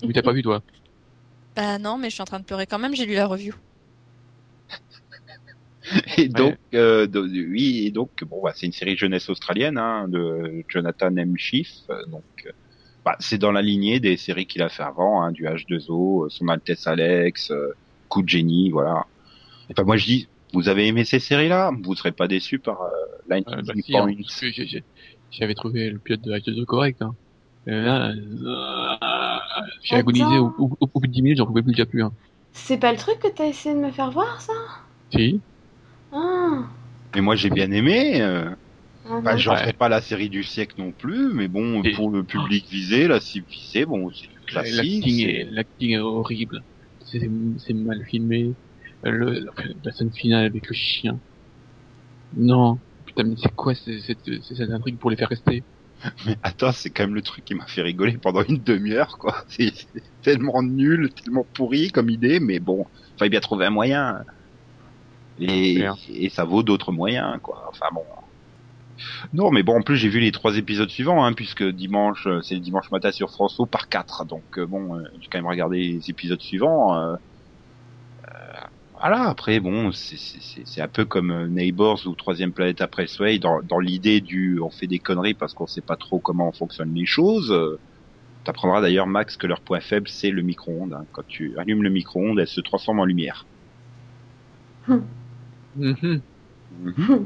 Mais 0.05 0.13
t'as 0.13 0.21
pas 0.21 0.33
vu, 0.33 0.41
toi? 0.41 0.61
Bah 1.55 1.77
non, 1.79 1.97
mais 1.97 2.09
je 2.09 2.15
suis 2.15 2.21
en 2.21 2.25
train 2.25 2.39
de 2.39 2.45
pleurer 2.45 2.65
quand 2.67 2.79
même, 2.79 2.95
j'ai 2.95 3.05
lu 3.05 3.13
la 3.13 3.27
review. 3.27 3.53
Et 6.17 6.29
donc, 6.29 6.55
euh, 6.73 7.07
de- 7.07 7.19
oui, 7.21 7.85
et 7.85 7.91
donc, 7.91 8.11
bon, 8.23 8.41
bah, 8.41 8.53
c'est 8.55 8.65
une 8.65 8.71
série 8.71 8.95
jeunesse 8.95 9.29
australienne 9.29 9.77
hein, 9.77 10.07
de 10.07 10.63
Jonathan 10.69 11.15
M. 11.15 11.35
Schiff. 11.37 11.69
euh, 11.89 12.05
Donc, 12.07 12.23
euh, 12.45 12.51
bah, 13.03 13.15
c'est 13.19 13.37
dans 13.37 13.51
la 13.51 13.61
lignée 13.61 13.99
des 13.99 14.15
séries 14.17 14.47
qu'il 14.47 14.61
a 14.61 14.69
fait 14.69 14.83
avant, 14.83 15.21
hein, 15.23 15.31
du 15.31 15.45
H2O, 15.45 16.25
euh, 16.25 16.29
Son 16.29 16.47
Altesse 16.47 16.87
Alex, 16.87 17.51
euh, 17.51 17.73
Coup 18.07 18.21
de 18.23 18.29
génie, 18.29 18.69
voilà. 18.71 19.05
Enfin, 19.71 19.83
moi, 19.83 19.97
je 19.97 20.05
dis, 20.05 20.27
vous 20.53 20.69
avez 20.69 20.87
aimé 20.87 21.03
ces 21.05 21.19
séries-là? 21.19 21.71
Vous 21.83 21.95
serez 21.95 22.11
pas 22.13 22.27
déçus 22.27 22.59
par 22.59 22.81
euh, 22.81 22.89
Lightning 23.27 23.57
euh, 23.59 23.61
bah, 23.63 23.73
si, 23.75 23.91
Point 23.91 24.07
hein, 24.07 24.13
j'avais 25.31 25.55
trouvé 25.55 25.89
le 25.89 25.99
pilote 25.99 26.21
de 26.21 26.31
H2O 26.31 26.65
correct. 26.65 27.01
Hein. 27.01 27.15
Là, 27.65 28.11
euh, 28.11 29.39
j'ai 29.83 29.95
agonisé 29.97 30.37
au, 30.39 30.53
au, 30.57 30.77
au 30.79 30.87
bout 30.87 31.07
de 31.07 31.11
10 31.11 31.21
minutes, 31.21 31.37
j'en 31.37 31.45
pouvais 31.45 31.63
plus 31.63 31.71
déjà 31.73 31.85
plus. 31.85 32.03
Hein. 32.03 32.11
C'est 32.53 32.79
pas 32.79 32.91
le 32.91 32.97
truc 32.97 33.19
que 33.19 33.27
t'as 33.27 33.45
essayé 33.45 33.75
de 33.75 33.79
me 33.79 33.91
faire 33.91 34.09
voir 34.09 34.41
ça? 34.41 34.53
Si 35.11 35.43
Ah, 36.11 36.69
Mais 37.15 37.21
moi, 37.21 37.35
j'ai 37.35 37.49
bien 37.49 37.71
aimé. 37.71 38.21
Euh, 38.21 38.49
ah 39.05 39.21
bah, 39.21 39.37
j'en 39.37 39.53
Ouais. 39.53 39.57
ferai 39.57 39.73
pas 39.73 39.89
la 39.89 40.01
série 40.01 40.29
du 40.29 40.43
siècle 40.43 40.75
non 40.79 40.93
plus, 40.93 41.33
mais 41.33 41.47
bon, 41.49 41.83
Et- 41.83 41.93
pour 41.95 42.11
le 42.11 42.25
public 42.25 42.67
visé, 42.69 43.07
la 43.07 43.21
cible 43.21 43.47
visée, 43.47 43.85
bon, 43.85 44.11
c'est 44.13 44.27
du 44.29 44.39
classique. 44.47 44.75
L'acting 44.75 45.19
c'est- 45.21 45.29
est, 45.29 45.45
l'acting 45.51 45.91
est 45.91 45.99
horrible. 45.99 46.61
C'est, 46.99 47.19
c'est 47.57 47.73
mal 47.73 48.03
filmé. 48.05 48.55
Le, 49.03 49.39
la, 49.41 49.51
la 49.83 49.91
scène 49.91 50.11
finale 50.13 50.45
avec 50.45 50.67
le 50.67 50.73
chien. 50.75 51.21
Non. 52.33 52.81
Putain, 53.05 53.23
mais 53.25 53.35
c'est 53.37 53.53
quoi 53.55 53.75
c'est, 53.75 53.99
c'est, 54.01 54.17
c'est 54.41 54.55
cette 54.55 54.69
intrigue 54.69 54.99
pour 54.99 55.09
les 55.09 55.17
faire 55.17 55.29
rester 55.29 55.65
Mais 56.25 56.37
attends, 56.43 56.71
c'est 56.71 56.89
quand 56.89 57.03
même 57.03 57.15
le 57.15 57.21
truc 57.21 57.45
qui 57.45 57.55
m'a 57.55 57.65
fait 57.67 57.81
rigoler 57.81 58.17
pendant 58.17 58.43
une 58.43 58.57
demi-heure, 58.57 59.17
quoi. 59.17 59.43
C'est 59.47 59.73
tellement 60.21 60.61
nul, 60.63 61.13
tellement 61.13 61.45
pourri 61.53 61.91
comme 61.91 62.09
idée, 62.09 62.39
mais 62.39 62.59
bon, 62.59 62.85
fallait 63.17 63.29
bien 63.29 63.39
trouver 63.39 63.65
un 63.65 63.69
moyen. 63.69 64.23
Et, 65.39 65.83
ça 66.29 66.43
vaut 66.45 66.63
d'autres 66.63 66.91
moyens, 66.91 67.39
quoi. 67.41 67.65
Enfin 67.69 67.87
bon. 67.93 68.05
Non, 69.33 69.51
mais 69.51 69.63
bon, 69.63 69.79
en 69.79 69.81
plus 69.81 69.97
j'ai 69.97 70.07
vu 70.09 70.19
les 70.19 70.31
trois 70.31 70.55
épisodes 70.57 70.89
suivants, 70.89 71.25
hein, 71.25 71.33
puisque 71.33 71.63
dimanche, 71.63 72.27
euh, 72.27 72.41
c'est 72.41 72.53
le 72.55 72.61
dimanche 72.61 72.91
matin 72.91 73.11
sur 73.11 73.31
France 73.31 73.59
O 73.59 73.65
par 73.65 73.89
quatre, 73.89 74.25
donc 74.25 74.57
euh, 74.57 74.65
bon, 74.67 74.97
euh, 74.97 75.03
j'ai 75.19 75.27
quand 75.29 75.39
même 75.39 75.47
regardé 75.47 75.77
les 75.79 76.09
épisodes 76.09 76.41
suivants. 76.41 76.95
euh, 76.95 77.15
voilà, 79.03 79.29
après 79.29 79.59
bon, 79.59 79.91
c'est- 79.91 80.17
c'est 80.17 80.41
c'est- 80.41 80.63
c'est 80.65 80.81
un 80.81 80.87
peu 80.87 81.05
comme 81.05 81.31
euh, 81.31 81.47
Neighbors 81.49 82.01
ou 82.07 82.15
Troisième 82.15 82.53
Planète 82.53 82.81
après 82.81 83.05
Soleil, 83.07 83.39
dans, 83.39 83.61
dans 83.63 83.79
l'idée 83.79 84.19
du 84.21 84.59
on 84.61 84.71
fait 84.71 84.87
des 84.87 84.99
conneries 84.99 85.35
parce 85.35 85.53
qu'on 85.53 85.67
sait 85.67 85.81
pas 85.83 85.97
trop 85.97 86.19
comment 86.21 86.51
fonctionnent 86.53 86.93
les 86.95 87.05
choses. 87.05 87.51
euh, 87.51 87.81
T'apprendras 88.45 88.81
d'ailleurs, 88.81 89.07
Max, 89.07 89.37
que 89.37 89.47
leur 89.47 89.61
point 89.63 89.81
faible, 89.81 90.07
c'est 90.09 90.31
le 90.31 90.41
micro-ondes. 90.43 90.93
hein. 90.93 91.07
Quand 91.13 91.23
tu 91.27 91.57
allumes 91.59 91.83
le 91.83 91.91
micro-ondes, 91.91 92.39
elle 92.39 92.47
se 92.47 92.61
transforme 92.61 92.99
en 93.01 93.05
lumière. 93.05 93.47
Mhm. 96.69 97.25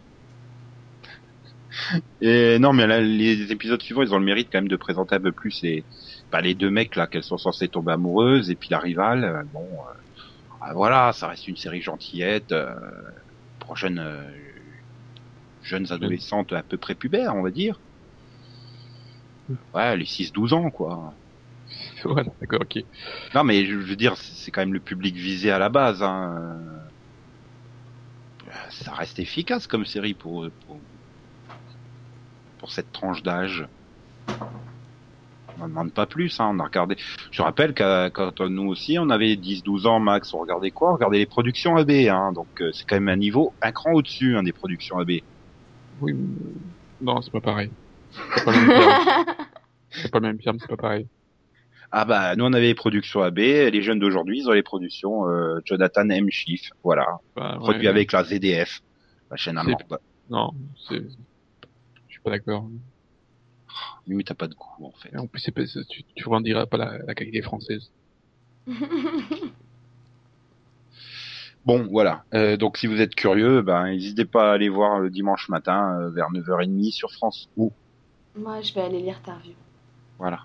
Et 2.22 2.60
non, 2.60 2.74
mais 2.74 2.88
là, 2.88 3.00
les 3.02 3.52
épisodes 3.52 3.82
suivants, 3.82 4.02
ils 4.04 4.14
ont 4.14 4.20
le 4.20 4.26
mérite 4.26 4.50
quand 4.52 4.60
même 4.60 4.68
de 4.68 4.76
présenter 4.76 5.16
un 5.16 5.20
peu 5.20 5.32
plus 5.32 5.62
les, 5.62 5.88
bah, 6.32 6.42
les 6.42 6.56
deux 6.56 6.70
mecs 6.70 6.96
là 6.96 7.08
qu'elles 7.08 7.24
sont 7.24 7.38
censées 7.38 7.70
tomber 7.70 7.94
amoureuses 7.94 8.50
et 8.50 8.56
puis 8.56 8.70
la 8.72 8.80
rivale. 8.80 9.24
euh, 9.24 9.44
bon, 9.48 9.80
euh, 9.88 10.07
ah, 10.62 10.74
voilà, 10.74 11.14
ça 11.14 11.28
reste 11.28 11.48
une 11.48 11.56
série 11.56 11.82
gentillette 11.82 12.52
euh, 12.52 12.76
pour 13.60 13.78
jeunes 13.78 14.00
euh, 14.00 14.24
jeunes 15.62 15.92
adolescentes 15.92 16.54
à 16.54 16.64
peu 16.64 16.78
près 16.78 16.96
pubères, 16.96 17.36
on 17.36 17.44
va 17.44 17.52
dire. 17.52 17.80
Ouais, 19.74 19.96
les 19.96 20.06
6-12 20.06 20.54
ans, 20.54 20.70
quoi. 20.70 21.14
voilà, 22.04 22.32
d'accord, 22.42 22.62
ok. 22.62 22.84
Non, 23.36 23.44
mais 23.44 23.66
je, 23.66 23.76
veux 23.76 23.96
dire, 23.96 24.16
c'est 24.18 24.52
quand 24.52 24.62
même 24.62 24.74
le 24.74 24.80
public 24.80 25.16
visé 25.16 25.52
à 25.52 25.60
la 25.60 25.70
base. 25.70 26.02
Hein. 26.02 26.60
Euh, 28.48 28.52
Ça 28.70 28.94
reste 28.94 29.20
efficace 29.20 29.68
comme 29.68 29.86
série 29.86 30.14
pour 30.14 30.50
pour, 30.66 30.80
pour 32.58 32.72
cette 32.72 32.92
tranche 32.92 33.24
d'âge. 33.24 33.68
On 35.58 35.64
n'en 35.64 35.68
demande 35.70 35.92
pas 35.92 36.06
plus. 36.06 36.40
Hein. 36.40 36.52
On 36.54 36.60
a 36.60 36.64
regardé. 36.66 36.96
Je 37.32 37.42
rappelle 37.42 37.74
qu'à 37.74 38.10
quand 38.10 38.40
nous 38.42 38.68
aussi, 38.68 38.98
on 39.00 39.10
avait 39.10 39.36
10-12 39.36 39.88
ans 39.88 40.00
max. 40.00 40.34
On 40.34 40.40
regardait 40.40 40.72
quoi? 40.72 40.92
On 40.92 40.94
regardait 40.94 41.18
les 41.20 41.26
productions 41.26 41.76
AB. 41.78 41.90
Hein. 41.92 42.32
Donc 42.34 42.62
euh, 42.62 42.72
c'est 42.74 42.86
quand 42.88 42.96
même 42.96 43.10
un 43.10 43.16
niveau 43.18 43.54
un 43.62 43.72
cran 43.72 43.92
au-dessus 43.94 44.36
hein, 44.38 44.44
des 44.44 44.54
productions 44.54 45.00
AB. 45.00 45.12
Oui, 46.02 46.14
mais- 46.14 46.28
non, 47.02 47.22
c'est 47.22 47.32
pas 47.32 47.42
pareil. 47.42 47.72
C'est 48.36 48.46
pas 48.46 48.52
le 48.52 48.58
même 48.60 48.68
terme, 48.70 49.26
c'est 49.90 50.12
pas 50.12 50.20
le 50.20 50.28
même 50.28 50.38
terme, 50.40 50.58
c'est 50.60 50.68
pas 50.70 50.78
pareil. 50.78 51.08
Ah 51.92 52.06
bah 52.06 52.36
nous 52.36 52.44
on 52.46 52.54
avait 52.54 52.68
les 52.68 52.76
productions 52.76 53.22
AB. 53.22 53.38
Les 53.38 53.82
jeunes 53.82 54.00
d'aujourd'hui, 54.00 54.40
ils 54.40 54.48
ont 54.50 54.54
les 54.54 54.64
productions 54.64 55.28
euh, 55.28 55.60
Jonathan 55.66 56.10
M. 56.10 56.30
Schiff. 56.30 56.70
Voilà, 56.84 57.06
Bah, 57.36 57.54
ouais, 57.54 57.58
produit 57.60 57.88
avec 57.88 58.12
la 58.12 58.24
ZDF, 58.24 58.82
la 59.32 59.38
chaîne 59.38 59.58
allemande. 59.58 59.82
Non, 60.30 60.52
c'est, 60.88 60.96
je 60.98 62.12
suis 62.12 62.20
pas 62.22 62.32
d'accord. 62.32 62.68
Oui, 64.08 64.24
t'as 64.24 64.34
pas 64.36 64.48
de 64.48 64.56
goût 64.56 64.86
en 64.86 64.92
fait. 64.94 65.10
Et 65.14 65.18
en 65.18 65.28
plus, 65.28 65.40
c'est 65.42 65.52
pas, 65.52 65.66
c'est- 65.66 65.88
tu, 65.88 66.04
tu 66.16 66.24
revendiras 66.26 66.66
pas 66.66 66.78
la, 66.78 66.98
la 67.00 67.16
qualité 67.16 67.42
française. 67.42 67.92
Bon, 71.66 71.86
voilà. 71.92 72.24
Euh, 72.34 72.56
donc 72.56 72.78
si 72.78 72.88
vous 72.88 73.02
êtes 73.02 73.14
curieux, 73.14 73.62
ben 73.62 73.88
n'hésitez 73.90 74.24
pas 74.24 74.52
à 74.52 74.54
aller 74.54 74.70
voir 74.70 75.00
le 75.00 75.10
dimanche 75.10 75.50
matin 75.50 76.00
euh, 76.00 76.10
vers 76.12 76.28
9h30 76.32 76.92
sur 76.94 77.12
France 77.12 77.50
O. 77.58 77.74
Moi, 78.38 78.62
je 78.62 78.74
vais 78.74 78.82
aller 78.82 79.02
lire 79.02 79.22
ta 79.22 79.36
review. 79.36 79.56
Voilà. 80.18 80.40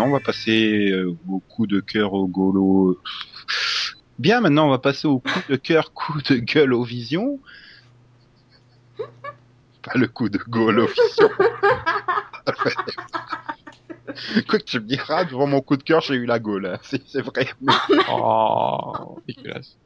Maintenant, 0.00 0.14
on 0.14 0.18
va 0.18 0.24
passer 0.24 0.90
euh, 0.90 1.14
au 1.28 1.40
coup 1.40 1.66
de 1.66 1.80
cœur 1.80 2.12
au 2.14 2.26
golo. 2.26 2.98
Bien, 4.18 4.40
maintenant, 4.40 4.66
on 4.66 4.70
va 4.70 4.78
passer 4.78 5.06
au 5.06 5.20
coup 5.20 5.40
de 5.48 5.56
cœur, 5.56 5.92
coup 5.92 6.20
de 6.22 6.36
gueule 6.36 6.72
au 6.72 6.82
vision. 6.84 7.40
Pas 9.82 9.92
le 9.96 10.08
coup 10.08 10.28
de 10.28 10.38
gueule 10.48 10.80
au 10.80 10.86
vision. 10.86 11.30
Quoi 14.48 14.58
que 14.58 14.64
tu 14.64 14.80
me 14.80 14.86
diras, 14.86 15.24
devant 15.24 15.46
mon 15.46 15.60
coup 15.60 15.76
de 15.76 15.82
cœur, 15.82 16.00
j'ai 16.00 16.14
eu 16.14 16.26
la 16.26 16.38
gaule. 16.38 16.66
hein. 16.66 16.78
C'est 16.82 17.02
c'est 17.06 17.22
vrai. 17.22 17.48
Mais 17.60 17.72
Oh, 18.08 19.18
dégueulasse. 19.28 19.76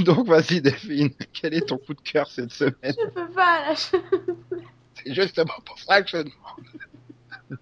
Donc, 0.00 0.28
vas-y, 0.28 0.60
Delphine. 0.60 1.10
Quel 1.32 1.54
est 1.54 1.68
ton 1.68 1.78
coup 1.78 1.94
de 1.94 2.00
cœur 2.00 2.30
cette 2.30 2.52
semaine? 2.52 2.74
Je 2.84 3.08
peux 3.10 3.28
pas, 3.30 3.60
là. 3.68 3.74
je- 3.74 3.96
C'est 5.04 5.14
justement 5.14 5.54
pour 5.64 5.78
ça 5.78 6.02
que 6.02 6.08
je 6.08 6.16
demande. 6.18 6.30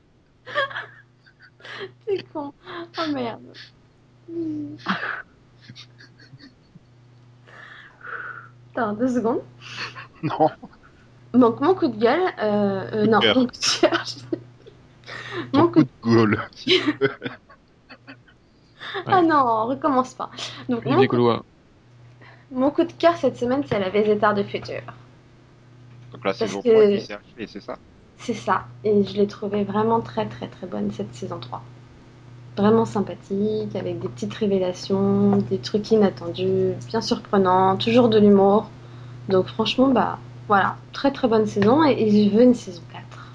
C'est 2.07 2.33
con. 2.33 2.53
Oh 2.99 3.13
merde. 3.13 3.43
Attends, 8.73 8.93
deux 8.95 9.09
secondes. 9.09 9.43
Non. 10.23 10.51
Donc, 11.35 11.61
mon 11.61 11.75
coup 11.75 11.89
de 11.89 11.97
gueule. 11.99 12.33
Euh, 12.39 12.91
euh, 12.93 13.07
non, 13.07 13.21
mon 13.35 13.47
coup 13.47 13.53
de 13.53 13.81
cœur. 13.81 14.05
Ton 15.53 15.59
Mon 15.59 15.69
coup 15.69 15.83
de 15.83 15.89
gueule. 16.05 16.49
Ah 19.05 19.21
non, 19.21 19.45
on 19.47 19.67
recommence 19.67 20.15
pas. 20.15 20.31
Donc, 20.71 20.87
mon 20.87 21.07
coup, 21.07 21.29
mon 22.51 22.71
coup 22.71 22.85
de 22.85 22.93
cœur 22.93 23.15
cette 23.17 23.37
semaine, 23.37 23.63
c'est 23.69 23.79
la 23.79 23.91
Vézétar 23.91 24.35
de 24.35 24.43
Futur. 24.43 24.81
Donc 26.27 26.41
la 26.41 26.49
saison 26.49 26.63
que- 26.63 26.69
3 26.69 26.85
qui 26.85 27.01
s'est 27.01 27.15
achevée, 27.15 27.47
c'est 27.47 27.61
ça? 27.61 27.81
C'est 28.19 28.35
ça. 28.35 28.65
Et 28.85 29.05
je 29.05 29.15
l'ai 29.17 29.27
trouvée 29.27 29.65
vraiment 29.65 30.01
très, 30.01 30.27
très, 30.29 30.49
très 30.49 30.67
bonne 30.67 30.91
cette 30.93 31.15
saison 31.15 31.39
3. 31.39 31.63
Vraiment 32.57 32.87
sympathique, 32.87 33.77
avec 33.77 34.01
des 34.01 34.09
petites 34.09 34.35
révélations, 34.35 35.37
des 35.51 35.59
trucs 35.59 35.91
inattendus, 35.91 36.75
bien 36.89 37.01
surprenants, 37.03 37.77
toujours 37.77 38.09
de 38.09 38.19
l'humour. 38.19 38.71
Donc, 39.29 39.47
franchement, 39.49 39.89
bah 39.91 40.19
voilà, 40.49 40.77
très, 40.93 41.13
très 41.13 41.29
bonne 41.29 41.47
saison. 41.47 41.85
Et, 41.85 41.93
et 42.03 42.31
je 42.31 42.37
veux 42.37 42.43
une 42.45 42.55
saison 42.55 42.83
4. 42.93 43.33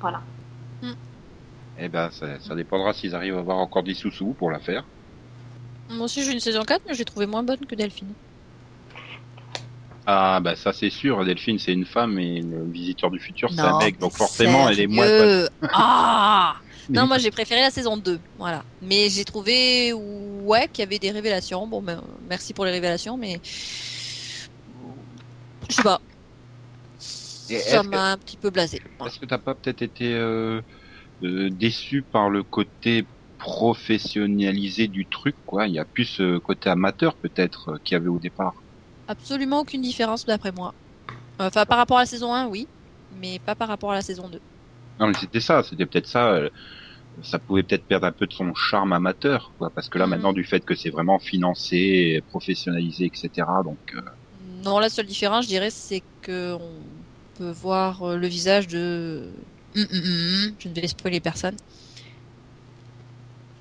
Voilà. 0.00 0.22
Eh 1.76 1.88
ben, 1.88 2.10
ça, 2.10 2.38
ça 2.40 2.54
dépendra 2.54 2.92
s'ils 2.92 3.14
arrivent 3.14 3.36
à 3.36 3.40
avoir 3.40 3.56
encore 3.56 3.82
des 3.82 3.94
sous-sous 3.94 4.34
pour 4.34 4.50
la 4.50 4.60
faire. 4.60 4.90
Moi 5.90 6.06
aussi, 6.06 6.24
j'ai 6.24 6.32
une 6.32 6.40
saison 6.40 6.62
4, 6.64 6.82
mais 6.86 6.94
je 6.94 7.00
l'ai 7.00 7.04
trouvée 7.04 7.26
moins 7.26 7.42
bonne 7.42 7.66
que 7.66 7.74
Delphine. 7.74 8.14
Ah, 10.10 10.40
bah 10.40 10.56
ça 10.56 10.72
c'est 10.72 10.88
sûr, 10.88 11.22
Delphine 11.22 11.58
c'est 11.58 11.74
une 11.74 11.84
femme 11.84 12.18
et 12.18 12.40
le 12.40 12.66
visiteur 12.70 13.10
du 13.10 13.20
futur 13.20 13.50
c'est 13.52 13.60
un 13.60 13.76
mec, 13.76 13.98
donc 13.98 14.16
forcément 14.16 14.66
elle 14.66 14.80
est 14.80 14.86
moins 14.86 15.06
Ah 15.74 16.56
Non, 16.88 17.06
moi 17.06 17.18
j'ai 17.18 17.30
préféré 17.30 17.60
la 17.60 17.70
saison 17.70 17.98
2, 17.98 18.18
voilà. 18.38 18.64
Mais 18.80 19.10
j'ai 19.10 19.26
trouvé, 19.26 19.92
ouais, 19.92 20.66
qu'il 20.72 20.82
y 20.82 20.86
avait 20.86 20.98
des 20.98 21.10
révélations. 21.10 21.66
Bon, 21.66 21.82
ben, 21.82 22.02
merci 22.22 22.54
pour 22.54 22.64
les 22.64 22.70
révélations, 22.70 23.18
mais. 23.18 23.38
Je 25.68 25.74
sais 25.74 25.82
pas. 25.82 26.00
Ça 26.98 27.82
que- 27.82 27.88
m'a 27.88 28.12
un 28.12 28.16
petit 28.16 28.38
peu 28.38 28.48
blasé. 28.48 28.80
Voilà. 28.98 29.12
Est-ce 29.12 29.20
que 29.20 29.26
t'as 29.26 29.36
pas 29.36 29.54
peut-être 29.54 29.82
été 29.82 30.14
euh, 30.14 30.62
euh, 31.22 31.50
déçu 31.50 32.02
par 32.02 32.30
le 32.30 32.42
côté 32.42 33.06
professionnalisé 33.36 34.88
du 34.88 35.06
truc, 35.06 35.36
quoi? 35.44 35.66
Il 35.66 35.74
y 35.74 35.78
a 35.78 35.84
plus 35.84 36.06
ce 36.06 36.38
côté 36.38 36.70
amateur 36.70 37.18
peut-être 37.18 37.68
euh, 37.68 37.76
qu'il 37.84 37.94
y 37.94 37.98
avait 37.98 38.08
au 38.08 38.18
départ. 38.18 38.64
Absolument 39.08 39.58
aucune 39.62 39.80
différence 39.82 40.24
d'après 40.24 40.52
moi. 40.52 40.72
Enfin, 41.38 41.66
par 41.66 41.78
rapport 41.78 41.98
à 41.98 42.02
la 42.02 42.06
saison 42.06 42.34
1, 42.34 42.46
oui, 42.48 42.70
mais 43.10 43.38
pas 43.40 43.56
par 43.56 43.68
rapport 43.68 43.92
à 43.92 43.94
la 43.96 44.02
saison 44.02 44.28
2. 44.28 44.40
Non 44.98 45.08
mais 45.08 45.14
c'était 45.14 45.40
ça, 45.40 45.62
c'était 45.62 45.86
peut-être 45.86 46.06
ça. 46.06 46.32
euh, 46.34 46.50
ça 47.22 47.38
pouvait 47.40 47.62
peut-être 47.64 47.86
perdre 47.86 48.06
un 48.06 48.12
peu 48.12 48.26
de 48.26 48.32
son 48.34 48.54
charme 48.54 48.92
amateur, 48.92 49.54
quoi, 49.58 49.70
parce 49.74 49.88
que 49.88 49.98
là 49.98 50.06
Mhm. 50.06 50.10
maintenant 50.10 50.32
du 50.34 50.44
fait 50.44 50.64
que 50.64 50.74
c'est 50.76 50.90
vraiment 50.90 51.18
financé, 51.20 52.22
professionnalisé, 52.28 53.06
etc. 53.06 53.62
Donc 53.64 53.80
euh, 53.94 54.02
Non, 54.40 54.78
la 54.78 54.88
seule 54.90 55.06
différence, 55.06 55.44
je 55.44 55.48
dirais, 55.48 55.70
c'est 55.70 56.04
que 56.20 56.54
on 56.60 57.04
peut 57.34 57.50
voir 57.50 58.02
euh, 58.02 58.16
le 58.16 58.26
visage 58.28 58.66
de. 58.68 59.34
Hum, 59.74 59.86
hum, 59.90 59.98
hum, 60.04 60.56
Je 60.58 60.68
ne 60.68 60.74
vais 60.74 60.88
spoiler 60.88 61.20
personne. 61.20 61.56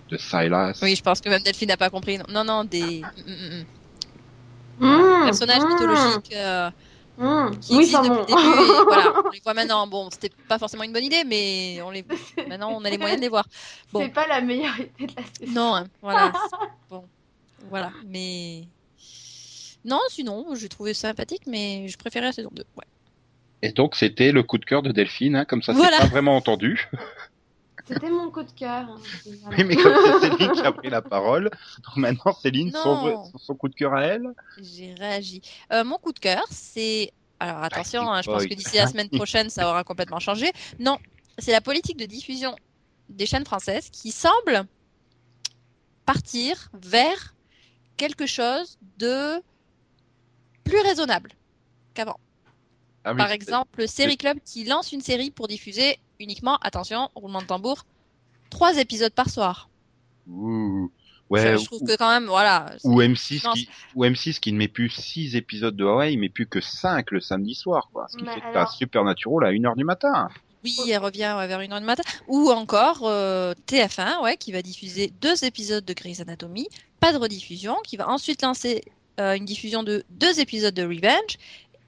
de 0.09 0.17
Silas. 0.17 0.79
Oui, 0.81 0.95
je 0.95 1.01
pense 1.01 1.21
que 1.21 1.29
même 1.29 1.41
Delphine 1.41 1.69
n'a 1.69 1.77
pas 1.77 1.89
compris. 1.89 2.17
Non, 2.29 2.43
non, 2.43 2.63
des 2.63 3.11
hum. 3.17 3.65
Mmh, 4.79 5.25
personnages 5.25 5.63
mmh, 5.63 5.67
mythologiques 5.67 6.33
euh, 6.33 6.69
mmh. 7.17 7.59
qui 7.59 7.73
Oui, 7.75 7.79
existent 7.79 8.03
ça 8.03 8.09
depuis 8.09 8.33
bon. 8.33 8.37
le 8.39 8.43
début. 8.43 8.71
et 8.71 8.83
voilà, 8.85 9.13
on 9.25 9.29
les 9.31 9.39
voit 9.39 9.53
maintenant. 9.53 9.87
Bon, 9.87 10.09
c'était 10.11 10.31
pas 10.47 10.59
forcément 10.59 10.83
une 10.83 10.93
bonne 10.93 11.03
idée, 11.03 11.23
mais 11.25 11.81
on 11.81 11.89
les 11.89 12.05
maintenant 12.47 12.71
on 12.71 12.83
a 12.85 12.89
les 12.89 12.97
moyens 12.97 13.19
de 13.19 13.23
les 13.25 13.29
voir. 13.29 13.45
Bon. 13.93 14.01
C'est 14.01 14.09
pas 14.13 14.27
la 14.27 14.41
meilleure 14.41 14.79
idée 14.79 15.07
de 15.07 15.13
la 15.15 15.23
saison. 15.39 15.53
Non, 15.53 15.75
hein, 15.75 15.87
voilà. 16.01 16.33
bon, 16.89 17.03
voilà, 17.69 17.91
mais 18.05 18.63
non, 19.85 19.99
sinon, 20.09 20.45
j'ai 20.55 20.69
trouvé 20.69 20.93
sympathique, 20.93 21.43
mais 21.47 21.87
je 21.87 21.97
préférais 21.97 22.25
la 22.25 22.33
saison 22.33 22.49
2. 22.53 22.63
Ouais. 22.75 22.83
Et 23.63 23.71
donc 23.71 23.95
c'était 23.95 24.31
le 24.31 24.43
coup 24.43 24.57
de 24.59 24.65
cœur 24.65 24.83
de 24.83 24.91
Delphine, 24.91 25.35
hein, 25.35 25.45
comme 25.45 25.63
ça 25.63 25.73
Voilà. 25.73 25.97
c'est 25.97 26.03
pas 26.03 26.09
vraiment 26.09 26.35
entendu. 26.35 26.87
C'était 27.87 28.09
mon 28.09 28.29
coup 28.31 28.43
de 28.43 28.51
cœur. 28.51 28.85
hein. 28.89 28.95
Oui, 29.51 29.63
mais 29.63 29.75
comme 29.75 29.93
c'est 30.21 30.29
Céline 30.29 30.51
qui 30.51 30.61
a 30.61 30.71
pris 30.71 30.89
la 30.89 31.01
parole, 31.01 31.45
donc 31.45 31.95
maintenant 31.95 32.33
Céline, 32.33 32.71
son, 32.71 33.55
coup 33.57 33.69
de 33.69 33.75
cœur 33.75 33.93
à 33.93 34.03
elle. 34.03 34.27
J'ai 34.61 34.93
réagi. 34.95 35.41
Euh, 35.71 35.83
mon 35.83 35.97
coup 35.97 36.11
de 36.11 36.19
cœur, 36.19 36.43
c'est. 36.51 37.11
Alors 37.39 37.63
attention, 37.63 38.11
hein, 38.11 38.21
je 38.21 38.29
pense 38.29 38.45
que 38.45 38.53
d'ici 38.53 38.77
la 38.77 38.87
semaine 38.87 39.09
prochaine, 39.09 39.49
ça 39.49 39.69
aura 39.69 39.83
complètement 39.83 40.19
changé. 40.19 40.51
Non, 40.79 40.97
c'est 41.37 41.51
la 41.51 41.61
politique 41.61 41.97
de 41.97 42.05
diffusion 42.05 42.55
des 43.09 43.25
chaînes 43.25 43.45
françaises 43.45 43.89
qui 43.91 44.11
semble 44.11 44.65
partir 46.05 46.69
vers 46.73 47.35
quelque 47.95 48.25
chose 48.25 48.77
de 48.97 49.41
plus 50.63 50.79
raisonnable 50.79 51.31
qu'avant. 51.93 52.19
Ah 53.03 53.15
Par 53.15 53.31
exemple, 53.31 53.87
Série 53.87 54.17
Club 54.17 54.39
qui 54.43 54.65
lance 54.65 54.91
une 54.91 55.01
série 55.01 55.31
pour 55.31 55.47
diffuser 55.47 55.99
uniquement, 56.19 56.57
attention, 56.61 57.09
roulement 57.15 57.41
de 57.41 57.47
tambour, 57.47 57.85
trois 58.49 58.77
épisodes 58.77 59.13
par 59.13 59.29
soir. 59.29 59.69
Ouh. 60.27 60.91
Ouais, 61.29 61.57
je 61.57 61.65
trouve 61.65 61.81
ou, 61.81 61.85
que 61.85 61.97
quand 61.97 62.09
même, 62.09 62.27
voilà. 62.27 62.71
ou 62.85 63.01
M6 63.01 63.45
Non, 63.45 63.51
qui, 63.53 63.67
ou 63.95 64.05
M6 64.05 64.39
qui 64.39 64.53
ne 64.53 64.57
met 64.57 64.69
plus 64.69 64.89
6 64.89 65.35
épisodes 65.35 65.75
de 65.75 65.83
Hawaii, 65.83 66.15
mais 66.15 66.29
plus 66.29 66.47
que 66.47 66.61
5 66.61 67.11
le 67.11 67.19
samedi 67.19 67.53
soir, 67.53 67.89
quoi. 67.91 68.07
Ce 68.09 68.15
qui 68.17 68.23
Mais 68.23 68.33
fait 68.33 68.39
que 68.39 68.45
alors- 68.45 68.67
t'as 68.69 68.71
Supernatural 68.71 69.45
à 69.49 69.51
1h 69.51 69.75
du 69.75 69.83
matin. 69.83 70.29
Oui, 70.63 70.73
elle 70.89 70.99
revient 70.99 71.35
ouais, 71.37 71.47
vers 71.47 71.59
une 71.61 71.73
heure 71.73 71.79
du 71.81 71.85
matin. 71.85 72.03
Ou 72.29 72.49
encore 72.49 73.01
euh, 73.03 73.53
TF1, 73.67 74.21
ouais, 74.23 74.37
qui 74.37 74.51
va 74.53 74.61
diffuser 74.61 75.11
deux 75.21 75.43
épisodes 75.43 75.83
de 75.83 75.93
Grey's 75.93 76.21
Anatomy, 76.21 76.67
pas 77.01 77.11
de 77.11 77.17
rediffusion, 77.17 77.75
qui 77.83 77.97
va 77.97 78.07
ensuite 78.09 78.41
lancer 78.41 78.83
euh, 79.19 79.35
une 79.35 79.45
diffusion 79.45 79.83
de 79.83 80.03
deux 80.09 80.39
épisodes 80.39 80.73
de 80.73 80.83
Revenge, 80.83 81.37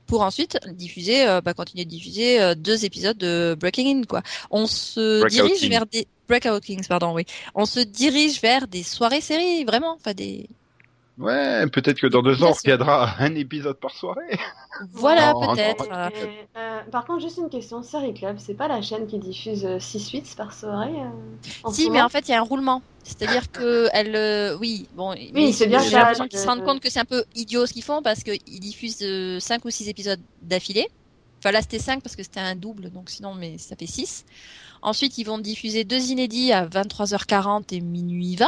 pour 0.10 0.22
ensuite 0.22 0.58
diffuser, 0.74 1.28
euh, 1.28 1.40
bah, 1.40 1.54
continuer 1.54 1.86
de 1.86 1.90
diffuser 1.90 2.42
euh, 2.42 2.56
deux 2.56 2.84
épisodes 2.84 3.18
de 3.18 3.56
Breaking 3.58 4.00
In, 4.00 4.04
quoi. 4.04 4.24
On 4.50 4.66
se 4.66 5.20
Breakout 5.22 5.48
dirige 5.48 5.70
vers 5.70 5.86
des 5.86 6.08
Breakout 6.28 6.60
Kings, 6.62 6.88
pardon, 6.88 7.14
oui. 7.14 7.26
On 7.54 7.66
se 7.66 7.80
dirige 7.80 8.42
vers 8.42 8.68
des 8.68 8.84
soirées 8.84 9.22
séries, 9.22 9.64
vraiment, 9.64 9.96
enfin 9.96 10.14
des. 10.14 10.48
Ouais, 11.20 11.68
peut-être 11.68 12.00
que 12.00 12.08
dans 12.08 12.22
deux 12.22 12.42
ans, 12.44 12.50
on 12.50 12.54
reviendra 12.54 13.14
un 13.20 13.36
épisode 13.36 13.78
par 13.78 13.92
soirée. 13.92 14.40
Voilà, 14.94 15.34
peut-être. 15.34 15.86
euh, 15.92 16.10
euh, 16.56 16.80
par 16.90 17.06
contre, 17.06 17.22
juste 17.22 17.38
une 17.38 17.50
question. 17.50 17.84
Série 17.84 18.14
Club, 18.14 18.38
c'est 18.40 18.54
pas 18.54 18.70
la 18.70 18.82
chaîne 18.82 19.06
qui 19.06 19.20
diffuse 19.20 19.68
6 19.80 20.00
suites 20.00 20.36
par 20.38 20.54
soirée 20.54 20.94
euh, 20.96 21.70
Si, 21.72 21.90
mais 21.90 22.02
en 22.02 22.08
fait, 22.08 22.30
il 22.30 22.32
y 22.32 22.34
a 22.34 22.40
un 22.40 22.44
roulement. 22.44 22.82
C'est-à-dire 23.04 23.52
que 23.52 23.90
elle, 23.92 24.16
euh, 24.16 24.58
oui, 24.60 24.88
bon, 24.94 25.14
Oui, 25.34 25.52
c'est 25.52 25.68
bien 25.68 25.80
J'ai 25.80 25.98
l'impression 25.98 26.28
qu'ils 26.28 26.40
se 26.40 26.48
rendent 26.48 26.64
compte 26.64 26.80
que 26.80 26.90
c'est 26.90 27.00
un 27.00 27.06
peu 27.06 27.26
idiot 27.36 27.66
ce 27.66 27.74
qu'ils 27.74 27.84
font 27.84 28.02
parce 28.02 28.24
qu'ils 28.24 28.60
diffusent 28.60 29.40
5 29.40 29.66
ou 29.66 29.70
6 29.70 29.90
épisodes 29.90 30.22
d'affilée. 30.42 30.88
Enfin, 31.40 31.52
là, 31.52 31.62
c'était 31.62 31.80
5 31.80 32.02
parce 32.02 32.16
que 32.16 32.24
c'était 32.24 32.40
un 32.40 32.56
double, 32.56 32.92
donc 32.92 33.10
sinon, 33.10 33.34
mais 33.34 33.58
ça 33.58 33.76
fait 33.76 33.88
6. 33.88 34.26
Ensuite, 34.82 35.18
ils 35.18 35.26
vont 35.26 35.38
diffuser 35.38 35.84
deux 35.84 36.12
inédits 36.12 36.54
à 36.54 36.66
23h40 36.66 37.74
et 37.74 37.82
minuit 37.82 38.38
20. 38.38 38.48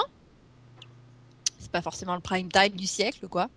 Pas 1.71 1.81
forcément 1.81 2.15
le 2.15 2.21
prime 2.21 2.51
time 2.51 2.75
du 2.75 2.87
siècle, 2.87 3.27
quoi. 3.27 3.49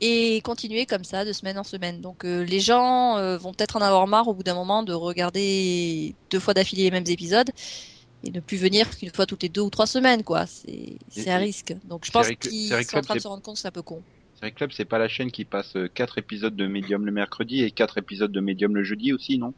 Et 0.00 0.40
continuer 0.42 0.86
comme 0.86 1.04
ça 1.04 1.24
de 1.24 1.32
semaine 1.32 1.58
en 1.58 1.64
semaine. 1.64 2.00
Donc, 2.00 2.24
euh, 2.24 2.42
les 2.42 2.60
gens 2.60 3.18
euh, 3.18 3.36
vont 3.36 3.52
peut-être 3.52 3.76
en 3.76 3.82
avoir 3.82 4.06
marre 4.06 4.28
au 4.28 4.34
bout 4.34 4.42
d'un 4.42 4.54
moment 4.54 4.82
de 4.82 4.94
regarder 4.94 6.14
deux 6.30 6.40
fois 6.40 6.54
d'affilée 6.54 6.84
les 6.84 6.90
mêmes 6.90 7.04
épisodes 7.06 7.50
et 8.24 8.30
ne 8.30 8.40
plus 8.40 8.56
venir 8.56 8.88
qu'une 8.96 9.10
fois 9.10 9.26
toutes 9.26 9.42
les 9.42 9.48
deux 9.48 9.60
ou 9.60 9.70
trois 9.70 9.86
semaines, 9.86 10.24
quoi. 10.24 10.46
C'est 10.46 10.98
c'est 11.08 11.30
un 11.30 11.38
risque. 11.38 11.74
Donc, 11.84 12.06
je 12.06 12.10
pense 12.10 12.28
qu'ils 12.30 12.68
sont 12.84 12.98
en 12.98 13.02
train 13.02 13.14
de 13.16 13.20
se 13.20 13.28
rendre 13.28 13.42
compte 13.42 13.56
que 13.56 13.60
c'est 13.60 13.68
un 13.68 13.72
peu 13.72 13.82
con. 13.82 14.02
Série 14.40 14.54
Club, 14.54 14.72
c'est 14.72 14.86
pas 14.86 14.98
la 14.98 15.08
chaîne 15.08 15.30
qui 15.30 15.44
passe 15.44 15.76
4 15.94 16.16
épisodes 16.16 16.56
de 16.56 16.66
Medium 16.66 17.04
le 17.04 17.12
mercredi 17.12 17.62
et 17.62 17.70
4 17.70 17.98
épisodes 17.98 18.32
de 18.32 18.40
Medium 18.40 18.74
le 18.74 18.84
jeudi 18.84 19.12
aussi, 19.12 19.36
non? 19.36 19.52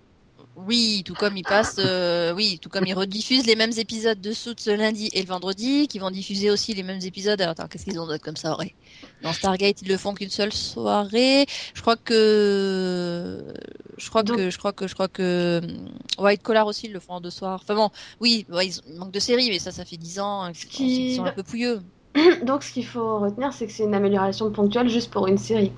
Oui, 0.54 1.02
tout 1.06 1.14
comme 1.14 1.36
ils 1.36 1.42
passent, 1.44 1.76
euh, 1.78 2.34
oui, 2.34 2.58
tout 2.60 2.68
comme 2.68 2.86
ils 2.86 2.92
rediffusent 2.94 3.46
les 3.46 3.56
mêmes 3.56 3.72
épisodes 3.78 4.20
de 4.20 4.32
Suits 4.32 4.54
le 4.66 4.74
lundi 4.76 5.08
et 5.14 5.22
le 5.22 5.26
vendredi, 5.26 5.88
qui 5.88 5.98
vont 5.98 6.10
diffuser 6.10 6.50
aussi 6.50 6.74
les 6.74 6.82
mêmes 6.82 7.00
épisodes. 7.02 7.40
Alors, 7.40 7.52
attends, 7.52 7.66
qu'est-ce 7.68 7.84
qu'ils 7.84 7.98
ont 7.98 8.06
d'autre 8.06 8.22
comme 8.22 8.36
ça, 8.36 8.58
ouais. 8.58 8.74
Dans 9.22 9.32
Stargate, 9.32 9.80
ils 9.82 9.88
le 9.88 9.96
font 9.96 10.12
qu'une 10.12 10.28
seule 10.28 10.52
soirée. 10.52 11.46
Je 11.74 11.80
crois 11.80 11.96
que, 11.96 13.54
je 13.96 14.08
crois 14.10 14.22
Donc- 14.22 14.36
que, 14.36 14.50
je 14.50 14.58
crois 14.58 14.72
que, 14.72 14.86
je 14.86 14.94
crois 14.94 15.08
que 15.08 15.60
hum, 15.64 15.88
White 16.24 16.42
Collar 16.42 16.66
aussi, 16.66 16.86
ils 16.86 16.92
le 16.92 17.00
font 17.00 17.14
en 17.14 17.20
deux 17.20 17.30
soirs. 17.30 17.60
Enfin 17.62 17.74
bon, 17.74 17.90
oui, 18.20 18.44
ouais, 18.50 18.66
ils, 18.66 18.74
ils 18.88 18.98
manquent 18.98 19.10
de 19.12 19.20
séries, 19.20 19.48
mais 19.50 19.58
ça, 19.58 19.70
ça 19.72 19.84
fait 19.86 19.96
dix 19.96 20.20
ans 20.20 20.42
hein, 20.42 20.52
qu'ils 20.52 20.68
qui- 20.68 21.16
sont 21.16 21.24
un 21.24 21.32
peu 21.32 21.42
pouilleux. 21.42 21.80
Donc, 22.44 22.62
ce 22.62 22.72
qu'il 22.72 22.84
faut 22.86 23.20
retenir, 23.20 23.52
c'est 23.54 23.66
que 23.66 23.72
c'est 23.72 23.84
une 23.84 23.94
amélioration 23.94 24.50
ponctuelle 24.50 24.88
juste 24.90 25.10
pour 25.10 25.26
une 25.28 25.38
série. 25.38 25.72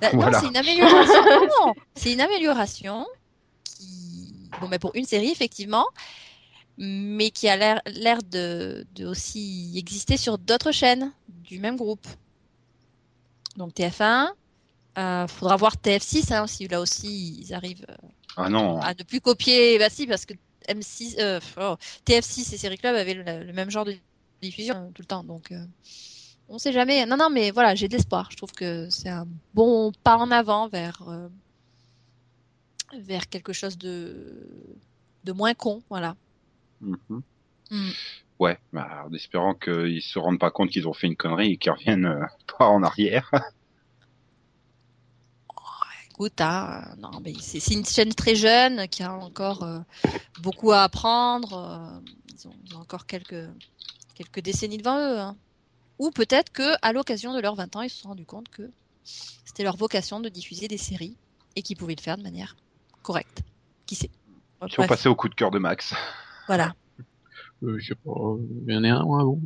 Bah, 0.00 0.10
Voilà. 0.12 0.30
Non, 0.30 0.38
c'est 0.40 0.48
une 0.48 0.56
amélioration. 0.56 1.74
c'est 1.96 2.12
une 2.12 2.20
amélioration 2.20 3.04
bon, 4.62 4.68
mais 4.68 4.78
pour 4.78 4.92
une 4.94 5.04
série 5.04 5.30
effectivement, 5.30 5.86
mais 6.78 7.30
qui 7.30 7.48
a 7.48 7.56
l'air 7.86 8.22
de, 8.22 8.86
de 8.94 9.06
aussi 9.06 9.72
exister 9.76 10.16
sur 10.16 10.38
d'autres 10.38 10.72
chaînes 10.72 11.12
du 11.28 11.58
même 11.58 11.76
groupe. 11.76 12.06
Donc 13.56 13.74
TF1, 13.74 14.30
euh, 14.98 15.26
faudra 15.26 15.56
voir 15.56 15.74
TF6 15.76 16.32
hein, 16.34 16.46
si 16.46 16.68
là 16.68 16.80
aussi 16.80 17.38
ils 17.40 17.52
arrivent 17.54 17.86
euh, 17.90 17.96
Ah 18.36 18.48
non. 18.48 18.80
à 18.80 18.94
ne 18.94 19.02
plus 19.02 19.20
copier. 19.20 19.78
Bah 19.78 19.90
si, 19.90 20.06
parce 20.06 20.24
que 20.26 20.34
M6, 20.68 21.16
euh, 21.18 21.40
oh, 21.60 21.76
TF6 22.06 22.54
et 22.54 22.58
Série 22.58 22.78
Club 22.78 22.96
avaient 22.96 23.14
le, 23.14 23.44
le 23.44 23.52
même 23.52 23.70
genre 23.70 23.84
de 23.84 23.94
diffusion 24.40 24.76
euh, 24.76 24.90
tout 24.94 25.02
le 25.02 25.06
temps, 25.06 25.24
donc. 25.24 25.52
euh, 25.52 25.64
on 26.48 26.58
sait 26.58 26.72
jamais. 26.72 27.06
Non, 27.06 27.16
non, 27.16 27.30
mais 27.30 27.50
voilà, 27.50 27.74
j'ai 27.74 27.88
de 27.88 27.94
l'espoir. 27.94 28.28
Je 28.30 28.36
trouve 28.36 28.52
que 28.52 28.88
c'est 28.90 29.08
un 29.08 29.26
bon 29.54 29.92
pas 30.04 30.16
en 30.18 30.30
avant 30.30 30.68
vers 30.68 31.02
vers 32.98 33.28
quelque 33.28 33.52
chose 33.52 33.78
de 33.78 34.76
de 35.24 35.32
moins 35.32 35.54
con, 35.54 35.82
voilà. 35.88 36.16
Mhm. 36.80 37.22
Mm. 37.70 37.90
Ouais, 38.38 38.58
bah, 38.72 39.04
en 39.08 39.12
espérant 39.14 39.54
qu'ils 39.54 40.02
se 40.02 40.18
rendent 40.18 40.40
pas 40.40 40.50
compte 40.50 40.70
qu'ils 40.70 40.88
ont 40.88 40.92
fait 40.92 41.06
une 41.06 41.16
connerie 41.16 41.52
et 41.52 41.56
qu'ils 41.58 41.72
reviennent 41.72 42.06
euh, 42.06 42.24
pas 42.58 42.66
en 42.68 42.82
arrière. 42.82 43.30
Écoute, 46.10 46.40
hein, 46.40 46.84
euh, 46.92 46.96
non, 47.00 47.20
mais 47.24 47.32
c'est 47.40 47.60
c'est 47.60 47.74
une 47.74 47.86
chaîne 47.86 48.14
très 48.14 48.34
jeune 48.36 48.86
qui 48.88 49.02
a 49.02 49.12
encore 49.14 49.62
euh, 49.64 49.80
beaucoup 50.42 50.72
à 50.72 50.82
apprendre. 50.84 51.54
euh, 51.54 52.00
ils, 52.34 52.48
ont, 52.48 52.54
ils 52.66 52.76
ont 52.76 52.80
encore 52.80 53.06
quelques 53.06 53.48
quelques 54.14 54.40
décennies 54.40 54.78
devant 54.78 54.98
eux. 54.98 55.18
hein. 55.18 55.36
Ou 55.98 56.10
peut-être 56.10 56.52
que 56.52 56.74
à 56.82 56.92
l'occasion 56.92 57.34
de 57.34 57.40
leurs 57.40 57.56
20 57.56 57.74
ans, 57.76 57.82
ils 57.82 57.90
se 57.90 57.98
sont 57.98 58.08
rendus 58.10 58.26
compte 58.26 58.48
que 58.50 58.70
c'était 59.04 59.64
leur 59.64 59.76
vocation 59.76 60.20
de 60.20 60.28
diffuser 60.28 60.68
des 60.68 60.78
séries 60.78 61.16
et 61.56 61.62
qu'ils 61.62 61.76
pouvaient 61.76 61.96
le 61.96 62.02
faire 62.02 62.18
de 62.18 62.22
manière 62.22 62.56
correcte. 63.02 63.42
Qui 63.86 63.94
sait? 63.94 64.10
Ils 64.64 64.70
sont 64.72 64.82
Bref, 64.82 64.88
passés 64.88 65.08
au 65.08 65.14
coup 65.16 65.28
de 65.28 65.34
cœur 65.34 65.50
de 65.50 65.58
Max. 65.58 65.94
Voilà. 66.46 66.74
Euh, 67.62 67.78
je 67.78 67.88
sais 67.88 67.94
pas, 67.94 68.10
il 68.66 68.72
y 68.72 68.76
en 68.76 68.84
a 68.84 68.88
un, 68.90 69.04
ouais, 69.04 69.24
bon. 69.24 69.40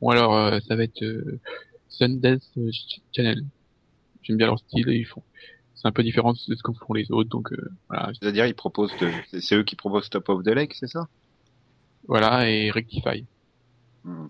Bon 0.00 0.08
alors, 0.10 0.36
euh, 0.36 0.58
ça 0.66 0.76
va 0.76 0.82
être 0.84 1.02
euh, 1.02 1.40
Sundance 1.88 2.50
euh, 2.58 2.70
Ch- 2.72 3.00
Channel. 3.14 3.44
J'aime 4.22 4.36
bien 4.36 4.46
leur 4.46 4.58
style 4.58 4.88
et 4.88 4.96
ils 4.96 5.04
font. 5.06 5.22
C'est 5.74 5.88
un 5.88 5.92
peu 5.92 6.02
différent 6.02 6.32
de 6.32 6.38
ce 6.38 6.54
que 6.62 6.72
font 6.72 6.94
les 6.94 7.10
autres, 7.10 7.28
donc 7.30 7.52
euh, 7.52 7.70
voilà, 7.88 8.10
C'est-à-dire, 8.18 8.46
ils 8.46 8.54
proposent 8.54 8.96
de... 9.00 9.10
c'est- 9.40 9.54
eux 9.56 9.64
qui 9.64 9.76
proposent 9.76 10.08
Top 10.08 10.28
of 10.30 10.42
the 10.44 10.48
Lake, 10.48 10.74
c'est 10.74 10.86
ça? 10.88 11.08
Voilà 12.08 12.48
et 12.50 12.70
Rectify. 12.70 13.24
Hmm. 14.04 14.26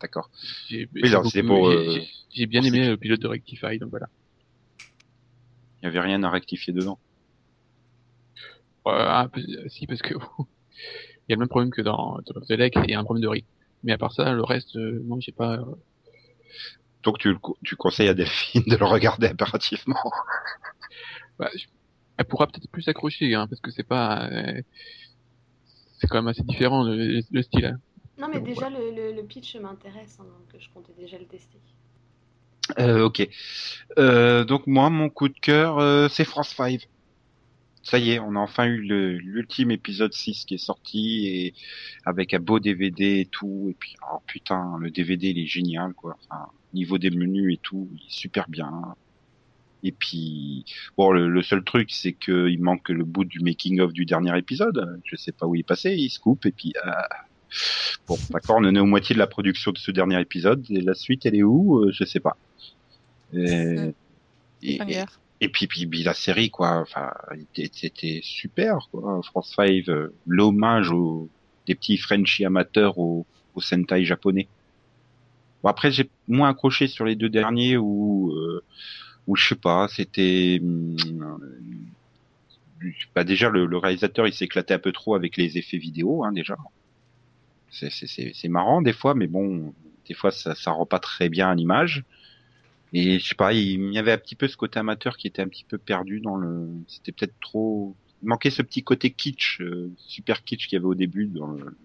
D'accord. 0.00 0.30
J'ai 0.68 0.88
Oui, 0.94 1.00
j'ai 1.04 1.08
alors, 1.10 1.26
c'est 1.30 1.42
beaucoup- 1.42 1.60
pour, 1.60 1.70
j'ai- 1.70 1.76
euh, 1.76 1.92
j'ai- 1.92 2.08
j'ai 2.30 2.46
bien 2.46 2.62
aimé 2.62 2.88
le 2.88 2.96
pilote 2.96 3.20
de 3.20 3.28
Rectify, 3.28 3.78
donc 3.78 3.90
voilà. 3.90 4.08
Il 5.82 5.84
y 5.86 5.88
avait 5.88 6.00
rien 6.00 6.22
à 6.24 6.30
rectifier 6.30 6.72
dedans. 6.72 6.98
Ouais, 8.86 8.92
un 8.94 9.28
peu- 9.28 9.42
si 9.68 9.86
parce 9.86 10.02
que 10.02 10.14
il 11.28 11.30
y 11.30 11.32
a 11.32 11.36
le 11.36 11.40
même 11.40 11.48
problème 11.48 11.70
que 11.70 11.82
dans 11.82 12.18
Top 12.26 12.38
of 12.38 12.46
the 12.46 12.52
Lake, 12.52 12.74
il 12.84 12.90
y 12.90 12.94
a 12.94 13.00
un 13.00 13.04
problème 13.04 13.22
de 13.22 13.28
rythme. 13.28 13.48
Mais 13.82 13.92
à 13.92 13.98
part 13.98 14.12
ça, 14.12 14.32
le 14.32 14.42
reste, 14.44 14.76
euh, 14.76 15.00
non, 15.06 15.20
j'ai 15.20 15.32
pas. 15.32 15.58
Donc 17.04 17.18
tu, 17.18 17.28
le 17.30 17.38
co- 17.38 17.56
tu 17.64 17.76
conseilles 17.76 18.08
à 18.08 18.14
Delphine 18.14 18.62
de 18.66 18.76
le 18.76 18.84
regarder 18.84 19.28
impérativement. 19.28 20.00
Bah, 21.38 21.50
je- 21.54 21.66
elle 22.16 22.26
pourra 22.26 22.46
peut-être 22.48 22.70
plus 22.70 22.82
s'accrocher, 22.82 23.34
hein, 23.34 23.46
parce 23.48 23.60
que 23.60 23.70
c'est 23.70 23.84
pas. 23.86 24.28
euh, 24.30 24.60
c'est 26.00 26.06
quand 26.08 26.16
même 26.16 26.28
assez 26.28 26.42
différent 26.42 26.82
le, 26.84 26.96
le- 26.96 27.22
le 27.30 27.42
style. 27.42 27.66
hein. 27.66 27.76
Non, 28.18 28.28
mais 28.28 28.40
déjà, 28.40 28.68
le, 28.68 28.90
le- 28.90 29.12
le 29.12 29.22
pitch 29.26 29.56
m'intéresse, 29.56 30.18
hein, 30.20 30.24
donc 30.24 30.60
je 30.60 30.68
comptais 30.70 30.92
déjà 30.92 31.18
le 31.18 31.26
tester. 31.26 31.60
Euh, 32.78 33.04
ok. 33.04 33.26
Euh, 33.98 34.44
donc 34.44 34.66
moi, 34.66 34.90
mon 34.90 35.08
coup 35.10 35.28
de 35.28 35.38
cœur, 35.40 35.78
euh, 35.78 36.08
c'est 36.08 36.24
France 36.24 36.50
5. 36.50 36.88
Ça 37.82 37.98
y 37.98 38.10
est, 38.12 38.18
on 38.18 38.34
a 38.36 38.38
enfin 38.40 38.66
eu 38.66 38.80
l'ultime 38.80 39.70
épisode 39.70 40.12
6 40.12 40.44
qui 40.44 40.54
est 40.54 40.58
sorti 40.58 41.26
et 41.26 41.54
avec 42.04 42.34
un 42.34 42.38
beau 42.40 42.60
DVD 42.60 43.20
et 43.20 43.26
tout. 43.26 43.68
Et 43.70 43.74
puis, 43.74 43.94
oh 44.12 44.18
putain, 44.26 44.76
le 44.78 44.90
DVD 44.90 45.30
il 45.30 45.38
est 45.38 45.46
génial 45.46 45.94
quoi. 45.94 46.18
Enfin, 46.28 46.46
niveau 46.74 46.98
des 46.98 47.10
menus 47.10 47.54
et 47.54 47.58
tout, 47.62 47.88
il 47.94 47.98
est 48.06 48.10
super 48.10 48.48
bien. 48.48 48.94
Et 49.84 49.92
puis, 49.92 50.64
bon, 50.96 51.12
le, 51.12 51.28
le 51.28 51.42
seul 51.42 51.62
truc, 51.64 51.90
c'est 51.92 52.12
que 52.12 52.48
il 52.48 52.60
manque 52.60 52.88
le 52.88 53.04
bout 53.04 53.24
du 53.24 53.40
making 53.40 53.80
of 53.80 53.92
du 53.92 54.04
dernier 54.06 54.36
épisode. 54.36 55.00
Je 55.04 55.16
sais 55.16 55.32
pas 55.32 55.46
où 55.46 55.54
il 55.54 55.60
est 55.60 55.62
passé. 55.62 55.94
Il 55.94 56.10
se 56.10 56.18
coupe 56.20 56.46
et 56.46 56.52
puis. 56.52 56.72
euh, 56.84 56.90
Bon, 58.06 58.16
d'accord, 58.30 58.56
on 58.60 58.64
en 58.64 58.74
est 58.74 58.78
au 58.80 58.84
moitié 58.86 59.14
de 59.14 59.18
la 59.18 59.26
production 59.26 59.72
de 59.72 59.78
ce 59.78 59.90
dernier 59.90 60.20
épisode. 60.20 60.66
Et 60.70 60.80
la 60.82 60.94
suite, 60.94 61.24
elle 61.26 61.36
est 61.36 61.42
où? 61.42 61.78
Euh, 61.84 61.92
Je 61.92 62.04
sais 62.04 62.20
pas. 62.20 62.36
Et. 64.62 64.76
Et 65.40 65.48
puis, 65.48 65.66
puis, 65.66 65.86
puis 65.86 66.02
la 66.02 66.14
série, 66.14 66.50
quoi. 66.50 66.78
Enfin, 66.80 67.12
était- 67.34 67.70
c'était 67.72 68.20
super, 68.22 68.88
quoi. 68.90 69.20
France 69.24 69.52
5, 69.56 69.88
euh, 69.88 70.14
l'hommage 70.26 70.90
aux 70.90 71.28
des 71.66 71.74
petits 71.74 71.98
Frenchies 71.98 72.44
amateurs 72.44 72.98
au, 72.98 73.26
au 73.54 73.60
Sentai 73.60 74.04
japonais. 74.04 74.48
Bon, 75.62 75.68
après, 75.68 75.90
j'ai 75.90 76.08
moins 76.28 76.50
accroché 76.50 76.86
sur 76.86 77.04
les 77.04 77.16
deux 77.16 77.28
derniers 77.28 77.76
où, 77.76 78.32
euh, 78.32 78.62
où 79.26 79.36
je 79.36 79.48
sais 79.48 79.54
pas, 79.56 79.88
c'était, 79.88 80.60
euh, 80.62 80.96
bah 83.14 83.24
déjà 83.24 83.48
le, 83.50 83.66
le 83.66 83.76
réalisateur 83.78 84.26
il 84.26 84.32
s'éclatait 84.32 84.74
un 84.74 84.78
peu 84.78 84.92
trop 84.92 85.14
avec 85.14 85.36
les 85.36 85.58
effets 85.58 85.78
vidéo, 85.78 86.24
hein, 86.24 86.32
déjà. 86.32 86.56
C'est 87.70 88.48
marrant 88.48 88.82
des 88.82 88.92
fois, 88.92 89.14
mais 89.14 89.26
bon, 89.26 89.74
des 90.06 90.14
fois 90.14 90.30
ça, 90.30 90.54
ça 90.54 90.70
rend 90.70 90.86
pas 90.86 90.98
très 90.98 91.28
bien 91.28 91.50
à 91.50 91.54
l'image. 91.54 92.04
Et 92.92 93.18
je 93.18 93.28
sais 93.28 93.34
pas, 93.34 93.52
il 93.52 93.92
y 93.92 93.98
avait 93.98 94.12
un 94.12 94.18
petit 94.18 94.34
peu 94.34 94.48
ce 94.48 94.56
côté 94.56 94.78
amateur 94.78 95.16
qui 95.16 95.26
était 95.26 95.42
un 95.42 95.48
petit 95.48 95.64
peu 95.64 95.78
perdu 95.78 96.20
dans 96.20 96.36
le, 96.36 96.68
c'était 96.86 97.12
peut-être 97.12 97.38
trop, 97.40 97.94
il 98.22 98.28
manquait 98.28 98.50
ce 98.50 98.62
petit 98.62 98.82
côté 98.82 99.10
kitsch, 99.10 99.60
euh, 99.60 99.90
super 99.98 100.42
kitsch 100.42 100.68
qu'il 100.68 100.76
y 100.76 100.78
avait 100.78 100.86
au 100.86 100.94
début 100.94 101.26
dans 101.26 101.48
le, 101.48 101.76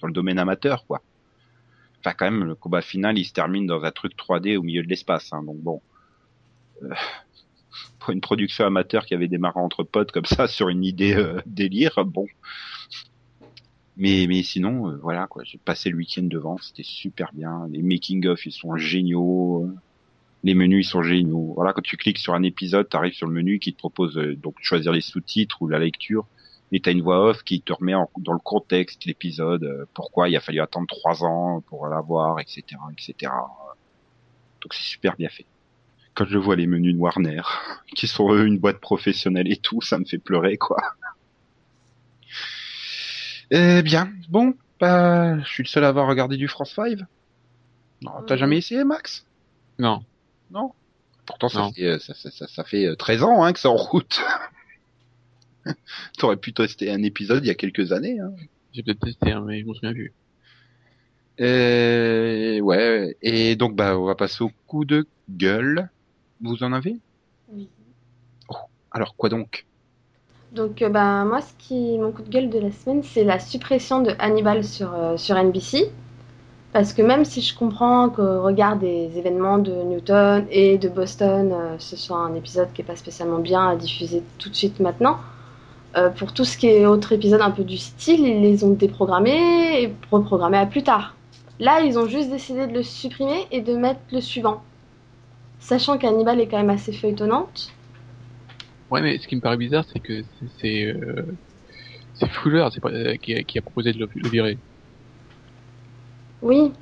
dans 0.00 0.06
le 0.06 0.12
domaine 0.12 0.38
amateur, 0.38 0.86
quoi. 0.86 1.02
Enfin, 2.00 2.14
quand 2.16 2.30
même, 2.30 2.44
le 2.44 2.54
combat 2.54 2.80
final, 2.80 3.18
il 3.18 3.24
se 3.24 3.32
termine 3.34 3.66
dans 3.66 3.84
un 3.84 3.90
truc 3.90 4.14
3D 4.16 4.56
au 4.56 4.62
milieu 4.62 4.82
de 4.82 4.88
l'espace, 4.88 5.32
hein, 5.32 5.42
donc 5.42 5.58
bon. 5.58 5.82
Euh, 6.82 6.88
pour 7.98 8.10
une 8.10 8.22
production 8.22 8.64
amateur 8.64 9.04
qui 9.04 9.14
avait 9.14 9.28
démarré 9.28 9.60
entre 9.60 9.82
potes 9.84 10.10
comme 10.10 10.24
ça 10.24 10.48
sur 10.48 10.70
une 10.70 10.84
idée 10.84 11.14
euh, 11.14 11.40
délire, 11.46 12.04
bon. 12.06 12.26
Mais, 13.96 14.24
mais 14.26 14.42
sinon, 14.42 14.88
euh, 14.88 14.96
voilà, 15.02 15.26
quoi. 15.26 15.44
J'ai 15.44 15.58
passé 15.58 15.90
le 15.90 15.96
week-end 15.96 16.22
devant, 16.22 16.56
c'était 16.58 16.82
super 16.82 17.32
bien. 17.34 17.68
Les 17.70 17.82
making-of, 17.82 18.46
ils 18.46 18.52
sont 18.52 18.76
géniaux. 18.76 19.66
euh, 19.66 19.74
Les 20.42 20.54
menus, 20.54 20.86
ils 20.86 20.90
sont 20.90 21.02
géniaux. 21.02 21.52
Voilà, 21.54 21.72
quand 21.72 21.82
tu 21.82 21.96
cliques 21.96 22.18
sur 22.18 22.34
un 22.34 22.42
épisode, 22.42 22.88
tu 22.88 22.96
arrives 22.96 23.12
sur 23.12 23.26
le 23.26 23.32
menu 23.34 23.58
qui 23.58 23.72
te 23.74 23.78
propose 23.78 24.16
euh, 24.18 24.36
donc 24.36 24.56
de 24.58 24.64
choisir 24.64 24.92
les 24.92 25.00
sous-titres 25.02 25.60
ou 25.60 25.68
la 25.68 25.78
lecture. 25.78 26.26
Et 26.72 26.80
t'as 26.80 26.92
une 26.92 27.02
voix 27.02 27.28
off 27.28 27.42
qui 27.42 27.60
te 27.60 27.72
remet 27.72 27.94
en- 27.94 28.08
dans 28.18 28.32
le 28.32 28.38
contexte 28.38 29.04
l'épisode, 29.04 29.64
euh, 29.64 29.84
pourquoi 29.92 30.28
il 30.28 30.36
a 30.36 30.40
fallu 30.40 30.60
attendre 30.60 30.86
trois 30.86 31.24
ans 31.24 31.60
pour 31.66 31.86
l'avoir, 31.88 32.38
etc., 32.40 32.62
etc. 32.92 33.32
Donc 34.62 34.72
c'est 34.72 34.84
super 34.84 35.16
bien 35.16 35.28
fait. 35.28 35.46
Quand 36.14 36.26
je 36.26 36.38
vois 36.38 36.56
les 36.56 36.66
menus 36.66 36.94
de 36.94 36.98
Warner, 36.98 37.42
qui 37.96 38.06
sont 38.06 38.32
eux 38.32 38.46
une 38.46 38.58
boîte 38.58 38.78
professionnelle 38.80 39.50
et 39.52 39.56
tout, 39.56 39.82
ça 39.82 39.98
me 39.98 40.04
fait 40.04 40.18
pleurer, 40.18 40.56
quoi. 40.58 40.78
Eh 43.50 43.82
bien, 43.82 44.10
bon, 44.28 44.54
bah, 44.78 45.38
je 45.40 45.48
suis 45.48 45.62
le 45.64 45.68
seul 45.68 45.84
à 45.84 45.88
avoir 45.88 46.06
regardé 46.08 46.36
du 46.36 46.48
France 46.48 46.72
5. 46.74 46.98
Non, 48.02 48.12
t'as 48.26 48.34
Mhm. 48.34 48.40
jamais 48.40 48.58
essayé, 48.58 48.84
Max? 48.84 49.26
Non. 49.78 50.02
Non. 50.50 50.72
Pourtant, 51.26 51.48
ça 51.48 51.58
Non. 51.60 51.72
fait, 51.72 51.84
euh, 51.86 51.98
ça, 51.98 52.14
ça, 52.14 52.30
ça, 52.30 52.46
ça 52.48 52.64
fait 52.64 52.86
euh, 52.86 52.96
13 52.96 53.22
ans 53.22 53.42
hein, 53.42 53.52
que 53.52 53.60
c'est 53.60 53.68
en 53.68 53.76
route. 53.76 54.20
T'aurais 56.18 56.36
pu 56.36 56.52
tester 56.52 56.90
un 56.90 57.02
épisode 57.02 57.44
il 57.44 57.48
y 57.48 57.50
a 57.50 57.54
quelques 57.54 57.92
années. 57.92 58.18
Hein. 58.18 58.32
J'ai 58.72 58.82
peut-être 58.82 59.00
testé, 59.00 59.32
hein, 59.32 59.44
mais 59.46 59.60
je 59.60 59.66
m'en 59.66 59.74
souviens 59.74 59.92
plus. 59.92 60.12
Euh, 61.40 62.60
ouais, 62.60 63.16
et 63.22 63.56
donc 63.56 63.74
bah 63.74 63.98
on 63.98 64.04
va 64.04 64.14
passer 64.14 64.44
au 64.44 64.50
coup 64.66 64.84
de 64.84 65.06
gueule. 65.30 65.88
Vous 66.42 66.62
en 66.62 66.72
avez? 66.72 66.96
Oui. 67.52 67.68
Alors 68.90 69.14
quoi 69.16 69.28
donc? 69.28 69.66
Donc, 70.52 70.82
euh, 70.82 70.88
ben, 70.88 71.24
moi, 71.26 71.40
ce 71.40 71.52
qui, 71.58 71.96
mon 71.98 72.10
coup 72.10 72.22
de 72.22 72.28
gueule 72.28 72.50
de 72.50 72.58
la 72.58 72.72
semaine, 72.72 73.02
c'est 73.04 73.22
la 73.22 73.38
suppression 73.38 74.02
de 74.02 74.12
Hannibal 74.18 74.64
sur, 74.64 74.92
euh, 74.92 75.16
sur 75.16 75.36
NBC. 75.36 75.92
Parce 76.72 76.92
que 76.92 77.02
même 77.02 77.24
si 77.24 77.40
je 77.40 77.56
comprends 77.56 78.08
qu'au 78.10 78.42
regard 78.42 78.76
des 78.76 79.10
événements 79.16 79.58
de 79.58 79.72
Newton 79.72 80.46
et 80.50 80.78
de 80.78 80.88
Boston, 80.88 81.52
euh, 81.52 81.74
ce 81.78 81.96
soit 81.96 82.18
un 82.18 82.34
épisode 82.34 82.72
qui 82.72 82.80
n'est 82.80 82.86
pas 82.86 82.94
spécialement 82.94 83.40
bien 83.40 83.68
à 83.68 83.76
diffuser 83.76 84.22
tout 84.38 84.48
de 84.48 84.54
suite 84.54 84.78
maintenant, 84.78 85.18
euh, 85.96 86.10
pour 86.10 86.32
tout 86.32 86.44
ce 86.44 86.56
qui 86.56 86.68
est 86.68 86.86
autre 86.86 87.12
épisode 87.12 87.40
un 87.40 87.50
peu 87.50 87.64
du 87.64 87.76
style, 87.76 88.20
ils 88.20 88.40
les 88.40 88.62
ont 88.62 88.70
déprogrammés 88.70 89.82
et 89.82 89.92
reprogrammés 90.12 90.58
à 90.58 90.66
plus 90.66 90.84
tard. 90.84 91.16
Là, 91.58 91.80
ils 91.80 91.98
ont 91.98 92.06
juste 92.06 92.30
décidé 92.30 92.68
de 92.68 92.72
le 92.72 92.84
supprimer 92.84 93.46
et 93.50 93.60
de 93.60 93.74
mettre 93.74 94.00
le 94.12 94.20
suivant. 94.20 94.62
Sachant 95.58 95.98
qu'Hannibal 95.98 96.40
est 96.40 96.46
quand 96.46 96.56
même 96.56 96.70
assez 96.70 96.92
feuilletonnante. 96.92 97.72
Ouais, 98.90 99.02
mais 99.02 99.18
ce 99.18 99.26
qui 99.26 99.34
me 99.34 99.40
paraît 99.40 99.56
bizarre, 99.56 99.84
c'est 99.92 99.98
que 99.98 100.22
c'est 100.60 100.84
euh, 100.84 101.26
Fuller 102.28 102.66
euh, 102.84 103.16
qui, 103.16 103.58
a, 103.58 103.62
proposé 103.62 103.92
de 103.92 103.98
le 103.98 104.28
virer. 104.28 104.56
Oui, 106.42 106.72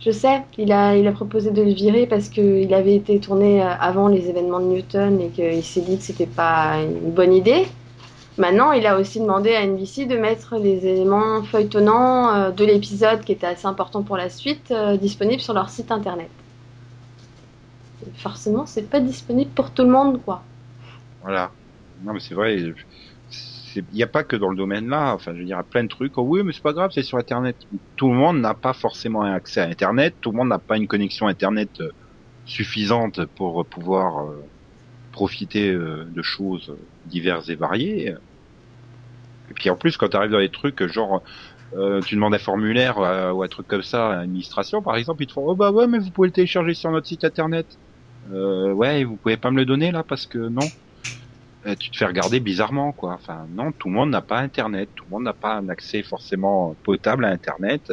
je 0.00 0.10
sais, 0.10 0.42
il 0.56 0.72
a, 0.72 0.96
il 0.96 1.06
a 1.06 1.12
proposé 1.12 1.50
de 1.50 1.62
le 1.62 1.72
virer 1.72 2.06
parce 2.06 2.28
qu'il 2.28 2.72
avait 2.72 2.94
été 2.94 3.20
tourné 3.20 3.62
euh, 3.62 3.68
avant 3.78 4.08
les 4.08 4.28
événements 4.28 4.60
de 4.60 4.64
Newton 4.64 5.20
et 5.20 5.28
qu'il 5.28 5.62
s'est 5.62 5.82
dit 5.82 5.98
que 5.98 6.02
c'était 6.04 6.26
pas 6.26 6.78
une 6.82 7.10
bonne 7.10 7.34
idée. 7.34 7.66
Maintenant, 8.38 8.72
il 8.72 8.86
a 8.86 8.98
aussi 8.98 9.20
demandé 9.20 9.54
à 9.54 9.66
NBC 9.66 10.06
de 10.06 10.16
mettre 10.16 10.56
les 10.56 10.86
éléments 10.86 11.42
feuilletonnants 11.42 12.34
euh, 12.34 12.50
de 12.50 12.64
l'épisode 12.64 13.20
qui 13.20 13.32
était 13.32 13.46
assez 13.46 13.66
important 13.66 14.02
pour 14.02 14.16
la 14.16 14.30
suite 14.30 14.70
euh, 14.70 14.96
disponibles 14.96 15.42
sur 15.42 15.52
leur 15.52 15.68
site 15.68 15.92
internet. 15.92 16.30
Et 18.06 18.18
forcément, 18.18 18.64
c'est 18.64 18.88
pas 18.88 19.00
disponible 19.00 19.50
pour 19.50 19.70
tout 19.70 19.82
le 19.82 19.90
monde, 19.90 20.22
quoi. 20.24 20.42
Voilà. 21.22 21.50
Non, 22.02 22.14
mais 22.14 22.20
c'est 22.20 22.34
vrai. 22.34 22.56
Il 23.76 23.84
n'y 23.92 24.02
a 24.02 24.06
pas 24.06 24.24
que 24.24 24.36
dans 24.36 24.48
le 24.48 24.56
domaine 24.56 24.88
là. 24.88 25.14
Enfin, 25.14 25.32
je 25.34 25.40
veux 25.40 25.44
dire, 25.44 25.62
plein 25.64 25.84
de 25.84 25.88
trucs. 25.88 26.16
Oh, 26.18 26.22
oui, 26.22 26.42
mais 26.42 26.52
c'est 26.52 26.62
pas 26.62 26.72
grave, 26.72 26.90
c'est 26.92 27.02
sur 27.02 27.18
Internet. 27.18 27.56
Tout 27.96 28.08
le 28.08 28.16
monde 28.16 28.40
n'a 28.40 28.54
pas 28.54 28.72
forcément 28.72 29.22
un 29.22 29.32
accès 29.32 29.60
à 29.60 29.66
Internet. 29.66 30.14
Tout 30.20 30.30
le 30.32 30.38
monde 30.38 30.48
n'a 30.48 30.58
pas 30.58 30.76
une 30.76 30.88
connexion 30.88 31.26
Internet 31.26 31.80
euh, 31.80 31.90
suffisante 32.44 33.24
pour 33.36 33.64
pouvoir 33.66 34.24
euh, 34.24 34.44
profiter 35.12 35.70
euh, 35.70 36.04
de 36.04 36.22
choses 36.22 36.74
diverses 37.06 37.48
et 37.48 37.54
variées. 37.54 38.14
Et 39.50 39.54
puis 39.54 39.70
en 39.70 39.76
plus, 39.76 39.96
quand 39.96 40.08
tu 40.08 40.16
arrives 40.16 40.30
dans 40.30 40.38
des 40.38 40.48
trucs 40.48 40.86
genre, 40.86 41.22
euh, 41.74 42.00
tu 42.00 42.16
demandes 42.16 42.34
un 42.34 42.38
formulaire 42.38 42.98
euh, 42.98 43.32
ou 43.32 43.42
un 43.42 43.48
truc 43.48 43.66
comme 43.66 43.82
ça 43.82 44.10
à 44.10 44.16
l'administration, 44.16 44.82
par 44.82 44.96
exemple, 44.96 45.22
ils 45.22 45.26
te 45.26 45.32
font 45.32 45.44
oh 45.46 45.54
bah 45.54 45.70
ouais, 45.70 45.86
mais 45.86 45.98
vous 45.98 46.10
pouvez 46.10 46.28
le 46.28 46.32
télécharger 46.32 46.74
sur 46.74 46.90
notre 46.90 47.06
site 47.06 47.24
internet. 47.24 47.66
Euh, 48.32 48.72
ouais, 48.72 49.04
vous 49.04 49.16
pouvez 49.16 49.36
pas 49.36 49.50
me 49.50 49.56
le 49.56 49.64
donner 49.64 49.92
là 49.92 50.02
parce 50.02 50.26
que 50.26 50.38
non. 50.38 50.66
Euh, 51.66 51.76
tu 51.76 51.90
te 51.90 51.96
fais 51.98 52.06
regarder 52.06 52.40
bizarrement 52.40 52.92
quoi. 52.92 53.12
Enfin 53.14 53.46
non, 53.50 53.72
tout 53.72 53.88
le 53.88 53.94
monde 53.94 54.10
n'a 54.10 54.22
pas 54.22 54.38
internet, 54.40 54.92
tout 54.94 55.04
le 55.06 55.10
monde 55.10 55.24
n'a 55.24 55.34
pas 55.34 55.56
un 55.56 55.68
accès 55.68 56.02
forcément 56.02 56.74
potable 56.82 57.24
à 57.26 57.28
internet. 57.28 57.92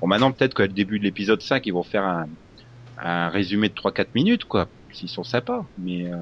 Bon 0.00 0.08
maintenant 0.08 0.32
peut-être 0.32 0.54
qu'au 0.54 0.66
début 0.68 0.98
de 1.00 1.04
l'épisode 1.04 1.42
5 1.42 1.66
ils 1.66 1.72
vont 1.72 1.84
faire 1.84 2.04
un, 2.04 2.26
un 2.98 3.30
résumé 3.30 3.68
de 3.70 3.74
3-4 3.74 4.10
minutes 4.14 4.44
quoi, 4.46 4.72
s'ils 4.92 5.10
sont 5.10 5.24
sympas. 5.24 5.70
Mais 5.78 6.12
euh, 6.12 6.18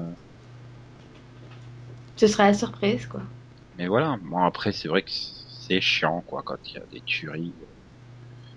Ce 2.17 2.27
serait 2.27 2.43
la 2.51 2.53
surprise, 2.53 3.07
quoi. 3.07 3.23
mais 3.73 3.87
voilà. 3.87 4.17
Bon 4.21 4.43
après 4.43 4.71
c'est 4.71 4.87
vrai 4.87 5.01
que 5.03 5.09
c'est 5.11 5.81
chiant 5.81 6.21
quoi 6.21 6.43
quand 6.43 6.57
il 6.73 6.77
y 6.77 6.81
a 6.81 6.85
des 6.87 7.01
tueries 7.01 7.55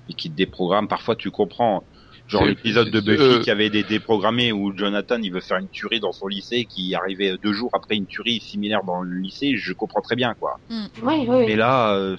et 0.09 0.15
qui 0.15 0.31
te 0.31 0.36
déprogramment. 0.36 0.89
Parfois 0.89 1.16
tu 1.16 1.31
comprends. 1.31 1.89
Genre 2.28 2.43
C'est- 2.43 2.49
l'épisode 2.49 2.90
de 2.90 3.01
c'est- 3.01 3.07
Buffy 3.07 3.23
euh, 3.23 3.40
qui 3.40 3.51
avait 3.51 3.70
des 3.70 3.82
déprogrammés 3.82 4.53
où 4.53 4.77
Jonathan 4.77 5.19
il 5.23 5.32
veut 5.32 5.40
faire 5.40 5.59
une 5.59 5.69
tuerie 5.69 6.01
dans 6.01 6.12
son 6.12 6.28
lycée 6.28 6.66
qui 6.66 6.94
arrivait 6.94 7.36
deux 7.43 7.53
jours 7.53 7.70
après 7.74 7.97
une 7.97 8.07
tuerie 8.07 8.40
similaire 8.40 8.85
dans 8.85 9.03
le 9.03 9.19
lycée, 9.19 9.57
je 9.57 9.73
comprends 9.73 10.01
très 10.01 10.16
bien 10.16 10.35
quoi. 10.35 10.61
Oui, 10.70 10.77
oui, 11.03 11.27
oui. 11.28 11.47
Mais 11.47 11.57
là, 11.57 11.94
euh, 11.94 12.16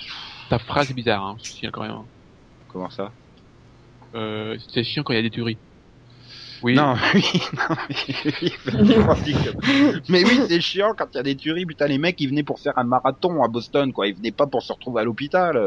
Ta 0.49 0.59
phrase 0.59 0.91
est 0.91 0.93
bizarre, 0.93 1.23
hein, 1.23 1.38
je 1.43 1.51
tiens 1.51 1.71
quand 1.71 1.81
même. 1.81 1.95
comment 2.67 2.89
ça? 2.89 3.13
Euh, 4.15 4.57
c'est 4.71 4.84
chiant 4.84 5.03
quand 5.03 5.13
il 5.13 5.15
y 5.15 5.19
a 5.19 5.23
des 5.23 5.31
tueries. 5.31 5.57
Oui. 6.61 6.75
Non, 6.75 6.95
oui, 7.13 7.23
non, 7.53 7.75
mais 7.89 7.95
oui, 9.03 10.01
mais 10.09 10.23
c'est 10.47 10.61
chiant 10.61 10.93
quand 10.97 11.07
il 11.13 11.17
y 11.17 11.19
a 11.19 11.23
des 11.23 11.35
tueries. 11.35 11.65
Putain, 11.65 11.88
les 11.88 11.97
mecs, 11.97 12.19
ils 12.21 12.30
venaient 12.30 12.43
pour 12.43 12.59
faire 12.59 12.77
un 12.77 12.84
marathon 12.85 13.43
à 13.43 13.47
Boston, 13.47 13.91
quoi. 13.91 14.07
Ils 14.07 14.15
venaient 14.15 14.31
pas 14.31 14.47
pour 14.47 14.61
se 14.61 14.71
retrouver 14.71 15.01
à 15.01 15.03
l'hôpital. 15.03 15.57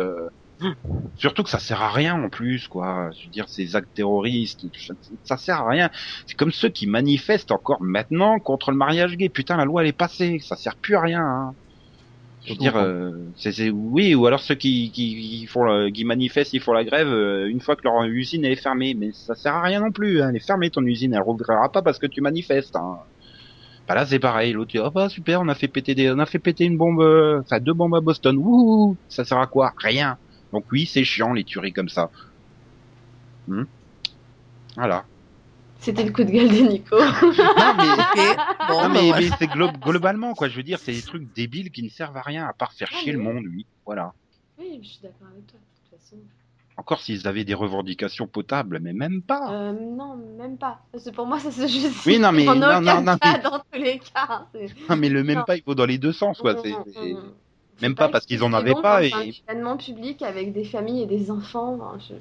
Surtout 1.17 1.43
que 1.43 1.51
ça 1.51 1.59
sert 1.59 1.83
à 1.83 1.91
rien 1.91 2.15
en 2.23 2.29
plus, 2.29 2.67
quoi. 2.69 3.11
Je 3.19 3.25
veux 3.27 3.31
dire, 3.31 3.49
ces 3.49 3.77
actes 3.77 3.95
terroristes, 3.95 4.65
ça, 5.25 5.37
sert 5.37 5.57
à 5.61 5.69
rien. 5.69 5.91
C'est 6.27 6.37
comme 6.37 6.51
ceux 6.53 6.69
qui 6.69 6.87
manifestent 6.87 7.53
encore 7.53 7.83
maintenant 7.83 8.39
contre 8.39 8.71
le 8.71 8.77
mariage 8.77 9.17
gay. 9.17 9.29
Putain, 9.29 9.57
la 9.57 9.65
loi 9.65 9.83
elle 9.83 9.89
est 9.89 9.93
passée, 9.93 10.39
ça 10.41 10.57
sert 10.57 10.77
plus 10.77 10.97
à 10.97 11.01
rien. 11.01 11.21
Hein. 11.23 11.55
Je 12.45 12.53
veux 12.53 12.59
dire, 12.59 12.77
euh, 12.77 13.11
c'est, 13.37 13.51
c'est- 13.53 13.71
oui, 13.71 14.15
ou 14.15 14.27
alors 14.27 14.41
ceux 14.41 14.55
qui, 14.55 14.91
qui, 14.93 15.17
qui 15.17 15.47
font, 15.47 15.91
qui 15.93 16.05
manifestent, 16.05 16.53
ils 16.55 16.61
font 16.61 16.73
la 16.73 16.85
grève 16.85 17.09
euh, 17.09 17.49
une 17.49 17.61
fois 17.61 17.75
que 17.75 17.83
leur 17.83 18.05
usine 18.05 18.45
elle 18.45 18.53
est 18.53 18.57
fermée, 18.63 18.95
mais 18.95 19.11
ça 19.13 19.35
sert 19.35 19.55
à 19.55 19.63
rien 19.63 19.81
non 19.81 19.91
plus. 19.91 20.23
Hein. 20.23 20.29
Elle 20.31 20.37
est 20.37 20.47
fermée 20.47 20.71
ton 20.71 20.85
usine, 20.85 21.13
elle 21.13 21.23
rouvrira 21.23 21.71
pas 21.73 21.83
parce 21.83 21.99
que 21.99 22.07
tu 22.07 22.21
manifestes. 22.21 22.77
Hein. 22.77 22.99
Bah 23.89 23.95
là 23.97 24.07
c'est 24.07 24.19
pareil, 24.21 24.53
l'autre 24.53 24.71
dit 24.71 24.79
oh 24.79 24.91
bah 24.91 25.09
super, 25.09 25.41
on 25.41 25.49
a 25.49 25.55
fait 25.55 25.69
péter 25.69 25.95
des, 25.95 26.11
on 26.11 26.19
a 26.19 26.27
fait 26.27 26.39
péter 26.39 26.65
une 26.65 26.77
bombe, 26.77 27.01
euh, 27.01 27.41
enfin 27.41 27.59
deux 27.61 27.75
bombes 27.75 27.95
à 27.97 28.01
Boston. 28.01 28.37
Ouh, 28.39 28.97
ça 29.09 29.25
sert 29.25 29.39
à 29.39 29.47
quoi? 29.47 29.73
Rien. 29.77 30.17
Donc 30.53 30.65
oui, 30.73 30.87
c'est 30.87 31.05
chiant 31.05 31.33
les 31.33 31.45
tueries 31.45 31.73
comme 31.73 31.89
ça. 31.89 32.11
Hmm. 33.49 33.65
Voilà. 34.77 35.05
C'était 35.81 36.05
le 36.05 36.11
coup 36.13 36.25
de 36.25 36.31
gueule 36.31 36.49
de 36.49 36.69
Nico. 36.69 36.99
Non 36.99 37.13
mais 37.77 37.93
Ok. 37.93 38.37
Bon, 38.69 38.75
Non, 38.75 38.81
bah, 38.83 38.89
mais, 38.89 39.13
ouais. 39.13 39.21
mais 39.21 39.31
c'est 39.39 39.47
glo- 39.47 39.73
globalement 39.79 40.35
quoi. 40.35 40.49
Je 40.49 40.57
veux 40.57 40.63
dire, 40.63 40.79
c'est 40.79 40.93
des 40.93 41.03
trucs 41.03 41.33
débiles 41.35 41.71
qui 41.71 41.83
ne 41.83 41.89
servent 41.89 42.17
à 42.17 42.23
rien 42.23 42.47
à 42.47 42.53
part 42.53 42.73
faire 42.73 42.89
Ah, 42.93 42.97
chier 42.99 43.13
le 43.13 43.19
monde, 43.19 43.45
oui. 43.47 43.67
Voilà. 43.85 44.13
oui, 44.59 44.81
je 44.83 44.89
suis 44.89 45.01
d'accord 45.03 45.29
avec 45.33 45.47
toi, 45.47 45.59
de 45.61 45.91
toute 45.91 46.01
façon. 46.01 46.17
Encore 46.79 47.01
s'ils 47.01 47.27
avaient 47.27 47.45
des 47.45 47.55
revendications 47.55 48.27
potables, 48.27 48.81
mais 48.81 48.93
même 48.93 49.23
pas. 49.23 49.51
Euh, 49.53 49.73
non, 49.73 50.17
même 50.39 50.59
pas. 50.59 50.81
Parce 50.93 51.05
que 51.05 51.11
pour 51.11 51.27
moi, 51.27 51.39
ça 51.41 51.51
se 51.51 51.63
justifie. 51.63 52.09
Oui, 52.11 52.19
non, 52.19 52.33
mais- 52.33 52.45
non, 52.47 52.55
non, 52.55 53.01
non, 53.03 53.17
cas, 53.19 53.33
mais- 53.37 53.43
dans 53.43 53.59
tous 53.59 53.79
les 53.81 53.99
cas. 53.99 54.47
Non, 54.91 54.97
mais 54.97 55.09
le 55.09 55.25
même 55.25 55.39
Non. 55.39 55.45
pas, 55.45 55.57
il 55.57 55.63
faut 55.63 55.75
dans 55.75 55.87
les 55.87 55.99
deux 55.99 56.13
sens, 56.13 56.39
quoi. 56.39 56.57
C'est, 56.63 56.73
Mm, 56.73 56.85
mm, 56.97 57.13
mm. 57.15 57.33
Même 57.83 57.95
pas 57.95 58.09
parce 58.09 58.25
qu'ils 58.27 58.43
en 58.43 58.53
avaient 58.53 58.73
bon 58.73 58.83
pas 58.83 59.05
et- 59.05 59.13
un 59.13 59.21
événement 59.21 59.77
public 59.77 60.23
avec 60.23 60.53
des 60.53 60.65
familles 60.65 61.03
et 61.03 61.07
des 61.07 61.31
enfants. 61.31 61.79
je- 61.99 62.15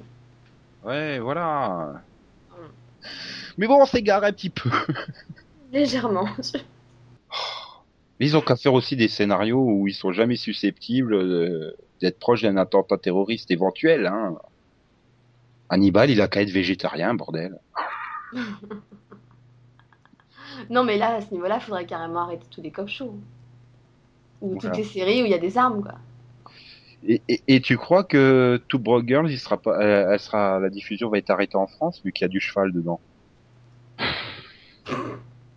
Ouais, 0.88 1.18
voilà. 1.18 2.02
Mm. 2.50 2.54
Mais 3.58 3.66
bon, 3.66 3.80
on 3.82 3.86
s'égare 3.86 4.22
un 4.24 4.32
petit 4.32 4.50
peu. 4.50 4.68
Légèrement. 5.72 6.28
Je- 6.38 6.58
Mais 8.20 8.26
ils 8.26 8.36
ont 8.36 8.40
qu'à 8.40 8.56
faire 8.56 8.74
aussi 8.74 8.96
des 8.96 9.08
scénarios 9.08 9.62
où 9.62 9.88
ils 9.88 9.94
sont 9.94 10.12
jamais 10.12 10.36
susceptibles 10.36 11.14
euh, 11.14 11.76
d'être 12.00 12.18
proches 12.18 12.42
d'un 12.42 12.56
attentat 12.56 12.98
terroriste 12.98 13.50
éventuel, 13.50 14.06
hein. 14.06 14.36
Hannibal, 15.68 16.10
il 16.10 16.20
a 16.20 16.28
qu'à 16.28 16.42
être 16.42 16.50
végétarien, 16.50 17.14
bordel. 17.14 17.58
Non, 20.70 20.84
mais 20.84 20.96
là, 20.96 21.16
à 21.16 21.20
ce 21.20 21.32
niveau-là, 21.32 21.56
il 21.60 21.64
faudrait 21.64 21.86
carrément 21.86 22.20
arrêter 22.20 22.46
tous 22.50 22.62
les 22.62 22.70
cop 22.70 22.88
shows. 22.88 23.14
Ou 24.40 24.56
toutes 24.56 24.62
Voilà. 24.62 24.76
les 24.76 24.84
séries 24.84 25.22
où 25.22 25.26
il 25.26 25.30
y 25.30 25.34
a 25.34 25.38
des 25.38 25.58
armes, 25.58 25.82
quoi. 25.82 25.94
Et, 27.02 27.22
et, 27.28 27.42
et 27.48 27.60
tu 27.60 27.76
crois 27.76 28.04
que 28.04 28.62
Two 28.68 28.78
Broke 28.78 29.06
Girls, 29.06 29.30
il 29.30 29.38
sera 29.38 29.60
pas, 29.60 29.78
elle, 29.80 30.08
elle 30.12 30.20
sera, 30.20 30.58
la 30.60 30.70
diffusion 30.70 31.08
va 31.10 31.18
être 31.18 31.30
arrêtée 31.30 31.56
en 31.56 31.66
France 31.66 32.00
vu 32.04 32.12
qu'il 32.12 32.24
y 32.24 32.26
a 32.26 32.28
du 32.28 32.40
cheval 32.40 32.72
dedans? 32.72 33.00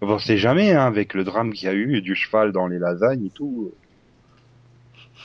Bon, 0.01 0.13
on 0.15 0.19
sait 0.19 0.37
jamais, 0.37 0.71
hein, 0.73 0.85
avec 0.85 1.13
le 1.13 1.23
drame 1.23 1.53
qu'il 1.53 1.67
y 1.67 1.69
a 1.71 1.73
eu, 1.75 2.01
du 2.01 2.15
cheval 2.15 2.51
dans 2.51 2.67
les 2.67 2.79
lasagnes 2.79 3.25
et 3.25 3.31
tout. 3.31 3.71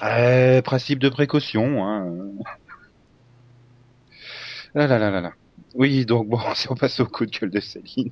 Euh, 0.02 0.62
principe 0.62 0.98
de 1.00 1.08
précaution, 1.08 1.84
hein. 1.86 2.12
Là, 4.74 4.86
là, 4.86 4.98
là, 4.98 5.10
là, 5.10 5.20
là. 5.20 5.32
Oui, 5.74 6.04
donc 6.06 6.28
bon, 6.28 6.38
si 6.54 6.70
on 6.70 6.74
passe 6.76 7.00
au 7.00 7.06
coup 7.06 7.26
de 7.26 7.30
gueule 7.30 7.50
de 7.50 7.60
Céline. 7.60 8.10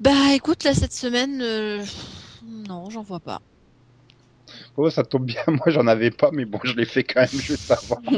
Bah 0.00 0.32
écoute, 0.34 0.64
là 0.64 0.74
cette 0.74 0.92
semaine, 0.92 1.40
euh, 1.42 1.84
non, 2.48 2.90
j'en 2.90 3.02
vois 3.02 3.20
pas. 3.20 3.40
Oh, 4.76 4.88
ça 4.90 5.04
tombe 5.04 5.26
bien, 5.26 5.42
moi 5.48 5.68
j'en 5.68 5.86
avais 5.86 6.10
pas, 6.10 6.30
mais 6.32 6.44
bon, 6.44 6.58
je 6.64 6.74
l'ai 6.74 6.86
fait 6.86 7.04
quand 7.04 7.20
même 7.20 7.40
juste 7.40 7.70
avant. 7.70 8.00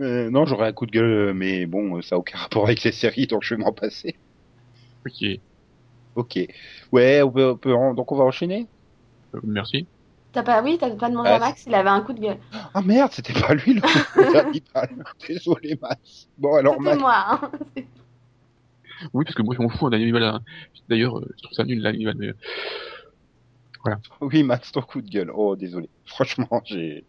Euh, 0.00 0.30
non, 0.30 0.44
j'aurais 0.44 0.68
un 0.68 0.72
coup 0.72 0.86
de 0.86 0.90
gueule, 0.90 1.32
mais 1.34 1.66
bon, 1.66 2.02
ça 2.02 2.16
a 2.16 2.18
aucun 2.18 2.38
rapport 2.38 2.64
avec 2.66 2.82
les 2.82 2.92
séries, 2.92 3.26
donc 3.26 3.42
je 3.42 3.54
vais 3.54 3.62
m'en 3.62 3.72
passer. 3.72 4.18
Ok. 5.06 5.28
Ok. 6.14 6.38
Ouais, 6.92 7.22
on 7.22 7.30
peut, 7.32 7.50
on 7.50 7.56
peut 7.58 7.74
en- 7.74 7.94
donc 7.94 8.12
on 8.12 8.16
va 8.16 8.24
enchaîner? 8.24 8.68
Euh, 9.34 9.40
merci. 9.44 9.88
T'as 10.32 10.42
pas, 10.42 10.62
oui, 10.62 10.76
t'as 10.78 10.90
pas 10.90 11.08
demandé 11.08 11.30
Ah, 11.30 11.36
à 11.36 11.38
Max, 11.38 11.64
il 11.66 11.74
avait 11.74 11.88
un 11.88 12.02
coup 12.02 12.12
de 12.12 12.20
gueule. 12.20 12.38
Ah 12.74 12.82
merde, 12.82 13.12
c'était 13.12 13.32
pas 13.32 13.54
lui 13.54 13.74
le. 13.74 13.82
Désolé, 15.28 15.78
Max. 15.80 16.28
Bon, 16.36 16.56
alors 16.56 16.80
Max. 16.80 16.98
moi, 16.98 17.14
hein. 17.16 17.50
Oui, 19.12 19.24
parce 19.24 19.34
que 19.34 19.42
moi 19.42 19.54
je 19.56 19.62
m'en 19.62 19.68
fous 19.68 19.90
d'un 19.90 19.96
animal. 19.96 20.40
D'ailleurs, 20.88 21.18
euh, 21.18 21.28
je 21.36 21.42
trouve 21.42 21.54
ça 21.54 21.64
nul 21.64 21.80
l'animal. 21.80 22.16
Mais... 22.18 22.32
Oui, 24.20 24.42
Max, 24.42 24.72
ton 24.72 24.82
coup 24.82 25.00
de 25.00 25.08
gueule. 25.08 25.30
Oh, 25.34 25.56
désolé. 25.56 25.88
Franchement, 26.06 26.62
j'ai. 26.64 27.04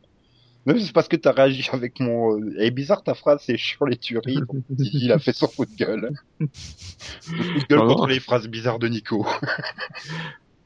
Non, 0.66 0.74
mais 0.74 0.82
c'est 0.82 0.92
parce 0.92 1.08
que 1.08 1.16
t'as 1.16 1.32
réagi 1.32 1.68
avec 1.72 2.00
mon. 2.00 2.38
Elle 2.38 2.64
est 2.64 2.72
bizarre 2.72 3.02
ta 3.02 3.14
phrase, 3.14 3.42
c'est 3.46 3.58
chiant 3.58 3.86
les 3.86 3.96
tueries. 3.96 4.36
Donc, 4.36 4.64
il 4.70 5.12
a 5.12 5.20
fait 5.20 5.32
son 5.32 5.48
coup 5.48 5.66
de 5.66 5.76
gueule. 5.76 6.12
Le 6.40 6.48
coup 6.48 7.60
de 7.60 7.68
gueule 7.68 7.80
contre 7.80 8.08
les 8.08 8.20
phrases 8.20 8.48
bizarres 8.48 8.80
de 8.80 8.88
Nico. 8.88 9.26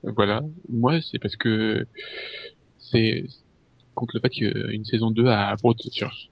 Voilà. 0.03 0.41
Moi, 0.67 0.99
c'est 0.99 1.19
parce 1.19 1.35
que 1.35 1.85
c'est 2.79 3.25
contre 3.93 4.15
le 4.15 4.19
fait 4.21 4.29
qu'il 4.29 4.47
y 4.47 4.47
a 4.47 4.71
une 4.71 4.83
saison 4.83 5.11
2 5.11 5.27
à 5.27 5.55
Broadchurch. 5.57 6.31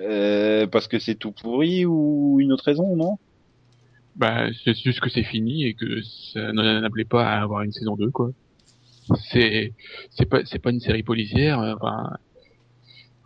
Euh, 0.00 0.66
parce 0.66 0.86
que 0.88 0.98
c'est 0.98 1.16
tout 1.16 1.32
pourri 1.32 1.84
ou 1.84 2.38
une 2.40 2.52
autre 2.52 2.64
raison, 2.64 2.94
non? 2.96 3.18
Bah, 4.14 4.46
c'est 4.64 4.74
juste 4.76 5.00
que 5.00 5.10
c'est 5.10 5.22
fini 5.24 5.64
et 5.64 5.74
que 5.74 6.02
ça 6.32 6.52
n'appelait 6.52 7.04
pas 7.04 7.26
à 7.28 7.42
avoir 7.42 7.62
une 7.62 7.72
saison 7.72 7.96
2, 7.96 8.10
quoi. 8.10 8.30
C'est, 9.30 9.74
c'est 10.10 10.26
pas, 10.26 10.44
c'est 10.44 10.58
pas 10.58 10.70
une 10.70 10.80
série 10.80 11.02
policière, 11.02 11.60
euh, 11.60 11.74
enfin, 11.80 12.10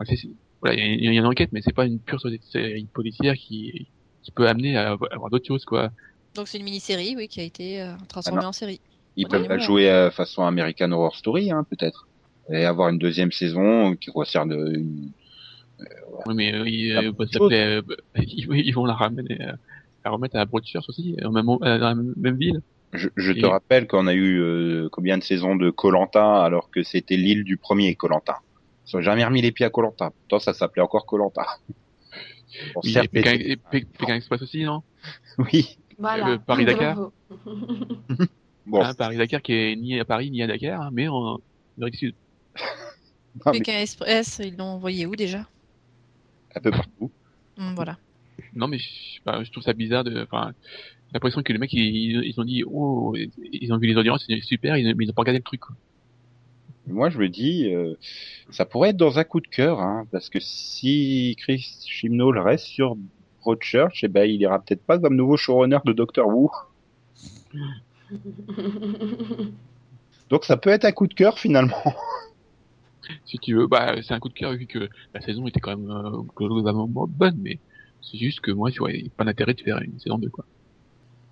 c'est- 0.05 0.17
voilà, 0.61 0.77
il 0.77 0.81
y, 0.81 0.83
a- 0.83 0.95
il 0.95 1.05
y 1.05 1.09
a 1.09 1.21
une 1.21 1.27
enquête, 1.27 1.51
mais 1.53 1.61
c'est 1.63 1.75
pas 1.75 1.87
une 1.87 2.01
pure 2.01 2.21
série 2.53 2.87
policière 2.93 3.35
qui, 3.35 3.89
qui 4.23 4.31
peut 4.33 4.49
amener 4.49 4.77
à 4.77 4.93
avoir 4.93 5.31
d'autres 5.31 5.47
choses, 5.47 5.65
quoi. 5.65 5.91
Donc 6.35 6.49
c'est 6.49 6.59
une 6.59 6.65
mini-série, 6.65 7.15
oui, 7.17 7.29
qui 7.29 7.41
a 7.41 7.45
été 7.45 7.83
euh, 7.83 7.95
transformée 8.09 8.41
Ah 8.45 8.49
en 8.49 8.53
série. 8.53 8.81
Ils 9.17 9.29
peuvent 9.29 9.49
la 9.49 9.59
jouer 9.59 9.91
à 9.91 10.11
façon 10.11 10.45
American 10.45 10.93
Horror 10.93 11.17
Story, 11.17 11.51
hein, 11.51 11.65
peut-être. 11.69 12.09
Et 12.51 12.65
avoir 12.65 12.89
une 12.89 12.99
deuxième 12.99 13.33
saison 13.33 13.95
qui 13.97 14.11
concerne 14.11 14.53
une... 14.53 15.11
Oui, 16.27 16.35
mais 16.35 16.55
euh, 16.55 16.69
ils, 16.69 16.93
Ah, 16.97 17.01
euh, 17.03 17.13
chose. 17.13 17.29
ça 17.33 17.39
s'appelait, 17.39 17.77
euh, 17.77 17.83
bah, 17.83 17.95
ils, 18.17 18.47
ils 18.53 18.73
vont 18.73 18.85
la 18.85 18.95
ramener, 18.95 19.39
euh, 19.41 19.53
la 20.05 20.11
remettre 20.11 20.37
à 20.37 20.45
Broadchurch 20.45 20.89
aussi, 20.89 21.17
au 21.25 21.31
même, 21.31 21.49
euh, 21.49 21.79
dans 21.79 21.89
la 21.89 21.95
même 21.95 22.37
ville. 22.37 22.61
Je, 22.93 23.09
je 23.17 23.33
te 23.33 23.47
rappelle 23.47 23.87
qu'on 23.87 24.07
a 24.07 24.13
eu 24.13 24.39
euh, 24.39 24.89
combien 24.93 25.17
de 25.17 25.23
saisons 25.23 25.57
de 25.57 25.71
Colanta 25.71 26.45
alors 26.45 26.71
que 26.71 26.83
c'était 26.83 27.17
l'île 27.17 27.43
du 27.43 27.57
premier 27.57 27.95
Colanta. 27.95 28.41
Ils 28.87 28.97
ont 28.97 29.01
jamais 29.01 29.25
remis 29.25 29.41
les 29.41 29.51
pieds 29.51 29.65
à 29.65 29.71
Colanta. 29.71 30.11
Pourtant, 30.11 30.39
ça 30.39 30.53
s'appelait 30.53 30.83
encore 30.83 31.07
Colanta. 31.07 31.47
Bon, 32.75 32.83
Oui, 32.85 32.95
et 33.03 33.09
Pékin, 33.09 33.33
et 33.33 34.13
Express 34.13 34.43
aussi, 34.43 34.63
non? 34.65 34.83
Oui. 35.39 35.79
Voilà. 35.99 36.37
Paris-Dakar. 36.47 37.11
Bon, 38.67 38.83
Hein, 38.83 38.93
Paris-Dakar 38.93 39.41
qui 39.41 39.55
est 39.55 39.77
ni 39.77 39.99
à 39.99 40.05
Paris 40.05 40.31
ni 40.31 40.43
à 40.43 40.47
Dakar, 40.47 40.83
hein, 40.83 40.91
mais 40.93 41.09
en 41.09 41.39
Amérique 41.79 41.95
du 41.95 41.99
Sud. 41.99 42.15
Pékin 43.53 43.81
Express, 43.81 44.41
ils 44.45 44.55
l'ont 44.57 44.67
envoyé 44.67 45.07
où 45.07 45.17
déjà? 45.17 45.47
Un 46.55 46.61
peu 46.61 46.71
partout. 46.71 47.11
Hum, 47.59 47.75
Voilà. 47.75 47.99
Non, 48.55 48.69
mais 48.69 48.79
je, 48.79 49.45
je 49.45 49.51
trouve 49.51 49.63
ça 49.63 49.73
bizarre 49.73 50.05
de, 50.05 50.23
enfin, 50.23 50.53
j'ai 51.07 51.15
l'impression 51.15 51.43
que 51.43 51.53
les 51.53 51.59
mecs, 51.59 51.73
ils, 51.73 52.23
ils 52.25 52.41
ont 52.41 52.45
dit, 52.45 52.65
oh, 52.67 53.15
ils 53.53 53.73
ont 53.73 53.79
vu 53.79 53.87
les 53.87 53.97
audiences, 53.97 54.25
c'est 54.27 54.41
super, 54.41 54.77
ils, 54.77 54.95
mais 54.97 55.05
ils 55.05 55.11
ont 55.11 55.15
pas 55.15 55.23
regardé 55.23 55.39
le 55.39 55.45
truc, 55.45 55.61
quoi. 55.61 55.77
Moi, 56.89 57.11
je 57.11 57.19
me 57.19 57.29
dis, 57.29 57.73
euh, 57.73 57.95
ça 58.51 58.65
pourrait 58.65 58.91
être 58.91 58.97
dans 58.97 59.19
un 59.19 59.25
coup 59.25 59.41
de 59.41 59.47
cœur, 59.47 59.81
hein, 59.81 60.05
parce 60.11 60.29
que 60.31 60.41
si 60.41 61.37
Chris 61.39 61.77
Chibnall 61.87 62.39
reste 62.39 62.67
sur 62.67 62.97
Broadchurch, 63.41 64.03
eh 64.03 64.09
ben, 64.09 64.29
il 64.29 64.41
ira 64.41 64.59
peut-être 64.59 64.83
pas 64.83 64.99
comme 64.99 65.15
nouveau 65.15 65.37
showrunner 65.37 65.79
de 65.85 65.93
Doctor 65.93 66.27
Who. 66.27 66.51
Donc, 70.31 70.45
ça 70.45 70.57
peut 70.57 70.71
être 70.71 70.85
un 70.85 70.93
coup 70.93 71.07
de 71.07 71.15
cœur 71.15 71.39
finalement. 71.39 71.83
Si 73.25 73.39
tu 73.39 73.55
veux, 73.57 73.67
bah, 73.67 73.97
c'est 74.03 74.15
un 74.15 74.21
coup 74.21 74.29
de 74.29 74.35
cœur 74.35 74.53
vu 74.53 74.67
que 74.67 74.89
la 75.15 75.21
saison 75.21 75.47
était 75.47 75.61
quand 75.61 75.77
même, 75.77 75.91
euh, 75.91 76.23
globalement 76.37 76.87
bonne, 76.89 77.37
mais 77.41 77.61
c'est 78.01 78.19
juste 78.19 78.41
que 78.41 78.51
moi, 78.53 78.71
tu 78.71 78.83
n'y 78.83 79.07
a 79.07 79.11
pas 79.17 79.25
d'intérêt 79.25 79.55
de 79.55 79.61
faire 79.61 79.81
une 79.83 79.99
saison 79.99 80.19
2, 80.19 80.31
quoi. 80.31 80.47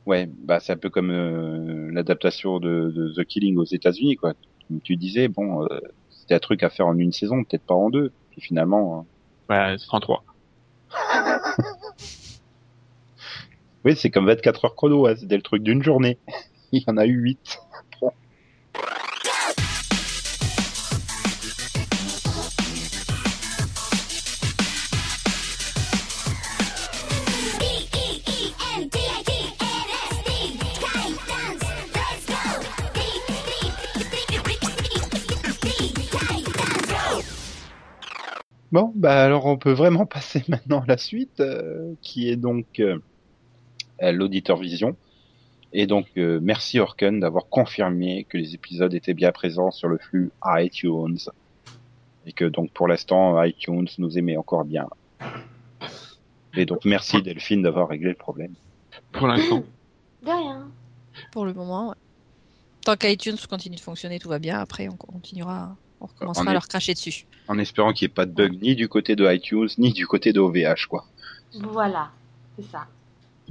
Ouais, 0.06 0.26
bah 0.44 0.60
c'est 0.60 0.72
un 0.72 0.76
peu 0.78 0.90
comme 0.90 1.10
euh, 1.10 1.90
l'adaptation 1.92 2.58
de, 2.58 2.90
de 2.90 3.12
The 3.14 3.24
Killing 3.26 3.56
aux 3.58 3.64
États-Unis, 3.64 4.16
quoi. 4.16 4.34
Comme 4.68 4.80
tu 4.80 4.96
disais, 4.96 5.28
bon, 5.28 5.64
euh, 5.64 5.78
c'était 6.10 6.34
un 6.34 6.38
truc 6.38 6.62
à 6.62 6.70
faire 6.70 6.86
en 6.86 6.96
une 6.98 7.12
saison, 7.12 7.44
peut-être 7.44 7.64
pas 7.64 7.74
en 7.74 7.90
deux. 7.90 8.12
Puis 8.30 8.40
finalement, 8.40 9.00
euh, 9.00 9.02
Bah, 9.48 9.78
103. 9.78 10.24
oui, 13.84 13.96
c'est 13.96 14.10
comme 14.10 14.26
24 14.26 14.64
heures 14.64 14.74
chrono, 14.74 15.06
hein, 15.06 15.14
c'était 15.16 15.36
le 15.36 15.42
truc 15.42 15.62
d'une 15.62 15.82
journée. 15.82 16.18
Il 16.72 16.82
y 16.82 16.84
en 16.90 16.96
a 16.96 17.06
eu 17.06 17.14
8. 17.20 17.58
Bon, 38.72 38.92
bah 38.94 39.24
alors 39.24 39.46
on 39.46 39.56
peut 39.56 39.72
vraiment 39.72 40.06
passer 40.06 40.44
maintenant 40.48 40.80
à 40.80 40.86
la 40.86 40.96
suite, 40.96 41.40
euh, 41.40 41.94
qui 42.02 42.28
est 42.28 42.36
donc 42.36 42.80
euh, 42.80 42.98
à 43.98 44.12
l'auditeur 44.12 44.56
vision. 44.56 44.96
Et 45.72 45.86
donc 45.86 46.06
euh, 46.16 46.40
merci 46.42 46.80
Orken 46.80 47.20
d'avoir 47.20 47.48
confirmé 47.48 48.24
que 48.24 48.36
les 48.36 48.54
épisodes 48.54 48.92
étaient 48.92 49.14
bien 49.14 49.32
présents 49.32 49.70
sur 49.70 49.88
le 49.88 49.98
flux 49.98 50.32
iTunes. 50.44 51.18
Et 52.26 52.32
que 52.32 52.44
donc 52.44 52.70
pour 52.72 52.86
l'instant 52.86 53.42
iTunes 53.42 53.88
nous 53.98 54.18
aimait 54.18 54.36
encore 54.36 54.64
bien. 54.64 54.88
Et 56.54 56.66
donc 56.66 56.84
merci 56.84 57.22
Delphine 57.22 57.62
d'avoir 57.62 57.88
réglé 57.88 58.10
le 58.10 58.16
problème. 58.16 58.54
Pour 59.12 59.26
l'instant. 59.26 59.62
De 60.22 60.28
rien. 60.28 60.68
Pour 61.32 61.44
le 61.44 61.54
moment, 61.54 61.90
ouais. 61.90 61.94
Tant 62.84 62.96
qu'iTunes 62.96 63.36
continue 63.48 63.76
de 63.76 63.80
fonctionner, 63.80 64.18
tout 64.18 64.28
va 64.28 64.38
bien. 64.38 64.58
Après, 64.58 64.88
on 64.88 64.96
continuera, 64.96 65.76
on 66.00 66.06
recommencera 66.06 66.50
à 66.50 66.52
leur 66.52 66.68
cracher 66.68 66.94
dessus. 66.94 67.26
En 67.48 67.58
espérant 67.58 67.92
qu'il 67.92 68.06
n'y 68.06 68.12
ait 68.12 68.14
pas 68.14 68.26
de 68.26 68.32
bug 68.32 68.60
ni 68.62 68.74
du 68.74 68.88
côté 68.88 69.16
de 69.16 69.30
iTunes 69.30 69.68
ni 69.78 69.92
du 69.92 70.06
côté 70.06 70.32
de 70.32 70.40
OVH 70.40 70.86
quoi. 70.88 71.04
Voilà. 71.54 72.10
C'est 72.56 72.70
ça. 72.70 72.86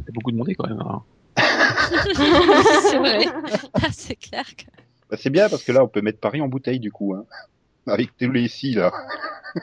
A 0.07 0.11
beaucoup 0.11 0.31
demandé, 0.31 0.55
quand 0.55 0.67
même, 0.67 0.81
hein. 0.81 1.03
c'est 1.37 2.97
vrai. 2.97 3.25
Ah, 3.73 3.91
c'est 3.91 4.15
clair 4.15 4.45
que. 4.55 4.65
Bah, 5.09 5.17
c'est 5.17 5.29
bien 5.29 5.49
parce 5.49 5.63
que 5.63 5.71
là 5.71 5.83
on 5.83 5.87
peut 5.87 6.01
mettre 6.01 6.19
Paris 6.19 6.41
en 6.41 6.47
bouteille 6.47 6.79
du 6.79 6.91
coup, 6.91 7.13
hein. 7.13 7.25
Avec 7.87 8.15
tous 8.17 8.31
les 8.31 8.47
si 8.47 8.73
là. 8.73 8.91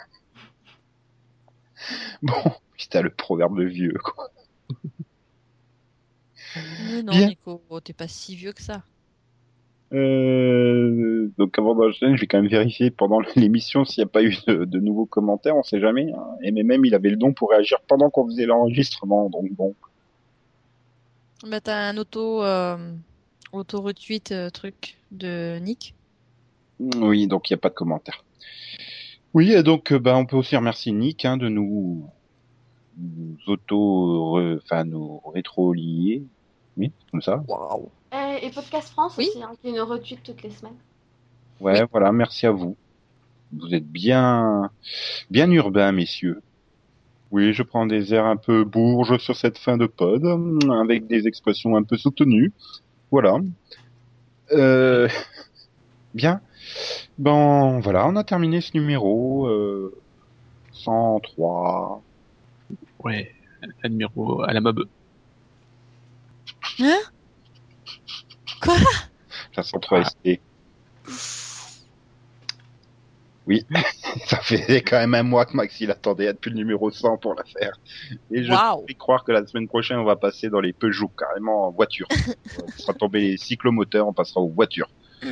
bon, 2.23 2.53
putain 2.77 3.03
le 3.03 3.11
proverbe 3.11 3.59
de 3.59 3.65
vieux 3.65 3.95
quoi. 4.03 4.31
Mais 6.89 7.03
non, 7.03 7.13
Bien. 7.13 7.29
Nico, 7.29 7.61
t'es 7.85 7.93
pas 7.93 8.09
si 8.09 8.35
vieux 8.35 8.53
que 8.53 8.63
ça. 8.63 8.83
Euh, 9.97 11.33
donc 11.39 11.59
avant 11.59 11.75
d'enchaîner, 11.75 12.17
je 12.17 12.21
vais 12.21 12.27
quand 12.27 12.41
même 12.41 12.51
vérifier 12.51 12.91
pendant 12.91 13.21
l'émission 13.37 13.85
s'il 13.85 14.03
n'y 14.03 14.09
a 14.09 14.11
pas 14.11 14.23
eu 14.23 14.37
de, 14.47 14.65
de 14.65 14.79
nouveaux 14.81 15.07
commentaires, 15.07 15.57
on 15.57 15.63
sait 15.63 15.81
jamais. 15.81 16.13
hein. 16.13 16.27
Et 16.43 16.51
mais 16.53 16.63
même 16.63 16.85
il 16.85 16.95
avait 16.95 17.09
le 17.11 17.17
don 17.17 17.33
pour 17.33 17.51
réagir 17.51 17.79
pendant 17.89 18.11
qu'on 18.11 18.27
faisait 18.27 18.47
l'enregistrement, 18.47 19.31
donc 19.31 19.51
bon. 19.53 19.75
Bah, 21.49 21.61
t'as 21.61 21.89
un 21.89 21.97
auto, 21.97 22.43
euh, 22.43 22.77
auto 23.53 23.81
retweet 23.81 24.33
euh, 24.33 24.51
truc 24.51 24.99
de 25.13 25.59
Nick. 25.61 25.95
Oui, 26.81 27.27
donc 27.27 27.49
il 27.49 27.55
n'y 27.55 27.59
a 27.59 27.61
pas 27.61 27.71
de 27.71 27.75
commentaires. 27.75 28.23
Oui, 29.33 29.53
et 29.53 29.63
donc 29.63 29.95
bah, 29.95 30.17
on 30.17 30.27
peut 30.27 30.37
aussi 30.37 30.57
remercier 30.57 30.93
Nick 30.93 31.25
hein, 31.25 31.37
de 31.37 31.49
nous, 31.49 32.07
nous 32.99 33.37
auto, 33.47 34.39
enfin 34.57 34.85
nous 34.85 35.21
rétro-lier. 35.33 36.23
Oui, 36.77 36.93
comme 37.11 37.23
ça. 37.23 37.43
Waouh. 37.49 37.91
Euh, 38.37 38.47
et 38.47 38.51
Podcast 38.51 38.89
France 38.91 39.15
Oui. 39.19 39.29
aussi, 39.29 39.43
hein, 39.43 39.53
qui 39.63 39.73
nous 39.73 39.85
retweet 39.85 40.23
toutes 40.23 40.43
les 40.43 40.51
semaines. 40.51 40.77
Ouais, 41.61 41.85
voilà, 41.91 42.13
merci 42.13 42.47
à 42.47 42.51
vous. 42.51 42.77
Vous 43.53 43.73
êtes 43.75 43.87
bien, 43.87 44.71
bien 45.31 45.51
urbain, 45.51 45.93
messieurs. 45.93 46.43
Oui, 47.31 47.53
je 47.53 47.63
prends 47.63 47.87
des 47.87 48.15
airs 48.15 48.27
un 48.27 48.37
peu 48.37 48.65
bourges 48.65 49.19
sur 49.19 49.37
cette 49.37 49.59
fin 49.59 49.77
de 49.77 49.87
pod, 49.87 50.25
avec 50.81 51.07
des 51.07 51.27
expressions 51.27 51.77
un 51.77 51.83
peu 51.83 51.97
soutenues. 51.97 52.53
Voilà. 53.11 53.39
Euh, 54.53 55.09
bien. 56.15 56.41
Bon, 57.19 57.81
voilà, 57.81 58.07
on 58.07 58.17
a 58.17 58.25
terminé 58.25 58.61
ce 58.61 58.77
numéro 58.77 59.47
euh, 59.47 59.95
103. 60.73 62.03
Ouais, 63.03 63.33
un 63.83 63.89
numéro 63.89 64.43
à 64.43 64.53
la 64.53 64.61
mob. 64.61 64.87
Hein? 66.81 66.99
Quoi? 68.61 68.77
Enfin, 69.51 69.63
103 69.63 70.05
ST. 70.05 70.41
Oui, 73.47 73.65
ça 74.27 74.39
fait 74.39 74.83
quand 74.83 74.99
même 74.99 75.15
un 75.15 75.23
mois 75.23 75.47
que 75.47 75.57
Maxi 75.57 75.87
l'attendait 75.87 76.33
depuis 76.33 76.51
le 76.51 76.57
numéro 76.57 76.91
100 76.91 77.19
pour 77.19 77.35
la 77.35 77.45
faire. 77.45 77.79
Et 78.33 78.43
je 78.43 78.51
vais 78.51 78.95
croire 78.95 79.23
que 79.25 79.31
la 79.31 79.47
semaine 79.47 79.69
prochaine, 79.69 79.99
on 79.99 80.05
va 80.05 80.17
passer 80.17 80.49
dans 80.51 80.61
les 80.61 80.73
Peugeot, 80.73 81.09
carrément 81.09 81.69
en 81.69 81.71
voiture. 81.71 82.09
on 82.65 82.71
sera 82.77 82.93
tombé 82.95 83.21
les 83.21 83.37
cyclomoteurs, 83.37 84.09
on 84.09 84.13
passera 84.13 84.41
aux 84.41 84.49
voitures. 84.49 84.91
Ouais, 85.23 85.31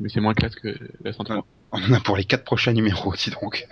mais 0.00 0.08
c'est 0.08 0.20
moins 0.20 0.34
classe 0.34 0.56
que 0.56 0.76
la 1.02 1.12
103. 1.12 1.46
On 1.72 1.78
en 1.78 1.92
a 1.92 2.00
pour 2.00 2.16
les 2.16 2.24
quatre 2.24 2.44
prochains 2.44 2.72
numéros 2.72 3.12
aussi 3.12 3.30
donc. 3.30 3.68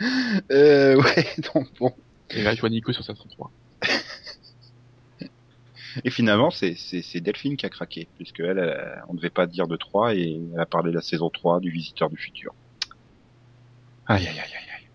euh, 0.50 0.96
ouais, 0.96 1.26
donc 1.54 1.68
bon. 1.78 1.94
Et 2.30 2.42
là, 2.42 2.54
je 2.54 2.60
vois 2.60 2.70
Nico 2.70 2.92
sur 2.92 3.04
sa 3.04 3.14
103. 3.14 3.50
Et 6.04 6.10
finalement, 6.10 6.50
c'est, 6.50 6.74
c'est, 6.76 7.02
c'est 7.02 7.20
Delphine 7.20 7.56
qui 7.56 7.66
a 7.66 7.68
craqué, 7.68 8.08
puisque 8.16 8.40
elle, 8.40 8.58
elle, 8.58 9.02
on 9.08 9.12
ne 9.12 9.18
devait 9.18 9.30
pas 9.30 9.46
dire 9.46 9.66
de 9.66 9.76
3 9.76 10.14
et 10.14 10.40
elle 10.54 10.60
a 10.60 10.66
parlé 10.66 10.90
de 10.90 10.96
la 10.96 11.02
saison 11.02 11.30
3 11.30 11.60
du 11.60 11.70
Visiteur 11.70 12.10
du 12.10 12.16
Futur. 12.16 12.54
Aïe, 14.06 14.26
aïe, 14.26 14.38
aïe, 14.38 14.38
aïe, 14.38 14.70
aïe. 14.76 14.88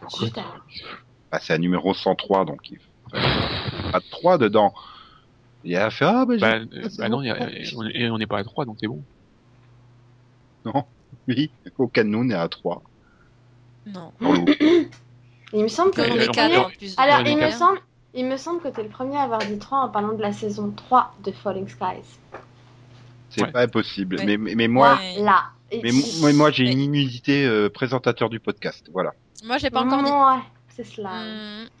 Pourquoi. 0.00 0.28
Bah, 1.30 1.38
c'est 1.40 1.54
un 1.54 1.58
numéro 1.58 1.94
103, 1.94 2.44
donc 2.44 2.70
il 2.70 2.78
pas 3.10 4.00
de 4.00 4.10
3 4.10 4.38
dedans. 4.38 4.72
Et 5.64 5.72
elle 5.72 5.82
a 5.82 5.90
fait, 5.90 6.04
ah, 6.04 6.24
bah, 6.26 6.34
j'ai- 6.34 6.40
Bah, 6.40 6.56
euh, 6.56 6.88
bah 6.98 7.08
non, 7.08 7.22
il 7.22 7.26
y 7.26 7.30
a- 7.30 7.48
on 7.76 7.86
est- 7.86 8.10
on 8.10 8.18
n'est 8.18 8.26
pas 8.26 8.38
à 8.38 8.44
3, 8.44 8.64
donc 8.64 8.76
c'est 8.80 8.86
bon. 8.86 9.02
non, 10.64 10.84
oui, 11.28 11.50
aucun 11.78 12.04
de 12.04 12.08
nous 12.10 12.24
n'est 12.24 12.34
à 12.34 12.48
3. 12.48 12.82
Non. 13.86 14.12
Il 15.52 15.62
me 15.62 15.68
semble 15.68 15.92
que 15.92 16.00
alors, 16.00 16.16
cadres, 16.16 16.32
premier... 16.32 16.56
en 16.56 16.70
plus. 16.70 16.94
Alors, 16.98 17.20
il 17.26 17.36
me, 17.36 17.50
semble... 17.50 17.78
il 18.14 18.26
me 18.26 18.36
semble 18.36 18.60
que 18.60 18.68
t'es 18.68 18.82
le 18.82 18.88
premier 18.88 19.16
à 19.16 19.22
avoir 19.22 19.40
dit 19.40 19.58
3 19.58 19.78
en 19.80 19.88
parlant 19.88 20.12
de 20.14 20.22
la 20.22 20.32
saison 20.32 20.70
3 20.70 21.14
de 21.24 21.32
Falling 21.32 21.68
Skies. 21.68 22.18
C'est 23.30 23.42
Ouais. 23.42 23.50
pas 23.52 23.62
impossible. 23.62 24.16
Ouais. 24.16 24.24
Mais, 24.26 24.36
mais, 24.36 24.54
mais 24.54 24.68
moi. 24.68 24.98
Là. 25.18 25.44
Mais 25.72 25.90
mo- 25.90 26.02
moi, 26.20 26.32
moi, 26.32 26.50
j'ai 26.52 26.64
Mais- 26.64 26.72
une 26.72 26.80
immunité 26.80 27.44
euh, 27.46 27.68
présentateur 27.68 28.28
du 28.30 28.38
podcast. 28.38 28.88
Voilà. 28.92 29.12
Moi, 29.44 29.58
je 29.58 29.64
l'ai 29.64 29.70
pas 29.70 29.82
encore 29.82 30.02
dit. 30.04 30.10
Ouais, 30.10 30.42
c'est 30.68 30.84
cela. 30.84 31.10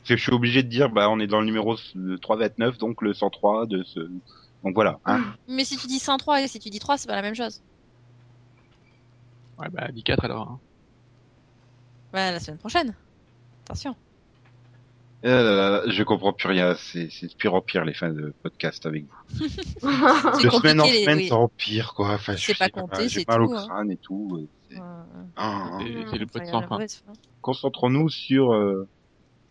Que 0.04 0.16
je 0.16 0.22
suis 0.22 0.32
obligé 0.32 0.62
de 0.64 0.68
dire, 0.68 0.90
bah, 0.90 1.08
on 1.10 1.20
est 1.20 1.28
dans 1.28 1.38
le 1.40 1.46
numéro 1.46 1.74
s- 1.74 1.92
le 1.94 2.18
329, 2.18 2.78
donc 2.78 3.00
le 3.02 3.14
103 3.14 3.66
de 3.66 3.84
ce. 3.84 4.00
Donc 4.64 4.74
voilà. 4.74 4.98
Hein. 5.06 5.22
Mais 5.48 5.64
si 5.64 5.76
tu 5.76 5.86
dis 5.86 6.00
103 6.00 6.40
et 6.42 6.48
si 6.48 6.58
tu 6.58 6.70
dis 6.70 6.80
3, 6.80 6.96
c'est 6.98 7.06
pas 7.06 7.14
la 7.14 7.22
même 7.22 7.34
chose. 7.36 7.62
Ouais, 9.58 9.68
bah, 9.70 9.86
10-4 9.92 10.24
alors. 10.24 10.48
Hein. 10.50 10.58
Ouais, 12.12 12.32
la 12.32 12.40
semaine 12.40 12.58
prochaine. 12.58 12.94
Attention. 13.66 13.94
Euh, 15.24 15.82
là, 15.86 15.90
je 15.90 16.02
comprends 16.02 16.32
plus 16.32 16.48
rien. 16.48 16.74
C'est 16.76 17.08
c'est 17.10 17.28
de 17.28 17.34
pire 17.34 17.54
en 17.54 17.60
pire 17.62 17.84
les 17.84 17.94
fins 17.94 18.10
de 18.12 18.34
podcast 18.42 18.84
avec 18.86 19.04
vous. 19.04 19.48
C'est 19.48 19.56
De 20.44 20.50
semaine 20.50 20.80
en 20.80 20.84
semaine, 20.86 21.18
oui. 21.18 21.28
ça 21.28 21.36
empire 21.36 21.94
quoi. 21.94 22.10
Enfin, 22.14 22.36
je 22.36 22.46
C'est 22.46 22.58
pas 22.58 22.68
compté, 22.68 23.08
J'ai 23.08 23.20
c'est 23.20 23.28
mal 23.28 23.42
au 23.42 23.46
tout, 23.48 23.54
hein. 23.56 23.66
crâne 23.66 23.90
et 23.90 23.96
tout. 23.96 24.48
c'est- 24.70 24.76
Ouais, 24.76 24.82
Ah. 25.36 25.78
C'est- 25.80 26.10
c'est 26.10 26.18
le 26.18 26.26
pot 26.26 26.38
de 26.40 26.44
fin. 26.46 26.78
Concentrons-nous 27.40 28.08
sur 28.10 28.52
euh, 28.52 28.86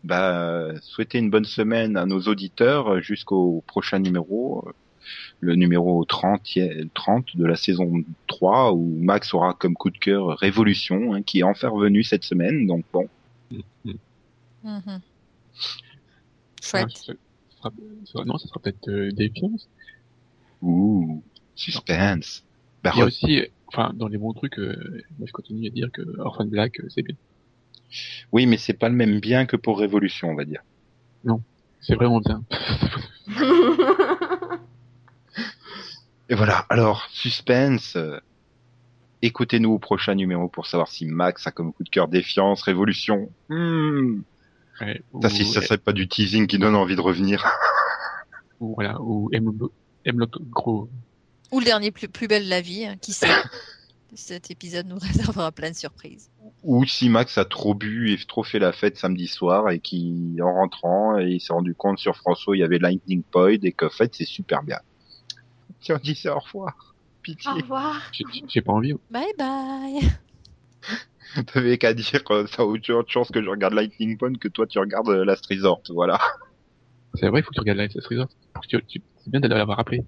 bah, 0.04 0.68
souhaiter 0.82 1.18
une 1.18 1.30
bonne 1.30 1.46
semaine 1.46 1.98
à 1.98 2.06
nos 2.06 2.20
auditeurs 2.22 2.94
euh, 2.96 3.02
jusqu'au 3.02 3.64
prochain 3.66 4.00
numéro, 4.00 4.64
euh, 4.68 4.72
le 5.40 5.56
numéro 5.56 6.04
30, 6.06 6.58
30 6.94 7.36
de 7.36 7.46
la 7.46 7.56
saison 7.56 8.04
3, 8.28 8.74
où 8.74 8.98
Max 9.02 9.34
aura 9.34 9.54
comme 9.54 9.74
coup 9.76 9.90
de 9.90 9.98
cœur 9.98 10.38
Révolution, 10.38 11.14
hein, 11.14 11.22
qui 11.24 11.40
est 11.40 11.44
enfin 11.44 11.70
revenu 11.70 12.04
cette 12.04 12.26
semaine. 12.26 12.68
Donc 12.68 12.84
bon, 12.94 13.08
Mhm. 14.64 15.02
Chouette. 16.62 16.88
Ah, 16.88 16.90
sera- 16.90 17.72
ce 18.06 18.12
sera- 18.12 18.26
non, 18.26 18.38
ça 18.38 18.48
sera 18.48 18.60
peut-être 18.60 18.90
euh, 18.90 19.12
Défiance. 19.12 19.70
ouh, 20.62 21.24
suspense. 21.56 22.44
Bah, 22.84 22.92
Il 22.96 23.00
y 23.00 23.02
a 23.02 23.06
re- 23.06 23.08
aussi, 23.08 23.42
enfin, 23.68 23.92
dans 23.96 24.08
les 24.08 24.18
bons 24.18 24.34
trucs, 24.34 24.60
euh, 24.60 25.04
moi 25.18 25.28
je 25.28 25.32
continue 25.32 25.68
à 25.68 25.70
dire 25.72 25.90
que 25.92 26.02
Orphan 26.20 26.46
Black, 26.46 26.80
euh, 26.80 26.88
c'est 26.90 27.02
bien. 27.04 27.16
Oui, 28.32 28.46
mais 28.46 28.58
c'est 28.58 28.74
pas 28.74 28.90
le 28.90 28.96
même 28.96 29.20
bien 29.20 29.46
que 29.46 29.56
pour 29.56 29.80
Révolution, 29.80 30.30
on 30.30 30.36
va 30.36 30.46
dire. 30.46 30.62
C'est 31.82 31.96
vraiment 31.96 32.22
bien. 32.22 32.44
Et 36.30 36.36
voilà. 36.36 36.66
Alors, 36.70 37.06
suspense. 37.12 37.96
euh, 37.98 38.20
Écoutez-nous 39.22 39.72
au 39.72 39.80
prochain 39.80 40.16
numéro 40.16 40.50
pour 40.50 40.66
savoir 40.68 40.90
si 40.90 41.06
Max 41.06 41.48
a 41.48 41.52
comme 41.52 41.72
coup 41.74 41.84
de 41.84 41.90
cœur 41.90 42.08
Défiance, 42.10 42.62
Révolution. 42.62 43.30
Hmm. 43.50 44.22
Ouais, 44.86 45.02
Ça, 45.22 45.28
ou, 45.28 45.30
si 45.30 45.46
ça 45.46 45.62
serait 45.62 45.78
pas 45.78 45.94
du 45.94 46.08
teasing 46.08 46.48
qui 46.48 46.60
donne 46.60 46.76
envie 46.76 46.96
de 46.96 47.02
revenir. 47.02 47.46
ou 48.60 48.76
voilà, 48.76 49.00
ou 49.02 49.30
Hemlock 49.34 50.42
Gros. 50.50 50.90
Ou 51.52 51.60
le 51.60 51.66
dernier 51.66 51.92
plus, 51.92 52.08
plus 52.08 52.28
belle 52.28 52.46
de 52.46 52.50
la 52.50 52.62
vie, 52.62 52.86
hein, 52.86 52.96
qui 53.00 53.14
sait. 53.14 53.28
Cet 54.16 54.52
épisode 54.52 54.88
nous 54.88 55.00
réservera 55.02 55.52
plein 55.52 55.72
de 55.72 55.76
surprises. 55.76 56.30
Ou 56.64 56.86
si 56.86 57.10
Max 57.10 57.38
a 57.38 57.46
trop 57.46 57.74
bu 57.74 58.12
et 58.12 58.18
trop 58.26 58.44
fait 58.44 58.60
la 58.60 58.72
fête 58.72 58.98
samedi 58.98 59.28
soir 59.28 59.70
et 59.70 59.80
qui, 59.80 60.38
en 60.42 60.54
rentrant, 60.54 61.18
et 61.18 61.32
il 61.32 61.40
s'est 61.40 61.54
rendu 61.54 61.74
compte 61.74 62.00
sur 62.00 62.16
François, 62.16 62.56
il 62.56 62.60
y 62.60 62.64
avait 62.64 62.80
Lightning 62.80 63.24
Point 63.24 63.58
et 63.64 63.72
qu'en 63.72 63.90
fait, 63.90 64.14
c'est 64.14 64.26
super 64.26 64.64
bien. 64.64 64.80
Tiens, 65.82 66.00
dis 66.02 66.16
ça 66.16 66.36
au 66.36 66.40
revoir. 66.40 66.96
Pitié. 67.22 67.52
Au 67.52 67.56
revoir. 67.56 68.12
J'ai 68.48 68.62
pas 68.62 68.74
envie. 68.74 68.94
Bye 69.10 69.34
bye. 69.38 70.00
T'avais 71.54 71.78
qu'à 71.78 71.94
dire, 71.94 72.22
euh, 72.32 72.46
ça 72.48 72.64
a 72.64 72.66
autre 72.66 73.06
chance 73.08 73.30
que 73.32 73.42
je 73.44 73.50
regarde 73.50 73.74
Lightning 73.74 74.18
Point 74.18 74.34
que 74.36 74.48
toi 74.48 74.68
tu 74.68 74.80
regardes 74.80 75.10
euh, 75.10 75.26
Last 75.26 75.46
Resort. 75.50 75.82
Voilà. 75.90 76.20
C'est 77.16 77.28
vrai, 77.30 77.42
il 77.42 77.44
faut 77.44 77.50
que 77.50 77.56
tu 77.56 77.60
regardes 77.60 77.78
Light 77.80 77.94
Resort. 78.10 78.28
Tu- 78.68 78.86
tu- 78.86 79.04
C'est 79.24 79.30
bien 79.30 79.40
d'aller 79.40 79.56
l'avoir 79.56 79.78
rappelé. 79.78 80.04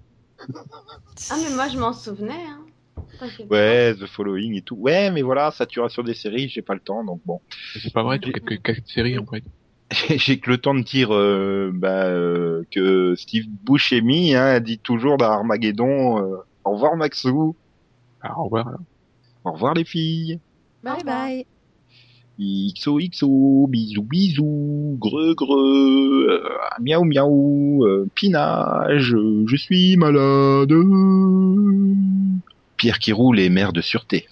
Ah, 1.30 1.36
mais 1.42 1.54
moi, 1.54 1.68
je 1.68 1.78
m'en 1.78 1.92
souvenais. 1.92 2.32
Hein. 2.34 2.62
Ouais, 3.50 3.94
The 3.94 4.06
Following 4.06 4.54
et 4.56 4.62
tout. 4.62 4.76
Ouais, 4.76 5.10
mais 5.10 5.22
voilà, 5.22 5.50
saturation 5.50 6.02
des 6.02 6.14
séries, 6.14 6.48
j'ai 6.48 6.62
pas 6.62 6.74
le 6.74 6.80
temps, 6.80 7.04
donc 7.04 7.22
bon. 7.24 7.40
C'est 7.80 7.92
pas 7.92 8.02
vrai, 8.02 8.18
tu 8.18 8.28
as 8.28 8.32
quelques, 8.32 8.62
quelques 8.62 8.88
séries 8.88 9.18
en 9.18 9.26
fait. 9.26 9.42
j'ai 10.18 10.40
que 10.40 10.50
le 10.50 10.58
temps 10.58 10.74
de 10.74 10.82
dire 10.82 11.14
euh, 11.14 11.70
bah, 11.72 12.06
euh, 12.06 12.64
que 12.72 13.14
Steve 13.14 13.46
Buscemi 13.48 14.34
hein, 14.34 14.60
dit 14.60 14.78
toujours 14.80 15.16
dans 15.16 15.30
Armageddon 15.30 16.18
euh, 16.20 16.36
au 16.64 16.72
revoir 16.72 16.96
Maxou, 16.96 17.56
Ah, 18.20 18.38
au 18.38 18.44
revoir. 18.44 18.68
alors. 18.68 18.80
au 19.44 19.52
revoir 19.52 19.74
les 19.74 19.84
filles, 19.84 20.40
Bye 20.82 21.04
bye. 21.04 21.46
XOXO, 22.38 23.66
bisous 23.66 24.02
bisous, 24.02 24.96
greux 25.00 25.34
greux, 25.34 26.28
euh, 26.28 26.48
miaou 26.80 27.04
miaou, 27.04 27.84
euh, 27.86 28.10
pinage, 28.14 29.14
euh, 29.14 29.44
je 29.46 29.56
suis 29.56 29.96
malade. 29.96 30.72
Pierre 32.76 32.98
qui 32.98 33.12
roule 33.12 33.40
et 33.40 33.48
maire 33.48 33.72
de 33.72 33.80
sûreté. 33.80 34.28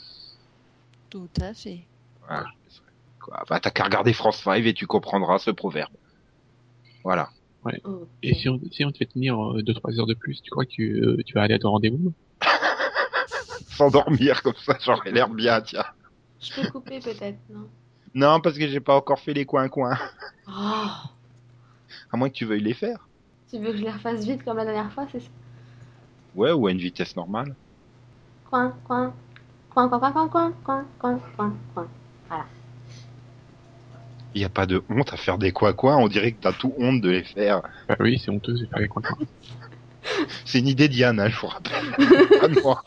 Tout 1.09 1.31
à 1.41 1.55
fait. 1.55 1.81
Voilà. 2.27 2.47
Quoi, 3.21 3.43
bah, 3.49 3.59
t'as 3.59 3.71
qu'à 3.71 3.85
regarder 3.85 4.13
France 4.13 4.43
5 4.43 4.67
et 4.67 4.75
tu 4.75 4.87
comprendras 4.87 5.39
ce 5.39 5.51
proverbe. 5.51 5.93
Voilà. 7.05 7.31
Ok. 7.65 8.07
Et 8.23 8.35
si 8.35 8.51
on, 8.51 8.61
si 8.71 8.85
on 8.85 8.93
te 8.93 8.99
fait 8.99 9.07
tenir 9.07 9.37
2-3 9.37 9.99
heures 9.99 10.07
de 10.07 10.15
plus, 10.15 10.43
tu 10.43 10.51
crois 10.51 10.67
que 10.67 10.71
tu, 10.71 11.01
euh, 11.03 11.23
tu 11.25 11.33
vas 11.33 11.43
aller 11.43 11.55
à 11.55 11.59
ton 11.59 11.71
rendez-vous? 11.71 12.13
S'endormir 13.69 14.43
comme 14.43 14.55
ça, 14.57 14.77
j'aurais 14.85 15.11
l'air 15.11 15.31
bien, 15.31 15.63
tiens. 15.63 15.85
Je 16.45 16.61
peux 16.61 16.71
couper 16.71 17.01
peut-être, 17.01 17.39
non? 17.51 17.69
Non, 18.15 18.41
parce 18.41 18.57
que 18.59 18.69
j'ai 18.69 18.81
pas 18.81 18.95
encore 18.97 19.19
fait 19.19 19.33
les 19.35 19.45
coins-coins. 19.45 19.99
oh, 20.49 20.87
À 22.13 22.17
moins 22.17 22.29
que 22.29 22.35
tu 22.35 22.45
veuilles 22.45 22.63
les 22.63 22.75
faire. 22.75 23.09
Tu 23.51 23.59
veux 23.59 23.73
que 23.73 23.77
je 23.79 23.83
les 23.83 23.91
refasse 23.91 24.25
vite 24.25 24.45
comme 24.45 24.57
la 24.57 24.65
dernière 24.65 24.93
fois, 24.93 25.07
c'est 25.11 25.21
ça? 25.21 25.29
Ouais, 26.35 26.53
ou 26.53 26.67
à 26.67 26.71
une 26.73 26.79
vitesse 26.79 27.17
normale. 27.17 27.55
Coin, 28.51 28.75
coin, 28.85 29.15
coin, 29.71 29.89
coin, 29.89 29.99
coin, 29.99 30.13
coin, 30.13 30.29
coin, 30.29 30.53
coin, 30.65 30.85
coin, 31.37 31.57
coin, 31.75 31.89
coin. 32.29 32.47
Il 34.35 34.41
y 34.41 34.45
a 34.45 34.49
pas 34.49 34.67
de 34.67 34.83
honte 34.89 35.13
à 35.13 35.17
faire 35.17 35.39
des 35.39 35.53
coins-coins, 35.53 35.97
on 35.97 36.09
dirait 36.09 36.33
que 36.33 36.41
t'as 36.43 36.53
tout 36.53 36.75
honte 36.77 37.01
de 37.01 37.11
les 37.11 37.23
faire. 37.25 37.63
Bah 37.89 37.97
oui, 38.01 38.21
c'est 38.23 38.31
honteux, 38.31 38.57
c'est 38.57 38.67
faire 38.69 38.81
les 38.81 38.89
coins. 38.89 39.03
C'est 40.45 40.59
une 40.59 40.69
idée 40.69 40.89
d'Yann, 40.89 41.19
hein, 41.21 41.29
je 41.29 41.39
vous 41.41 41.47
rappelle. 41.47 41.73
Pas 42.41 42.49
de 42.49 42.61
moi. 42.61 42.83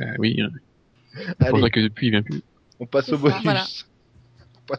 Euh, 0.00 0.14
oui, 0.18 0.40
euh, 0.40 0.48
c'est 1.16 1.38
pour 1.38 1.46
Allez, 1.46 1.60
ça 1.62 1.70
que 1.70 1.80
depuis 1.80 2.06
il 2.08 2.10
vient 2.10 2.22
plus. 2.22 2.42
on 2.80 2.86
passe 2.86 3.06
C'est 3.06 3.12
au 3.12 3.18
bonus. 3.18 3.42
voilà. 3.44 3.64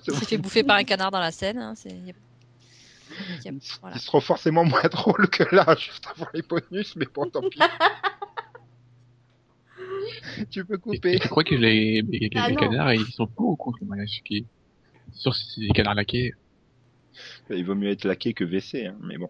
Il 0.08 0.14
s'est 0.16 0.26
fait 0.26 0.38
bouffer 0.38 0.64
par 0.64 0.78
un 0.78 0.84
canard 0.84 1.12
dans 1.12 1.20
la 1.20 1.32
scène. 1.32 1.58
Hein, 1.60 1.74
c'est... 1.76 1.90
y 1.90 2.12
a- 2.12 2.14
y 3.46 3.50
a- 3.50 3.54
voilà. 3.82 3.96
Ils 3.96 4.02
seront 4.02 4.22
forcément 4.22 4.66
moins 4.66 4.82
drôles 4.92 5.30
que 5.30 5.44
là, 5.56 5.76
juste 5.78 6.06
avant 6.08 6.28
les 6.34 6.42
bonus, 6.42 6.96
mais 6.96 7.06
bon, 7.14 7.30
tant 7.30 7.42
pis. 7.42 7.60
tu 10.52 10.66
peux 10.66 10.78
couper. 10.78 11.16
et 11.16 11.20
tu 11.20 11.28
crois 11.28 11.44
que 11.44 11.56
les, 11.56 12.02
les, 12.02 12.30
Ah 12.36 12.50
les 12.50 12.56
canards, 12.56 12.94
ils 12.94 13.06
sont 13.12 13.28
pas 13.28 13.44
au 13.44 13.56
contre 13.56 13.80
le 13.82 13.88
mariage 13.88 14.22
qui 14.26 14.46
Sûr, 15.12 15.36
c'est 15.36 15.62
des 15.62 15.70
canards 15.70 15.96
laqués. 15.96 16.32
Il 17.50 17.66
vaut 17.66 17.76
mieux 17.76 17.90
être 17.92 18.06
laqué 18.06 18.34
que 18.34 18.46
WC, 18.46 18.88
hein, 18.88 18.96
mais 19.02 19.18
bon. 19.18 19.30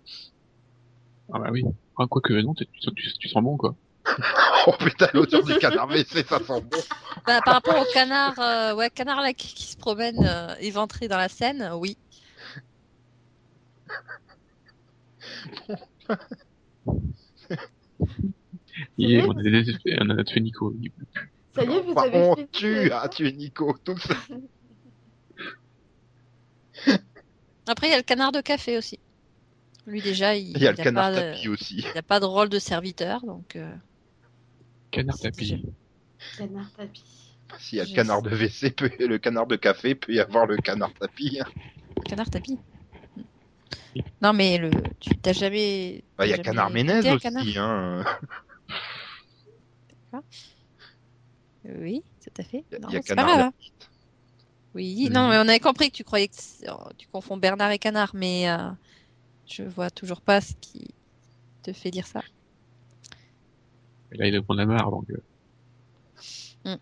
Ah 1.34 1.40
bah 1.40 1.50
oui. 1.52 1.64
Ah, 1.98 2.06
quoi 2.08 2.22
que 2.22 2.34
non, 2.34 2.54
tu, 2.54 2.66
tu, 2.68 2.90
tu, 2.96 3.14
tu 3.20 3.28
sens 3.28 3.44
bon 3.44 3.58
quoi. 3.58 3.76
Oh 4.68 4.74
putain, 4.80 5.08
l'odeur 5.14 5.44
du 5.44 5.56
canard 5.56 5.88
WC, 5.88 6.24
ça 6.24 6.38
sent 6.40 6.62
bon. 6.62 6.80
Bah, 7.26 7.42
par 7.42 7.56
rapport 7.56 7.82
au 7.82 7.86
canard, 7.94 8.38
euh, 8.40 8.76
ouais, 8.76 8.90
canard 8.90 9.22
là 9.22 9.34
qui, 9.34 9.54
qui 9.54 9.64
se 9.68 9.76
promène 9.78 10.26
euh, 10.26 10.56
éventré 10.60 11.08
dans 11.08 11.18
la 11.18 11.30
Seine, 11.30 11.70
oui. 11.76 11.98
Et 18.98 19.22
on 19.22 19.32
a 19.32 19.42
on 20.02 20.10
a 20.10 20.24
fait 20.26 20.40
Nico. 20.40 20.74
Ça 21.56 21.64
y 21.64 21.72
est, 21.74 21.82
vous 21.82 21.94
Bah, 21.94 22.04
avez 22.04 22.18
on 22.18 22.36
fait 22.36 22.48
tue, 22.52 22.92
ah, 22.92 23.08
tu 23.10 23.28
es 23.28 23.32
Nico, 23.32 23.76
tout 23.84 23.98
ça. 24.00 24.16
Après, 27.68 27.88
il 27.88 27.92
y 27.92 27.94
a 27.94 27.98
le 27.98 28.04
canard 28.04 28.32
de 28.32 28.42
café 28.42 28.78
aussi. 28.78 29.00
Lui 29.86 30.02
déjà, 30.02 30.36
il 30.36 30.50
Il 30.58 30.62
y 30.64 30.68
a 30.68 30.72
le 30.72 30.80
a 30.80 30.84
canard 30.84 31.12
pas 31.12 31.22
de- 31.22 31.32
tapis 31.34 31.50
aussi. 31.50 31.86
il 31.88 31.94
n'a 31.96 32.02
pas 32.02 32.20
de 32.20 32.26
rôle 32.26 32.50
de 32.50 32.60
serviteur, 32.60 33.22
donc 33.26 33.56
euh, 33.56 33.74
Canard 34.94 35.18
tapis. 35.20 35.64
Canard 36.38 36.72
tapis. 36.74 37.04
S'il 37.60 37.78
y 37.78 37.82
a 37.82 37.84
le 37.86 37.92
canard 37.94 38.22
sais. 38.24 38.30
de 38.30 38.36
WC, 38.36 38.72
peut, 38.76 38.92
le 39.00 39.18
canard 39.18 39.48
de 39.48 39.56
café, 39.56 39.96
peut 39.96 40.14
y 40.14 40.20
avoir 40.20 40.46
le 40.46 40.58
canard 40.58 40.94
tapis. 40.94 41.40
hein. 41.42 41.46
canard 42.08 42.30
tapis. 42.30 42.58
Non, 44.22 44.34
mais 44.34 44.58
le, 44.58 44.72
tu 45.00 45.16
t'as 45.18 45.34
jamais. 45.34 46.04
Bah, 46.18 46.26
il 46.26 46.30
y 46.32 46.34
a 46.34 46.38
canard 46.40 46.70
Ménez 46.70 47.12
aussi. 47.12 47.20
canard 47.22 47.44
Hein. 47.58 48.04
Oui, 51.66 52.04
tout 52.24 52.42
à 52.42 52.44
fait. 52.44 52.64
Il 52.72 52.74
y 52.74 52.76
a- 52.76 52.80
Non, 52.80 52.88
il 52.90 52.94
y 52.94 52.98
a 52.98 53.02
c'est 53.02 53.16
pas 53.16 53.22
canard 53.24 53.38
grave. 53.38 53.48
hein. 53.48 53.54
Oui, 54.76 55.10
non, 55.12 55.30
mais 55.30 55.38
on 55.38 55.42
avait 55.48 55.60
compris 55.60 55.92
que 55.92 55.96
tu 55.98 56.04
croyais 56.04 56.28
que 56.28 56.36
c'est- 56.38 56.68
oh, 56.70 56.90
tu 56.98 57.08
confonds 57.08 57.38
Bernard 57.38 57.72
et 57.72 57.80
canard, 57.80 58.12
mais 58.16 58.50
euh, 58.50 58.70
je 59.48 59.64
vois 59.64 59.92
toujours 59.92 60.22
pas 60.22 60.42
ce 60.42 60.54
qui 60.62 60.94
te 61.62 61.72
fait 61.74 61.92
dire 61.92 62.08
ça. 62.08 62.22
Et 64.14 64.18
là, 64.18 64.28
il 64.28 64.36
a 64.36 64.42
prendre 64.42 64.60
la 64.60 64.66
marre, 64.66 64.92
donc. 64.92 65.06
euh, 65.10 66.78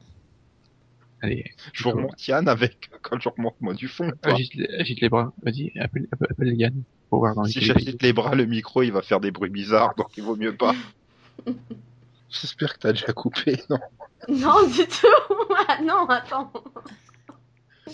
Allez, 1.23 1.45
Je 1.73 1.83
vous 1.83 1.91
remonte 1.91 2.27
Yann 2.27 2.47
avec 2.49 2.89
quand 3.03 3.19
je 3.19 3.29
remonte 3.29 3.55
moi 3.61 3.73
du 3.75 3.87
fond. 3.87 4.11
agite, 4.23 4.55
les- 4.55 4.67
agite 4.79 5.01
les 5.01 5.09
bras. 5.09 5.31
Vas-y, 5.43 5.71
appelle, 5.79 6.07
appelle, 6.11 6.27
appelle 6.31 6.53
Yann. 6.59 6.83
Pour 7.09 7.19
voir 7.19 7.35
dans 7.35 7.43
Si 7.43 7.61
j'agite 7.61 8.01
les 8.01 8.11
bras, 8.13 8.33
le 8.35 8.45
micro 8.45 8.81
il 8.81 8.91
va 8.91 9.01
faire 9.03 9.19
des 9.19 9.29
bruits 9.31 9.49
bizarres, 9.51 9.93
donc 9.95 10.07
il 10.17 10.23
vaut 10.23 10.35
mieux 10.35 10.55
pas. 10.55 10.73
J'espère 12.29 12.73
que 12.73 12.79
t'as 12.79 12.93
déjà 12.93 13.13
coupé, 13.13 13.61
non 13.69 13.77
Non, 14.29 14.67
du 14.67 14.85
tout. 14.87 15.07
Ah, 15.67 15.79
non, 15.83 16.05
attends. 16.07 16.51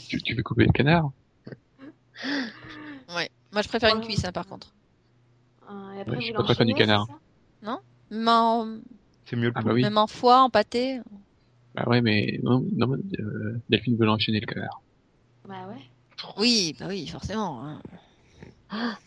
Tu, 0.07 0.22
tu 0.22 0.34
veux 0.35 0.43
couper 0.43 0.65
le 0.65 0.72
canard 0.72 1.11
Ouais. 3.15 3.30
Moi, 3.51 3.61
je 3.61 3.68
préfère 3.68 3.93
une 3.95 4.01
cuisse, 4.01 4.23
hein, 4.26 4.31
par 4.31 4.45
contre. 4.47 4.73
Ah, 5.68 5.91
et 5.95 6.01
après, 6.01 6.11
Ouais, 6.14 6.18
je 6.22 6.26
suis 6.26 6.34
pas 6.34 6.43
très 6.43 6.55
fan 6.55 6.68
du 6.68 6.73
canard. 6.76 7.07
Même 8.09 8.27
en, 8.27 8.77
C'est 9.29 9.35
mieux 9.35 9.47
le 9.49 9.53
Ah 9.55 9.61
bah 9.61 9.73
oui. 9.73 9.81
même 9.81 9.97
en 9.97 10.07
foie, 10.07 10.41
en 10.41 10.49
pâté. 10.49 11.01
Bah 11.75 11.83
ouais, 11.87 12.01
mais 12.01 12.39
non, 12.43 12.63
non 12.75 12.93
euh, 13.19 13.59
Delphine 13.69 13.97
veut 13.97 14.05
l'enchaîner 14.05 14.39
le 14.39 14.45
canard. 14.47 14.81
Bah 15.47 15.67
ouais. 15.67 15.81
Oui, 16.37 16.75
bah 16.79 16.85
oui, 16.87 17.07
forcément. 17.07 17.63
hein. 17.65 17.81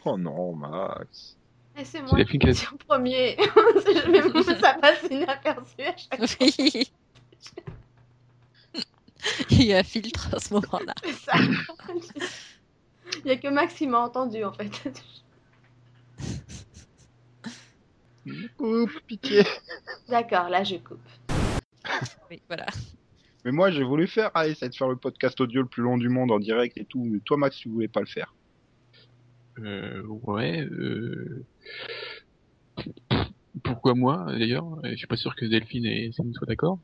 Oh 0.05 0.17
non, 0.19 0.55
Max. 0.55 1.37
Et 1.77 1.85
c'est 1.85 2.03
moi 2.03 2.13
Delphine 2.17 2.41
qui 2.41 2.55
suis 2.55 2.69
en 2.69 2.77
premier. 2.77 3.37
Je 3.39 4.11
vais- 4.11 4.55
ça 4.61 4.75
passe 4.75 5.03
inaperçu 5.11 5.81
à 5.83 5.97
chaque 5.97 6.27
fois. 6.27 6.47
Oui. 6.59 6.93
Il 9.51 9.65
y 9.65 9.75
a 9.75 9.79
un 9.79 9.83
filtre 9.83 10.35
à 10.35 10.39
ce 10.39 10.55
moment-là. 10.55 10.95
c'est 11.05 11.13
ça. 11.13 11.33
Il 13.25 13.27
y 13.27 13.31
a 13.33 13.37
que 13.37 13.49
Max 13.49 13.75
qui 13.75 13.87
m'a 13.87 14.01
entendu 14.01 14.43
en 14.45 14.53
fait. 14.53 14.71
Oups, 18.59 19.01
pitié. 19.07 19.43
D'accord, 20.11 20.49
là 20.49 20.65
je 20.65 20.77
coupe. 20.77 20.99
Oui, 22.31 22.41
voilà. 22.47 22.67
Mais 23.45 23.53
moi 23.53 23.71
j'ai 23.71 23.83
voulu 23.83 24.07
faire, 24.07 24.31
ah, 24.35 24.47
essayer 24.47 24.69
de 24.69 24.75
faire 24.75 24.89
le 24.89 24.97
podcast 24.97 25.41
audio 25.41 25.63
le 25.63 25.69
plus 25.69 25.83
long 25.83 25.99
du 25.99 26.09
monde 26.09 26.31
en 26.31 26.39
direct 26.39 26.79
et 26.79 26.85
tout, 26.85 27.05
mais 27.05 27.19
toi 27.21 27.37
Max 27.37 27.57
tu 27.57 27.69
voulais 27.69 27.89
pas 27.89 28.01
le 28.01 28.07
faire. 28.07 28.35
Euh, 29.59 30.03
ouais, 30.07 30.63
euh... 30.63 31.45
Pourquoi 33.65 33.95
moi, 33.95 34.27
d'ailleurs? 34.29 34.65
Je 34.85 34.95
suis 34.95 35.07
pas 35.07 35.17
sûr 35.17 35.35
que 35.35 35.45
Delphine 35.45 35.87
et 35.87 36.13
Céline 36.13 36.35
soient 36.35 36.47
d'accord. 36.47 36.79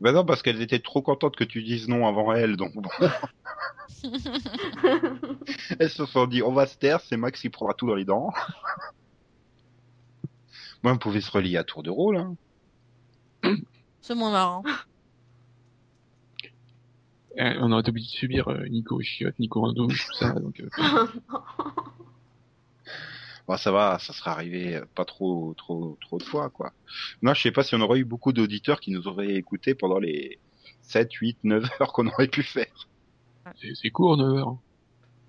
Bah 0.00 0.12
non, 0.12 0.24
parce 0.24 0.42
qu'elles 0.42 0.62
étaient 0.62 0.78
trop 0.78 1.02
contentes 1.02 1.36
que 1.36 1.44
tu 1.44 1.62
dises 1.62 1.88
non 1.88 2.06
avant 2.06 2.32
elles, 2.32 2.56
donc 2.56 2.74
bon. 2.74 2.88
Elles 5.78 5.90
se 5.90 6.06
sont 6.06 6.26
dit, 6.26 6.42
on 6.42 6.52
va 6.52 6.66
se 6.66 6.76
taire, 6.76 7.00
c'est 7.00 7.16
Max 7.16 7.40
qui 7.40 7.48
prendra 7.48 7.74
tout 7.74 7.86
dans 7.86 7.94
les 7.94 8.04
dents. 8.04 8.32
Moi, 10.82 10.92
on 10.92 10.98
pouvait 10.98 11.20
se 11.20 11.30
relier 11.30 11.56
à 11.56 11.64
tour 11.64 11.82
de 11.82 11.90
rôle, 11.90 12.16
hein. 12.16 12.36
C'est 14.00 14.14
moins 14.14 14.30
marrant. 14.30 14.62
Euh, 17.38 17.54
on 17.60 17.70
aurait 17.72 17.80
été 17.82 17.90
obligé 17.90 18.06
de 18.06 18.16
subir 18.16 18.48
euh, 18.48 18.66
Nico 18.68 19.00
Chiotte, 19.02 19.38
Nico 19.38 19.60
Rando, 19.60 19.88
tout 19.88 20.14
ça, 20.18 20.30
donc... 20.32 20.60
euh, 20.60 20.68
Bon, 23.48 23.56
ça 23.56 23.70
va, 23.70 23.98
ça 24.00 24.12
sera 24.12 24.32
arrivé 24.32 24.74
euh, 24.76 24.84
pas 24.96 25.04
trop, 25.04 25.54
trop, 25.56 25.96
trop 26.00 26.18
de 26.18 26.24
fois, 26.24 26.50
quoi. 26.50 26.72
Moi, 27.22 27.32
je 27.34 27.42
sais 27.42 27.52
pas 27.52 27.62
si 27.62 27.74
on 27.76 27.80
aurait 27.80 28.00
eu 28.00 28.04
beaucoup 28.04 28.32
d'auditeurs 28.32 28.80
qui 28.80 28.90
nous 28.90 29.06
auraient 29.06 29.34
écoutés 29.34 29.74
pendant 29.74 29.98
les 30.00 30.38
7, 30.82 31.12
8, 31.12 31.38
9 31.44 31.64
heures 31.80 31.92
qu'on 31.92 32.08
aurait 32.08 32.26
pu 32.26 32.42
faire. 32.42 32.88
c'est 33.60 33.74
c'est 33.76 33.90
court, 33.90 34.16
9 34.16 34.34
heures. 34.36 34.56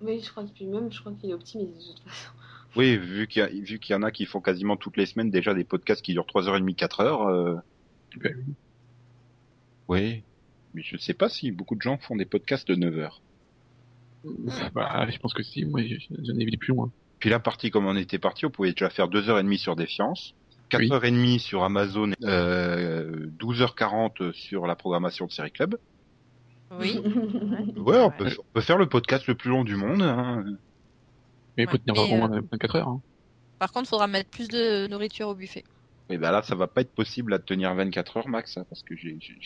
Oui, 0.00 0.20
je 0.20 0.30
crois 0.30 0.44
que 0.44 0.64
même, 0.64 0.90
je 0.92 0.98
crois 1.00 1.12
qu'il 1.12 1.30
est 1.30 1.34
optimiste 1.34 1.74
de 1.88 1.92
toute 1.92 2.02
façon. 2.08 2.30
Oui, 2.76 2.96
vu 2.96 3.28
qu'il 3.28 3.40
y, 3.40 3.44
a- 3.44 3.48
vu 3.48 3.78
qu'il 3.78 3.92
y 3.92 3.96
en 3.96 4.02
a 4.02 4.10
qui 4.10 4.26
font 4.26 4.40
quasiment 4.40 4.76
toutes 4.76 4.96
les 4.96 5.06
semaines 5.06 5.30
déjà 5.30 5.54
des 5.54 5.64
podcasts 5.64 6.02
qui 6.02 6.12
durent 6.12 6.26
3h30, 6.26 6.74
4 6.74 7.00
heures, 7.00 7.22
euh, 7.28 7.56
Ben 8.16 8.34
oui. 8.36 8.54
oui. 9.88 10.22
Mais 10.74 10.82
je 10.82 10.96
sais 10.96 11.14
pas 11.14 11.28
si 11.28 11.50
beaucoup 11.50 11.76
de 11.76 11.82
gens 11.82 11.98
font 11.98 12.16
des 12.16 12.24
podcasts 12.26 12.68
de 12.68 12.74
9 12.74 12.98
heures. 12.98 13.22
Bah, 14.74 15.06
je 15.08 15.18
pense 15.18 15.32
que 15.32 15.42
si, 15.42 15.64
moi 15.64 15.80
j'en 15.82 16.34
ai 16.38 16.44
vu 16.44 16.50
des 16.50 16.56
plus 16.56 16.74
loin. 16.74 16.90
Puis 17.20 17.30
la 17.30 17.40
partie 17.40 17.70
comme 17.70 17.86
on 17.86 17.96
était 17.96 18.18
parti, 18.18 18.46
on 18.46 18.50
pouvait 18.50 18.70
déjà 18.72 18.90
faire 18.90 19.08
2h30 19.08 19.56
sur 19.58 19.76
Défiance, 19.76 20.34
Oui. 20.74 20.88
4h30 20.88 21.38
sur 21.38 21.62
Amazon, 21.64 22.12
euh, 22.24 23.26
12h40 23.38 24.32
sur 24.32 24.66
la 24.66 24.76
programmation 24.76 25.26
de 25.26 25.32
Série 25.32 25.50
Club. 25.52 25.76
Oui. 26.78 27.00
Ouais, 27.76 27.98
on 28.00 28.10
peut, 28.10 28.28
on 28.38 28.44
peut 28.52 28.60
faire 28.60 28.76
le 28.78 28.86
podcast 28.88 29.26
le 29.26 29.34
plus 29.34 29.50
long 29.50 29.64
du 29.64 29.76
monde. 29.76 30.02
Hein. 30.02 30.44
Mais 31.56 31.64
il 31.64 31.66
faut 31.66 31.72
Ouais, 31.72 31.78
tenir 31.78 31.94
vraiment 31.94 32.28
24 32.52 32.76
heures. 32.76 32.88
Hein. 32.88 33.00
Par 33.58 33.72
contre, 33.72 33.88
faudra 33.88 34.06
mettre 34.06 34.28
plus 34.30 34.48
de 34.48 34.86
nourriture 34.88 35.28
au 35.28 35.34
buffet. 35.34 35.64
Et 36.10 36.16
ben 36.18 36.30
là, 36.30 36.42
ça 36.42 36.54
va 36.54 36.66
pas 36.66 36.80
être 36.80 36.94
possible 36.94 37.32
à 37.34 37.38
tenir 37.38 37.74
24 37.74 38.16
heures 38.18 38.28
max, 38.28 38.56
hein, 38.56 38.64
parce 38.68 38.82
que 38.82 38.96
j'ai 38.96 39.16
j'ai- 39.20 39.38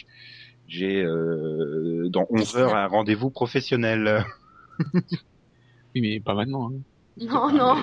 j'ai 0.68 1.02
euh, 1.04 2.08
dans 2.08 2.26
11 2.30 2.56
heures 2.56 2.74
un 2.76 2.86
rendez-vous 2.86 3.30
professionnel. 3.30 4.24
Oui, 5.94 6.00
mais 6.00 6.20
pas 6.20 6.34
maintenant. 6.34 6.70
Hein. 6.70 6.80
Non, 7.18 7.52
non. 7.52 7.74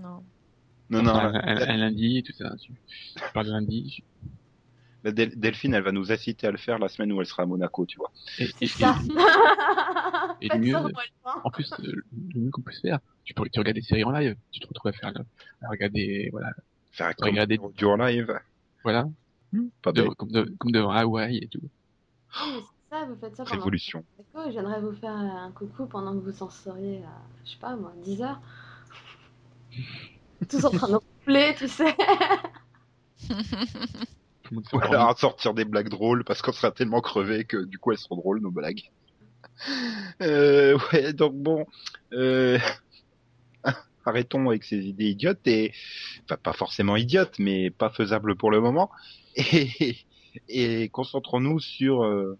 Non. 0.00 0.22
Non, 0.90 1.02
non, 1.02 1.12
un, 1.14 1.34
un- 1.34 1.68
un 1.68 1.76
lundi, 1.76 2.22
tout 2.22 2.32
ça. 2.32 2.54
Parles 3.34 3.46
de 3.46 3.52
lundi. 3.52 4.02
la 5.04 5.12
Del- 5.12 5.38
Delphine, 5.38 5.74
elle 5.74 5.82
va 5.82 5.92
nous 5.92 6.10
inciter 6.12 6.46
à 6.46 6.50
le 6.50 6.56
faire 6.58 6.78
la 6.78 6.88
semaine 6.88 7.12
où 7.12 7.20
elle 7.20 7.26
sera 7.26 7.42
à 7.42 7.46
Monaco, 7.46 7.84
tu 7.86 7.98
vois. 7.98 8.10
Et, 8.38 8.46
C'est 8.46 8.64
et- 8.64 8.66
ça. 8.68 8.96
et 10.40 10.48
le 10.52 10.58
mieux, 10.58 10.72
moins 10.72 10.88
le 10.88 10.92
temps. 11.24 11.40
en 11.44 11.50
plus, 11.50 11.70
le 11.82 12.02
mieux 12.36 12.50
qu'on 12.50 12.62
puisse 12.62 12.80
faire, 12.80 13.00
tu 13.24 13.34
peux 13.34 13.44
tu 13.52 13.58
regardes 13.58 13.74
des 13.76 13.82
séries 13.82 14.04
en 14.04 14.10
live, 14.12 14.36
tu 14.50 14.60
te 14.60 14.66
retrouves 14.66 14.90
à 14.90 14.92
faire, 14.92 15.12
à 15.62 15.68
regarder, 15.68 16.28
voilà, 16.32 16.52
Faire 16.98 17.16
commentaire 17.16 17.64
audio 17.64 17.90
en 17.92 17.96
live. 17.96 18.38
voilà, 18.82 19.06
Pas 19.82 19.92
de- 19.92 20.02
bête. 20.02 20.14
comme, 20.16 20.30
de- 20.30 20.54
comme 20.58 20.72
devant 20.72 20.90
Hawaï 20.90 21.38
et 21.38 21.46
tout. 21.48 21.60
C'est 22.32 22.40
ça, 22.90 23.04
vous 23.04 23.16
faites 23.20 23.36
ça 23.36 23.44
pendant 23.44 23.56
Révolution. 23.58 24.04
D'accord, 24.18 24.46
je 24.46 24.52
viendrai 24.52 24.80
vous 24.80 24.92
faire 24.94 25.12
un 25.14 25.50
coucou 25.52 25.86
pendant 25.86 26.12
que 26.12 26.18
vous 26.24 26.42
en 26.42 26.50
seriez 26.50 26.98
à, 27.04 27.10
je 27.44 27.50
sais 27.52 27.58
pas 27.58 27.76
moi, 27.76 27.92
10 28.04 28.22
heures. 28.22 28.40
Tous 30.48 30.64
en 30.64 30.70
train 30.70 30.88
de 30.88 30.98
rouler, 31.26 31.54
tu 31.56 31.68
sais. 31.68 31.94
Ou 34.52 34.80
alors 34.80 35.10
à 35.10 35.14
sortir 35.16 35.52
des 35.52 35.64
blagues 35.66 35.90
drôles 35.90 36.24
parce 36.24 36.40
qu'on 36.40 36.52
sera 36.52 36.70
tellement 36.70 37.00
crevés 37.02 37.44
que 37.44 37.58
du 37.64 37.78
coup 37.78 37.92
elles 37.92 37.98
seront 37.98 38.16
drôles 38.16 38.40
nos 38.40 38.50
blagues. 38.50 38.90
Euh, 40.22 40.78
ouais, 40.92 41.12
donc 41.12 41.34
bon, 41.34 41.66
euh, 42.12 42.58
arrêtons 44.08 44.48
avec 44.48 44.64
ces 44.64 44.86
idées 44.86 45.10
idiotes 45.10 45.46
et 45.46 45.72
pas 46.42 46.52
forcément 46.52 46.96
idiotes 46.96 47.38
mais 47.38 47.70
pas 47.70 47.90
faisables 47.90 48.36
pour 48.36 48.50
le 48.50 48.60
moment. 48.60 48.90
Et, 49.36 49.96
et 50.48 50.88
concentrons-nous 50.88 51.60
sur 51.60 52.04
euh, 52.04 52.36